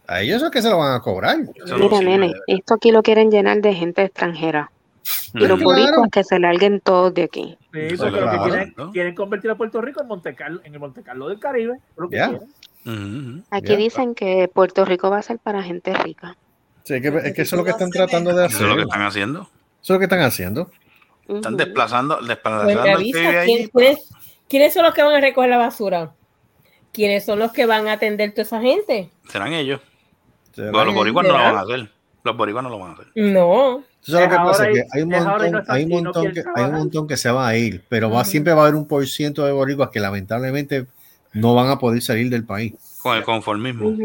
A 0.07 0.21
ellos 0.21 0.43
es 0.43 0.49
que 0.49 0.61
se 0.61 0.69
lo 0.69 0.77
van 0.79 0.93
a 0.95 0.99
cobrar. 0.99 1.37
Mira, 1.77 2.01
nene, 2.01 2.33
esto 2.47 2.73
aquí 2.73 2.91
lo 2.91 3.01
quieren 3.01 3.31
llenar 3.31 3.61
de 3.61 3.73
gente 3.73 4.03
extranjera. 4.03 4.69
Y 5.33 5.39
los 5.39 5.51
Ujú. 5.51 5.69
Claro. 5.69 5.83
boricuas 5.85 6.09
que 6.11 6.23
se 6.23 6.39
larguen 6.39 6.79
todos 6.81 7.13
de 7.13 7.23
aquí. 7.23 7.57
Sí, 7.73 7.79
Eso 7.79 8.03
porque 8.03 8.19
es 8.19 8.25
lo 8.25 8.31
que 8.31 8.37
claro, 8.73 8.91
quieren, 8.91 9.15
convertir 9.15 9.51
a 9.51 9.55
Puerto 9.55 9.81
Rico 9.81 10.01
en 10.01 10.07
Monte 10.07 10.35
Carlo, 10.35 10.61
en 10.63 10.73
el 10.73 10.79
Monte 10.79 11.01
Carlo 11.03 11.27
del 11.29 11.39
Caribe. 11.39 11.77
lo 11.97 12.09
que 12.09 12.17
quieren. 12.17 12.41
Ujú. 12.85 13.43
Aquí 13.51 13.75
dicen 13.75 14.15
que 14.15 14.49
Puerto 14.53 14.85
Rico 14.85 15.09
va 15.09 15.19
a 15.19 15.21
ser 15.21 15.39
para 15.39 15.61
gente 15.63 15.93
rica. 15.93 16.35
Sí, 16.83 16.95
es, 16.95 17.01
que, 17.01 17.07
es 17.09 17.33
que 17.35 17.41
eso 17.43 17.55
es 17.55 17.59
lo 17.59 17.63
que 17.63 17.71
están 17.71 17.89
tratando 17.91 18.33
de 18.35 18.45
Eso 18.47 18.55
hacer. 18.55 18.63
es 18.63 18.69
lo 18.69 18.75
que 18.75 18.81
Eso 18.81 18.89
están 18.89 19.03
haciendo. 19.03 19.49
es 19.83 19.89
lo 19.89 19.97
que 19.99 20.05
están 20.05 20.21
haciendo. 20.21 20.71
Están 21.27 21.55
desplazando, 21.57 22.17
Pues 22.17 22.27
desplazando 22.27 22.81
avisa. 22.81 23.19
¿quién- 23.45 23.69
¿quiénes, 23.69 24.09
quiénes 24.49 24.73
son 24.73 24.83
los 24.83 24.93
que 24.93 25.03
van 25.03 25.13
a 25.13 25.21
recoger 25.21 25.49
la 25.49 25.57
basura? 25.57 26.11
¿Quiénes 26.91 27.23
son 27.23 27.39
los 27.39 27.51
que 27.53 27.65
van 27.65 27.87
a 27.87 27.93
atender 27.93 28.31
toda 28.31 28.41
esa 28.43 28.59
gente? 28.59 29.09
Serán 29.29 29.53
ellos. 29.53 29.79
Se 30.53 30.63
Bueno, 30.63 30.77
los 30.79 30.85
van- 30.87 30.95
boricuas 30.95 31.25
no 31.27 31.33
lo 31.37 31.39
van 31.43 31.55
a 31.55 31.61
hacer. 31.61 31.89
Los 32.23 32.37
boricuas 32.37 32.63
no 32.63 32.69
lo 32.69 32.79
van 32.79 32.91
a 32.91 32.93
hacer. 32.93 33.07
No. 33.15 33.83
Eso 34.03 34.19
es 34.19 34.23
lo 34.25 34.29
que 34.29 34.35
pasa, 34.35 34.67
que 34.67 34.83
hay 34.91 35.01
un 35.03 35.09
montón, 35.09 35.63
hay 35.67 35.83
un 35.83 35.89
montón 35.89 36.31
que, 36.31 36.43
hay 36.55 36.65
un 36.65 36.73
montón 36.73 37.07
que 37.07 37.17
se 37.17 37.29
va 37.29 37.47
a 37.47 37.55
ir, 37.55 37.83
pero 37.87 38.09
va, 38.09 38.25
siempre 38.25 38.53
va 38.53 38.61
a 38.61 38.63
haber 38.65 38.75
un 38.75 38.87
por 38.87 39.05
ciento 39.07 39.45
de 39.45 39.51
boricuas 39.51 39.89
que 39.89 39.99
lamentablemente 39.99 40.87
no 41.33 41.53
van 41.53 41.69
a 41.69 41.77
poder 41.77 42.01
salir 42.01 42.29
del 42.29 42.43
país. 42.43 42.73
Con 43.01 43.17
el 43.17 43.23
conformismo. 43.23 43.95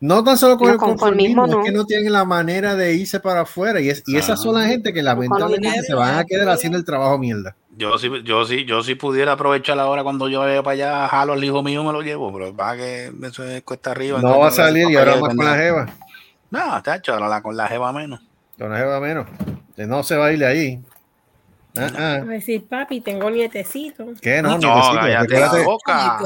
No 0.00 0.24
tan 0.24 0.36
solo 0.36 0.58
con 0.58 0.66
No, 0.66 0.72
el 0.72 0.78
conformismo 0.80 1.42
conformismo, 1.42 1.46
no. 1.46 1.64
es 1.64 1.70
que 1.70 1.76
no 1.76 1.84
tienen 1.84 2.12
la 2.12 2.24
manera 2.24 2.74
de 2.74 2.94
irse 2.94 3.20
para 3.20 3.42
afuera 3.42 3.80
y, 3.80 3.88
es, 3.88 4.02
y 4.06 4.16
esas 4.16 4.42
son 4.42 4.54
las 4.56 4.66
gente 4.66 4.92
que 4.92 5.00
lamentablemente 5.00 5.82
se 5.82 5.94
van 5.94 6.18
a 6.18 6.24
quedar 6.24 6.48
haciendo 6.48 6.76
el 6.76 6.84
trabajo 6.84 7.18
mierda. 7.18 7.54
Yo 7.76 7.96
sí, 7.98 8.08
yo 8.24 8.44
sí, 8.44 8.64
yo 8.64 8.82
sí 8.82 8.96
pudiera 8.96 9.32
aprovechar 9.32 9.78
ahora 9.78 10.02
cuando 10.02 10.28
yo 10.28 10.40
vaya 10.40 10.62
para 10.62 10.74
allá, 10.74 11.08
jalo 11.08 11.34
al 11.34 11.44
hijo 11.44 11.62
mío, 11.62 11.84
me 11.84 11.92
lo 11.92 12.02
llevo, 12.02 12.32
pero 12.32 12.54
va 12.54 12.76
que 12.76 13.12
eso 13.22 13.44
es 13.44 13.62
cuesta 13.62 13.92
arriba. 13.92 14.20
No 14.20 14.40
va 14.40 14.48
a 14.48 14.50
salir 14.50 14.90
y 14.90 14.96
ahora 14.96 15.16
más 15.16 15.34
con 15.34 15.44
la 15.44 15.56
jeva. 15.56 15.86
No, 16.52 16.80
tacho, 16.82 17.14
ahora 17.14 17.28
la- 17.28 17.42
con 17.42 17.56
la 17.56 17.66
jeva 17.66 17.92
menos. 17.92 18.20
Con 18.58 18.70
la 18.70 18.78
jeva 18.78 19.00
menos. 19.00 19.26
Que 19.74 19.86
no 19.86 20.02
se 20.04 20.16
va 20.16 20.26
a 20.26 20.32
ir 20.32 20.38
de 20.38 20.46
ahí. 20.46 20.80
Ah, 21.76 21.88
ah. 21.96 22.14
A 22.16 22.24
decir, 22.26 22.68
papi, 22.68 23.00
tengo 23.00 23.30
nietecito. 23.30 24.04
¿Qué? 24.20 24.42
No, 24.42 24.58
No, 24.58 24.92
nietecito. 25.06 25.40
la 25.40 25.64
boca. 25.64 26.18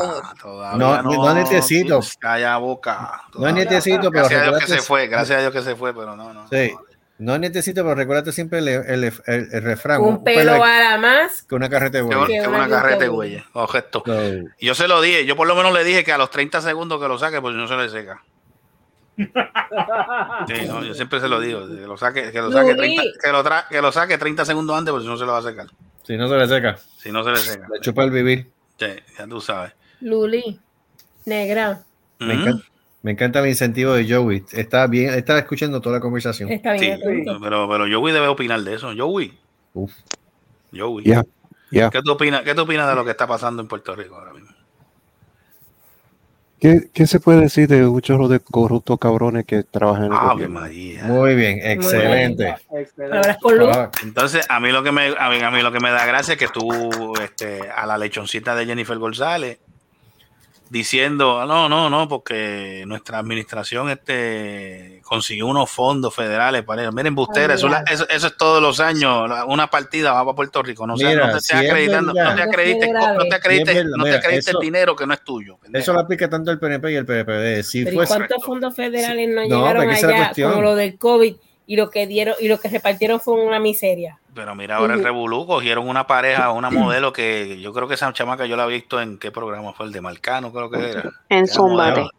Todavía 0.42 0.76
No, 0.78 1.02
no 1.02 1.34
necesito. 1.34 2.00
Calla 2.18 2.50
la 2.50 2.56
boca. 2.58 3.22
No 3.38 3.46
es 3.46 3.54
nietecito, 3.54 4.10
pero 4.10 4.28
Gracias 4.28 4.40
a 4.42 4.44
Dios 4.44 4.58
que 4.58 4.66
se 4.66 4.78
fue, 4.80 5.06
gracias 5.06 5.38
a 5.38 5.40
Dios 5.42 5.52
que 5.52 5.62
se 5.62 5.76
fue, 5.76 5.94
pero 5.94 6.16
no, 6.16 6.34
no. 6.34 6.48
Sí. 6.48 6.74
No 7.18 7.34
es 7.34 7.40
nietecito, 7.40 7.82
pero 7.82 7.94
recuérdate 7.94 8.30
siempre 8.32 8.58
el, 8.58 8.68
el, 8.68 9.04
el, 9.04 9.14
el 9.26 9.62
refrán. 9.62 10.02
Un 10.02 10.22
pelo 10.22 10.62
a 10.62 10.78
la 10.80 10.98
más. 10.98 11.44
que 11.44 11.54
una 11.54 11.70
carreta 11.70 11.98
de 11.98 12.04
Que, 12.08 12.14
huevo. 12.14 12.26
que 12.26 12.40
una 12.46 12.68
carreta 12.68 12.98
de 13.04 13.08
güey. 13.08 13.30
güeyes. 13.30 13.44
Objeto. 13.54 14.02
Yo 14.60 14.74
se 14.74 14.86
lo 14.88 15.00
dije, 15.00 15.24
yo 15.24 15.34
por 15.36 15.46
lo 15.46 15.54
menos 15.54 15.72
le 15.72 15.82
dije 15.84 16.04
que 16.04 16.12
a 16.12 16.18
los 16.18 16.28
30 16.30 16.60
segundos 16.60 17.00
que 17.00 17.08
lo 17.08 17.18
saque, 17.18 17.40
pues 17.40 17.54
no 17.54 17.66
se 17.68 17.76
le 17.76 17.88
seca. 17.88 18.22
Sí, 19.16 19.26
no, 20.68 20.84
yo 20.84 20.94
siempre 20.94 21.20
se 21.20 21.28
lo 21.28 21.40
digo, 21.40 21.66
que 21.66 21.72
lo 21.86 21.96
saque, 21.96 22.30
que 22.32 22.40
lo 22.40 22.52
saque, 22.52 22.74
Luli. 22.74 22.94
30, 22.96 23.02
que 23.22 23.32
lo, 23.32 23.44
tra- 23.44 23.68
que 23.68 23.80
lo 23.82 23.90
saque 23.92 24.18
30 24.18 24.44
segundos 24.44 24.76
antes, 24.76 24.92
porque 24.92 25.04
si 25.04 25.08
no 25.10 25.16
se 25.16 25.24
lo 25.24 25.32
va 25.32 25.38
a 25.38 25.42
secar. 25.42 25.66
si 26.02 26.16
no 26.16 26.28
se 26.28 26.36
le 26.36 26.46
seca, 26.48 26.76
Si 26.98 27.10
no 27.10 27.24
se 27.24 27.30
le 27.30 27.36
seca. 27.38 27.66
le 27.72 27.80
chupa 27.80 28.04
el 28.04 28.10
vivir. 28.10 28.50
Sí, 28.78 28.86
ya 29.18 29.26
tú 29.26 29.40
sabes. 29.40 29.72
Luli, 30.00 30.60
negra. 31.24 31.82
Me, 32.18 32.34
encanta, 32.34 32.64
me 33.02 33.10
encanta 33.12 33.40
el 33.40 33.48
incentivo 33.48 33.92
de 33.94 34.12
Joey. 34.12 34.44
Está 34.52 34.86
bien, 34.86 35.14
está 35.14 35.38
escuchando 35.38 35.80
toda 35.80 35.96
la 35.96 36.00
conversación. 36.02 36.50
Está 36.52 36.74
Sí, 36.78 36.84
bien 36.86 37.00
atento. 37.02 37.38
pero, 37.42 37.68
pero 37.68 37.86
Joey 37.90 38.12
debe 38.12 38.28
opinar 38.28 38.60
de 38.60 38.74
eso. 38.74 38.92
Joey. 38.96 39.38
Uf. 39.74 39.92
Joey. 40.74 41.04
Ya, 41.06 41.22
ya. 41.70 41.88
¿Qué 41.90 42.02
tú 42.02 42.12
opinas, 42.12 42.42
¿Qué 42.42 42.54
tú 42.54 42.62
opinas 42.62 42.86
de 42.88 42.94
lo 42.94 43.04
que 43.04 43.10
está 43.12 43.26
pasando 43.26 43.62
en 43.62 43.68
Puerto 43.68 43.94
Rico 43.96 44.14
ahora 44.16 44.32
mismo? 44.34 44.50
¿Qué, 46.58 46.88
¿Qué 46.92 47.06
se 47.06 47.20
puede 47.20 47.42
decir 47.42 47.68
de 47.68 47.86
un 47.86 48.00
chorro 48.00 48.28
de 48.28 48.40
corruptos 48.40 48.98
cabrones 48.98 49.44
que 49.44 49.62
trabajan 49.62 50.06
en 50.06 50.12
el 50.12 50.18
Ave 50.18 50.32
gobierno? 50.32 50.60
María. 50.60 51.04
Muy 51.04 51.34
bien, 51.34 51.60
excelente. 51.62 52.54
Ah, 53.12 53.90
Entonces, 54.02 54.46
a 54.48 54.58
mí 54.58 54.70
lo 54.72 54.82
que 54.82 54.90
me, 54.90 55.08
a 55.18 55.28
mí, 55.28 55.40
a 55.42 55.50
mí 55.50 55.60
lo 55.60 55.70
que 55.70 55.80
me 55.80 55.90
da 55.90 56.06
gracia 56.06 56.32
es 56.32 56.38
que 56.38 56.48
tú, 56.48 57.12
este, 57.22 57.68
a 57.70 57.84
la 57.84 57.98
lechoncita 57.98 58.54
de 58.54 58.64
Jennifer 58.64 58.96
González, 58.96 59.58
diciendo, 60.68 61.40
"Ah, 61.40 61.46
no, 61.46 61.68
no, 61.68 61.88
no, 61.88 62.08
porque 62.08 62.84
nuestra 62.86 63.18
administración 63.18 63.88
este, 63.90 65.00
consiguió 65.04 65.46
unos 65.46 65.70
fondos 65.70 66.14
federales 66.14 66.62
para 66.64 66.82
eso. 66.82 66.92
Miren, 66.92 67.14
Bustera, 67.14 67.54
Ay, 67.54 67.58
eso, 67.58 67.68
eso, 67.90 68.08
eso 68.08 68.26
es 68.26 68.36
todos 68.36 68.60
los 68.60 68.80
años, 68.80 69.28
la- 69.28 69.44
una 69.44 69.68
partida 69.68 70.12
va 70.12 70.24
para 70.24 70.34
Puerto 70.34 70.62
Rico. 70.62 70.86
No, 70.86 70.96
sea- 70.96 71.08
Mira, 71.10 71.26
no 71.28 71.34
te 71.34 71.40
si 71.40 71.52
estés 71.52 71.62
es 71.62 71.70
acreditando, 71.70 72.12
verdad. 72.14 72.30
no 72.30 72.36
te 72.36 72.42
acredites, 72.42 72.88
no 72.92 73.24
te 73.24 73.34
acredites, 73.34 73.68
Si 73.72 73.78
es 73.78 73.84
verdad, 73.84 73.96
no 73.96 74.04
te 74.04 74.10
mira, 74.10 74.18
acredites 74.18 74.48
eso- 74.48 74.58
dinero 74.58 74.96
que 74.96 75.06
no 75.06 75.14
es 75.14 75.22
tuyo. 75.24 75.56
pendejo. 75.58 75.82
Eso 75.82 75.92
lo 75.92 76.00
aplica 76.00 76.28
tanto 76.28 76.50
el 76.50 76.58
PNP 76.58 76.92
y 76.92 76.94
el 76.96 77.06
PPD. 77.06 77.62
Si 77.62 77.84
Pero 77.84 77.92
¿y 77.92 77.96
fuese, 77.96 78.14
cuántos 78.16 78.44
fondos 78.44 78.74
federales 78.74 79.28
no 79.28 79.34
No, 79.46 79.56
llegaron 79.58 79.88
allá 79.90 80.32
como 80.34 80.62
lo 80.62 80.74
del 80.74 80.98
COVID 80.98 81.36
y 81.66 81.76
lo 81.76 81.90
que 81.90 82.06
dieron 82.06 82.36
y 82.40 82.48
lo 82.48 82.58
que 82.58 82.68
repartieron 82.68 83.20
fue 83.20 83.34
una 83.34 83.58
miseria? 83.58 84.18
Pero 84.34 84.54
mira, 84.54 84.76
ahora 84.76 84.94
el. 84.94 85.02
Revolú 85.02 85.46
cogieron 85.46 85.88
una 85.88 86.06
pareja, 86.06 86.52
una 86.52 86.70
modelo 86.70 87.12
que 87.12 87.60
yo 87.60 87.72
creo 87.72 87.88
que 87.88 87.94
esa 87.94 88.12
chamaca 88.12 88.46
yo 88.46 88.56
la 88.56 88.66
he 88.66 88.68
visto 88.68 89.00
en 89.00 89.18
qué 89.18 89.30
programa 89.30 89.72
fue 89.72 89.86
el 89.86 89.92
de 89.92 90.00
Marcano, 90.00 90.52
creo 90.52 90.70
que 90.70 90.90
era. 90.90 91.10
En 91.28 91.46
modelo. 91.58 92.10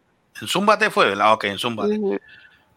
En 0.42 0.48
Zúmbate 0.48 0.90
fue, 0.90 1.08
¿verdad? 1.08 1.34
Ok, 1.34 1.46
en 1.46 1.58
Zúmbate. 1.58 1.98
Ujú. 1.98 2.20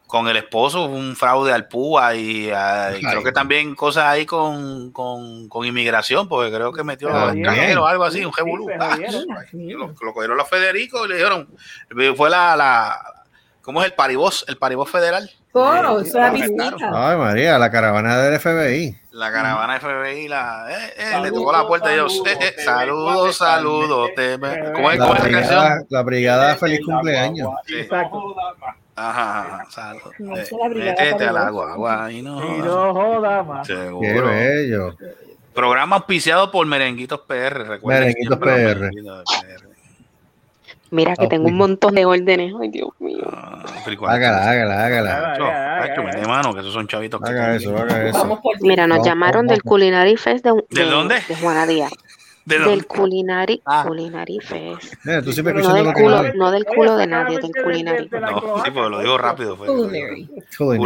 con 0.06 0.26
el 0.26 0.36
esposo, 0.36 0.86
un 0.86 1.14
fraude 1.14 1.52
al 1.52 1.68
PUA 1.68 2.16
y, 2.16 2.50
ah, 2.50 2.90
y 2.98 3.00
creo 3.00 3.22
que 3.22 3.30
también 3.30 3.76
cosas 3.76 4.06
ahí 4.06 4.26
con, 4.26 4.90
con, 4.90 5.48
con 5.48 5.64
inmigración, 5.64 6.28
porque 6.28 6.52
creo 6.52 6.72
que 6.72 6.82
metió 6.82 7.08
cajero 7.08 7.84
o 7.84 7.86
algo 7.86 8.04
así, 8.04 8.24
un 8.24 8.32
revolú. 8.32 8.68
Ah, 8.80 8.98
lo, 9.52 9.86
lo 9.88 10.12
cogieron 10.12 10.36
los 10.36 10.48
Federico 10.48 11.06
y 11.06 11.10
le 11.10 11.14
dijeron, 11.16 11.48
fue 12.16 12.28
la, 12.28 12.56
la 12.56 13.00
¿cómo 13.62 13.82
es 13.82 13.86
el 13.86 13.94
paribos? 13.94 14.44
El 14.48 14.56
paribos 14.56 14.90
federal. 14.90 15.30
Oh, 15.52 16.00
Eh, 16.00 16.30
visita. 16.32 16.90
Ay, 16.92 17.16
María, 17.16 17.58
la 17.58 17.70
caravana 17.70 18.18
del 18.18 18.38
FBI. 18.38 18.96
La 19.12 19.32
caravana 19.32 19.80
FBI, 19.80 20.28
la, 20.28 20.66
eh, 20.70 20.74
eh, 20.96 21.04
le 21.04 21.10
Saludos, 21.10 21.32
tocó 21.34 21.52
la 21.52 21.66
puerta 21.66 21.90
y 21.90 21.94
ellos, 21.94 22.12
saludos, 22.16 22.26
eh, 22.40 22.54
eh, 22.56 22.62
saludos, 22.62 23.36
saludos. 23.36 24.10
¿Cómo 24.74 24.90
es, 24.92 24.98
La 24.98 25.06
brigada, 25.12 25.48
canción? 25.68 25.86
la 25.90 26.02
brigada 26.02 26.56
feliz 26.56 26.80
cumpleaños. 26.84 27.50
Sí. 27.66 27.74
Exacto. 27.80 28.36
Ajá, 28.94 29.40
ajá, 29.40 29.66
saludos. 29.70 30.12
Eh, 30.18 30.68
Métete 30.74 31.24
al 31.26 31.36
agua, 31.36 31.72
agua, 31.72 32.12
y 32.12 32.22
no. 32.22 32.38
Y 32.56 32.58
no 32.60 32.94
joda 32.94 33.42
más. 33.42 33.66
Qué 33.66 33.74
Seguro. 33.74 34.26
bello. 34.28 34.96
Programa 35.54 35.96
auspiciado 35.96 36.50
por 36.52 36.64
Merenguitos 36.66 37.20
PR, 37.26 37.66
recuerden. 37.66 38.04
Merenguitos 38.14 38.38
PR. 38.38 38.78
Merenguitos 38.78 39.24
PR. 39.42 39.69
Mira 40.90 41.14
que 41.14 41.28
tengo 41.28 41.46
un 41.46 41.54
montón 41.56 41.94
de 41.94 42.04
órdenes. 42.04 42.52
Ay, 42.60 42.68
Dios 42.68 42.90
mío. 42.98 43.22
Ah. 43.32 43.62
Hágala, 44.08 44.50
hágala, 44.50 44.84
hágala. 44.84 45.32
Haga. 45.34 46.02
mete 46.02 46.26
mano, 46.26 46.52
que 46.52 46.60
esos 46.60 46.72
son 46.72 46.86
chavitos 46.88 47.20
que 47.20 47.30
Haga 47.30 47.54
eso, 47.54 47.76
haga 47.76 48.08
eso. 48.08 48.18
Vamos 48.18 48.40
por. 48.40 48.60
Mira, 48.62 48.86
nos 48.86 48.98
No, 48.98 49.04
llamaron 49.04 49.46
del. 49.46 49.62
Culinary 49.62 50.16
Fest 50.16 50.44
de, 50.44 50.52
¿De 50.70 50.84
dónde? 50.84 51.16
de 51.28 51.36
Juana 51.36 51.66
Díaz. 51.66 51.92
¿De 52.44 52.58
Del? 52.58 52.86
Culinary, 52.86 53.62
Ah. 53.66 53.84
Culinary 53.86 54.40
Fest. 54.40 54.94
Mira, 55.04 55.22
tú 55.22 55.30
siempre 55.32 55.54
No 55.54 55.72
del 55.74 55.84
lo 55.84 55.92
que 55.92 56.02
culo, 56.02 56.22
no 56.34 56.50
del 56.50 56.64
culo 56.64 56.96
de 56.96 57.06
nadie, 57.06 57.36
de 57.36 57.42
del 57.42 57.52
Culinary. 57.62 58.08
de 58.08 58.20
No, 58.20 58.40
sí, 58.64 58.70
porque 58.72 58.90
lo 58.90 58.98
digo 59.00 59.18
rápido. 59.18 59.56
Fue, 59.56 59.66
Culinary. 59.68 60.28
Culinary. 60.58 60.78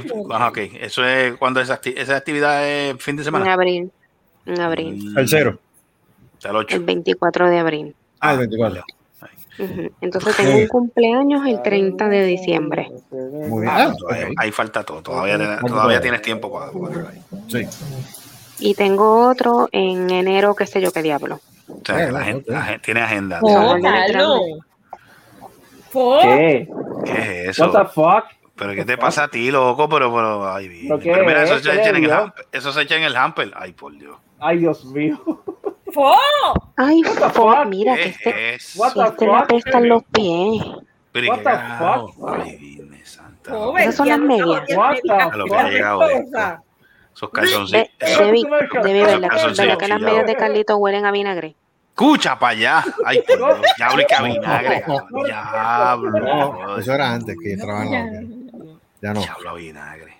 Culinary. 0.00 0.12
Ajá, 0.32 0.48
ok. 0.48 0.58
Eso 0.80 1.04
es 1.04 1.36
cuando 1.36 1.60
esa, 1.60 1.80
acti- 1.80 1.94
esa 1.96 2.16
actividad 2.16 2.66
es 2.68 2.96
fin 3.00 3.14
de 3.16 3.20
En 3.20 3.24
semana. 3.26 3.52
abril. 3.52 3.92
En 4.46 4.60
abril. 4.60 4.96
Mm, 5.12 5.18
El 5.18 5.28
cero. 5.28 5.58
El 6.42 6.56
8. 6.56 6.76
El 6.76 6.82
24 6.84 7.48
de 7.48 7.58
abril. 7.58 7.94
Ah, 8.18 8.32
el 8.32 8.38
24. 8.38 8.82
Entonces 10.00 10.36
tengo 10.36 10.56
un 10.58 10.66
cumpleaños 10.66 11.46
el 11.46 11.62
30 11.62 12.08
de 12.08 12.24
diciembre. 12.24 12.90
Muy 13.10 13.62
bien. 13.62 13.72
Ah, 13.74 13.92
ok. 13.92 14.14
ahí 14.38 14.50
falta 14.50 14.82
todo. 14.82 15.02
Todavía, 15.02 15.58
todavía 15.60 16.00
tienes 16.00 16.22
tiempo 16.22 16.52
para. 16.52 16.72
para- 16.72 17.12
Sí. 17.48 17.66
Y 18.58 18.74
tengo 18.74 19.28
otro 19.28 19.68
en 19.72 20.08
enero, 20.10 20.54
qué 20.54 20.66
sé 20.66 20.80
yo 20.80 20.92
qué 20.92 21.02
diablo. 21.02 21.40
O 21.68 21.80
sea, 21.84 22.06
que 22.06 22.12
la 22.12 22.24
gente, 22.24 22.50
ok. 22.50 22.56
la 22.56 22.62
gente 22.62 22.84
tiene 22.84 23.00
agenda. 23.00 23.40
Oh. 23.42 23.76
¿Qué? 26.22 26.68
¿Qué 27.04 27.48
es 27.48 27.58
What 27.58 27.70
the 27.72 27.78
eso? 27.82 27.88
fuck? 27.90 28.24
¿Pero 28.56 28.74
qué 28.74 28.84
te 28.84 28.96
pasa 28.98 29.24
a 29.24 29.28
ti, 29.28 29.50
loco? 29.50 29.88
Pero, 29.88 30.12
pero, 30.14 30.52
ay, 30.52 30.68
bien. 30.68 30.88
¿Lo 30.88 30.98
qué 30.98 31.10
Pero 31.12 31.24
mira, 31.26 31.42
es? 31.44 31.50
eso 31.50 31.58
se 31.58 31.70
¿Qué 31.70 31.80
echa 31.80 31.90
en 31.90 31.96
el. 32.04 32.32
Eso 32.52 32.72
se 32.72 32.82
echa 32.82 32.96
en 32.96 33.02
el 33.04 33.16
hamper. 33.16 33.52
Ay, 33.56 33.72
por 33.72 33.96
Dios. 33.96 34.16
Ay, 34.38 34.58
Dios 34.58 34.84
mío. 34.86 35.18
Fo. 35.92 36.14
Ay, 36.76 37.02
fo- 37.02 37.30
fuck? 37.30 37.66
mira 37.68 37.94
que 37.96 38.02
¿Qué 38.02 38.08
este, 38.10 38.54
es? 38.54 38.76
Este 38.76 39.24
le 39.26 39.30
fuck? 39.32 39.42
apestan 39.42 39.88
los 39.88 40.02
pies. 40.04 40.64
Pero, 41.12 41.26
¿y 41.26 41.28
What 41.28 41.36
qué 41.38 41.44
the 41.44 41.50
carajo? 41.50 42.14
Ay, 42.28 42.56
Virgen 42.56 43.06
santa. 43.06 43.50
Fo, 43.50 43.78
Esas 43.78 43.94
son 43.96 44.08
las 44.08 44.18
medias. 44.18 44.62
A 44.78 45.36
lo 45.36 45.44
que 45.44 45.54
ha 45.54 45.62
fuck? 45.62 45.70
llegado 45.70 46.02
esto. 46.08 46.38
Esos 47.14 47.30
calzoncillos. 47.30 47.70
De, 47.70 47.90
esos- 48.00 48.18
Debbie, 48.26 48.42
Debbie, 48.82 49.02
¿verdad, 49.04 49.28
calzoncillos 49.28 49.58
¿verdad 49.66 49.78
que 49.78 49.88
las 49.88 50.00
medias 50.00 50.26
de 50.26 50.36
Carlito 50.36 50.76
huelen 50.78 51.04
a 51.04 51.10
vinagre? 51.12 51.54
Escucha 51.90 52.38
para 52.38 52.52
allá. 52.52 52.84
Ay, 53.04 53.22
por 53.28 53.36
Dios. 53.36 53.58
Diablo 53.76 54.02
y 54.02 54.06
que 54.06 54.22
vinagre. 54.22 54.84
Diablo. 55.26 56.78
Eso 56.78 56.94
era 56.94 57.12
antes 57.12 57.36
que 57.42 57.50
yo 57.56 57.64
trabajaba 57.64 57.84
en 57.84 57.92
la 57.92 58.18
oficina. 58.20 58.78
Ya 59.02 59.12
no. 59.12 59.20
Diablo 59.20 59.50
a 59.50 59.54
vinagre. 59.54 60.11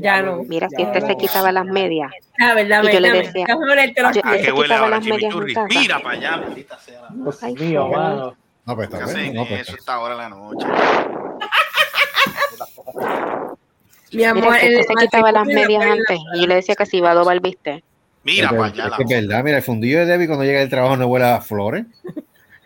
Ya 0.00 0.22
no. 0.22 0.42
Mira, 0.48 0.68
si 0.68 0.82
este 0.82 1.00
se 1.00 1.16
quitaba 1.16 1.52
las 1.52 1.64
medias. 1.66 2.10
A 2.40 2.54
ver, 2.54 2.68
dame, 2.68 2.90
Y 2.90 2.94
yo 2.94 3.00
le 3.00 3.12
decía- 3.12 3.46
yo- 3.46 4.20
¿A 4.24 4.32
pies. 4.32 4.44
qué 4.44 4.52
huele 4.52 4.74
ahora, 4.74 5.00
chimichurri? 5.00 5.54
Mira 5.68 6.00
para 6.00 6.16
allá, 6.16 6.36
maldita 6.38 6.78
sea. 6.78 7.00
Dios 7.10 7.42
Ay, 7.42 7.54
mío, 7.54 7.88
mano. 7.88 8.34
No, 8.66 8.76
pues 8.76 8.86
está 8.88 8.98
¿Qué 8.98 9.04
bueno. 9.04 9.18
hacen 9.20 9.34
No, 9.34 9.46
pues 9.46 9.60
eso 9.60 9.70
está- 9.72 9.78
esta 9.80 9.98
hora 10.00 10.14
de 10.14 10.20
la 10.22 10.28
noche? 10.28 10.66
Mi 14.12 14.24
amor, 14.24 14.44
Mira, 14.44 14.58
si 14.60 14.66
el 14.66 14.78
este 14.80 14.92
se 14.98 15.04
quitaba 15.06 15.32
las 15.32 15.46
medias 15.46 15.84
antes. 15.84 16.18
Y 16.34 16.40
yo 16.40 16.46
le 16.46 16.54
decía 16.56 16.74
que 16.74 16.86
si 16.86 16.96
iba 16.96 17.08
a 17.08 17.12
adobar, 17.12 17.40
viste. 17.40 17.84
Mira 18.24 18.48
para 18.50 18.62
verdad, 18.62 18.86
allá. 18.86 18.96
es 18.98 19.08
que 19.08 19.14
es 19.14 19.26
verdad, 19.28 19.44
mira, 19.44 19.56
el 19.58 19.62
fundillo 19.62 19.98
de 20.00 20.06
Debbie 20.06 20.26
cuando 20.26 20.44
llega 20.44 20.60
del 20.60 20.68
trabajo 20.68 20.96
no 20.96 21.06
huele 21.06 21.26
a 21.26 21.40
flores. 21.40 21.86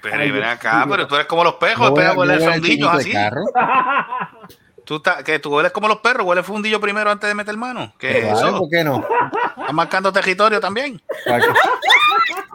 Pero 0.02 0.18
ven 0.18 0.42
acá, 0.44 0.86
pero 0.88 1.06
tú 1.06 1.14
eres 1.14 1.26
como 1.26 1.44
los 1.44 1.54
perros, 1.54 1.78
No 1.80 1.86
espera, 1.88 2.12
huele, 2.14 2.38
no 2.38 2.90
a 2.90 2.96
de 2.96 2.98
así. 2.98 3.12
Tú, 4.84 4.96
estás- 4.96 5.22
que 5.24 5.38
tú 5.38 5.54
hueles 5.54 5.72
como 5.72 5.88
los 5.88 5.98
perros, 5.98 6.26
huele 6.26 6.42
fundillo 6.42 6.80
primero 6.80 7.10
antes 7.10 7.26
de 7.28 7.34
meter 7.34 7.56
mano. 7.56 7.92
¿Qué 7.98 8.18
es 8.18 8.32
eso? 8.32 8.58
¿Por 8.58 8.68
qué 8.68 8.84
no? 8.84 9.04
¿Estás 9.56 9.72
marcando 9.72 10.12
territorio 10.12 10.60
también? 10.60 11.00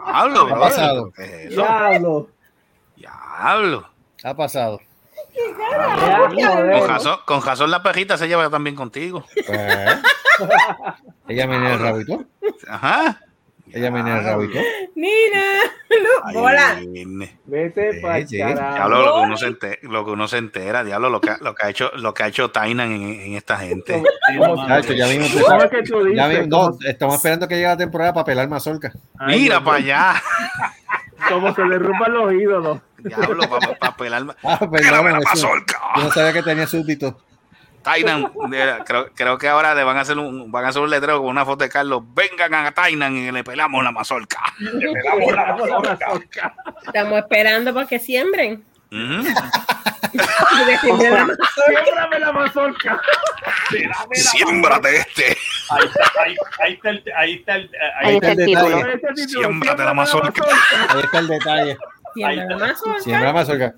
Hablo, 0.04 0.48
Ha 0.54 0.58
pasado. 0.60 1.12
¿Qué 1.16 1.44
es? 1.44 1.50
Diablo. 1.50 2.28
Diablo. 2.96 3.88
Ha 4.24 4.34
pasado. 4.34 4.80
Con 6.78 6.88
razón, 6.88 7.18
con 7.24 7.42
razón 7.42 7.70
la 7.70 7.82
perrita 7.82 8.16
se 8.18 8.28
lleva 8.28 8.48
también 8.50 8.76
contigo. 8.76 9.24
Pues, 9.46 9.98
ella 11.28 11.46
me 11.46 11.58
viene 11.58 11.72
el 11.74 11.78
rabito. 11.78 12.24
Ajá. 12.68 13.20
Ella 13.72 13.90
me 13.90 14.02
viene 14.02 14.18
el 14.18 14.24
rabito. 14.24 14.58
Nina. 14.94 15.42
Virne. 16.90 17.38
Vete 17.46 18.00
para. 18.00 18.20
Diablo, 18.20 19.00
lo 19.04 19.14
que 19.14 19.20
uno 19.20 19.36
se 19.36 19.46
entera, 19.46 19.76
lo 19.82 20.04
que 20.04 20.10
uno 20.12 20.28
se 20.28 20.38
entera, 20.38 20.84
diablo, 20.84 21.10
lo 21.10 21.20
que, 21.20 21.32
lo 21.40 21.54
que 21.54 21.66
ha 21.66 21.70
hecho, 21.70 21.90
lo 21.96 22.14
que 22.14 22.22
ha 22.22 22.26
hecho 22.28 22.50
Tainan 22.50 22.92
en, 22.92 23.02
en 23.20 23.34
esta 23.34 23.56
gente. 23.58 24.02
Chacho, 24.68 24.92
ya 24.92 25.06
mismo 25.06 25.26
¿Cómo 25.46 25.62
es 25.62 25.70
que 25.70 25.82
tú 25.82 26.08
ya 26.14 26.28
dices? 26.28 26.46
mismo- 26.46 26.58
no, 26.58 26.70
¿Cómo- 26.72 26.78
estamos 26.86 27.14
esperando 27.16 27.48
que 27.48 27.54
llegue 27.56 27.66
la 27.66 27.76
temporada 27.76 28.12
para 28.12 28.24
pelar 28.24 28.48
mazorca. 28.48 28.92
Ay, 29.18 29.40
Mira 29.40 29.62
para 29.62 29.78
allá. 29.78 30.14
Como 31.28 31.54
se 31.54 31.62
derrumban 31.62 32.12
los 32.12 32.32
ídolos. 32.32 32.80
Diablo, 32.98 33.42
para 33.78 33.96
pelar. 33.96 34.36
Ah, 34.42 34.58
Pélame 34.58 34.78
perdón, 34.80 35.12
la 35.12 35.18
eso- 35.18 35.28
mazorca. 35.48 35.78
yo 35.96 36.02
no 36.04 36.10
sabía 36.12 36.32
que 36.32 36.42
tenía 36.42 36.66
súbditos. 36.66 37.14
Tainan, 37.82 38.30
mira, 38.48 38.84
creo, 38.84 39.10
creo 39.14 39.38
que 39.38 39.48
ahora 39.48 39.74
le 39.74 39.84
van 39.84 39.96
a 39.96 40.00
hacer 40.00 40.18
un, 40.18 40.52
van 40.52 40.64
a 40.66 40.68
hacer 40.68 40.82
un 40.82 40.90
letrero 40.90 41.18
con 41.18 41.28
una 41.28 41.44
foto 41.44 41.64
de 41.64 41.70
Carlos. 41.70 42.02
Vengan 42.14 42.54
a 42.54 42.72
Tainan 42.72 43.16
y 43.16 43.32
le 43.32 43.42
pelamos 43.42 43.82
la 43.82 43.90
mazorca. 43.90 44.38
Le 44.58 44.92
pegamos 44.92 45.32
la 45.32 45.56
mazorca. 45.56 46.54
Estamos 46.86 47.18
esperando 47.18 47.72
para 47.72 47.86
que 47.86 47.98
siembren. 47.98 48.64
Porque 48.90 50.78
siembren 50.80 52.20
la 52.20 52.32
mazorca. 52.32 53.00
Siémbrate 54.12 54.96
este. 54.96 55.36
Ahí 55.70 55.86
está, 55.86 56.22
ahí, 56.22 56.36
ahí 56.60 56.72
está 56.74 56.90
el, 56.90 57.04
ahí 57.16 57.34
está 57.34 57.54
el, 57.54 57.70
Ahí 58.00 58.14
está 58.16 58.32
el 58.32 58.44
título, 58.44 58.82
Siémbrate 59.14 59.84
la 59.84 59.94
mazorca. 59.94 60.44
Ahí 60.88 61.00
está 61.02 61.18
el 61.20 61.28
detalle. 61.28 61.78
Siembra 62.14 63.26
la 63.26 63.32
mazorca. 63.32 63.74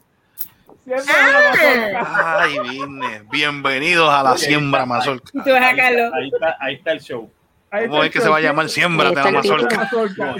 Siembra 0.84 1.14
la 1.30 1.50
mazorca. 1.50 2.42
Ay, 2.42 2.58
vine. 2.58 3.22
Bienvenidos 3.30 4.10
a 4.12 4.22
la 4.22 4.36
siembra 4.36 4.84
mazorca. 4.84 5.30
Ahí 5.44 6.30
está, 6.32 6.56
ahí 6.60 6.74
está 6.74 6.92
el 6.92 7.00
show. 7.00 7.30
Ahí 7.70 7.88
¿Cómo 7.88 8.02
es 8.02 8.10
que 8.10 8.20
se 8.20 8.28
va 8.28 8.38
a 8.38 8.40
llamar? 8.40 8.68
Siémbrate 8.68 9.14
la 9.14 9.22
Ahí 9.22 9.36
está 9.36 9.54
el 9.54 9.60
mazorca. 9.60 9.88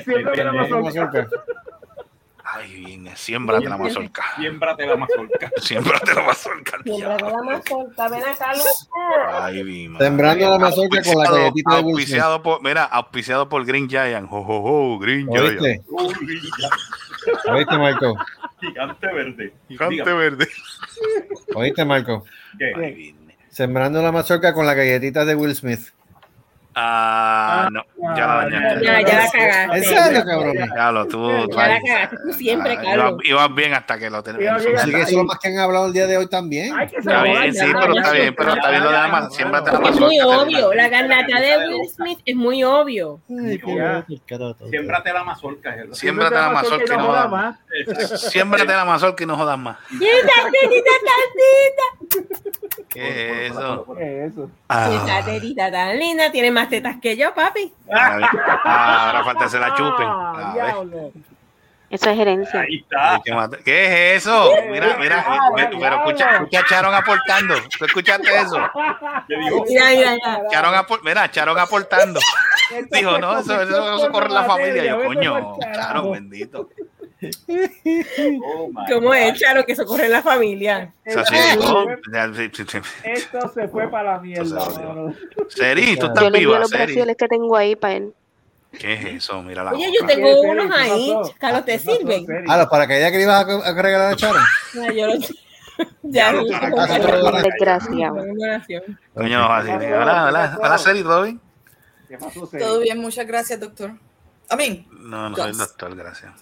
Siémbrame 0.05 0.69
la 0.69 0.81
mazorca. 0.81 1.29
Ay, 2.45 2.75
vine. 2.75 3.17
Siémbrate 3.17 3.69
la 3.69 3.79
mazorca. 3.79 4.23
Siémbrate 4.37 4.87
la 4.87 4.97
mazorca. 4.97 5.51
Siémbrate 5.57 6.15
la 6.15 6.23
mazorca. 6.23 6.79
Siembra 6.85 7.17
la 7.19 7.43
mazorca. 7.43 8.09
Ven 8.09 8.23
a 8.25 8.35
Carlos. 8.35 8.89
Ay, 9.31 9.63
vine. 9.63 9.99
Sembrando 9.99 10.51
la 10.51 10.59
mazorca 10.59 11.03
con 11.03 11.23
la 11.23 11.31
galletita 11.31 11.77
de 11.77 11.83
auspiciado 11.83 12.43
por, 12.43 12.63
mira, 12.63 12.85
auspiciado 12.85 13.49
por 13.49 13.65
Green 13.65 13.89
Giant. 13.89 14.29
Jo, 14.29 14.43
jo, 14.43 14.63
jo, 14.63 14.99
Green 14.99 15.29
Giant. 15.31 15.61
¿Oíste? 15.61 15.83
¿Oíste, 17.49 17.79
Marco? 17.79 18.17
Gigante 18.63 19.07
verde. 19.13 19.53
Gigante 19.69 19.95
Dígame, 19.97 20.13
verde. 20.15 20.47
¿Oíste, 21.55 21.85
Marco? 21.85 22.25
¿qué? 22.59 22.73
Ay, 22.77 22.93
vine. 22.95 23.37
Sembrando 23.51 24.01
la 24.03 24.13
mazorca 24.13 24.55
con 24.55 24.65
la 24.67 24.75
galletita 24.75 25.25
de 25.25 25.35
Will 25.35 25.55
Smith. 25.55 25.81
Ah, 26.75 27.69
no, 27.71 27.83
ya 28.17 28.27
la 28.27 28.35
dañaste. 28.49 28.83
Ya, 28.87 29.01
ya 29.03 29.19
la 29.19 29.31
cagaste. 29.31 29.77
¿En 29.77 29.85
serio, 29.85 30.25
cabrón? 30.25 30.55
Ya 30.75 30.91
lo 30.91 31.07
tú. 31.07 31.31
Ya 31.55 31.69
la 31.69 31.81
cagaste 31.83 32.17
tú 32.25 32.33
siempre, 32.33 32.73
ah, 32.79 32.83
Carlos. 32.83 33.21
ibas- 33.25 33.55
bien 33.55 33.75
hasta 33.75 33.99
que 33.99 34.09
lo 34.09 34.23
tenemos. 34.23 34.63
Así 34.77 34.91
que 34.91 34.97
eso 35.03 35.09
es 35.11 35.13
lo 35.13 35.25
más 35.25 35.39
que 35.39 35.49
han 35.49 35.59
hablado 35.59 35.89
el 35.89 35.93
día 35.93 36.07
de 36.07 36.17
hoy 36.17 36.29
también. 36.31 36.73
Está 36.81 37.25
bien, 37.25 37.53
sí, 37.55 37.67
pero 37.79 37.95
está 37.95 38.13
bien, 38.13 38.35
pero 38.35 38.55
está 38.55 38.71
bien 38.71 38.85
lo 38.85 38.91
de 38.91 38.97
la 38.97 39.09
ma- 39.09 39.29
siémbrate 39.29 39.71
la 39.71 39.77
Es 39.77 39.81
mazorca. 39.83 40.07
muy 40.07 40.21
obvio. 40.23 40.73
La 40.73 40.89
garnata 40.89 41.41
de 41.41 41.69
Will 41.69 41.89
Smith 41.91 42.19
es 42.25 42.37
muy 42.37 42.65
obvio. 42.65 43.21
Siémbrate 44.71 45.13
la 45.13 45.25
mazorca. 45.25 45.77
Siémbrate 45.93 46.35
la 46.37 46.49
mazorca 46.51 46.95
y 46.95 46.97
no 46.97 47.05
jodas 47.05 47.31
más. 47.31 47.59
Siémbrate 48.17 48.67
la 48.73 48.85
mazorca 48.85 49.23
y 49.23 49.27
no 49.27 49.37
jodas 49.37 49.59
más. 49.59 49.77
Quita, 49.89 50.51
tetita, 50.51 50.91
¿Qué 52.89 53.47
es 53.47 53.53
eso? 53.53 53.87
¿Qué 53.97 54.25
es 54.27 54.33
eso? 54.33 54.51
Ah, 54.69 54.91
Esa 54.91 55.71
tan 55.71 55.99
linda. 55.99 56.31
Tiene 56.31 56.51
más 56.51 56.69
tetas 56.69 56.97
que 57.01 57.17
yo, 57.17 57.35
papi. 57.35 57.73
ah, 57.95 59.07
ahora 59.07 59.25
falta 59.25 59.45
que 59.45 59.51
se 59.51 59.59
la 59.59 59.75
chupen. 59.75 60.07
Ah, 60.07 60.55
Ah. 60.61 60.85
Eso 61.93 62.09
es 62.09 62.17
gerencia. 62.17 62.61
Ahí 62.61 62.77
está. 62.79 63.21
¿Qué, 63.63 64.15
es 64.17 64.23
eso? 64.27 64.51
Mira, 64.71 64.97
mira, 64.99 65.27
pero, 65.55 65.79
pero 65.79 65.97
escucha, 65.97 66.31
escucha 66.37 66.61
a 66.61 66.65
Charon 66.65 66.95
aportando. 66.95 67.55
¿Tú 67.79 67.85
escuchaste 67.85 68.35
eso? 68.35 68.57
Mira, 69.29 69.85
mira, 69.91 70.13
mira. 70.13 70.41
Charon 70.51 70.75
apor- 70.75 71.01
mira, 71.05 71.31
Charon 71.31 71.59
aportando. 71.59 72.19
Dijo, 72.91 73.19
no, 73.19 73.39
eso, 73.41 73.61
eso, 73.61 73.97
eso 73.97 74.11
corre 74.11 74.31
la 74.31 74.45
familia. 74.45 74.85
Yo, 74.85 75.05
coño, 75.05 75.59
Charon, 75.75 76.13
bendito. 76.13 76.71
Oh, 78.45 78.71
¿Cómo 78.89 79.09
God. 79.09 79.17
es, 79.17 79.39
Charo, 79.41 79.65
que 79.65 79.73
eso 79.73 79.85
corre 79.85 80.07
en 80.07 80.13
la 80.13 80.23
familia? 80.23 80.93
Ya. 81.05 81.25
Esto 83.05 83.49
se 83.55 83.69
fue 83.69 83.89
para 83.91 84.15
la 84.15 84.21
mierda. 84.21 84.61
Seri, 85.49 85.97
tú 85.97 86.07
estás 86.07 86.33
viva, 86.33 86.59
los 86.59 86.71
Seri. 86.71 86.85
brasiles 86.95 87.17
que 87.17 87.29
tengo 87.29 87.57
ahí 87.57 87.77
para 87.77 87.95
él. 87.95 88.15
¿Qué 88.79 88.95
es 88.95 89.05
eso? 89.05 89.43
Mira 89.43 89.63
la 89.65 89.73
Oye, 89.73 89.87
boca. 89.89 89.99
yo 90.01 90.07
tengo 90.07 90.41
unos 90.41 90.67
¿Qué 90.67 90.73
ahí. 90.81 91.15
Carlos, 91.39 91.65
¿te 91.65 91.73
¿Qué 91.73 91.79
pasó, 91.85 91.97
sirven? 91.99 92.27
Ah, 92.49 92.57
los 92.57 92.67
paracaídas 92.69 93.11
que 93.11 93.19
le 93.19 93.23
ibas 93.25 93.47
a, 93.47 93.69
a 93.69 93.83
regalar 93.83 94.13
a 94.13 94.17
Charo. 94.17 94.39
No, 94.75 94.91
yo 94.91 95.07
Ya, 96.03 96.33
los. 96.33 96.45
Coño, 99.15 99.39
no, 99.39 99.53
así. 99.53 99.71
Hola, 99.71 100.27
hola, 100.27 100.59
hola, 100.61 100.79
Seri, 100.79 101.03
¿todo 101.03 101.23
bien? 101.23 101.41
¿Qué 102.09 102.19
pasó, 102.19 102.47
Seri? 102.47 102.63
Todo 102.63 102.81
bien, 102.81 102.99
muchas 102.99 103.27
gracias, 103.27 103.61
doctor. 103.61 103.93
I 104.53 104.57
mean, 104.57 104.87
No, 104.91 105.31
no 105.31 105.37
soy 105.37 105.49
Gus. 105.49 105.59
doctor, 105.59 105.97
gracias. 105.97 106.33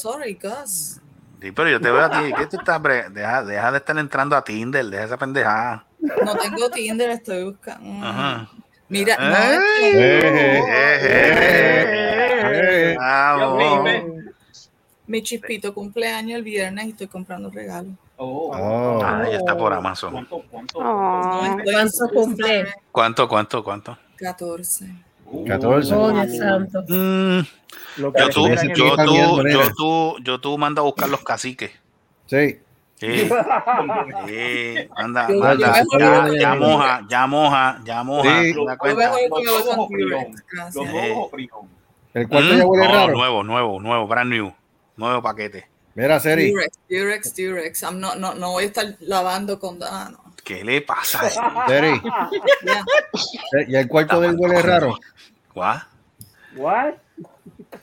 sorry, 0.00 0.38
Gus. 0.42 0.98
Sí, 1.40 1.50
pero 1.52 1.70
yo 1.70 1.80
te 1.80 1.90
veo 1.90 2.04
a 2.04 2.10
ti. 2.10 2.32
¿Qué 2.36 2.46
tú 2.46 2.56
estás? 2.58 2.80
bre- 2.80 3.08
Deja, 3.10 3.42
deja 3.44 3.70
de 3.72 3.78
estar 3.78 3.96
entrando 3.98 4.36
a 4.36 4.44
Tinder, 4.44 4.84
deja 4.86 5.04
esa 5.04 5.16
pendejada. 5.16 5.84
No 6.24 6.36
tengo 6.36 6.70
Tinder, 6.70 7.10
estoy 7.10 7.44
buscando. 7.44 8.06
Ajá. 8.06 8.48
Mira, 8.88 9.14
Eh, 9.18 9.58
eh, 9.82 10.62
eh, 10.68 10.92
eh. 12.94 12.96
Mi 15.06 15.22
chispito 15.22 15.74
cumpleaños 15.74 16.38
el 16.38 16.42
viernes 16.44 16.86
y 16.86 16.90
estoy 16.90 17.08
comprando 17.08 17.50
regalos. 17.50 17.94
Oh. 18.16 18.50
Oh. 18.54 19.02
Ah, 19.04 19.24
ya 19.28 19.38
está 19.38 19.56
por 19.56 19.72
Amazon. 19.72 20.12
¿Cuánto, 20.12 20.42
cuánto? 20.50 20.78
Oh, 20.78 21.56
¿Cuánto 21.64 22.08
cumple? 22.14 22.72
¿Cuánto, 22.92 23.28
cuánto, 23.28 23.64
cuánto? 23.64 23.98
14. 24.16 24.86
14. 25.46 25.94
Oh, 25.94 26.12
Dios 26.12 26.38
santo. 26.38 26.84
Mm, 26.88 27.40
Lo 27.96 28.12
que 28.12 28.20
yo 28.20 28.28
tú, 28.30 28.48
yo 28.48 28.96
tú, 28.96 29.48
yo 29.48 29.60
tú, 29.76 30.16
yo 30.22 30.40
tú 30.40 30.58
manda 30.58 30.80
a 30.80 30.84
buscar 30.84 31.08
los 31.08 31.22
caciques. 31.22 31.70
Sí. 32.26 32.58
Sí, 32.96 33.28
sí, 34.28 34.88
anda, 34.94 35.26
yo 35.28 35.42
ya, 35.58 35.82
ya 36.38 36.54
moja, 36.54 37.00
ya 37.08 37.26
moja, 37.26 37.80
ya 37.84 38.02
moja, 38.04 38.42
Sí. 38.42 38.54
El 42.14 42.28
cuarto 42.28 42.54
Mm, 42.54 42.58
ya 42.58 42.66
huele 42.66 42.84
no, 42.86 42.92
raro. 42.92 43.12
nuevo, 43.14 43.42
nuevo, 43.42 43.80
nuevo, 43.80 44.06
brand 44.06 44.30
new, 44.30 44.52
nuevo 44.96 45.22
paquete. 45.22 45.66
Mira, 45.94 46.20
Seri. 46.20 46.52
T-Rex, 46.52 46.78
T-Rex, 46.88 47.34
T-Rex. 47.34 47.82
No, 47.94 48.14
no, 48.14 48.34
no 48.34 48.50
voy 48.52 48.64
a 48.64 48.66
estar 48.66 48.86
lavando 49.00 49.58
con. 49.58 49.78
Ah, 49.82 50.10
no. 50.12 50.31
¿Qué 50.52 50.64
le 50.64 50.82
pasa? 50.82 51.20
a 51.22 51.28
él? 51.28 51.32
Seri. 51.66 52.02
Ya. 52.62 52.84
Y 53.68 53.76
el 53.76 53.88
cuarto 53.88 54.20
del 54.20 54.36
huele 54.36 54.60
raro. 54.60 54.98
¿Guau? 55.54 55.78
What? 56.56 56.94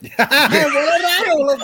huele 0.00 0.98
raro. 1.02 1.56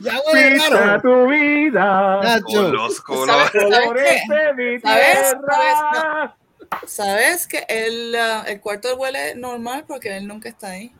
Ya 0.00 0.20
huele 0.26 0.68
raro. 0.68 1.00
tu 1.00 1.26
vida. 1.28 2.20
Nacho. 2.22 2.90
¿Sabes, 2.90 3.02
sabes 3.06 3.50
Colores 3.50 4.22
qué? 4.28 4.34
de 4.34 4.52
mi 4.54 4.80
¿Sabes? 4.80 5.18
tierra. 5.18 6.36
¿Sabes 6.86 7.46
que 7.46 7.64
el, 7.68 8.14
ah, 8.16 8.44
el 8.46 8.60
cuarto 8.60 8.94
huele 8.96 9.34
normal 9.34 9.84
porque 9.88 10.14
él 10.16 10.28
nunca 10.28 10.50
está 10.50 10.72
ahí? 10.72 10.92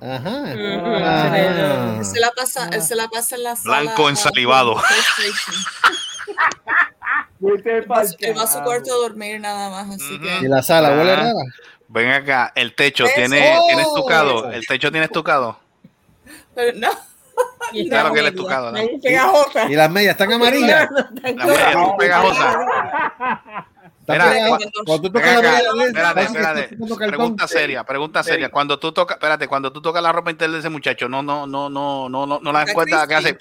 Ajá. 0.00 0.42
Ujú. 0.54 0.94
Ajá. 0.94 1.98
Él 1.98 2.04
se 2.04 2.20
la 2.20 2.30
pasa, 2.30 2.68
él 2.72 2.82
se 2.82 2.94
la 2.94 3.08
pasa 3.08 3.34
en 3.34 3.42
la 3.42 3.56
sala. 3.56 3.80
Blanco 3.80 4.08
ensalivado. 4.08 4.80
Fuiste 7.40 7.78
Él 7.78 7.90
va, 7.90 8.00
a 8.00 8.46
su- 8.46 8.62
cuarto 8.62 8.92
a 8.92 8.96
dormir 8.96 9.40
nada 9.40 9.68
más, 9.70 9.96
así 9.96 10.18
que. 10.20 10.38
Y 10.38 10.48
la 10.48 10.62
sala 10.62 10.90
huele 10.96 11.12
Ah. 11.12 11.16
rara. 11.16 11.32
Ven 11.88 12.10
acá, 12.10 12.52
el 12.54 12.74
techo 12.74 13.04
tiene, 13.14 13.56
¡Oh! 13.58 13.66
tiene 13.66 13.82
estucado, 13.82 14.50
el 14.50 14.66
techo 14.66 14.90
tiene 14.90 15.04
estucado. 15.06 15.58
Pero 16.54 16.78
no. 16.78 16.88
Y 17.72 17.88
Claro 17.88 18.12
que 18.12 18.20
es 18.20 18.24
media. 18.24 18.28
estucado, 18.36 18.72
¿no? 18.72 18.78
Y 19.70 19.74
las 19.76 19.90
medias 19.90 20.12
están 20.12 20.32
amarillas. 20.32 20.88
La 20.90 21.10
media 21.46 21.66
está 21.70 21.96
pegajosa. 21.98 22.50
Están 24.00 24.18
Mira, 24.18 24.30
pegadas. 24.30 24.62
Cuando 24.86 25.02
tú 25.02 25.12
tocas 25.12 25.32
la 25.32 25.38
acá, 25.38 25.50
media, 25.74 25.86
espérate, 25.88 26.20
que 26.20 26.26
espérate. 26.26 26.76
Pregunta 27.06 27.48
seria, 27.48 27.84
pregunta 27.84 28.22
seria. 28.22 28.48
Cuando 28.50 28.78
tú 28.78 28.92
tocas, 28.92 29.16
espérate, 29.16 29.46
cuando 29.48 29.72
tú 29.72 29.82
tocas 29.82 30.02
la 30.02 30.12
ropa 30.12 30.30
interior 30.30 30.54
de 30.54 30.60
ese 30.60 30.68
muchacho, 30.70 31.08
no, 31.08 31.22
no, 31.22 31.46
no, 31.46 31.68
no, 31.68 32.08
no, 32.08 32.24
no, 32.26 32.38
no 32.40 32.52
la 32.52 32.62
encuentras 32.62 33.06
que 33.06 33.14
hace 33.14 33.38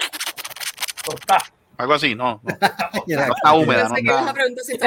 Está. 1.07 1.37
Algo 1.77 1.93
así, 1.93 2.15
no, 2.15 2.41
no, 2.43 2.57
no 3.07 3.33
está 3.35 3.53
húmeda, 3.53 3.89
no 3.89 3.95
está. 3.95 4.33
si. 4.63 4.77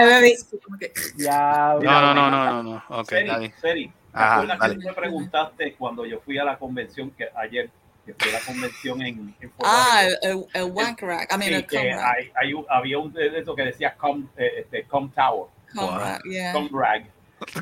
No, 1.27 1.81
no, 2.03 2.15
no, 2.15 2.31
no, 2.31 2.45
no, 2.47 2.63
no. 2.63 2.85
Ok, 2.89 3.09
Seri. 3.11 3.53
Seri, 3.61 3.87
¿te 3.89 3.93
Ajá, 4.13 4.35
acuerdas 4.35 4.59
dale. 4.59 4.75
que 4.75 4.81
tú 4.81 4.87
me 4.89 4.95
preguntaste 4.95 5.75
cuando 5.77 6.07
yo 6.07 6.21
fui 6.21 6.39
a 6.39 6.45
la 6.45 6.59
convención 6.59 7.11
que 7.11 7.29
ayer, 7.37 7.71
que 8.07 8.15
fue 8.15 8.33
la 8.33 8.41
convención 8.41 9.03
en, 9.03 9.35
en 9.41 9.53
Ah, 9.65 10.03
el, 10.05 10.19
el, 10.23 10.47
el 10.55 10.63
wank 10.73 11.01
rack. 11.03 11.33
I 11.33 11.39
mean, 11.39 11.61
Sí, 11.61 11.67
que 11.67 11.93
hay, 11.93 12.31
hay 12.35 12.55
un- 12.55 12.67
había 12.69 12.99
un 12.99 13.13
de 13.13 13.39
esos 13.39 13.55
que 13.55 13.63
decía 13.63 13.95
com, 13.97 14.27
eh, 14.37 14.51
este, 14.61 14.85
com 14.85 15.11
Tower, 15.11 15.47
Cum 15.75 15.85
Wow. 15.87 15.99
rack, 15.99 16.23
yeah. 16.25 16.53
com 16.53 16.69
rag. 16.73 17.05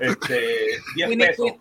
Este, 0.00 0.38
10 0.94 1.08
We 1.08 1.16
need- 1.16 1.26
pesos. 1.28 1.52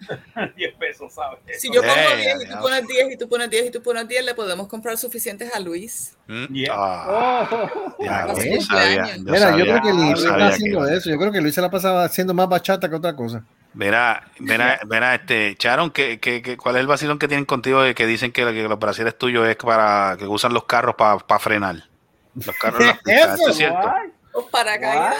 10 0.55 0.73
pesos, 0.79 1.13
¿sabes? 1.13 1.39
Si 1.61 1.71
yo 1.71 1.81
pongo 1.81 1.93
Eh, 1.95 2.33
10 2.35 2.43
y 2.43 2.47
tú 2.47 2.59
pones 2.61 2.87
10 2.87 3.11
y 3.13 3.17
tú 3.17 3.29
pones 3.29 3.49
10 3.49 3.65
y 3.67 3.71
tú 3.71 3.81
pones 3.81 4.07
10, 4.07 4.25
le 4.25 4.33
podemos 4.35 4.67
comprar 4.67 4.97
suficientes 4.97 5.53
a 5.53 5.59
Luis. 5.59 6.15
Mm, 6.27 6.45
Yeah. 6.53 6.73
ah, 6.75 7.69
Oh. 7.99 8.33
yo 8.43 8.61
sabía, 8.61 9.15
yo 9.17 9.23
Mira, 9.23 9.57
yo 9.57 9.63
creo 9.65 9.81
que 9.81 9.93
Luis 9.93 10.17
está 10.19 10.47
haciendo 10.47 10.87
eso. 10.87 11.09
Yo 11.09 11.17
creo 11.17 11.31
que 11.31 11.41
Luis 11.41 11.55
se 11.55 11.61
la 11.61 11.69
pasaba 11.69 12.03
haciendo 12.05 12.33
más 12.33 12.47
bachata 12.49 12.89
que 12.89 12.95
otra 12.95 13.15
cosa. 13.15 13.43
Mira, 13.73 14.25
mira, 14.39 14.79
mira, 14.89 15.15
este, 15.15 15.55
Charon, 15.57 15.91
¿qué, 15.91 16.19
qué, 16.19 16.41
qué- 16.41 16.55
cuál 16.57 16.75
es 16.75 16.81
el 16.81 16.87
vacilón 16.87 17.19
que 17.19 17.27
tienen 17.27 17.45
contigo 17.45 17.81
de 17.81 17.93
que 17.93 18.05
dicen 18.07 18.31
que, 18.31 18.43
que 18.53 18.63
los 18.63 18.79
brasiles 18.79 19.17
tuyos 19.17 19.47
es 19.47 19.57
para 19.57 20.15
que 20.17 20.25
usan 20.27 20.53
los 20.53 20.63
carros 20.63 20.95
para 20.95 21.39
frenar? 21.39 21.83
Los 22.35 22.55
carros 22.57 22.81
¿esto 23.05 23.49
es 23.49 23.55
cierto? 23.57 23.77
What? 23.79 24.01
Los 24.35 24.43
paracaídas. 24.45 25.15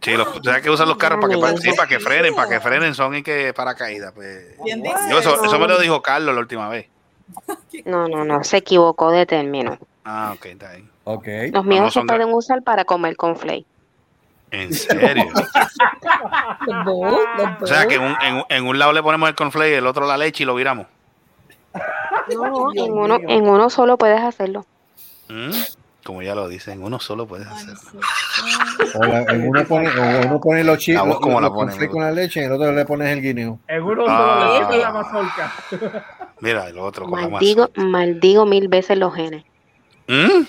Sí, 0.00 0.12
los, 0.16 0.28
¿sabes 0.44 0.62
que 0.62 0.70
usan 0.70 0.86
los 0.86 0.98
carros 0.98 1.18
para 1.20 1.34
que, 1.34 1.40
para, 1.40 1.56
sí, 1.56 1.70
para 1.74 1.88
que 1.88 1.98
frenen, 1.98 2.34
para 2.34 2.48
que 2.48 2.60
frenen 2.60 2.94
son 2.94 3.16
y 3.16 3.22
que 3.22 3.54
paracaídas. 3.54 4.12
Pues. 4.12 4.54
¿Quién 4.62 4.82
dice 4.82 4.96
Yo, 5.10 5.18
eso, 5.18 5.42
eso? 5.42 5.58
me 5.58 5.66
lo 5.66 5.78
dijo 5.78 6.02
Carlos 6.02 6.34
la 6.34 6.40
última 6.40 6.68
vez. 6.68 6.86
No, 7.86 8.06
no, 8.08 8.24
no, 8.24 8.44
se 8.44 8.58
equivocó 8.58 9.10
de 9.10 9.24
término. 9.24 9.78
Ah, 10.04 10.34
ok, 10.36 10.46
está 10.46 10.72
bien. 10.72 10.90
Ok. 11.04 11.26
Los 11.52 11.64
míos 11.64 11.92
se 11.92 12.02
pueden 12.02 12.32
usar 12.34 12.62
para 12.62 12.84
comer 12.84 13.16
con 13.16 13.36
flake. 13.36 13.66
¿En 14.50 14.74
serio? 14.74 15.24
O 17.60 17.66
sea, 17.66 17.86
que 17.86 17.98
un, 17.98 18.16
en, 18.22 18.44
en 18.48 18.66
un 18.66 18.78
lado 18.78 18.92
le 18.92 19.02
ponemos 19.02 19.28
el 19.28 19.34
cornflake 19.34 19.72
y 19.72 19.74
el 19.74 19.86
otro 19.86 20.06
la 20.06 20.18
leche 20.18 20.42
y 20.42 20.46
lo 20.46 20.54
viramos. 20.54 20.86
No, 22.34 22.72
en 22.74 22.92
uno, 22.92 23.18
en 23.26 23.48
uno 23.48 23.70
solo 23.70 23.96
puedes 23.96 24.20
hacerlo. 24.20 24.66
¿Mm? 25.28 25.50
Como 26.04 26.22
ya 26.22 26.34
lo 26.34 26.48
dicen, 26.48 26.82
uno 26.82 26.98
solo 26.98 27.26
puedes 27.26 27.46
hacerlo. 27.46 27.76
sé. 27.78 28.98
O, 28.98 29.04
la- 29.04 29.20
en 29.22 29.48
uno 29.48 29.64
pone, 29.66 29.88
o 29.88 30.26
uno 30.26 30.40
pone 30.40 30.64
los 30.64 30.78
chips 30.78 31.00
voz 31.04 31.20
como 31.20 31.40
la 31.40 31.48
los 31.48 31.56
con 31.88 32.00
la 32.02 32.10
leche 32.10 32.40
y 32.40 32.44
en 32.44 32.50
el 32.50 32.56
otro 32.56 32.72
le 32.72 32.84
pones 32.86 33.08
el 33.10 33.20
guineo. 33.22 33.58
En 33.68 33.82
uno 33.82 34.04
Ah. 34.08 34.40
solo 34.40 34.58
le 34.58 34.64
pones 34.66 34.80
la 34.80 34.92
mazorca. 34.92 35.52
Mira, 36.40 36.68
el 36.68 36.78
otro 36.78 37.04
con 37.06 37.20
la 37.20 37.28
Maldigo, 37.28 37.70
maldigo 37.76 38.46
mil 38.46 38.68
veces 38.68 38.96
los 38.98 39.14
genes. 39.14 39.44
¿Mm? 40.08 40.44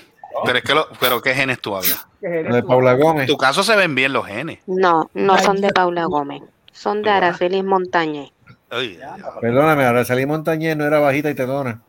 Pero 0.46 0.58
es 0.58 0.64
que 0.64 0.74
lo, 0.74 0.88
pero 1.00 1.22
¿qué 1.22 1.34
genes 1.34 1.60
tú 1.60 1.76
hablas? 1.76 2.08
¿Qué 2.22 2.28
eres 2.28 2.48
Lo 2.50 2.56
de 2.56 2.62
tú? 2.62 2.68
Paula 2.70 2.92
En 2.94 3.00
Gómez. 3.02 3.28
tu 3.28 3.36
caso 3.38 3.62
se 3.64 3.76
ven 3.76 3.94
bien 3.94 4.14
los 4.14 4.26
genes. 4.26 4.60
No, 4.68 5.10
no 5.14 5.38
son 5.38 5.60
de 5.60 5.70
Paula 5.74 6.06
Gómez. 6.06 6.42
Son 6.72 7.02
de. 7.02 7.10
Aracelis 7.10 7.64
Montañez. 7.66 8.32
Ay. 8.70 8.98
Perdóname, 9.42 10.06
salí 10.06 10.26
Montañez 10.26 10.78
no 10.78 10.86
era 10.86 11.00
bajita 11.00 11.30
y 11.30 11.36
tetona. 11.36 11.82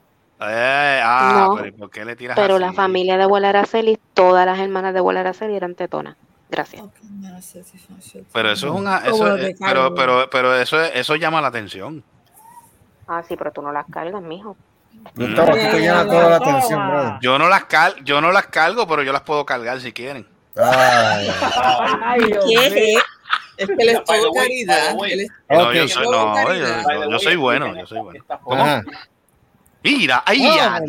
Eh, 0.48 1.00
ah, 1.04 1.46
No, 1.48 1.54
pero 1.56 1.68
¿y 1.68 1.72
¿por 1.72 1.90
qué 1.90 2.04
le 2.04 2.16
tiras 2.16 2.36
Pero 2.36 2.54
así? 2.56 2.64
la 2.64 2.72
familia 2.72 3.16
de 3.16 3.24
abuela 3.24 3.50
Araceli, 3.50 3.98
todas 4.14 4.44
las 4.46 4.58
hermanas 4.58 4.92
de 4.92 4.98
abuela 5.00 5.20
Araceli 5.20 5.54
eran 5.56 5.74
tetonas. 5.74 6.16
Gracias. 6.50 6.82
Pero 8.32 8.50
eso 8.52 8.66
es 8.66 8.72
una, 8.72 8.98
eso 8.98 9.36
es- 9.36 9.42
de 9.42 9.56
pero, 9.58 9.94
pero, 9.94 10.28
pero 10.30 10.54
eso, 10.54 10.80
es- 10.82 10.92
eso 10.94 11.16
llama 11.16 11.40
la 11.40 11.48
atención. 11.48 12.04
Ah, 13.08 13.22
sí, 13.26 13.36
pero 13.36 13.50
tú 13.52 13.62
no 13.62 13.72
las 13.72 13.86
cargas, 13.90 14.22
mijo. 14.22 14.56
Gustavo, 15.14 15.52
aquí 15.52 15.68
te 15.70 15.82
llama 15.82 16.06
toda 16.06 16.28
la 16.30 16.36
atención, 16.36 16.88
brother. 16.88 17.12
Yo 17.22 17.38
no 17.38 17.48
las 17.48 17.64
cal, 17.64 17.94
yo 18.04 18.20
no 18.20 18.30
las 18.32 18.46
cargo, 18.48 18.86
pero 18.86 19.02
yo 19.02 19.12
las 19.12 19.22
puedo 19.22 19.44
cargar 19.46 19.80
si 19.80 19.92
quieren. 19.92 20.26
Ay. 20.56 21.28
Ay, 22.04 22.20
Dios 22.26 22.44
¿Qué? 22.46 22.70
mío. 22.70 23.00
Es 23.56 23.66
que 23.66 23.72
él 23.78 23.88
es 23.90 23.94
By 24.06 24.18
the 24.18 24.22
todo 24.22 24.32
way, 24.32 24.42
caridad. 24.48 24.94
No, 24.94 25.72
yo 25.72 25.88
soy, 25.88 26.04
no, 26.04 26.52
yo, 26.54 27.18
yo- 27.28 27.40
bueno, 27.40 27.74
yo 27.76 27.86
soy 27.86 28.00
bueno. 28.00 28.24
Ajá. 28.28 28.82
Mira, 29.84 30.22
ay, 30.26 30.46
Oh, 30.46 30.56
ya. 30.56 30.80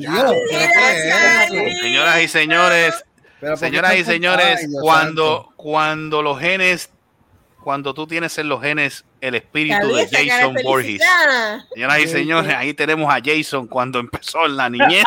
Señoras 1.81 2.21
y 2.21 2.27
señores, 2.27 3.05
Pero 3.39 3.51
¿por 3.53 3.59
qué 3.59 3.65
señoras 3.65 3.95
y 3.95 4.03
señores, 4.05 4.67
cuando, 4.81 5.49
cuando 5.55 6.21
los 6.21 6.39
genes 6.39 6.89
cuando 7.63 7.93
tú 7.93 8.05
tienes 8.05 8.37
en 8.39 8.49
los 8.49 8.61
genes 8.61 9.05
el 9.21 9.35
espíritu 9.35 9.87
de 9.95 10.05
Jason 10.27 10.53
Borges. 10.65 10.99
Señoras 11.73 11.99
y 11.99 12.07
señores, 12.09 12.53
ahí 12.57 12.73
tenemos 12.73 13.09
a 13.13 13.19
Jason 13.23 13.67
cuando 13.67 13.99
empezó 13.99 14.45
en 14.45 14.57
la 14.57 14.69
niñez. 14.69 15.05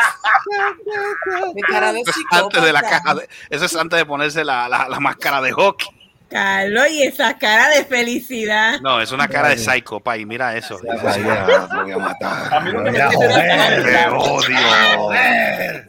Antes 2.30 2.62
de 2.62 2.72
la 2.72 2.80
caja 2.82 3.14
de- 3.14 3.28
eso 3.50 3.64
es 3.66 3.76
antes 3.76 3.98
de 3.98 4.06
ponerse 4.06 4.42
la, 4.42 4.70
la- 4.70 4.88
la 4.88 5.00
máscara 5.00 5.42
de 5.42 5.52
hockey. 5.52 5.88
Carlos, 6.28 6.88
y 6.90 7.02
esa 7.04 7.38
cara 7.38 7.68
de 7.68 7.84
felicidad. 7.84 8.80
No, 8.80 9.00
es 9.00 9.12
una 9.12 9.28
cara 9.28 9.50
de 9.50 9.58
psycho, 9.58 10.00
pay. 10.00 10.26
Mira 10.26 10.56
eso. 10.56 10.76
Te 10.78 10.88
voy 10.88 11.92
a 11.92 11.98
matar. 11.98 12.54
A 12.54 12.60
mí 12.60 12.72
lo 12.72 12.82
que 12.84 12.90
me 12.90 12.98
Te 12.98 13.82
Te 13.82 14.08
odio. 14.08 14.58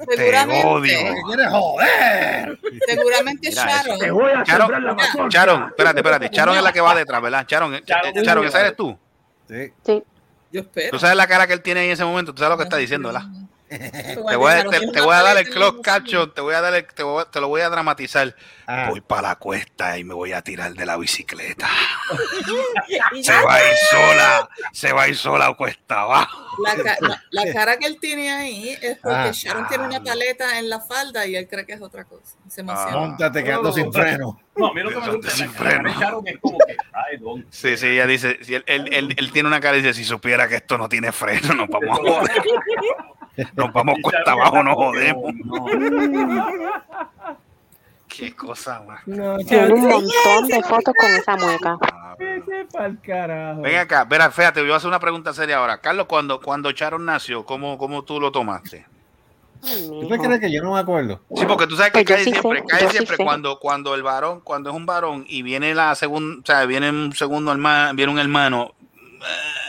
Te 0.07 0.15
Seguramente. 0.15 0.67
odio. 0.67 0.97
quieres 1.25 1.47
joder? 1.49 2.59
Seguramente 2.87 3.51
Sharon. 3.51 3.99
Te 3.99 4.11
voy 4.11 4.31
a 4.31 4.43
Charon, 4.43 4.67
sembrar 4.69 4.95
la. 5.15 5.29
Charon, 5.29 5.63
espérate, 5.69 5.99
espérate. 5.99 6.29
Charon 6.29 6.55
es 6.57 6.63
la 6.63 6.71
que 6.71 6.81
va 6.81 6.95
detrás, 6.95 7.21
¿verdad? 7.21 7.45
Charon, 7.47 7.73
eh, 7.75 7.81
Charon. 7.83 8.17
eh, 8.17 8.21
Charon, 8.23 8.45
¿esa 8.45 8.59
eres 8.61 8.75
tú? 8.75 8.97
Sí. 9.49 9.73
Sí. 9.83 10.03
Yo 10.51 10.61
espero. 10.61 10.91
Tú 10.91 10.99
sabes 10.99 11.15
la 11.17 11.27
cara 11.27 11.47
que 11.47 11.53
él 11.53 11.61
tiene 11.61 11.81
ahí 11.81 11.87
en 11.87 11.93
ese 11.93 12.05
momento, 12.05 12.33
tú 12.33 12.39
sabes 12.39 12.51
lo 12.51 12.57
que 12.57 12.63
está 12.63 12.77
diciendo, 12.77 13.09
¿verdad? 13.11 13.27
Te 13.69 14.15
voy 14.15 14.51
a, 14.51 14.57
Sharon 14.57 14.71
te, 14.71 14.77
tiene 14.79 14.93
te 14.93 14.99
una 14.99 15.05
voy 15.05 15.15
a 15.15 15.23
dar 15.23 15.37
el 15.37 15.53
los 15.59 15.73
caption, 15.81 16.33
te 16.33 16.41
voy 16.41 16.53
a 16.55 16.61
dar 16.61 16.73
el- 16.73 16.85
te, 16.87 17.03
voy 17.03 17.21
a- 17.21 17.25
te 17.29 17.41
lo 17.41 17.47
voy 17.49 17.61
a 17.61 17.69
dramatizar. 17.69 18.33
Ah. 18.65 18.87
Voy 18.89 19.01
para 19.01 19.29
la 19.29 19.35
cuesta 19.35 19.97
y 19.97 20.03
me 20.03 20.13
voy 20.13 20.33
a 20.33 20.41
tirar 20.41 20.73
de 20.73 20.85
la 20.85 20.97
bicicleta. 20.97 21.67
Se 23.21 23.31
va 23.43 23.55
a 23.55 23.59
ir 23.59 23.75
sola, 23.91 24.49
se 24.71 24.91
va 24.93 25.03
a 25.03 25.07
ir 25.07 25.15
sola 25.17 25.53
cuesta 25.53 26.01
abajo. 26.01 26.45
La, 26.63 26.75
ca- 26.83 26.97
la- 27.01 27.23
la 27.31 27.53
cara 27.53 27.77
que 27.77 27.85
él 27.87 27.97
tiene 27.99 28.31
ahí 28.31 28.69
es 28.81 28.97
porque 28.99 29.17
Ah. 29.17 29.31
Sharon 29.33 29.67
tiene 29.67 29.85
una 29.85 30.01
paleta 30.03 30.59
en 30.59 30.69
la 30.69 30.79
falda 30.79 31.25
y 31.25 31.35
él 31.35 31.47
cree 31.47 31.65
que 31.65 31.73
es 31.73 31.81
otra 31.81 32.03
cosa. 32.05 32.35
Se 32.49 32.61
emociona. 32.61 32.91
Ah. 32.91 32.97
Móntate 32.99 33.43
quedando 33.43 33.71
sin 33.73 33.91
freno. 33.91 34.39
No, 34.55 34.67
a 34.67 34.73
mí 34.73 34.81
lo 34.81 34.89
que 34.89 34.95
me 34.99 35.11
gusta 35.15 35.31
Sin 35.31 35.45
es 35.45 35.51
que 35.51 35.79
me 35.79 35.91
echaron 35.91 36.27
es 36.27 36.37
como 36.39 36.57
que, 36.59 36.75
ay, 36.93 37.17
don. 37.17 37.45
Sí, 37.51 37.77
sí, 37.77 37.87
ella 37.87 38.07
dice, 38.07 38.39
si 38.43 38.55
él, 38.55 38.63
él- 38.65 38.93
él- 38.93 39.15
él 39.17 39.31
tiene 39.31 39.47
una 39.47 39.59
cara 39.61 39.77
y 39.77 39.81
dice, 39.81 39.93
si 39.93 40.03
supiera 40.03 40.47
que 40.47 40.55
esto 40.55 40.77
no 40.77 40.89
tiene 40.89 41.11
freno, 41.11 41.53
nos 41.53 41.67
vamos 41.67 41.99
a 41.99 42.01
joder. 42.01 42.31
Nos 43.55 43.73
vamos 43.73 43.97
cuesta 44.01 44.31
abajo, 44.31 44.63
nos 44.63 44.75
jodemos. 44.75 45.33
Qué 48.07 48.35
cosa 48.35 48.81
más. 48.87 49.05
No, 49.07 49.37
Tiene 49.37 49.73
un 49.73 49.81
montón 49.81 50.47
de 50.47 50.61
fotos 50.63 50.93
con 50.97 51.09
esa 51.11 51.35
mueca. 51.35 51.77
Pa'l 52.73 52.99
carajo. 53.01 53.61
Ven 53.61 53.77
acá, 53.77 54.05
verá, 54.05 54.31
fíjate, 54.31 54.61
yo 54.61 54.65
voy 54.65 54.73
a 54.73 54.77
hacer 54.77 54.87
una 54.87 54.99
pregunta 54.99 55.33
seria 55.33 55.57
ahora. 55.57 55.79
Carlos, 55.79 56.07
cuando, 56.07 56.41
cuando 56.41 56.71
Charon 56.71 57.05
nació, 57.05 57.45
¿cómo, 57.45 57.77
¿cómo 57.77 58.03
tú 58.03 58.19
lo 58.19 58.31
tomaste? 58.31 58.85
¿Tú 59.61 60.07
te 60.07 60.17
crees 60.17 60.39
que 60.39 60.51
yo 60.51 60.63
no 60.63 60.73
me 60.73 60.79
acuerdo? 60.79 61.21
Sí, 61.35 61.45
porque 61.45 61.67
tú 61.67 61.75
sabes 61.75 61.91
que 61.91 62.03
Pues 62.03 62.05
cae 62.05 62.23
sí 62.23 62.31
siempre, 62.31 62.59
sé, 62.59 62.65
cae 62.65 62.79
sí 62.81 62.97
siempre 62.97 63.17
cuando, 63.17 63.59
cuando 63.59 63.95
el 63.95 64.03
varón, 64.03 64.41
cuando 64.41 64.69
es 64.69 64.75
un 64.75 64.85
varón 64.85 65.25
y 65.27 65.41
viene 65.41 65.73
la 65.73 65.93
segunda, 65.95 66.39
o 66.41 66.45
sea, 66.45 66.65
viene 66.65 66.89
un 66.89 67.13
segundo 67.13 67.51
hermano, 67.51 67.93
viene 67.95 68.11
un 68.11 68.19
hermano, 68.19 68.73
eh, 68.93 69.66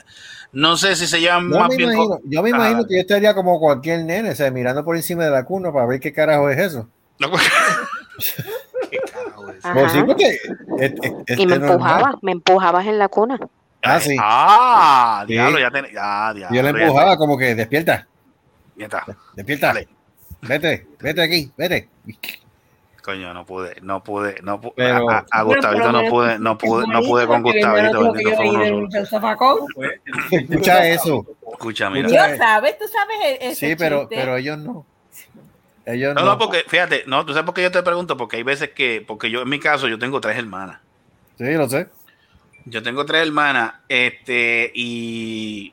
no 0.53 0.77
sé 0.77 0.97
si 0.97 1.07
se 1.07 1.21
llevan 1.21 1.51
Yo 1.51 1.59
más 1.59 1.69
me, 1.71 1.77
bien. 1.77 1.93
imagino, 1.93 2.09
con- 2.19 2.31
yo 2.31 2.43
me 2.43 2.51
imagino 2.51 2.81
Ah. 2.83 2.87
que 2.89 2.95
yo 2.95 3.01
estaría 3.01 3.35
como 3.35 3.59
cualquier 3.61 4.05
nene, 4.05 4.31
o 4.31 4.35
sea, 4.35 4.51
mirando 4.51 4.85
por 4.85 4.97
encima 4.97 5.25
de 5.25 5.31
la 5.31 5.45
cuna 5.45 5.73
para 5.73 5.87
ver 5.87 6.01
qué 6.01 6.13
carajo 6.13 6.49
es 6.51 6.59
eso. 6.59 6.89
No, 7.21 7.31
¿Qué 8.91 8.99
carajo 9.13 9.51
es? 9.51 9.57
Pues 9.73 9.93
sí, 9.93 10.03
porque 10.03 10.25
es, 10.79 10.93
es- 11.03 11.13
es- 11.27 11.39
Y 11.39 11.47
me 11.47 11.55
es 11.55 11.61
normal. 11.61 11.71
empujaba, 11.73 12.19
me 12.23 12.33
empujabas 12.33 12.87
en 12.87 12.99
la 12.99 13.09
cuna. 13.09 13.39
Ah, 13.83 14.01
sí. 14.01 14.17
Ah, 14.21 15.25
Sí. 15.27 15.33
diablo, 15.35 15.59
ya 15.59 15.71
tenés. 15.71 15.93
Ya, 15.93 16.33
diablo. 16.35 16.57
Yo 16.57 16.63
le 16.63 16.73
ya- 16.79 16.85
empujaba 16.87 17.17
como 17.17 17.37
que 17.39 17.55
despierta, 17.55 18.07
despierta. 19.35 19.69
Dale. 19.69 19.89
Vete, 20.43 20.87
vete 21.01 21.23
aquí, 21.23 21.53
vete. 21.57 21.89
Coño, 23.09 23.33
no 23.33 23.47
pude, 23.47 23.75
no 23.81 24.05
pude, 24.05 24.37
no 24.43 24.61
pude. 24.61 24.75
Pero- 24.77 25.09
a, 25.09 25.25
a- 25.31 25.43
Gustavito 25.43 25.91
no 25.93 26.05
pude, 26.11 26.39
no 26.39 26.59
pude, 26.59 26.87
no 26.87 27.01
pude 27.01 27.27
con 27.27 27.43
Gustavito. 27.43 28.03
bendito, 28.13 28.37
fue 28.37 28.51
uno 28.51 29.07
solo. 29.07 29.67
Escucha 30.31 30.89
eso. 30.91 31.27
Escucha, 31.53 31.89
mira. 31.89 32.07
Yo 32.11 32.37
sabes, 32.37 32.77
tú 32.79 32.85
sabes 32.87 33.17
e- 33.25 33.49
ese 33.49 33.69
Sí, 33.71 33.77
pero, 33.79 34.01
chiste. 34.01 34.17
pero 34.17 34.37
ellos 34.37 34.59
no. 34.59 34.85
Ellos 35.87 36.15
No, 36.15 36.21
no. 36.21 36.27
no, 36.33 36.39
porque 36.39 36.65
fíjate, 36.69 37.05
no, 37.07 37.25
tú 37.25 37.33
sabes 37.33 37.47
por 37.47 37.55
qué 37.55 37.63
yo 37.63 37.71
te 37.71 37.83
pregunto, 37.83 38.19
porque 38.19 38.37
hay 38.37 38.43
veces 38.43 38.73
que, 38.73 39.03
porque 39.07 39.31
yo 39.31 39.41
en 39.41 39.49
mi 39.49 39.59
caso, 39.59 39.89
yo 39.89 39.99
tengo 39.99 40.21
tres 40.21 40.37
hermanas. 40.37 40.81
Sí, 41.39 41.51
lo 41.55 41.67
sé. 41.67 41.87
Yo 42.67 42.83
tengo 42.83 43.07
tres 43.07 43.27
hermanas, 43.27 43.73
este, 43.89 44.71
y, 44.75 45.73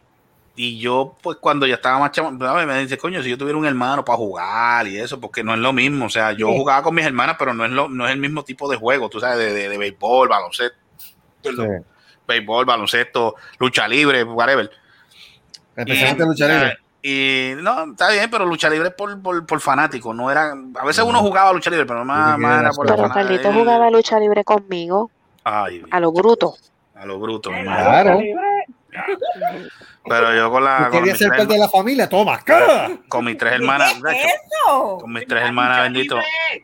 y 0.57 0.80
yo, 0.80 1.15
pues 1.22 1.38
cuando 1.41 1.65
ya 1.68 1.76
estaba 1.76 1.99
más 1.99 2.11
chamo, 2.11 2.32
me 2.32 2.80
dice, 2.80 2.98
coño, 2.98 3.22
si 3.22 3.30
yo 3.30 3.38
tuviera 3.38 3.57
un 3.57 3.65
hermano 3.65 4.06
para 4.06 4.18
jugar 4.18 4.88
y 4.88 4.98
eso, 4.98 5.19
porque 5.19 5.44
no 5.44 5.53
es 5.53 5.60
lo 5.60 5.73
mismo. 5.73 6.06
O 6.06 6.10
sea, 6.10 6.32
yo 6.32 6.48
Sí. 6.48 6.57
jugaba 6.57 6.82
con 6.84 6.95
mis 6.95 7.06
hermanas, 7.06 7.36
pero 7.38 7.53
no 7.53 7.65
es, 7.65 7.72
lo, 7.72 7.90
no 7.90 8.06
es 8.07 8.14
el 8.14 8.19
mismo 8.19 8.44
tipo 8.44 8.69
de 8.69 8.77
juego, 8.77 9.10
tú 9.10 9.19
sabes, 9.19 9.38
de, 9.38 9.53
de, 9.53 9.69
de 9.69 9.77
béisbol, 9.77 10.30
baloncesto, 10.30 10.77
perdón, 11.44 11.68
Sí. 11.80 11.86
béisbol, 12.27 12.65
baloncesto, 12.65 13.36
lucha 13.60 13.88
libre, 13.88 14.23
whatever. 14.23 14.69
Especialmente 15.76 16.23
Y- 16.23 16.27
lucha 16.27 16.48
libre. 16.48 16.77
Y 17.07 17.52
no, 17.61 17.91
está 17.91 18.10
bien, 18.10 18.32
pero 18.32 18.45
lucha 18.48 18.68
libre 18.68 18.90
por, 18.90 19.22
por, 19.22 19.45
por 19.45 19.60
fanático, 19.61 20.11
no 20.11 20.32
era. 20.32 20.53
A 20.80 20.86
veces 20.86 21.03
uno 21.06 21.19
jugaba 21.19 21.53
lucha 21.53 21.69
libre, 21.69 21.86
pero 21.86 22.03
más, 22.03 22.40
más 22.40 22.61
era 22.61 22.72
por 22.72 22.90
la 22.90 22.95
Pero. 22.95 23.10
Carlito 23.10 23.53
jugaba 23.53 23.91
lucha 23.91 24.19
libre 24.19 24.44
conmigo, 24.44 25.11
Ay, 25.44 25.84
a 25.91 25.99
lo 25.99 26.11
bruto. 26.11 26.56
a 26.95 27.06
lo 27.06 27.19
bruto. 27.19 27.52
mi 27.52 27.61
Claro. 27.61 28.18
Pero 30.07 30.35
yo 30.35 30.51
con 30.51 30.63
la. 30.63 30.89
Con 30.91 31.01
mis, 31.03 31.17
ser 31.17 31.30
parte 31.30 31.47
de 31.53 31.57
la 31.59 31.67
familia, 31.67 32.07
toma. 32.07 32.39
con 33.09 33.26
mis 33.26 33.38
tres 33.38 33.53
hermanas, 33.53 33.95
¿Qué 34.03 34.11
es 34.22 34.34
eso? 34.67 34.97
con 35.01 35.11
mis 35.11 35.27
tres 35.27 35.43
hermanas, 35.43 35.81
bendito, 35.81 36.19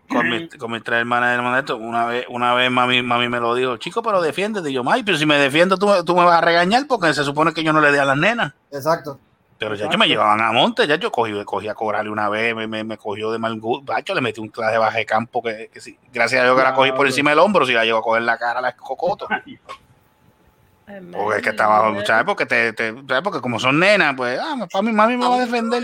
con 0.07 0.29
mis, 0.29 0.55
con 0.57 0.71
mis 0.71 0.83
tres 0.83 0.99
hermanas, 0.99 1.33
hermanito, 1.35 1.75
una 1.77 2.05
vez, 2.05 2.25
una 2.29 2.53
vez 2.53 2.69
mami, 2.69 3.01
mami 3.01 3.29
me 3.29 3.39
lo 3.39 3.55
dijo, 3.55 3.77
chico, 3.77 4.03
pero 4.03 4.21
defiéndete. 4.21 4.69
Y 4.69 4.73
yo, 4.73 4.83
May, 4.83 5.01
pero 5.03 5.17
si 5.17 5.25
me 5.25 5.37
defiendo, 5.37 5.77
tú, 5.77 5.87
me- 5.87 6.03
tú 6.03 6.15
me 6.15 6.23
vas 6.23 6.37
a 6.37 6.41
regañar 6.41 6.85
porque 6.87 7.13
se 7.15 7.23
supone 7.23 7.51
que 7.53 7.63
yo 7.63 7.73
no 7.73 7.81
le 7.81 7.91
dé 7.91 7.99
a 7.99 8.05
las 8.05 8.17
nenas. 8.17 8.53
Exacto. 8.71 9.19
Pero 9.57 9.75
ya 9.75 9.87
yo 9.89 9.97
me 9.99 10.07
llevaban 10.07 10.41
a 10.41 10.51
monte, 10.51 10.87
ya 10.87 10.95
yo 10.95 11.11
cogí, 11.11 11.33
cogí 11.45 11.67
a 11.67 11.75
cobrarle 11.75 12.09
una 12.09 12.29
vez, 12.29 12.55
me, 12.55 12.65
me, 12.67 12.83
me 12.83 12.97
cogió 12.97 13.31
de 13.31 13.37
mal 13.37 13.59
gusto, 13.59 13.91
Bacho, 13.93 14.15
le 14.15 14.21
metí 14.21 14.41
un 14.41 14.47
clase 14.49 14.71
de 14.71 14.77
baje 14.79 14.97
de 14.99 15.05
campo 15.05 15.41
que, 15.43 15.69
que 15.71 15.79
sí. 15.79 15.99
Gracias 16.11 16.41
a 16.41 16.45
Dios 16.45 16.57
que 16.57 16.63
la 16.63 16.73
cogí 16.73 16.91
por 16.93 17.05
encima 17.05 17.29
del 17.29 17.37
hombro, 17.39 17.63
si 17.67 17.73
la 17.73 17.85
llevo 17.85 17.99
a 17.99 18.01
coger 18.01 18.23
la 18.23 18.39
cara, 18.39 18.59
la 18.59 18.69
escocoto. 18.69 19.27
Porque 21.11 21.37
es 21.37 21.43
que 21.43 21.49
estaba, 21.51 22.05
¿sabes? 22.05 22.25
Porque, 22.25 22.45
te, 22.45 22.73
te- 22.73 22.93
¿sabes? 23.07 23.21
Porque 23.23 23.41
como 23.41 23.59
son 23.59 23.79
nenas, 23.79 24.13
pues, 24.15 24.39
ah, 24.39 24.55
mami, 24.73 24.91
mami 24.91 25.17
me 25.17 25.27
va 25.27 25.35
a 25.35 25.39
defender. 25.39 25.83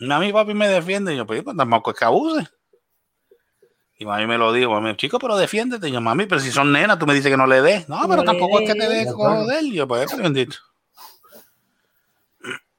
Mami 0.00 0.28
y 0.28 0.32
papi 0.32 0.54
me 0.54 0.68
defienden. 0.68 1.14
Y 1.14 1.16
yo, 1.18 1.26
pues, 1.26 1.42
pues 1.42 1.56
tampoco 1.56 1.90
es 1.90 1.98
que 1.98 2.04
abuse. 2.04 2.46
Y 3.98 4.04
mami 4.04 4.26
me 4.26 4.36
lo 4.38 4.52
dijo, 4.52 4.70
mami, 4.70 4.96
chico, 4.96 5.18
pero 5.18 5.36
defiéndete. 5.36 5.88
Y 5.88 5.92
yo, 5.92 6.00
mami, 6.00 6.26
pero 6.26 6.40
si 6.40 6.50
son 6.50 6.72
nenas, 6.72 6.98
tú 6.98 7.06
me 7.06 7.14
dices 7.14 7.30
que 7.30 7.36
no 7.36 7.46
le 7.46 7.62
des. 7.62 7.88
No, 7.88 8.00
pero 8.02 8.16
No 8.16 8.22
le 8.22 8.26
tampoco 8.26 8.60
es 8.60 8.68
que 8.68 8.74
te 8.74 8.88
des. 8.88 9.12
joder. 9.12 9.64
Y 9.64 9.72
yo, 9.74 9.86
pues, 9.88 10.06
pues, 10.10 10.22
bendito. 10.22 10.56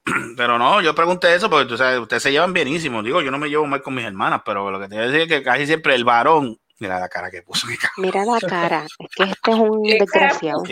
Pero 0.36 0.58
no, 0.58 0.82
yo 0.82 0.94
pregunté 0.94 1.34
eso 1.34 1.48
porque 1.48 1.64
tú 1.66 1.78
sabes, 1.78 1.98
ustedes 1.98 2.22
se 2.22 2.30
llevan 2.30 2.52
bienísimo. 2.52 3.02
Digo, 3.02 3.22
yo 3.22 3.30
no 3.30 3.38
me 3.38 3.48
llevo 3.48 3.66
mal 3.66 3.80
con 3.82 3.94
mis 3.94 4.04
hermanas, 4.04 4.42
pero 4.44 4.70
lo 4.70 4.78
que 4.78 4.86
te 4.88 4.96
voy 4.96 5.04
a 5.04 5.06
decir 5.06 5.22
es 5.22 5.28
que 5.28 5.42
casi 5.42 5.64
siempre 5.66 5.94
el 5.94 6.04
varón, 6.04 6.58
mira 6.80 6.98
la 7.00 7.08
cara 7.08 7.30
que 7.30 7.42
puso. 7.42 7.66
Mira 7.98 8.24
la 8.24 8.40
cara. 8.40 8.84
Es 8.98 9.08
que 9.16 9.22
este 9.24 9.50
es 9.50 9.56
un 9.56 9.82
¿Qué 9.84 9.98
cara 9.98 10.28
desgraciado. 10.34 10.62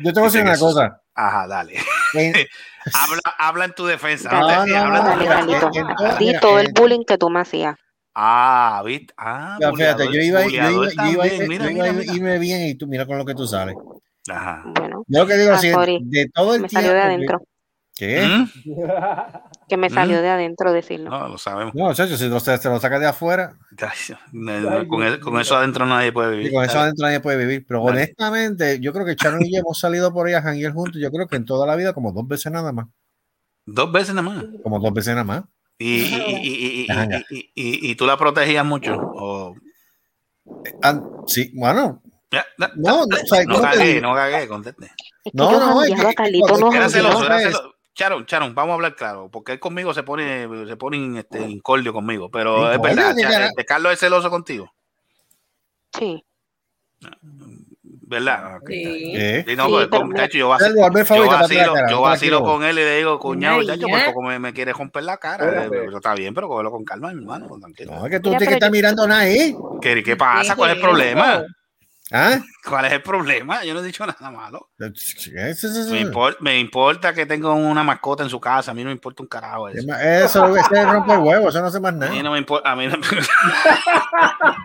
Yo 0.00 0.12
te 0.12 0.20
voy 0.20 0.22
a 0.22 0.24
decir 0.32 0.42
una 0.42 0.58
cosa. 0.58 1.02
Ajá, 1.14 1.46
dale. 1.46 1.76
En- 2.14 2.34
habla, 2.94 3.20
habla 3.38 3.64
en 3.66 3.74
tu 3.74 3.86
defensa. 3.86 4.28
Dale, 4.30 4.70
¿no? 4.70 4.84
no, 4.86 4.92
no, 4.92 4.98
Habla 5.10 5.40
en 5.40 5.46
tu 5.46 5.52
Dale, 5.52 5.60
todo- 5.60 6.16
Di 6.18 6.38
todo 6.40 6.58
el 6.60 6.72
bullying 6.72 7.04
que 7.04 7.18
tú 7.18 7.30
me 7.30 7.40
hacías. 7.40 7.76
Ah, 8.14 8.82
¿viste? 8.84 9.12
Ah, 9.18 9.58
Ya, 9.60 9.72
fíjate, 9.72 10.04
yo 10.06 10.20
iba, 10.20 10.40
yo 10.42 10.48
iba, 10.48 10.70
yo 10.70 11.10
iba, 11.10 11.26
irme- 11.26 11.48
Mira, 11.48 11.70
iba 11.70 11.92
mira. 11.92 12.38
bien 12.38 12.62
y 12.68 12.74
tú 12.74 12.86
mira 12.86 13.04
con 13.06 13.18
lo 13.18 13.24
que 13.26 13.34
tú 13.34 13.46
sales. 13.46 13.76
Ajá. 14.30 14.62
Bueno, 14.66 15.04
Yo 15.06 15.20
lo 15.20 15.26
que 15.26 15.34
digo 15.36 15.52
Ah, 15.52 15.56
es 15.56 15.62
de 16.10 16.30
todo 16.34 16.54
el 16.54 16.62
me 16.62 16.68
tiempo. 16.68 16.86
salió 16.88 16.92
de 16.94 17.00
adentro. 17.02 17.42
¿Qué? 17.94 18.26
¿Mm? 18.26 18.50
Que 19.68 19.76
me 19.76 19.90
salió 19.90 20.18
¿Mm? 20.18 20.22
de 20.22 20.28
adentro 20.28 20.72
decirlo. 20.72 21.10
No, 21.10 21.28
lo 21.28 21.38
sabemos. 21.38 21.74
No, 21.74 21.92
chacho, 21.92 22.16
si 22.16 22.28
lo, 22.28 22.38
se 22.38 22.52
lo 22.68 22.78
sacas 22.78 23.00
de 23.00 23.06
afuera, 23.06 23.56
con, 24.88 25.02
eso, 25.02 25.20
con 25.20 25.40
eso 25.40 25.56
adentro 25.56 25.86
nadie 25.86 26.12
puede 26.12 26.36
vivir. 26.36 26.52
con 26.52 26.64
eso 26.64 26.78
adentro 26.78 27.04
nadie 27.06 27.18
puede 27.20 27.38
vivir. 27.38 27.64
Pero 27.66 27.82
honestamente, 27.82 28.78
yo 28.80 28.92
creo 28.92 29.04
que 29.04 29.16
Charon 29.16 29.44
y 29.44 29.52
yo 29.52 29.60
hemos 29.60 29.78
salido 29.78 30.12
por 30.12 30.28
ahí 30.28 30.34
a 30.34 30.42
janguear 30.42 30.72
juntos. 30.72 31.00
Yo 31.00 31.10
creo 31.10 31.26
que 31.26 31.36
en 31.36 31.44
toda 31.44 31.66
la 31.66 31.74
vida, 31.74 31.92
como 31.92 32.12
dos 32.12 32.26
veces 32.28 32.52
nada 32.52 32.70
más. 32.72 32.86
Dos 33.64 33.90
veces 33.90 34.14
nada 34.14 34.28
más. 34.28 34.44
Como 34.62 34.78
dos 34.78 34.92
veces 34.92 35.14
nada 35.14 35.24
más. 35.24 35.42
Y, 35.78 35.96
y, 35.96 36.14
y, 36.14 36.48
y, 36.48 36.84
y, 36.86 36.90
Ajá. 36.90 37.08
y, 37.30 37.36
y- 37.36 37.50
y- 37.54 37.90
y 37.90 37.94
tú 37.96 38.06
la 38.06 38.16
protegías 38.16 38.64
mucho. 38.64 38.94
O... 38.96 39.54
Ah, 40.82 41.00
sí, 41.26 41.50
bueno, 41.54 42.02
no, 42.58 42.68
no, 42.76 43.02
o 43.02 43.06
sea, 43.26 43.44
no 43.44 43.54
¿cómo 43.56 43.70
te 43.70 43.76
cagué, 43.78 44.00
no 44.00 44.14
cagué, 44.14 44.48
conteste. 44.48 44.86
Es 44.86 44.92
que 45.24 45.30
No, 45.34 45.50
yo 45.52 45.58
no, 45.60 45.82
es 45.82 45.90
que- 45.90 45.96
no, 45.96 46.58
no 46.58 46.70
no, 46.70 47.75
Charon, 47.96 48.26
Charon, 48.26 48.54
vamos 48.54 48.72
a 48.72 48.74
hablar 48.74 48.94
claro, 48.94 49.30
porque 49.32 49.52
él 49.52 49.58
conmigo 49.58 49.94
se 49.94 50.02
pone, 50.02 50.46
se 50.68 50.76
pone 50.76 51.18
este, 51.18 51.40
incordio 51.48 51.94
conmigo, 51.94 52.30
pero 52.30 52.70
es 52.70 52.78
verdad, 52.80 53.18
este, 53.18 53.64
Carlos 53.64 53.94
es 53.94 53.98
celoso 54.00 54.28
contigo, 54.28 54.70
Sí. 55.98 56.22
¿verdad? 57.82 58.58
Ok, 58.58 58.68
Sí. 58.68 59.42
Sí, 59.46 59.56
no, 59.56 59.64
Sí, 59.66 59.70
pues, 59.72 59.88
pero 59.88 60.00
con- 60.02 60.08
mira- 60.10 60.24
chacho, 60.26 60.38
yo, 60.38 60.48
vacilo, 60.50 60.74
yo 61.88 62.00
vacilo, 62.02 62.38
yo 62.40 62.44
con 62.44 62.64
él 62.64 62.78
y 62.78 62.82
le 62.82 62.96
digo, 62.98 63.18
cuñado, 63.18 63.64
chacho, 63.64 63.86
poco 64.06 64.22
me, 64.22 64.38
me 64.38 64.52
quiere 64.52 64.74
romper 64.74 65.02
la 65.04 65.16
cara. 65.16 65.64
Eh, 65.64 65.68
Pero 65.70 65.96
está 65.96 66.14
bien, 66.14 66.34
pero 66.34 66.48
cógelo 66.48 66.70
con 66.70 66.84
calma, 66.84 67.12
mi 67.14 67.20
hermano, 67.22 67.48
tranquilo. 67.58 67.92
No, 67.92 68.04
es 68.04 68.10
que 68.10 68.20
tú 68.20 68.28
Mira, 68.28 68.38
tienes 68.40 68.58
que 68.58 68.64
yo- 68.66 68.70
mirando 68.70 69.06
nada 69.08 69.22
ahí. 69.22 69.56
¿Qué, 69.80 70.02
qué 70.02 70.16
pasa? 70.16 70.52
¿Qué 70.52 70.58
¿Cuál 70.58 70.70
es 70.70 70.76
es 70.76 70.82
el 70.82 70.86
problema? 70.88 71.44
¿Ah? 72.12 72.38
¿Cuál 72.64 72.84
es 72.84 72.92
el 72.92 73.02
problema? 73.02 73.64
Yo 73.64 73.74
no 73.74 73.80
he 73.80 73.82
dicho 73.82 74.06
nada 74.06 74.30
malo. 74.30 74.68
Me, 74.78 74.88
impor- 76.04 76.36
me 76.40 76.58
importa 76.60 77.12
que 77.12 77.26
tenga 77.26 77.52
una 77.52 77.82
mascota 77.82 78.22
en 78.22 78.30
su 78.30 78.38
casa. 78.40 78.70
A 78.70 78.74
mí 78.74 78.82
no 78.84 78.88
me 78.90 78.92
importa 78.92 79.24
un 79.24 79.28
carajo 79.28 79.68
eso. 79.68 79.80
Eso 80.00 80.44
es 80.44 80.48
lo 80.48 80.54
que 80.54 80.60
hace 80.60 80.84
romper 80.84 81.18
huevo, 81.18 81.48
eso 81.48 81.60
no 81.60 81.66
hace 81.66 81.80
más 81.80 81.92
A 81.94 81.96
nada. 81.96 82.12
mí 82.12 82.22
no 82.22 82.30
me 82.30 82.38
importa. 82.38 82.70
A 82.70 82.76
mí 82.76 82.86
no, 82.86 82.94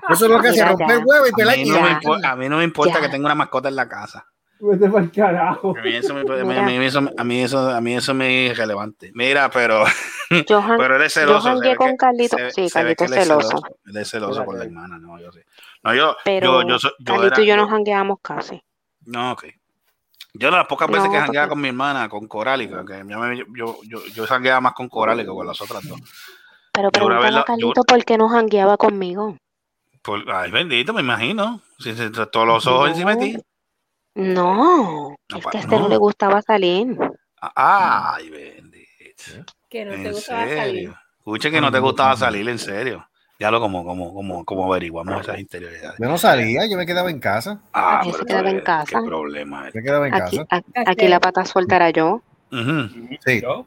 Eso 0.09 0.25
es 0.25 0.31
lo 0.31 0.39
que 0.41 0.49
hace 0.49 0.65
romper 0.65 0.87
ya. 0.87 0.97
huevo 0.99 1.25
y 1.25 1.29
a 1.29 1.33
pelar 1.35 1.57
no 2.03 2.13
a 2.27 2.35
mí 2.35 2.49
no 2.49 2.57
me 2.57 2.63
importa 2.63 2.93
Ya. 2.95 3.01
que 3.01 3.09
tenga 3.09 3.25
una 3.25 3.35
mascota 3.35 3.69
en 3.69 3.75
la 3.75 3.87
casa. 3.87 4.25
Vete 4.63 4.87
para 4.89 5.03
el 5.03 5.11
carajo. 5.11 5.73
A 5.75 5.81
mí 5.81 5.95
eso, 5.95 6.13
me, 6.13 6.21
a 6.21 6.61
mí 6.63 6.85
eso, 6.85 6.99
a 7.17 7.23
mí 7.23 7.41
eso, 7.41 7.69
a 7.71 7.81
mí 7.81 7.95
eso 7.95 8.13
me 8.13 8.45
es 8.45 8.51
irrelevante. 8.51 9.11
Mira, 9.15 9.49
pero, 9.49 9.85
Yo, 10.47 10.61
jan- 10.61 10.77
pero 10.77 10.97
él 10.97 11.01
es 11.01 11.13
celoso. 11.13 11.51
con 11.51 11.61
que- 11.61 11.97
Carlito. 11.97 12.37
Sí, 12.53 12.69
Carlito 12.71 13.05
él 13.05 13.13
es 13.13 13.23
celoso. 13.27 13.59
Él 13.87 13.97
es 13.97 14.07
celoso 14.11 14.45
por 14.45 14.55
la 14.59 14.65
hermana, 14.65 14.99
no, 14.99 15.19
yo 15.19 15.31
sí. 15.31 15.39
No, 15.83 15.93
yo, 15.95 16.15
Pero 16.23 16.61
yo, 16.63 16.77
yo, 16.77 16.77
yo 16.77 16.89
Carlito 17.05 17.35
era- 17.35 17.41
y 17.43 17.47
yo 17.47 17.57
no 17.57 17.67
jangueamos 17.67 18.19
casi. 18.21 18.61
No, 19.05 19.31
ok. 19.33 19.45
Yo 20.33 20.49
las 20.51 20.65
pocas 20.67 20.87
veces 20.87 21.05
No, 21.05 21.11
que 21.11 21.19
jangueaba 21.19 21.47
porque- 21.47 21.53
con 21.53 21.61
mi 21.61 21.67
hermana, 21.69 22.07
con 22.09 22.27
Corálica, 22.27 22.85
que 22.85 23.03
yo, 23.07 23.43
yo, 23.55 23.77
yo, 23.83 24.05
yo 24.13 24.27
jangueaba 24.27 24.61
más 24.61 24.73
con 24.73 24.87
Corálica 24.87 25.29
que 25.29 25.35
con 25.35 25.47
las 25.47 25.59
otras 25.59 25.83
dos. 25.87 25.99
Pero 26.71 26.87
Yo 26.87 26.91
pregúntale 26.91 27.37
a 27.39 27.43
Carlito 27.43 27.83
por 27.83 28.05
qué 28.05 28.17
no 28.17 28.29
jangueaba 28.29 28.77
conmigo. 28.77 29.37
Por- 30.01 30.29
ay, 30.31 30.51
bendito, 30.51 30.93
me 30.93 31.01
imagino. 31.01 31.61
Si, 31.79 31.93
si- 31.95 32.11
todos 32.31 32.47
los 32.47 32.65
ojos 32.67 32.89
encima 32.91 33.15
de 33.15 33.21
ti. 33.25 33.37
No, 34.15 35.15
No, 35.29 35.37
es 35.37 35.43
pa- 35.43 35.51
que 35.51 35.57
a 35.57 35.61
este 35.61 35.75
no 35.75 35.81
no. 35.83 35.87
le 35.89 35.97
gustaba 35.97 36.41
salir. 36.41 36.97
Ay, 37.55 38.29
bendito. 38.29 39.51
Que 39.69 39.85
no 39.85 39.91
te 39.93 40.11
gustaba 40.11 40.47
salir. 40.47 40.93
Escuche 41.17 41.51
que 41.51 41.61
no 41.61 41.71
te 41.71 41.79
gustaba 41.79 42.15
salir, 42.15 42.47
en 42.49 42.59
serio. 42.59 43.07
Ya 43.41 43.49
lo 43.49 43.59
como, 43.59 43.83
como, 43.83 44.13
como, 44.13 44.45
como 44.45 44.71
averiguamos 44.71 45.19
esas 45.21 45.39
interioridades. 45.39 45.97
Yo 45.99 46.07
no 46.07 46.19
salía, 46.19 46.67
yo 46.69 46.77
me 46.77 46.85
quedaba 46.85 47.09
en 47.09 47.19
casa. 47.19 47.59
Ah, 47.73 48.03
Él 48.05 48.13
se 48.13 48.23
quedaba 48.23 48.51
en 48.51 48.59
casa. 48.59 48.99
Qué 49.01 49.07
problema 49.07 49.67
es. 49.67 49.73
Me 49.73 49.81
quedaba 49.81 50.07
en 50.07 50.13
Aquí, 50.13 50.37
casa. 50.37 50.61
aquí 50.85 51.07
la 51.07 51.19
pata 51.19 51.43
suelta 51.43 51.77
era 51.77 51.89
yo. 51.89 52.21
Ujú. 52.51 52.87
Sí. 53.25 53.41
Yo, 53.41 53.65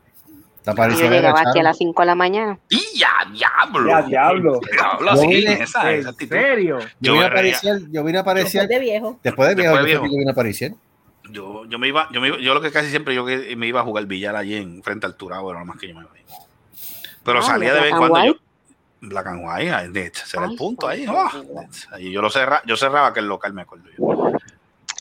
yo 0.64 1.10
llegaba 1.10 1.40
aquí 1.40 1.58
a 1.58 1.64
las 1.64 1.76
5 1.76 2.02
de 2.02 2.06
la 2.06 2.14
mañana. 2.14 2.56
Y 2.68 2.78
ya, 2.96 3.08
diablo. 3.32 3.88
Ya, 3.90 4.02
diablo. 4.02 4.60
Diablo, 4.70 5.10
Yo 5.16 5.20
sí, 5.22 5.26
vine- 5.26 5.62
esa, 5.64 5.90
esa 5.90 6.08
¿En 6.10 6.14
actitud. 6.14 6.36
serio? 6.36 6.78
Yo 6.78 6.86
Yo 7.00 7.12
vine 7.14 7.24
a 7.24 7.26
aparecer, 7.26 7.78
yo 7.90 8.04
vine 8.04 8.18
a 8.18 8.22
Después 8.22 8.22
aparecer 8.22 8.68
de 8.68 8.78
viejo. 8.78 9.18
después 9.24 9.48
de 9.48 9.54
viejo, 9.56 9.72
Después 9.72 9.86
de 9.86 9.92
yo, 9.92 10.00
viejo. 10.02 10.16
vine 10.16 10.30
a 10.30 10.32
aparecer. 10.32 10.74
Yo, 11.32 11.64
yo 11.64 11.78
me 11.80 11.88
iba, 11.88 12.08
yo 12.12 12.20
me 12.20 12.28
iba, 12.28 12.38
yo 12.38 12.54
lo 12.54 12.60
que 12.60 12.70
casi 12.70 12.90
siempre 12.90 13.12
yo 13.12 13.26
que 13.26 13.56
me 13.56 13.66
iba 13.66 13.80
a 13.80 13.82
jugar 13.82 14.06
billar 14.06 14.36
allí 14.36 14.54
en 14.54 14.84
frente 14.84 15.04
al 15.06 15.16
Turabo, 15.16 15.50
era 15.50 15.58
lo 15.58 15.66
más 15.66 15.78
que 15.80 15.88
yo 15.88 15.94
me 15.96 16.02
iba. 16.02 16.10
Pero 17.24 17.38
Ah, 17.40 17.42
salía 17.42 17.74
¿de 17.74 17.80
vez 17.80 17.90
en 17.90 17.98
cuando 17.98 18.24
yo. 18.24 18.34
Black 19.08 19.26
and 19.26 19.44
White, 19.44 19.72
ay, 19.72 19.88
de 19.88 20.06
hecho, 20.06 20.24
ese 20.24 20.36
era 20.36 20.46
el 20.46 20.56
punto 20.56 20.88
ahí. 20.88 21.06
oh, 21.08 21.28
ahí 21.92 22.10
yo 22.10 22.22
lo 22.22 22.30
cerraba, 22.30 22.62
yo 22.66 22.76
cerraba 22.76 23.08
aquel 23.08 23.26
local, 23.26 23.52
me 23.52 23.62
acuerdo 23.62 23.84
yo. 23.96 24.32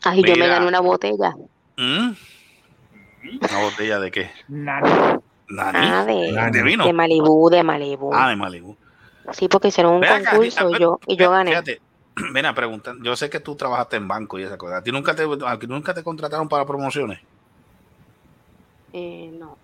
Ay, 0.04 0.22
yo 0.22 0.30
me 0.30 0.34
Mira. 0.34 0.48
gané 0.48 0.68
una 0.68 0.82
botella. 0.82 1.36
¿Mm? 1.78 2.12
¿Una 3.42 3.60
botella 3.60 4.00
de 4.00 4.12
qué? 4.12 4.32
Nada. 4.48 5.20
¿Nani? 5.50 5.80
Ah, 5.82 6.06
de, 6.06 6.32
Nani. 6.32 6.52
¿De 6.52 6.64
vino? 6.64 6.86
de 6.86 6.94
Malibú, 6.94 7.50
de 7.50 7.64
Malibú. 7.64 8.12
Ah, 8.14 8.30
de 8.30 8.36
Malibu. 8.36 8.76
Sí, 9.32 9.48
porque 9.48 9.70
hicieron 9.70 9.94
un 9.94 10.02
Ven 10.02 10.26
concurso 10.26 10.70
y 10.72 10.80
yo, 10.80 11.00
y 11.08 11.16
yo 11.16 11.32
gané. 11.32 11.52
Fíjate, 11.52 11.82
ven 12.34 12.46
a 12.46 12.54
preguntar. 12.54 12.96
Yo 13.02 13.16
sé 13.16 13.30
que 13.30 13.40
tú 13.40 13.56
trabajaste 13.56 13.96
en 13.96 14.08
banco 14.08 14.38
y 14.40 14.44
esa 14.44 14.58
cosa. 14.58 14.78
¿A 14.78 14.84
ti 14.84 14.92
nunca 14.92 15.16
te, 15.16 15.24
a 15.24 15.60
ti 15.60 15.68
nunca 15.68 15.94
te 15.94 16.04
contrataron 16.04 16.50
para 16.50 16.66
promociones? 16.66 17.20
Eh, 18.92 19.32
no. 19.34 19.58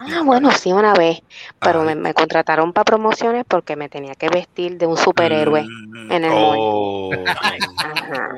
Ah, 0.00 0.22
bueno, 0.24 0.50
sí, 0.50 0.72
una 0.72 0.92
vez. 0.92 1.22
Pero 1.60 1.82
me, 1.82 1.94
me 1.94 2.12
contrataron 2.14 2.72
para 2.72 2.84
promociones 2.84 3.44
porque 3.46 3.76
me 3.76 3.88
tenía 3.88 4.14
que 4.14 4.28
vestir 4.28 4.76
de 4.76 4.86
un 4.86 4.96
superhéroe. 4.96 5.62
Mm, 5.62 6.12
en 6.12 6.24
el 6.24 6.30
oh. 6.34 7.10
Ajá. 7.26 7.54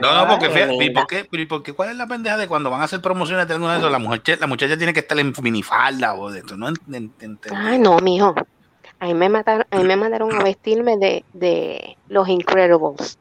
No, 0.00 0.14
no, 0.14 0.28
porque 0.28 0.48
Qué 0.48 0.54
fíjate, 0.54 0.84
¿y 0.84 0.90
por 0.90 1.06
qué? 1.06 1.28
¿y 1.30 1.46
por 1.46 1.62
qué? 1.62 1.72
¿Cuál 1.72 1.90
es 1.90 1.96
la 1.96 2.06
pendeja 2.06 2.36
de 2.36 2.46
cuando 2.48 2.70
van 2.70 2.82
a 2.82 2.84
hacer 2.84 3.00
promociones 3.00 3.46
de 3.48 3.54
alguna 3.54 3.74
de 3.74 3.78
eso? 3.78 3.90
La 3.90 3.98
mujer, 3.98 4.22
la 4.38 4.46
muchacha 4.46 4.76
tiene 4.76 4.92
que 4.92 5.00
estar 5.00 5.18
en 5.18 5.32
minifalda 5.42 6.14
o 6.14 6.30
de 6.30 6.40
esto. 6.40 6.56
No 6.56 6.68
Ay, 7.54 7.78
no, 7.78 7.98
mijo. 8.00 8.34
A 8.98 9.06
mí 9.06 9.14
me 9.14 9.28
mataron, 9.30 9.66
a 9.70 9.76
mí 9.78 9.84
me 9.84 9.96
mandaron 9.96 10.32
a 10.38 10.42
vestirme 10.44 10.98
de, 10.98 11.24
de 11.32 11.96
los 12.08 12.28
Incredibles. 12.28 13.18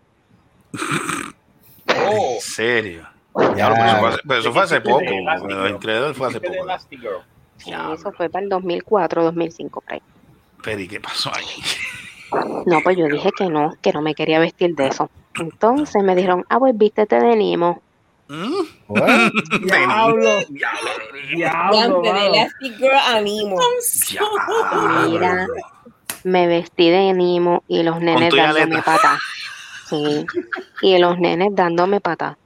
oh, 1.87 2.35
En 2.35 2.41
serio. 2.41 3.07
Ya. 3.55 3.69
Pero 3.73 3.79
eso 3.79 3.97
fue 3.99 4.09
hace, 4.09 4.19
pero 4.27 4.39
eso 4.39 4.53
fue 4.53 4.63
hace 4.63 4.79
Dijiste 4.79 4.89
poco. 4.89 4.99
de 4.99 5.17
Elastigirl. 5.19 5.59
Lo 5.61 5.69
increíble 5.69 6.13
fue 6.13 6.27
hace 6.27 6.41
poco. 6.41 6.53
Sí, 7.59 7.71
eso 7.93 8.11
fue 8.13 8.29
para 8.29 8.43
el 8.43 8.49
2004, 8.49 9.23
2005, 9.23 9.81
por 9.81 9.93
ahí. 9.93 10.01
Pero 10.63 10.81
¿y 10.81 10.87
qué 10.87 10.99
pasó 10.99 11.31
ahí? 11.33 11.45
No, 12.67 12.81
pues 12.83 12.95
yo 12.95 13.07
dije 13.07 13.31
que 13.35 13.49
no, 13.49 13.73
que 13.81 13.91
no 13.91 14.03
me 14.03 14.13
quería 14.13 14.37
vestir 14.37 14.75
de 14.75 14.85
eso. 14.85 15.09
Entonces 15.39 16.03
me 16.03 16.15
dijeron, 16.15 16.45
ah, 16.49 16.59
pues 16.59 16.77
vístete 16.77 17.19
de 17.19 17.35
Nemo. 17.35 17.81
¿Mm? 18.27 18.53
Diablo. 19.65 20.39
Diablo, 20.47 22.01
Diablo. 22.01 22.01
Mira, 25.07 25.47
me 26.23 26.45
vestí 26.45 26.91
de 26.91 27.13
Nemo 27.13 27.63
y 27.67 27.81
los 27.81 27.99
nenes 27.99 28.31
dándome 28.31 28.83
patas. 28.83 29.19
Sí, 29.89 30.25
y 30.83 30.99
los 30.99 31.17
nenes 31.17 31.49
dándome 31.55 31.99
patas. 31.99 32.37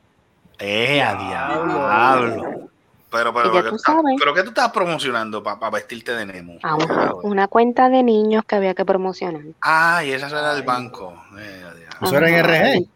Eh, 0.59 1.01
a 1.01 1.15
diablo. 1.15 2.69
Pero, 3.13 3.31
pero, 3.33 3.51
pero, 3.51 3.69
tú 3.69 3.75
¿qué- 3.75 3.79
sabes. 3.79 4.15
pero 4.19 4.33
¿qué 4.33 4.41
tú 4.43 4.49
estás 4.49 4.71
promocionando 4.71 5.43
para 5.43 5.69
vestirte 5.69 6.13
de 6.13 6.25
Nemo? 6.25 6.57
Ah, 6.63 6.75
una, 6.75 7.13
una 7.21 7.47
cuenta 7.47 7.87
de 7.89 8.01
niños 8.03 8.43
que 8.45 8.55
había 8.55 8.73
que 8.73 8.83
promocionar. 8.83 9.43
Ah, 9.61 10.03
y 10.03 10.11
esa 10.11 10.27
era 10.27 10.53
el 10.53 10.63
banco. 10.63 11.13
Eh. 11.37 11.63
¿Eso 12.01 12.17
era 12.17 12.27
en 12.29 12.43
RG? 12.43 12.87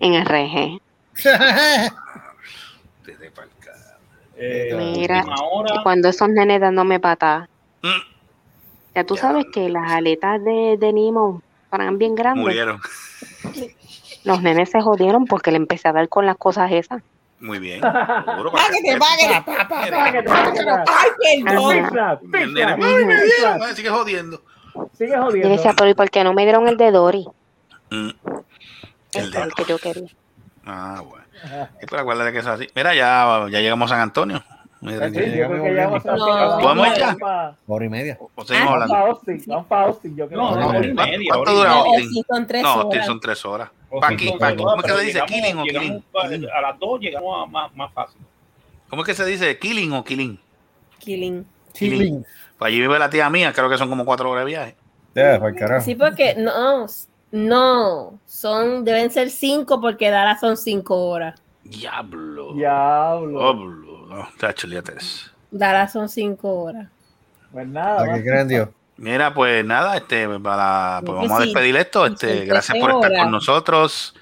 En 0.00 0.24
RG. 0.24 0.80
Desde. 3.06 3.32
Eh, 4.38 4.74
Mira, 4.76 5.24
hora. 5.50 5.80
cuando 5.82 6.08
esos 6.10 6.28
nenes 6.28 6.60
dándome 6.60 7.00
patas. 7.00 7.48
Mm. 7.82 7.88
Ya 8.94 9.04
tú 9.04 9.14
Ya. 9.16 9.22
sabes 9.22 9.46
que 9.52 9.68
las 9.70 9.90
aletas 9.90 10.44
de, 10.44 10.76
de 10.78 10.92
Nemo 10.92 11.40
eran 11.72 11.96
bien 11.96 12.14
grandes. 12.14 12.42
Murieron. 12.42 12.80
Los 14.24 14.42
nenes 14.42 14.70
se 14.70 14.82
jodieron 14.82 15.24
porque 15.24 15.50
le 15.50 15.56
empecé 15.56 15.88
a 15.88 15.92
dar 15.92 16.08
con 16.10 16.26
las 16.26 16.36
cosas 16.36 16.70
esas. 16.72 17.02
Muy 17.40 17.58
bien. 17.58 17.80
Seguro. 18.24 18.52
Págate, 18.52 18.96
págate. 18.98 19.44
Ay, 19.96 20.12
perdón. 20.12 20.86
"Ay, 22.82 23.04
me 23.04 23.22
dieron". 23.24 23.74
Sigue 23.76 23.90
jodiendo. 23.90 24.42
Sigue 24.96 25.12
Yo 25.12 25.22
jodiendo. 25.22 25.48
decía, 25.50 25.72
pero 25.76 25.90
¿y 25.90 25.94
por 25.94 26.10
qué 26.10 26.24
no 26.24 26.32
me 26.34 26.42
dieron 26.44 26.68
el 26.68 26.76
de 26.76 26.90
Dory? 26.90 27.26
Mm. 27.90 28.10
El, 29.12 29.30
de 29.30 29.40
el 29.42 29.54
que 29.54 29.64
yo 29.64 29.78
quería. 29.78 30.08
Ah, 30.66 31.02
bueno. 31.04 31.24
Pero 31.80 32.00
acuérdate 32.00 32.32
que 32.32 32.38
es 32.38 32.46
así. 32.46 32.66
Mira, 32.74 32.94
ya, 32.94 33.46
ya 33.50 33.60
llegamos 33.60 33.90
a 33.90 33.94
San 33.94 34.02
Antonio. 34.02 34.42
Mira, 34.80 35.08
Sí, 35.08 35.14
que- 35.14 35.38
yo 35.38 35.48
creo 35.48 35.64
que 35.64 35.74
ya 35.74 35.86
vamos 35.88 36.06
a 36.06 36.16
No. 36.16 36.58
¿Podemos 36.60 36.86
ir 36.88 36.94
ya? 36.98 37.16
Vamos 37.20 37.56
Hora 37.66 37.84
y 37.84 37.88
media. 37.88 38.18
o 38.34 38.44
seguimos 38.44 38.74
Ah, 38.82 38.86
para 38.86 39.00
Austin, 39.06 39.42
vamos 39.46 39.66
para 39.66 39.82
Austin, 39.86 40.16
yo 40.16 40.28
creo. 40.28 40.40
No, 40.40 40.56
no, 40.60 40.68
hora 40.68 40.78
y 40.86 40.94
¿Cuánto- 40.94 41.10
media. 41.12 41.32
dura. 41.34 41.70
No, 41.70 41.74
Austin? 41.84 42.10
sí, 42.10 42.22
son 42.28 42.46
tres 42.46 42.62
No, 42.62 42.72
horas. 42.72 42.84
Austin 42.84 43.02
son 43.04 43.20
tres 43.20 43.44
horas. 43.46 43.70
Aquí, 44.02 44.34
aquí. 44.40 44.56
¿Cómo 44.56 44.76
es 44.76 44.82
que 44.84 44.92
se 44.92 45.04
dice? 45.04 45.20
¿Killing 45.26 45.58
o 45.58 45.62
killing? 45.64 46.04
A 46.54 46.60
las 46.60 46.78
dos 46.78 47.00
llegamos 47.00 47.42
a 47.42 47.50
más, 47.50 47.74
más 47.74 47.92
fácil. 47.92 48.20
¿Cómo 48.90 49.02
es 49.02 49.06
que 49.06 49.14
se 49.14 49.24
dice? 49.24 49.58
¿Killing 49.58 49.92
o 49.92 50.04
killing? 50.04 50.38
Killing. 50.98 51.46
Killing. 51.72 52.24
Pues 52.58 52.68
allí 52.68 52.80
vive 52.80 52.98
la 52.98 53.10
tía 53.10 53.28
mía, 53.30 53.52
creo 53.52 53.68
que 53.68 53.78
son 53.78 53.88
como 53.88 54.04
cuatro 54.04 54.30
horas 54.30 54.44
de 54.44 54.50
viaje. 54.50 54.76
Sí, 55.82 55.94
porque 55.94 56.34
no, 56.36 56.86
no, 57.32 58.18
son, 58.26 58.84
deben 58.84 59.10
ser 59.10 59.30
cinco 59.30 59.80
porque 59.80 60.10
Dallas 60.10 60.40
son 60.40 60.56
cinco 60.58 61.08
horas. 61.08 61.40
Diablo. 61.64 62.52
Diablo. 62.54 63.38
Diablo. 63.38 63.85
No, 64.08 64.28
eso. 64.96 65.32
Dallas 65.50 65.92
son 65.92 66.08
cinco 66.08 66.62
horas. 66.62 66.88
Pues 67.52 67.66
nada. 67.66 68.44
Dios. 68.44 68.68
Mira, 68.98 69.34
pues 69.34 69.64
nada, 69.64 69.96
este, 69.96 70.26
para, 70.38 71.00
pues 71.04 71.12
No, 71.12 71.22
vamos 71.22 71.40
a 71.40 71.44
despedir 71.44 71.76
esto. 71.76 72.06
Este, 72.06 72.44
gracias 72.46 72.78
por 72.78 72.90
estar 72.90 73.10
horas. 73.10 73.22
con 73.22 73.30
nosotros. 73.30 74.14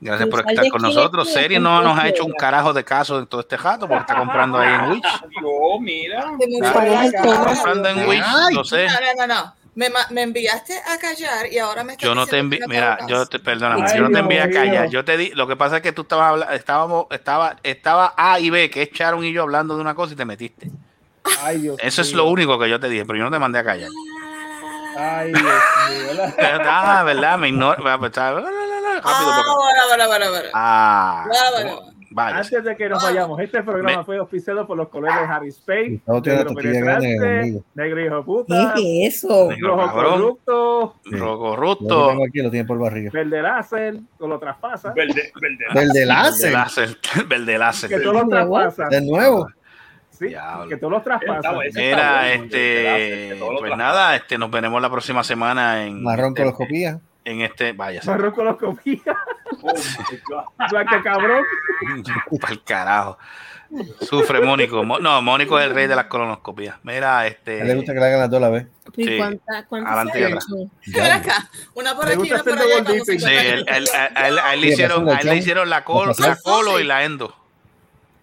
Gracias 0.00 0.28
por 0.28 0.48
estar 0.48 0.68
con 0.68 0.82
nosotros. 0.82 1.28
aquí, 1.28 1.34
Seri 1.34 1.54
son 1.56 1.64
no 1.64 1.82
nos 1.82 1.98
ha 1.98 2.08
hecho 2.08 2.24
un 2.24 2.32
carajo 2.32 2.72
de 2.72 2.84
caso 2.84 3.18
en 3.18 3.26
todo 3.26 3.40
este 3.40 3.58
jato 3.58 3.88
porque 3.88 4.02
está 4.02 4.16
comprando 4.16 4.58
ahí 4.58 4.72
en 4.72 4.90
Wix. 4.92 5.08
Yo, 5.42 5.80
mira. 5.80 6.26
¿Cuál 6.72 6.86
es 6.86 7.00
el 7.02 7.12
tema? 7.20 7.44
Comprando 7.44 7.88
en 7.88 8.08
Wix, 8.08 8.24
Ay. 8.26 8.54
lo 8.54 8.64
sé. 8.64 8.86
No, 8.86 8.92
no, 8.92 9.26
no, 9.26 9.34
no. 9.34 9.54
Me, 9.78 9.90
me 10.10 10.22
enviaste 10.22 10.76
a 10.76 10.98
callar 10.98 11.46
y 11.52 11.58
ahora 11.60 11.84
me 11.84 11.92
estás 11.92 12.04
Yo 12.08 12.12
no 12.12 12.26
te 12.26 12.36
envié, 12.38 12.58
mira, 12.66 12.98
yo 13.06 13.26
te, 13.26 13.38
perdóname, 13.38 13.84
Ay, 13.86 13.96
yo 13.96 14.02
no 14.02 14.08
te 14.08 14.14
Dios 14.14 14.22
envié 14.22 14.40
a 14.42 14.50
callar. 14.50 14.88
Yo 14.88 15.04
te 15.04 15.16
di, 15.16 15.30
lo 15.30 15.46
que 15.46 15.54
pasa 15.54 15.76
es 15.76 15.82
que 15.82 15.92
tú 15.92 16.02
estabas 16.02 16.30
hablando, 16.30 16.52
estábamos, 16.52 17.06
estaba, 17.10 17.56
estaba 17.62 18.12
A 18.16 18.40
y 18.40 18.50
B, 18.50 18.70
que 18.70 18.82
es 18.82 18.90
Sharon 18.90 19.24
y 19.24 19.32
yo 19.32 19.42
hablando 19.42 19.76
de 19.76 19.80
una 19.80 19.94
cosa 19.94 20.14
y 20.14 20.16
te 20.16 20.24
metiste. 20.24 20.68
Ay, 21.44 21.60
Dios 21.60 21.76
Eso 21.80 22.02
es 22.02 22.08
mío. 22.08 22.24
lo 22.24 22.30
único 22.30 22.58
que 22.58 22.68
yo 22.68 22.80
te 22.80 22.88
dije, 22.88 23.04
pero 23.04 23.20
yo 23.20 23.24
no 23.26 23.30
te 23.30 23.38
mandé 23.38 23.60
a 23.60 23.64
callar. 23.64 23.88
Ay, 24.96 25.28
Dios 25.28 25.42
mío. 25.42 26.24
Ah, 26.40 27.04
¿verdad? 27.04 27.38
Me 27.38 27.48
ignora. 27.50 27.80
Rápido, 27.80 28.10
Ah, 29.04 29.22
bueno, 29.22 29.86
bueno, 29.86 30.06
bueno, 30.08 30.30
bueno. 30.30 30.48
Ah, 30.54 31.24
Bueno, 31.28 31.76
bueno. 31.76 31.97
Vaya. 32.10 32.38
Antes 32.38 32.64
de 32.64 32.74
que 32.76 32.88
nos 32.88 33.02
vayamos, 33.02 33.38
este 33.40 33.62
programa 33.62 33.98
Me- 33.98 34.04
fue 34.04 34.16
auspiciado 34.16 34.66
por 34.66 34.76
los 34.78 34.88
colores 34.88 35.16
de 35.20 35.24
Harry 35.26 35.48
Space, 35.48 36.00
Todo 36.06 36.22
tiene 36.22 36.38
la 36.38 36.44
Negro 36.44 36.62
Penetrante. 36.62 37.62
Negro 37.74 38.04
Hijo 38.06 38.24
Puta, 38.24 38.72
¿Qué 38.76 39.06
es 39.06 39.16
eso? 39.16 39.48
Negro 39.50 39.76
Rojo. 39.76 39.92
Corrupto, 39.92 40.94
Lo 41.04 41.10
que 41.10 41.16
Rocorrupto. 41.18 42.08
tengo 42.08 42.24
aquí 42.26 42.38
lo 42.42 42.50
tiene 42.50 42.66
por 42.66 42.78
barriga. 42.78 43.10
Verde 43.12 43.42
Láser, 43.42 43.96
o 44.18 44.26
lo 44.26 44.38
traspasa, 44.38 44.92
Verde, 44.94 45.30
verde. 45.40 45.56
De 45.74 45.80
Verde 45.86 46.06
láser. 46.06 46.52
láser. 46.52 46.96
Verde 47.28 47.52
que 47.52 47.58
láser. 47.58 48.02
todos 48.02 48.26
nuevo? 48.26 48.56
traspasan, 48.58 48.88
De 48.90 49.00
nuevo. 49.02 49.48
sí, 50.10 50.34
que 50.68 50.76
todos 50.78 50.92
los 50.94 51.04
traspasan. 51.04 51.56
Mira, 51.74 52.32
el 52.32 52.40
láser, 52.40 52.54
este, 52.54 53.38
lo 53.38 53.58
pues 53.58 53.76
nada, 53.76 54.16
este, 54.16 54.38
nos 54.38 54.50
veremos 54.50 54.80
la 54.80 54.90
próxima 54.90 55.22
semana 55.22 55.84
en 55.86 56.02
Marrón 56.02 56.28
este, 56.28 56.42
coloscopía. 56.42 57.00
En 57.30 57.42
este, 57.42 57.72
vaya, 57.72 58.00
blanca 60.70 61.02
cabrón. 61.02 61.42
para 62.40 62.52
el 62.52 62.62
carajo. 62.62 63.18
Sufre 64.00 64.40
Mónico. 64.40 64.82
No, 64.84 65.20
Mónico 65.20 65.58
es 65.60 65.66
el 65.66 65.74
rey 65.74 65.86
de 65.86 65.94
las 65.94 66.06
colonoscopías. 66.06 66.76
Mira, 66.84 67.18
A 67.18 67.26
él 67.26 67.36
le 67.44 67.58
este, 67.58 67.74
gusta 67.74 67.92
que 67.92 68.00
le 68.00 68.06
hagan 68.06 68.20
las 68.20 68.30
dos 68.30 68.40
la 68.40 68.48
vez. 68.48 68.66
¿Y 68.96 69.04
Sí. 69.04 69.16
cuánta- 69.18 69.66
cuántas 69.66 69.92
Adelante 69.92 70.20
y 70.20 70.24
atrás. 70.24 70.46
acá, 71.12 71.50
una 71.74 71.94
por 71.94 72.08
aquí, 72.08 72.32
una 72.32 72.42
por 72.42 72.52
allá. 72.58 72.84
sí, 73.04 73.24
a 73.26 74.54
él, 74.54 74.60
le 74.60 74.66
hicieron, 74.68 75.04
la, 75.68 75.84
la 76.18 76.36
colo 76.42 76.80
y 76.80 76.84
la 76.84 77.04
endo. 77.04 77.34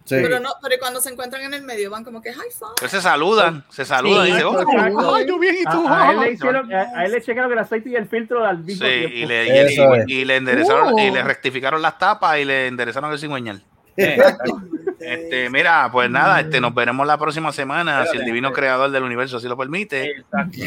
Sí. 0.06 0.16
Pero 0.22 0.40
no, 0.40 0.52
pero 0.62 0.76
cuando 0.80 1.02
se 1.02 1.10
encuentran 1.10 1.42
en 1.44 1.54
el 1.56 1.64
medio 1.64 1.90
van 1.90 2.04
como 2.04 2.22
que 2.22 2.32
five. 2.32 2.46
Pues 2.80 2.92
se 2.92 3.02
saludan, 3.02 3.64
se 3.70 3.84
saludan 3.86 4.26
Sí, 4.26 4.30
y 4.30 4.34
dicen, 4.36 4.48
"Oh, 4.48 4.62
exacto. 4.62 5.16
ay, 5.16 5.26
yo 5.28 5.40
bien, 5.40 5.56
y 5.60 5.64
tú. 5.64 5.88
A, 5.88 6.10
a 6.10 6.12
él 6.12 6.20
le 6.20 6.26
ay". 6.28 6.34
hicieron, 6.34 6.72
a, 6.74 6.82
a 6.96 7.06
él 7.06 7.12
le 7.12 7.22
checaron 7.24 7.52
el 7.52 7.58
aceite 7.60 7.90
y 7.90 7.96
el 7.96 8.08
filtro 8.08 8.46
al 8.46 8.60
mismo 8.60 8.86
Sí, 8.86 8.92
tiempo. 8.94 9.16
y 9.18 9.26
le, 9.26 9.48
y, 9.48 9.76
y- 10.14 10.14
y 10.22 10.26
le 10.26 10.36
enderezaron, 10.38 10.98
y 11.00 11.10
le 11.12 11.22
Oh. 11.22 11.26
rectificaron 11.26 11.82
las 11.82 11.98
tapas 11.98 12.38
y 12.38 12.46
le 12.46 12.68
enderezaron 12.68 13.12
el 13.12 13.20
cigüeñal. 13.20 13.64
Eh, 13.98 14.18
Este, 15.00 15.50
mira, 15.50 15.90
pues 15.92 16.10
nada, 16.10 16.40
este, 16.40 16.60
nos 16.62 16.74
veremos 16.74 17.06
la 17.06 17.18
próxima 17.18 17.52
semana, 17.52 18.06
si 18.08 18.18
el 18.18 18.26
divino 18.26 18.52
creador 18.54 18.90
del 18.92 19.04
universo 19.04 19.38
así 19.38 19.48
lo 19.48 19.56
permite. 19.58 20.12
Exacto. 20.12 20.58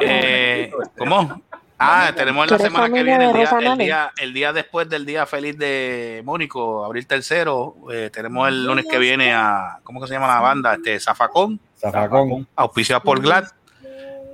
Eh, 0.00 0.70
este. 0.82 0.98
¿Cómo? 0.98 1.42
Ah, 1.82 2.12
tenemos 2.14 2.46
¿Tú 2.46 2.52
la 2.54 2.58
semana 2.60 2.92
que 2.92 3.02
viene, 3.02 3.24
el 3.30 3.32
día, 3.32 3.50
el, 3.58 3.78
día, 3.78 4.12
el 4.18 4.34
día 4.34 4.52
después 4.52 4.86
del 4.90 5.06
día 5.06 5.24
feliz 5.24 5.56
de 5.56 6.20
Mónico, 6.26 6.84
abril 6.84 7.06
tercero. 7.06 7.74
eh, 7.90 8.10
tenemos 8.12 8.46
el 8.48 8.66
lunes 8.66 8.84
que 8.84 8.98
viene 8.98 9.32
a, 9.32 9.78
¿cómo 9.82 9.98
que 10.00 10.06
se 10.06 10.12
llama 10.12 10.26
la 10.28 10.40
banda? 10.40 10.74
Este, 10.74 11.00
Zafacón, 11.00 11.58
Zafacón. 11.78 12.46
auspiciado 12.54 13.02
por 13.02 13.20
Glad. 13.22 13.44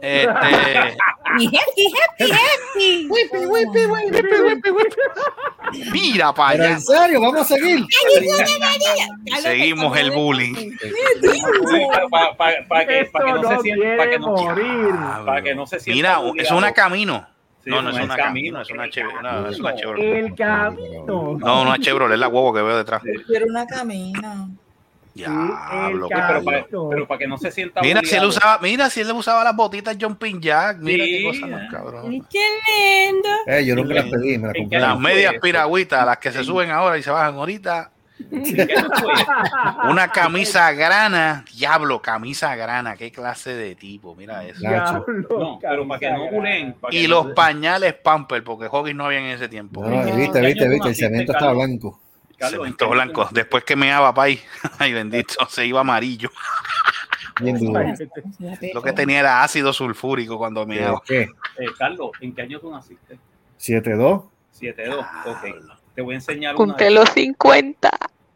Este, 0.02 0.96
Y 1.38 1.46
happy, 1.46 1.94
happy, 2.20 2.30
happy. 2.32 3.08
mira 5.92 6.32
para 6.32 6.50
allá. 6.50 6.70
en 6.72 6.80
serio, 6.80 7.20
vamos 7.20 7.40
a 7.42 7.44
seguir. 7.44 7.86
Seguimos 9.40 9.96
el 9.96 10.10
bullying. 10.10 10.54
Para, 12.10 12.36
para, 12.36 12.66
para 12.68 12.86
que, 12.86 13.00
Esto 13.00 13.12
para 13.12 13.24
que 13.26 13.32
no, 13.32 13.42
no 13.42 13.48
se 13.50 13.60
sienta, 13.62 13.96
para 13.96 14.10
que 14.10 14.18
no, 14.18 14.26
morir. 14.28 14.94
para 15.24 15.42
que 15.42 15.54
no 15.54 15.66
se 15.66 15.80
sienta 15.80 16.20
Mira, 16.20 16.42
es 16.42 16.50
una 16.50 16.72
camino. 16.72 17.26
Sí, 17.66 17.72
No, 17.72 17.82
no 17.82 17.90
es 17.90 17.96
un 17.96 18.02
una 18.02 18.16
camino, 18.16 18.60
es 18.60 18.70
una 18.70 18.88
Chevrolet. 18.88 19.22
No, 19.22 19.48
es 19.48 19.58
una 19.58 19.74
Chevrolet. 19.74 20.24
El 20.24 20.34
camino. 20.36 21.36
No, 21.36 21.64
no 21.64 21.74
es 21.74 21.80
Chevrolet, 21.80 22.14
es 22.14 22.20
la 22.20 22.28
huevo 22.28 22.54
que 22.54 22.62
veo 22.62 22.76
detrás. 22.76 23.02
Quiero 23.26 23.46
una 23.46 23.66
camina. 23.66 24.48
Diablo, 25.14 26.04
el 26.04 26.08
qué 26.10 26.22
pero, 26.28 26.44
para, 26.44 26.66
pero 26.90 27.18
que 27.18 27.26
no 27.26 27.38
se 27.38 27.50
sienta 27.50 27.80
Mira 27.80 28.02
si 28.04 28.14
él 28.14 28.26
usaba, 28.26 28.58
mira 28.60 28.90
si 28.90 29.00
él 29.00 29.10
usaba 29.12 29.42
las 29.42 29.56
botitas 29.56 29.96
Jumping 29.98 30.40
Jack, 30.42 30.76
mira 30.78 31.04
Sí, 31.04 31.10
qué 31.10 31.24
cosa 31.24 31.46
más 31.46 31.72
cabrón. 31.72 32.26
Qué 32.30 33.08
lindo. 33.08 33.28
Eh, 33.46 33.64
yo 33.64 33.74
nunca 33.74 33.94
¿En 33.94 33.96
las 33.96 34.10
pedí, 34.10 34.38
me 34.38 34.46
las 34.46 34.56
compré. 34.56 34.78
Las 34.78 34.98
medias 35.00 35.34
piragüitas, 35.42 36.06
las 36.06 36.18
que 36.18 36.30
se 36.30 36.44
suben 36.44 36.70
ahora 36.70 36.98
y 36.98 37.02
se 37.02 37.10
bajan 37.10 37.34
ahorita. 37.34 37.90
Una 39.88 40.08
camisa 40.08 40.72
grana, 40.72 41.44
diablo, 41.54 42.00
camisa 42.00 42.54
grana, 42.56 42.96
qué 42.96 43.10
clase 43.12 43.54
de 43.54 43.74
tipo, 43.74 44.14
mira 44.14 44.44
eso. 44.44 44.60
Diablo, 44.60 45.04
No, 45.38 45.58
pero 45.60 45.86
para 45.86 46.00
que 46.00 46.10
no 46.10 46.30
bulen. 46.30 46.74
para 46.74 46.90
que 46.90 47.02
Y 47.02 47.08
no 47.08 47.08
los 47.16 47.26
se- 47.28 47.32
pañales 47.34 47.94
Pamper, 47.94 48.42
porque 48.42 48.66
Hoggies 48.70 48.96
no 48.96 49.06
había 49.06 49.18
en 49.20 49.26
ese 49.26 49.48
tiempo. 49.48 49.82
No, 49.82 49.90
no, 49.90 49.96
No. 50.04 50.16
viste, 50.16 50.40
¿Qué 50.40 50.46
viste, 50.46 50.68
viste, 50.68 50.88
el 50.88 50.94
cemento 50.94 51.32
estaba 51.32 51.52
blanco. 51.52 52.00
Cemento 52.38 52.64
¿en 52.66 52.74
qué 52.74 52.84
año 52.84 52.92
blanco. 52.94 53.28
Después 53.32 53.64
que 53.64 53.76
me 53.76 53.88
daba 53.88 54.12
pay, 54.12 54.40
ay 54.78 54.92
bendito, 54.92 55.46
se 55.48 55.66
iba 55.66 55.80
amarillo. 55.80 56.30
Bien 57.40 57.58
duro. 57.58 57.82
Lo 58.74 58.82
que 58.82 58.92
tenía 58.92 59.20
era 59.20 59.42
ácido 59.42 59.72
sulfúrico 59.72 60.38
cuando 60.38 60.66
me 60.66 60.78
daba. 60.80 61.02
¿Qué? 61.04 61.22
Eh, 61.58 61.66
Carlos, 61.78 62.10
¿en 62.20 62.34
qué 62.34 62.42
año 62.42 62.60
tú 62.60 62.70
naciste? 62.70 63.18
7-2. 63.58 64.24
7-2. 64.58 65.06
Ok. 65.26 65.75
Te 65.96 66.02
voy 66.02 66.14
a 66.14 66.18
enseñar 66.18 66.54
una. 66.54 66.64
Cumple 66.64 66.90
los 66.90 67.08
50. 67.10 67.90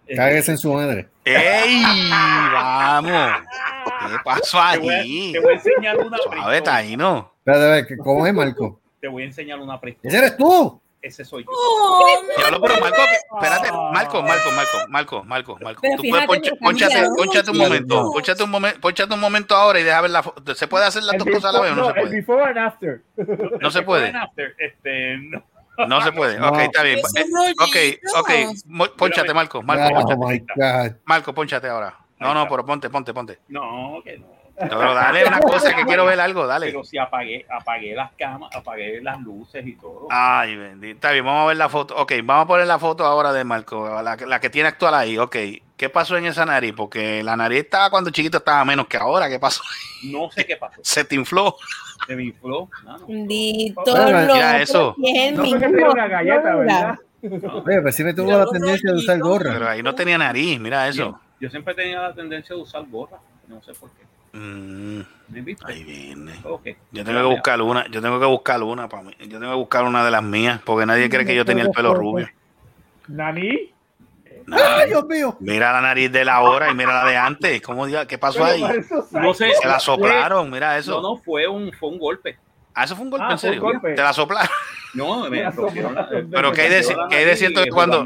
Eh, 0.09 0.17
Cáguese 0.17 0.51
en 0.53 0.59
su 0.59 0.73
madre. 0.73 1.09
¡Ey! 1.25 1.83
¡Vamos! 2.11 3.31
¿Qué 4.09 4.17
pasó 4.25 4.59
te, 4.73 4.79
voy 4.79 4.95
a, 4.95 4.99
ahí? 5.01 5.33
te 5.33 5.39
voy 5.41 5.53
a 5.53 5.57
enseñar 5.57 5.97
una 5.99 6.17
Suave, 6.17 6.31
prehistoria. 6.31 6.63
Taino. 6.65 7.33
Espérate, 7.39 7.65
a 7.65 7.69
ver, 7.69 7.87
¿qué- 7.87 7.97
¿cómo 7.99 8.27
es, 8.27 8.35
Marco? 8.35 8.81
Te 9.01 9.09
voy 9.09 9.23
a 9.23 9.27
enseñar 9.27 9.59
una 9.61 9.75
¿Ese 9.75 9.81
prehistoria. 9.81 10.19
eres 10.19 10.37
tú? 10.37 10.81
Ese 11.03 11.25
soy 11.25 11.45
yo. 11.45 11.51
Oh, 11.51 12.05
Diablo, 12.37 12.61
pero 12.61 12.79
Marco, 12.81 12.97
espérate, 13.35 13.73
Marco, 13.73 14.23
Marco, 14.23 14.51
Marco, 14.51 14.89
Marco, 14.89 15.25
Marco, 15.25 15.59
Marco. 15.63 15.81
Pero 15.81 15.97
Tú 15.97 16.03
puedes 16.11 16.27
poncha- 16.27 16.57
ponchate, 16.61 17.07
ponchate 17.17 17.51
un 17.51 17.57
momento, 17.59 18.11
ponchate 18.13 18.43
un 18.43 18.51
momento, 18.51 18.81
ponchate 18.81 19.15
un 19.15 19.21
momento 19.21 19.55
ahora 19.57 19.81
y 19.81 19.85
deja 19.85 20.01
ver 20.03 20.11
la 20.11 20.23
foto. 20.23 20.55
¿Se 20.55 20.67
puede 20.69 20.85
hacer 20.85 21.03
las 21.05 21.15
El 21.15 21.19
dos 21.21 21.29
cosas 21.29 21.45
a 21.47 21.53
la 21.53 21.61
vez 21.63 21.73
o 21.73 21.75
no 21.77 21.87
se 21.87 21.93
before- 21.93 21.97
el 22.01 22.03
puede? 22.03 22.17
before 22.17 22.45
and 22.45 22.59
after. 22.59 23.03
No 23.61 23.71
se 23.71 23.83
puede. 23.83 24.03
Before 24.07 24.19
and 24.19 24.29
after, 24.29 24.55
Este, 24.59 25.17
no. 25.19 25.43
No 25.87 26.01
se 26.03 26.13
puede. 26.13 26.39
No. 26.39 26.49
Ok, 26.49 26.59
está 26.59 26.83
bien. 26.83 26.99
Eh, 26.99 27.55
Ok, 27.59 27.77
ok. 28.19 28.91
Ponchate, 28.97 29.35
Marco, 29.35 29.63
Marco, 29.63 29.89
Oh 29.99 30.01
ponchate. 30.01 30.27
my 30.27 30.39
God. 30.57 30.97
Marco, 31.05 31.35
ponchate 31.35 31.69
ahora. 31.69 31.95
No, 32.19 32.35
no, 32.35 32.49
pero 32.49 32.65
ponte, 32.65 32.91
ponte, 32.91 33.15
ponte. 33.15 33.39
No, 33.49 34.01
que 34.05 34.19
no. 34.19 34.27
Pero 34.59 34.93
dale 34.95 35.25
una 35.27 35.41
cosa 35.41 35.75
que 35.75 35.87
quiero 35.87 36.05
ver 36.05 36.21
algo, 36.21 36.47
dale. 36.47 36.67
Pero 36.67 36.85
si 36.85 36.99
apagué, 36.99 37.47
apagué 37.49 37.95
las 37.95 38.13
camas, 38.13 38.55
apagué 38.55 39.01
las 39.01 39.19
luces 39.21 39.67
y 39.67 39.75
todo. 39.77 40.07
Ay, 40.11 40.55
bendito. 40.55 40.97
Está 40.97 41.13
bien, 41.13 41.25
vamos 41.25 41.45
a 41.45 41.47
ver 41.47 41.57
la 41.57 41.71
foto. 41.71 41.97
Ok, 41.97 42.13
vamos 42.25 42.45
a 42.45 42.47
poner 42.49 42.67
la 42.67 42.79
foto 42.79 43.07
ahora 43.07 43.33
de 43.33 43.43
Marco, 43.45 44.03
la, 44.03 44.19
que- 44.19 44.27
la 44.27 44.39
que 44.39 44.51
tiene 44.51 44.69
actual 44.69 44.95
ahí. 44.95 45.17
Ok, 45.17 45.35
¿qué 45.81 45.89
pasó 45.89 46.15
en 46.19 46.27
esa 46.27 46.45
nariz? 46.45 46.75
Porque 46.77 47.23
la 47.23 47.35
nariz 47.39 47.61
estaba 47.61 47.89
cuando 47.89 48.11
chiquito 48.11 48.37
estaba 48.37 48.63
menos 48.67 48.87
que 48.87 48.99
ahora. 48.99 49.31
¿Qué 49.31 49.39
pasó? 49.39 49.63
No 50.03 50.31
sé 50.31 50.45
qué 50.45 50.59
pasó. 50.59 50.79
Se 50.83 51.07
te 51.07 51.15
infló. 51.15 51.57
Se 52.07 52.15
me 52.15 52.25
infló. 52.25 52.69
No, 52.85 52.99
no. 52.99 53.07
Bendito 53.07 53.83
Mira, 53.87 54.61
eso. 54.61 54.95
que 55.03 55.11
es 55.11 55.29
el 55.31 55.37
No 55.37 55.43
fue 55.47 55.53
que 55.53 55.59
te 55.59 55.67
mismo 55.69 55.77
dieron 55.79 55.93
una 55.93 56.09
galleta, 56.09 56.55
¿verdad? 56.55 56.99
Oye, 57.23 57.81
pues 57.81 57.95
siempre 57.95 58.13
tuvo 58.13 58.31
la 58.31 58.45
tendencia 58.45 58.93
de 58.93 58.99
usar 58.99 59.19
gorra. 59.21 59.55
Pero 59.55 59.69
ahí 59.71 59.83
no 59.83 59.95
tenía 59.95 60.19
nariz, 60.19 60.61
mira 60.61 60.87
eso. 60.87 61.19
Yo 61.41 61.49
siempre 61.49 61.73
tenía 61.73 62.03
la 62.03 62.15
tendencia 62.15 62.55
de 62.55 62.61
usar 62.61 62.85
gorra. 62.87 63.17
No 63.49 63.63
sé 63.63 63.73
por 63.73 63.89
qué. 63.93 64.39
Mm, 64.39 65.01
¿Me 65.29 65.57
ahí 65.65 65.83
viene. 65.83 66.35
Ok. 66.45 66.69
Yo 66.93 67.05
tengo 67.07 67.21
que 67.21 67.27
buscar 67.27 67.63
una, 67.63 67.89
yo 67.89 68.03
tengo 68.03 68.21
que 68.21 68.27
buscar 68.27 68.63
una 68.63 68.87
para 68.87 69.05
mí. 69.05 69.13
Yo 69.19 69.39
tengo 69.41 69.53
que 69.53 69.59
buscar 69.59 69.85
una 69.85 70.05
de 70.05 70.11
las 70.11 70.23
mías, 70.23 70.61
porque 70.63 70.85
nadie 70.85 71.09
cree 71.09 71.25
que 71.25 71.35
yo 71.35 71.47
tenía 71.47 71.65
el 71.65 71.71
pelo 71.71 71.95
rubio. 71.95 72.29
Nani. 73.09 73.73
¡Ay, 74.53 74.89
Dios 74.89 75.05
mío! 75.07 75.37
Mira 75.41 75.73
la 75.73 75.81
nariz 75.81 76.11
de 76.13 76.25
la 76.25 76.41
hora 76.41 76.71
y 76.71 76.75
mira 76.75 76.93
la 77.05 77.11
de 77.11 77.17
antes. 77.17 77.61
¿Cómo, 77.63 77.87
diga- 77.87 78.07
¿Qué 78.07 78.19
pasó 78.19 78.45
ahí? 78.45 78.63
No 79.13 79.35
sé. 79.35 79.51
Se 79.61 79.67
la 79.69 79.79
soplaron, 79.81 80.51
mira 80.51 80.77
eso. 80.79 81.01
No, 81.01 81.15
no, 81.15 81.17
fue 81.17 81.47
un, 81.49 81.73
fue 81.73 81.89
un 81.91 81.99
golpe. 81.99 82.39
Ah, 82.75 82.85
eso 82.85 82.95
fue 82.97 83.05
un 83.05 83.11
golpe, 83.11 83.27
Ah, 83.29 83.33
en 83.33 83.39
serio. 83.39 83.61
golpe. 83.61 83.95
Te 83.95 84.03
la 84.03 84.13
soplaron. 84.13 84.51
No, 84.95 85.29
me 85.31 85.49
rompieron 85.51 85.95
la-. 85.95 86.09
Pero 86.09 86.53
que 86.53 86.63
hay 86.63 86.69
de, 86.71 86.97
que 87.09 87.17
hay 87.17 87.25
de 87.25 87.37
cierto 87.37 87.63
que 87.63 87.71
cuando, 87.71 88.05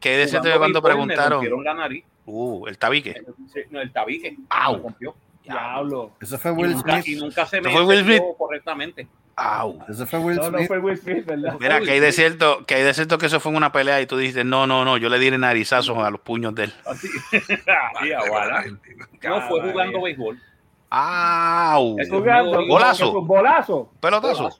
que 0.00 0.08
hay 0.08 0.16
de 0.16 0.28
cierto 0.28 0.48
que 0.48 0.54
jugando 0.54 0.80
cuando 0.80 0.82
preguntaron, 0.82 1.64
la 1.64 1.74
nariz. 1.74 2.04
uh, 2.26 2.66
el 2.66 2.78
tabique. 2.78 3.22
Sí, 3.52 3.60
no, 3.70 3.80
el 3.80 3.92
tabique. 3.92 4.36
Au. 4.48 4.94
Diablo. 5.42 6.12
Eso 6.20 6.38
fue 6.38 6.50
Y 6.52 6.54
Will 6.54 6.70
y 6.72 6.78
Smith. 7.02 7.18
nunca 7.20 7.46
se 7.46 7.60
me 7.60 7.68
¿No 7.70 7.76
fue 7.76 7.84
Will 7.86 8.04
Smith? 8.04 8.22
correctamente. 8.38 9.06
Au. 9.34 9.78
Eso 9.88 10.06
fue 10.06 10.18
Will 10.20 10.36
No, 10.36 10.50
no 10.50 10.58
Smith. 10.58 10.68
fue 10.68 10.78
Will 10.78 10.96
Smith, 10.98 11.24
¿verdad? 11.26 11.56
Mira, 11.58 11.80
que 11.80 11.90
hay 11.92 12.00
de 12.00 12.12
cierto, 12.12 12.64
que 12.66 12.74
hay 12.74 12.82
de 12.82 12.94
cierto 12.94 13.18
que 13.18 13.26
eso 13.26 13.40
fue 13.40 13.50
en 13.50 13.56
una 13.56 13.72
pelea 13.72 14.00
y 14.00 14.06
tú 14.06 14.16
dices, 14.18 14.44
no, 14.44 14.66
no, 14.66 14.84
no, 14.84 14.96
yo 14.98 15.08
le 15.08 15.18
di 15.18 15.30
narizazos 15.30 15.96
a 15.98 16.10
los 16.10 16.20
puños 16.20 16.54
de 16.54 16.64
él. 16.64 16.72
Así. 16.86 17.08
Sí, 17.30 18.12
aguala. 18.12 18.64
No 19.22 19.40
fue 19.48 19.60
jugando 19.70 20.02
béisbol. 20.02 20.38
¡Au! 20.94 21.96
Jugando. 22.10 22.66
Golazo. 22.66 23.22
Bolazo. 23.22 23.90
Pelotazo. 23.98 24.50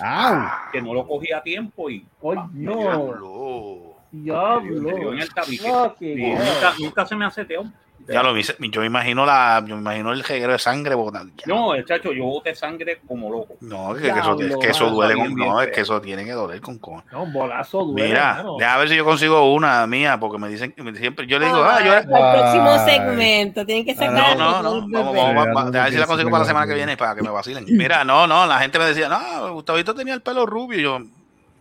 ¡Au! 0.00 0.48
Que 0.72 0.80
no 0.80 0.94
lo 0.94 1.06
cogía 1.06 1.36
a 1.38 1.42
tiempo 1.42 1.90
y 1.90 1.96
Ay, 2.24 2.38
no. 2.54 2.76
Diablo. 2.76 3.96
dio 4.10 4.58
en 4.58 4.64
Diablo. 4.64 5.12
el 5.12 5.34
tabique. 5.34 5.68
No, 5.68 5.94
Y 6.00 6.14
nunca, 6.32 6.72
nunca 6.78 7.04
se 7.06 7.14
me 7.16 7.26
aseteó. 7.26 7.64
Ya 8.08 8.22
lo 8.22 8.32
vi, 8.32 8.42
yo 8.42 8.80
me 8.80 8.86
imagino 8.86 9.26
la, 9.26 9.62
yo 9.66 9.74
me 9.74 9.80
imagino 9.80 10.12
el 10.12 10.22
reguero 10.22 10.52
de 10.52 10.58
sangre 10.58 10.94
botando. 10.94 11.32
No, 11.46 11.74
el 11.74 11.84
chacho, 11.84 12.12
yo 12.12 12.24
boté 12.24 12.54
sangre 12.54 13.00
como 13.06 13.30
loco. 13.30 13.56
No, 13.60 13.94
que, 13.94 14.02
que 14.02 14.08
eso, 14.10 14.40
es 14.40 14.56
que 14.58 14.68
eso 14.70 14.90
duele 14.90 15.14
con, 15.14 15.34
no, 15.34 15.60
es 15.60 15.66
feo. 15.66 15.74
que 15.74 15.80
eso 15.80 16.00
tiene 16.00 16.24
que 16.24 16.32
doler 16.32 16.60
con 16.60 16.78
con. 16.78 17.02
No, 17.10 17.24
un 17.24 17.32
bolazo 17.32 17.84
duele. 17.84 18.08
Mira, 18.08 18.44
deja 18.58 18.76
ver 18.78 18.88
si 18.88 18.96
yo 18.96 19.04
consigo 19.04 19.52
una 19.52 19.86
mía, 19.86 20.20
porque 20.20 20.38
me 20.38 20.48
dicen, 20.48 20.72
siempre, 20.96 21.26
yo 21.26 21.38
le 21.40 21.46
digo, 21.46 21.64
ah, 21.64 21.80
yo 21.84 22.08
Para 22.10 22.34
el 22.34 22.40
próximo 22.40 22.84
segmento. 22.84 23.66
Tienen 23.66 23.84
que 23.84 23.94
No, 23.94 24.00
sacar. 24.00 24.38
no, 24.38 24.62
no, 24.62 24.74
el 24.76 24.80
vamos, 24.82 24.90
bebé. 24.90 25.02
vamos, 25.02 25.14
vamos, 25.24 25.46
Esperando 25.46 25.78
a 25.80 25.82
ver 25.84 25.92
si 25.92 25.98
la 25.98 26.06
consigo 26.06 26.30
para 26.30 26.42
la 26.44 26.46
semana 26.48 26.66
que 26.68 26.74
viene 26.74 26.96
para 26.96 27.14
que 27.16 27.22
me 27.22 27.30
vacilen. 27.30 27.64
Mira, 27.68 28.04
no, 28.04 28.26
no, 28.26 28.46
la 28.46 28.58
gente 28.60 28.78
me 28.78 28.84
decía, 28.84 29.08
no, 29.08 29.52
Gustavito 29.54 29.94
tenía 29.94 30.14
el 30.14 30.22
pelo 30.22 30.46
rubio. 30.46 30.78
y 30.78 30.82
Yo, 30.82 30.98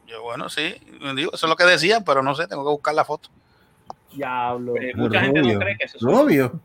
yo 0.07 0.22
bueno, 0.22 0.47
sí, 0.49 0.76
digo, 1.15 1.31
eso 1.34 1.45
es 1.47 1.49
lo 1.49 1.55
que 1.55 1.63
decían, 1.63 2.03
pero 2.05 2.22
no 2.22 2.35
sé, 2.35 2.47
tengo 2.47 2.63
que 2.63 2.69
buscar 2.72 2.93
la 2.93 3.03
foto. 3.03 3.30
Diablo. 4.15 4.75
Eh, 4.77 4.93
mucha 4.95 5.21
gente 5.21 5.41
no 5.41 5.59
cree 5.59 5.77
que 5.77 5.85
eso 5.85 5.97
es 5.97 6.03
Rubio. 6.03 6.59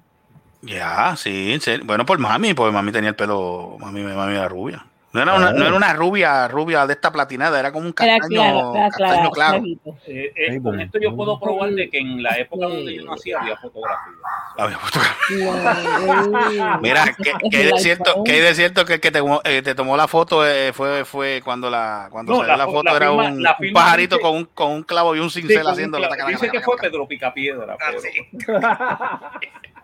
Ya, 0.63 1.17
sí, 1.17 1.53
en 1.53 1.61
serio. 1.61 1.87
Bueno, 1.87 2.05
por 2.05 2.19
mami, 2.19 2.55
porque 2.55 2.73
mami 2.73 2.93
tenía 2.93 3.11
el 3.11 3.17
pelo, 3.17 3.77
mami, 3.81 4.03
mami 4.03 4.35
era 4.35 4.49
rubia. 4.49 4.85
No 5.13 5.23
era, 5.23 5.35
una, 5.35 5.53
no 5.53 5.67
era 5.67 5.75
una 5.75 5.93
rubia, 5.93 6.47
rubia 6.47 6.87
de 6.87 6.93
esta 6.93 7.11
platinada, 7.11 7.59
era 7.59 7.73
como 7.73 7.87
un 7.87 7.95
Era 8.01 8.19
castaño, 8.19 8.41
claro, 8.41 8.75
era 8.77 8.89
castaño 8.91 9.31
claro, 9.33 9.35
claro. 9.63 9.63
Eh, 10.07 10.33
eh, 10.37 10.61
con 10.63 10.81
esto 10.81 10.99
yo 11.01 11.17
puedo 11.17 11.41
probar 11.41 11.71
de 11.71 11.91
que 11.91 11.99
en 11.99 12.23
la 12.23 12.39
época 12.39 12.67
donde 12.69 12.95
yo 12.95 13.05
nací 13.05 13.33
había 13.33 13.57
fotografía. 13.57 14.13
Había 14.57 14.79
fotografía. 14.79 16.79
Mira, 16.81 17.05
que, 17.17 17.33
que 17.51 17.57
hay 17.57 17.67
de 17.73 17.79
cierto, 17.81 18.23
que 18.25 18.33
hay 18.33 18.41
de 18.41 18.55
cierto 18.55 18.85
que 18.85 18.95
el 18.95 19.01
que 19.01 19.11
te, 19.11 19.21
eh, 19.45 19.63
te 19.63 19.75
tomó 19.75 19.97
la 19.97 20.07
foto 20.07 20.47
eh, 20.47 20.73
fue, 20.73 21.05
fue 21.05 21.43
cuando 21.45 21.69
la 21.71 22.07
cuando 22.11 22.33
No, 22.33 22.39
salió 22.39 22.53
la 22.53 22.57
la, 22.59 22.67
fo- 22.67 22.73
foto 22.73 22.83
la 22.85 22.97
era 22.97 23.07
firma- 23.09 23.27
un, 23.29 23.43
la 23.43 23.51
un 23.51 23.57
firma 23.57 23.81
pajarito 23.81 24.17
dice- 24.17 24.23
con 24.29 24.37
un, 24.37 24.45
con 24.47 24.71
un 24.71 24.83
clavo 24.85 25.17
y 25.17 25.19
un 25.19 25.31
Sí, 25.31 25.41
cincel 25.41 25.67
un 25.67 25.73
haciendo 25.73 25.99
la 25.99 26.09
taca, 26.09 26.27
dice 26.27 26.47
taca, 26.47 26.53
que 26.53 26.61
fue 26.65 26.77
Pedro 26.77 27.09
Picapiedra. 27.09 27.77
Ah, 27.81 27.91
pero- 27.91 28.61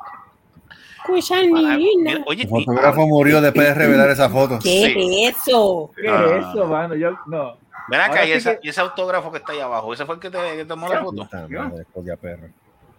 Escucha, 1.15 1.37
Mira, 1.43 1.77
niña. 1.77 2.23
Oye, 2.27 2.43
El 2.43 2.49
fotógrafo 2.49 3.07
murió 3.07 3.41
después 3.41 3.67
de 3.69 3.75
revelar 3.75 4.11
esa 4.11 4.29
foto. 4.29 4.59
¿Qué 4.63 4.69
Sí. 4.95 5.25
es 5.25 5.37
eso? 5.37 5.91
¿Qué 5.97 6.09
Ah. 6.09 6.27
es 6.39 6.47
eso, 6.47 6.67
mano? 6.67 6.95
Yo, 6.95 7.11
no. 7.27 7.57
Ven 7.89 8.01
acá, 8.01 8.25
y, 8.25 8.29
sí 8.29 8.33
esa- 8.35 8.55
que- 8.59 8.67
y 8.67 8.71
ese 8.71 8.81
autógrafo 8.81 9.31
que 9.31 9.39
está 9.39 9.53
ahí 9.53 9.61
abajo, 9.61 9.93
ese 9.93 10.05
fue 10.05 10.17
el 10.17 10.21
que 10.21 10.31
te 10.31 10.39
que 10.57 10.65
tomó 10.65 10.89
la 10.89 11.03
foto. 11.05 11.25
Madre, 11.33 12.17
perra. 12.21 12.49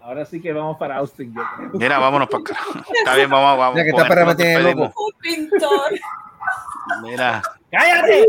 Ahora 0.02 0.24
sí 0.26 0.42
que 0.42 0.54
vamos 0.54 0.78
para 0.78 0.96
Austin. 0.98 1.34
Yo 1.36 1.42
creo. 1.58 1.70
Mira, 1.74 2.00
vámonos 2.00 2.30
para 2.30 2.42
acá. 2.42 2.56
Está 2.98 3.16
bien, 3.16 3.30
vamos, 3.30 3.58
vamos. 3.58 3.76
Mira 3.76 3.86
que 3.86 3.92
con 3.92 4.00
esta 4.02 4.08
perra 4.10 4.22
esto 4.22 4.26
me 4.26 4.34
nos 4.34 4.38
tiene 4.38 4.54
despedimos. 4.54 4.88
loco. 4.90 5.06
Un 5.06 5.20
pintor. 5.20 6.00
Mira, 7.02 7.41
¡Cállate! 7.69 8.26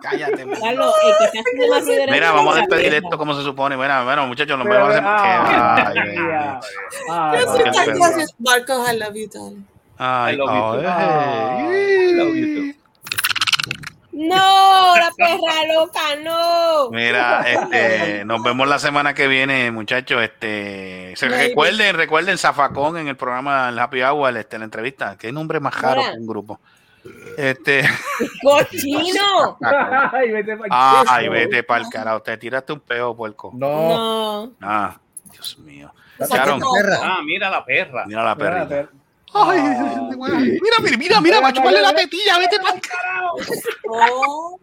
cállate. 0.00 0.46
mira. 0.46 0.60
Carlos, 0.60 0.94
el 1.04 1.30
que 1.30 1.38
está 1.38 1.50
más 1.70 1.84
ruido 1.84 2.06
Mira, 2.10 2.32
vamos 2.32 2.56
a 2.56 2.60
despedir 2.60 2.94
esto 2.94 3.18
como 3.18 3.34
se 3.34 3.42
supone. 3.42 3.76
Mira, 3.76 4.02
bueno, 4.04 4.26
muchachos, 4.26 4.58
nos 4.58 4.66
vemos. 4.66 4.88
la 4.88 5.02
ah, 5.04 5.92
semana- 5.92 6.60
Ay, 7.10 7.44
gracias, 7.94 8.34
Marcos. 8.38 8.90
I 8.90 8.98
love 8.98 9.14
you, 9.14 9.28
darling. 9.32 9.66
Ay, 9.98 10.34
I 10.34 10.36
love 10.38 10.80
you 10.82 10.88
ay. 10.88 11.66
I 11.68 12.12
love 12.14 12.34
you. 12.34 12.74
No, 14.12 14.94
la 14.96 15.10
perra 15.16 15.74
loca, 15.74 16.00
no. 16.22 16.90
Mira, 16.90 17.44
este, 17.46 18.24
nos 18.24 18.42
vemos 18.42 18.68
la 18.68 18.78
semana 18.78 19.14
que 19.14 19.26
viene, 19.26 19.70
muchachos. 19.70 20.22
Este, 20.22 21.14
se 21.16 21.28
recuerden, 21.28 21.96
recuerden 21.96 22.36
Zafacón 22.36 22.98
en 22.98 23.08
el 23.08 23.16
programa 23.16 23.70
el 23.70 23.78
Happy 23.78 24.02
Hour, 24.02 24.36
este, 24.36 24.58
la 24.58 24.64
entrevista. 24.64 25.16
Qué 25.18 25.32
nombre 25.32 25.60
más 25.60 25.80
raro 25.80 25.96
Mira. 25.96 26.10
para 26.10 26.20
un 26.20 26.26
grupo. 26.26 26.60
Este, 27.36 27.82
¡Cochino! 28.42 29.58
Ay, 30.12 30.30
vete 30.30 30.56
pa'l 30.56 30.68
ay, 30.70 31.28
vete 31.28 31.62
para 31.62 31.84
el 31.84 31.90
carajo. 31.90 32.22
Te 32.22 32.36
tiraste 32.36 32.72
un 32.72 32.80
peo, 32.80 33.16
puerco. 33.16 33.50
No. 33.54 33.88
No. 34.48 34.52
Ah, 34.60 34.98
Dios 35.32 35.58
mío. 35.58 35.92
Sharon, 36.30 36.60
perra. 36.60 36.98
Ah, 37.02 37.18
mira 37.24 37.50
la 37.50 37.64
perra. 37.64 38.04
mira 38.06 38.22
la 38.22 38.34
Mira, 38.34 38.50
perrita. 38.50 38.68
per- 38.68 38.90
Ay, 39.34 39.60
mira, 39.62 40.76
mira, 40.82 40.96
mira, 40.98 41.20
mira, 41.22 41.40
va 41.40 41.48
a 41.48 41.52
chuparle 41.54 41.80
la 41.80 41.94
tetilla, 41.94 42.38
vete 42.38 42.58
para 42.60 42.74
el 42.76 42.80
carajo. 42.82 43.36
Oh, 43.88 44.60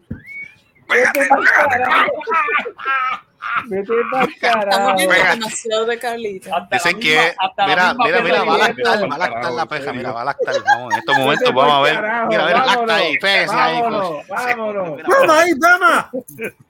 Vete 0.88 1.26
pa'l 1.28 1.44
carajo. 1.44 2.12
Vete 3.66 3.92
Pégate. 5.08 5.30
demasiado 5.38 5.86
de 5.86 5.98
Carlita. 5.98 6.50
La 6.50 6.68
Dicen 6.70 6.96
misma- 6.96 7.00
que, 7.00 7.14
la 7.56 7.66
mira, 7.66 7.88
misma 7.94 8.04
mira, 8.04 8.20
mira, 8.22 8.44
va 8.44 8.54
a 8.54 8.58
lactar, 8.58 8.76
"Vete 8.98 9.08
va 9.08 9.14
a 9.14 9.18
lactar 9.18 9.52
la 9.52 9.66
peja, 9.66 9.84
serio". 9.84 9.98
mira, 9.98 10.12
va 10.12 10.20
a 10.22 10.24
lactar. 10.24 10.54
Vamos, 10.64 10.92
en 10.92 10.98
estos 10.98 11.18
momentos 11.18 11.54
vamos 11.54 11.72
a 11.74 11.80
ver. 11.80 11.94
Mira, 12.00 12.26
mira, 12.28 12.46
lacta 12.48 12.66
vámonos, 12.66 12.90
ahí, 12.96 13.18
pégase 13.18 13.56
ahí. 13.56 13.80
Vámonos, 13.82 14.28
vámonos. 14.28 14.98
¡Dama 15.08 15.40
ahí, 15.40 15.50
dama! 15.58 16.10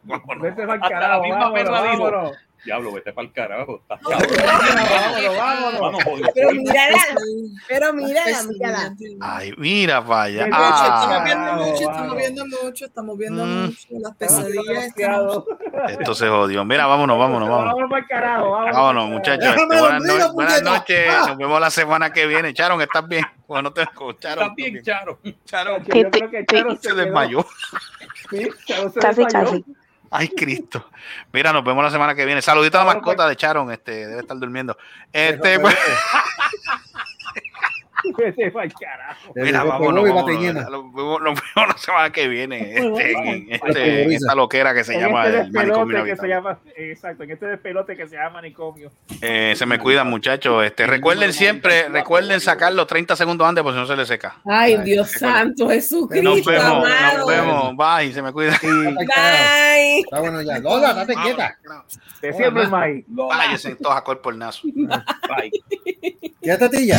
vámonos. 0.03 0.43
Vete 0.43 0.63
Hasta 0.63 0.77
la 0.77 0.89
carajo, 0.89 1.23
misma 1.23 1.39
vámonos, 1.39 1.63
perra 1.65 1.83
dijo. 1.83 2.33
Diablo, 2.65 2.93
vete 2.93 3.13
para 3.13 3.27
el 3.27 3.33
carajo. 3.33 3.81
Estás 3.83 4.01
Vámonos, 4.03 5.39
vámonos, 5.39 5.81
vámonos. 5.81 6.05
Vamos. 6.05 6.21
Pero 6.35 6.51
mírala, 6.53 6.99
pero 7.69 7.93
mírala, 7.95 8.43
mírala. 8.49 8.95
Ay, 9.21 9.53
mira, 9.57 10.01
vaya. 10.01 10.45
Estamos 10.45 10.69
Ah, 10.73 11.25
estamos 11.79 12.17
viendo 12.17 12.47
mucho, 12.47 12.85
estamos 12.85 13.19
viendo 13.19 13.45
Mm. 13.45 13.65
mucho. 13.67 13.79
Las 13.91 14.17
pesadillas 14.17 14.95
Demasiado. 14.95 15.47
esto 15.89 16.15
se 16.15 16.29
jodió. 16.29 16.65
Mira, 16.65 16.87
vámonos, 16.87 17.19
vámonos, 17.19 17.49
vámonos. 17.49 17.75
Vámonos 17.75 17.91
pa'l 17.91 18.07
carajo, 18.07 18.51
vámonos. 18.51 19.09
Muchachos. 19.09 19.45
Este, 19.57 19.67
buenas, 20.37 20.63
no- 20.63 20.71
noches. 20.73 21.09
Ah. 21.11 21.25
Nos 21.29 21.37
vemos 21.39 21.61
la 21.61 21.71
semana 21.71 22.13
que 22.13 22.27
viene. 22.27 22.53
Charon, 22.53 22.81
¿estás 22.83 23.07
bien? 23.09 23.25
Bueno, 23.49 23.73
te 23.73 23.83
escucharon. 23.83 24.45
Estás 24.45 24.55
bien, 24.57 24.83
Charo. 24.83 25.19
Charon, 25.45 25.83
Yo 25.85 26.11
creo 26.11 26.31
que 26.31 26.45
Charo 26.47 26.77
se 26.77 26.95
desmayó. 26.95 27.45
Sí, 28.31 28.49
Charo 28.67 28.91
se 28.91 29.01
desmayó. 29.01 29.65
Ay, 30.11 30.29
Cristo. 30.29 30.91
Mira, 31.33 31.53
nos 31.53 31.65
vemos 31.65 31.85
la 31.85 31.91
semana 31.91 32.15
que 32.17 32.27
viene. 32.27 32.43
Saludito 32.43 32.81
a 32.81 32.85
la 32.85 32.95
mascota 32.95 33.29
de 33.29 33.37
Charon. 33.37 33.71
Este, 33.71 34.09
debe 34.09 34.21
estar 34.21 34.37
durmiendo. 34.39 34.77
Este, 35.13 35.61
pues, 35.61 35.77
Vete 38.19 38.51
pa'l 38.51 38.73
carajo. 38.73 39.33
Mira, 39.35 39.65
vámonos, 39.65 40.05
vámonos. 40.09 40.71
Nos 40.71 40.95
vemos, 40.95 41.21
la 41.23 41.79
semana 41.79 42.11
que 42.11 42.29
viene 42.29 42.75
este, 42.75 43.13
en, 43.13 43.27
en 43.27 43.47
este, 43.51 44.03
en 44.05 44.13
esta 44.13 44.35
loquera 44.35 44.75
que 44.75 44.85
se 44.85 44.95
En 44.95 45.01
llama 45.01 45.27
este 45.27 45.41
el 45.41 45.53
manicomio 45.53 46.05
que 46.05 46.17
se 46.17 46.29
llama, 46.29 46.59
exacto, 46.77 47.23
en 47.25 47.31
este 47.31 47.47
despelote 47.47 47.97
que 47.97 48.09
se 48.09 48.17
llama 48.17 48.31
manicomio. 48.31 48.91
Eh, 49.21 49.55
se 49.57 49.67
me 49.67 49.79
cuidan, 49.79 50.09
muchachos. 50.09 50.65
Este, 50.65 50.87
recuerden 50.87 51.33
siempre, 51.33 51.89
recuerden 51.89 52.41
sacarlo 52.41 52.87
30 52.87 53.17
segundos 53.17 53.49
antes, 53.49 53.63
porque 53.63 53.77
si 53.77 53.81
no 53.81 53.87
se 53.87 53.97
le 53.97 54.07
seca. 54.07 54.37
Ay, 54.45 54.79
Dios 54.79 55.11
santo, 55.11 55.69
Jesucristo, 55.69 56.29
Nos 56.29 56.45
vemos, 56.45 56.65
amado. 56.65 57.19
nos 57.19 57.27
vemos. 57.29 57.77
Bye, 57.77 58.13
se 58.13 58.23
me 58.23 58.33
cuidan. 58.33 58.59
Bye. 58.63 59.99
Está 60.01 60.21
bueno 60.21 60.43
ya. 60.43 60.59
Lola, 60.59 60.95
date 60.95 61.15
quieta. 61.15 61.57
De 62.21 62.33
siempre, 62.33 62.67
May. 62.67 63.05
Váyanse 63.09 63.77
todos 63.77 63.97
a 63.97 64.03
cuerpo 64.03 64.31
el 64.31 64.39
nazo. 64.39 64.63
Bye. 64.65 65.51
Quédate 66.43 66.69
tilla. 66.71 66.99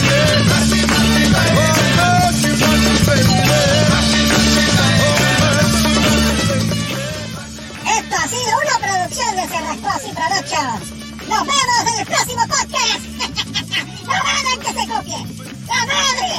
Esto 7.85 8.15
ha 8.15 8.27
sido 8.27 8.51
una 8.61 8.77
producción 8.80 9.35
de 9.35 9.47
Cerrascos 9.47 10.01
y 10.07 10.11
Productions. 10.13 10.84
Nos 11.27 11.43
vemos 11.47 11.81
en 11.88 11.99
el 11.99 12.05
próximo 12.05 12.43
podcast. 12.47 13.01
no 14.05 14.13
hagan 14.13 14.59
que 14.59 14.72
se 14.73 14.84
copie. 14.88 15.19
La 15.68 15.85
madre. 15.85 16.31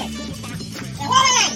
Se 0.96 1.04
mueven 1.04 1.36
ahí. 1.40 1.52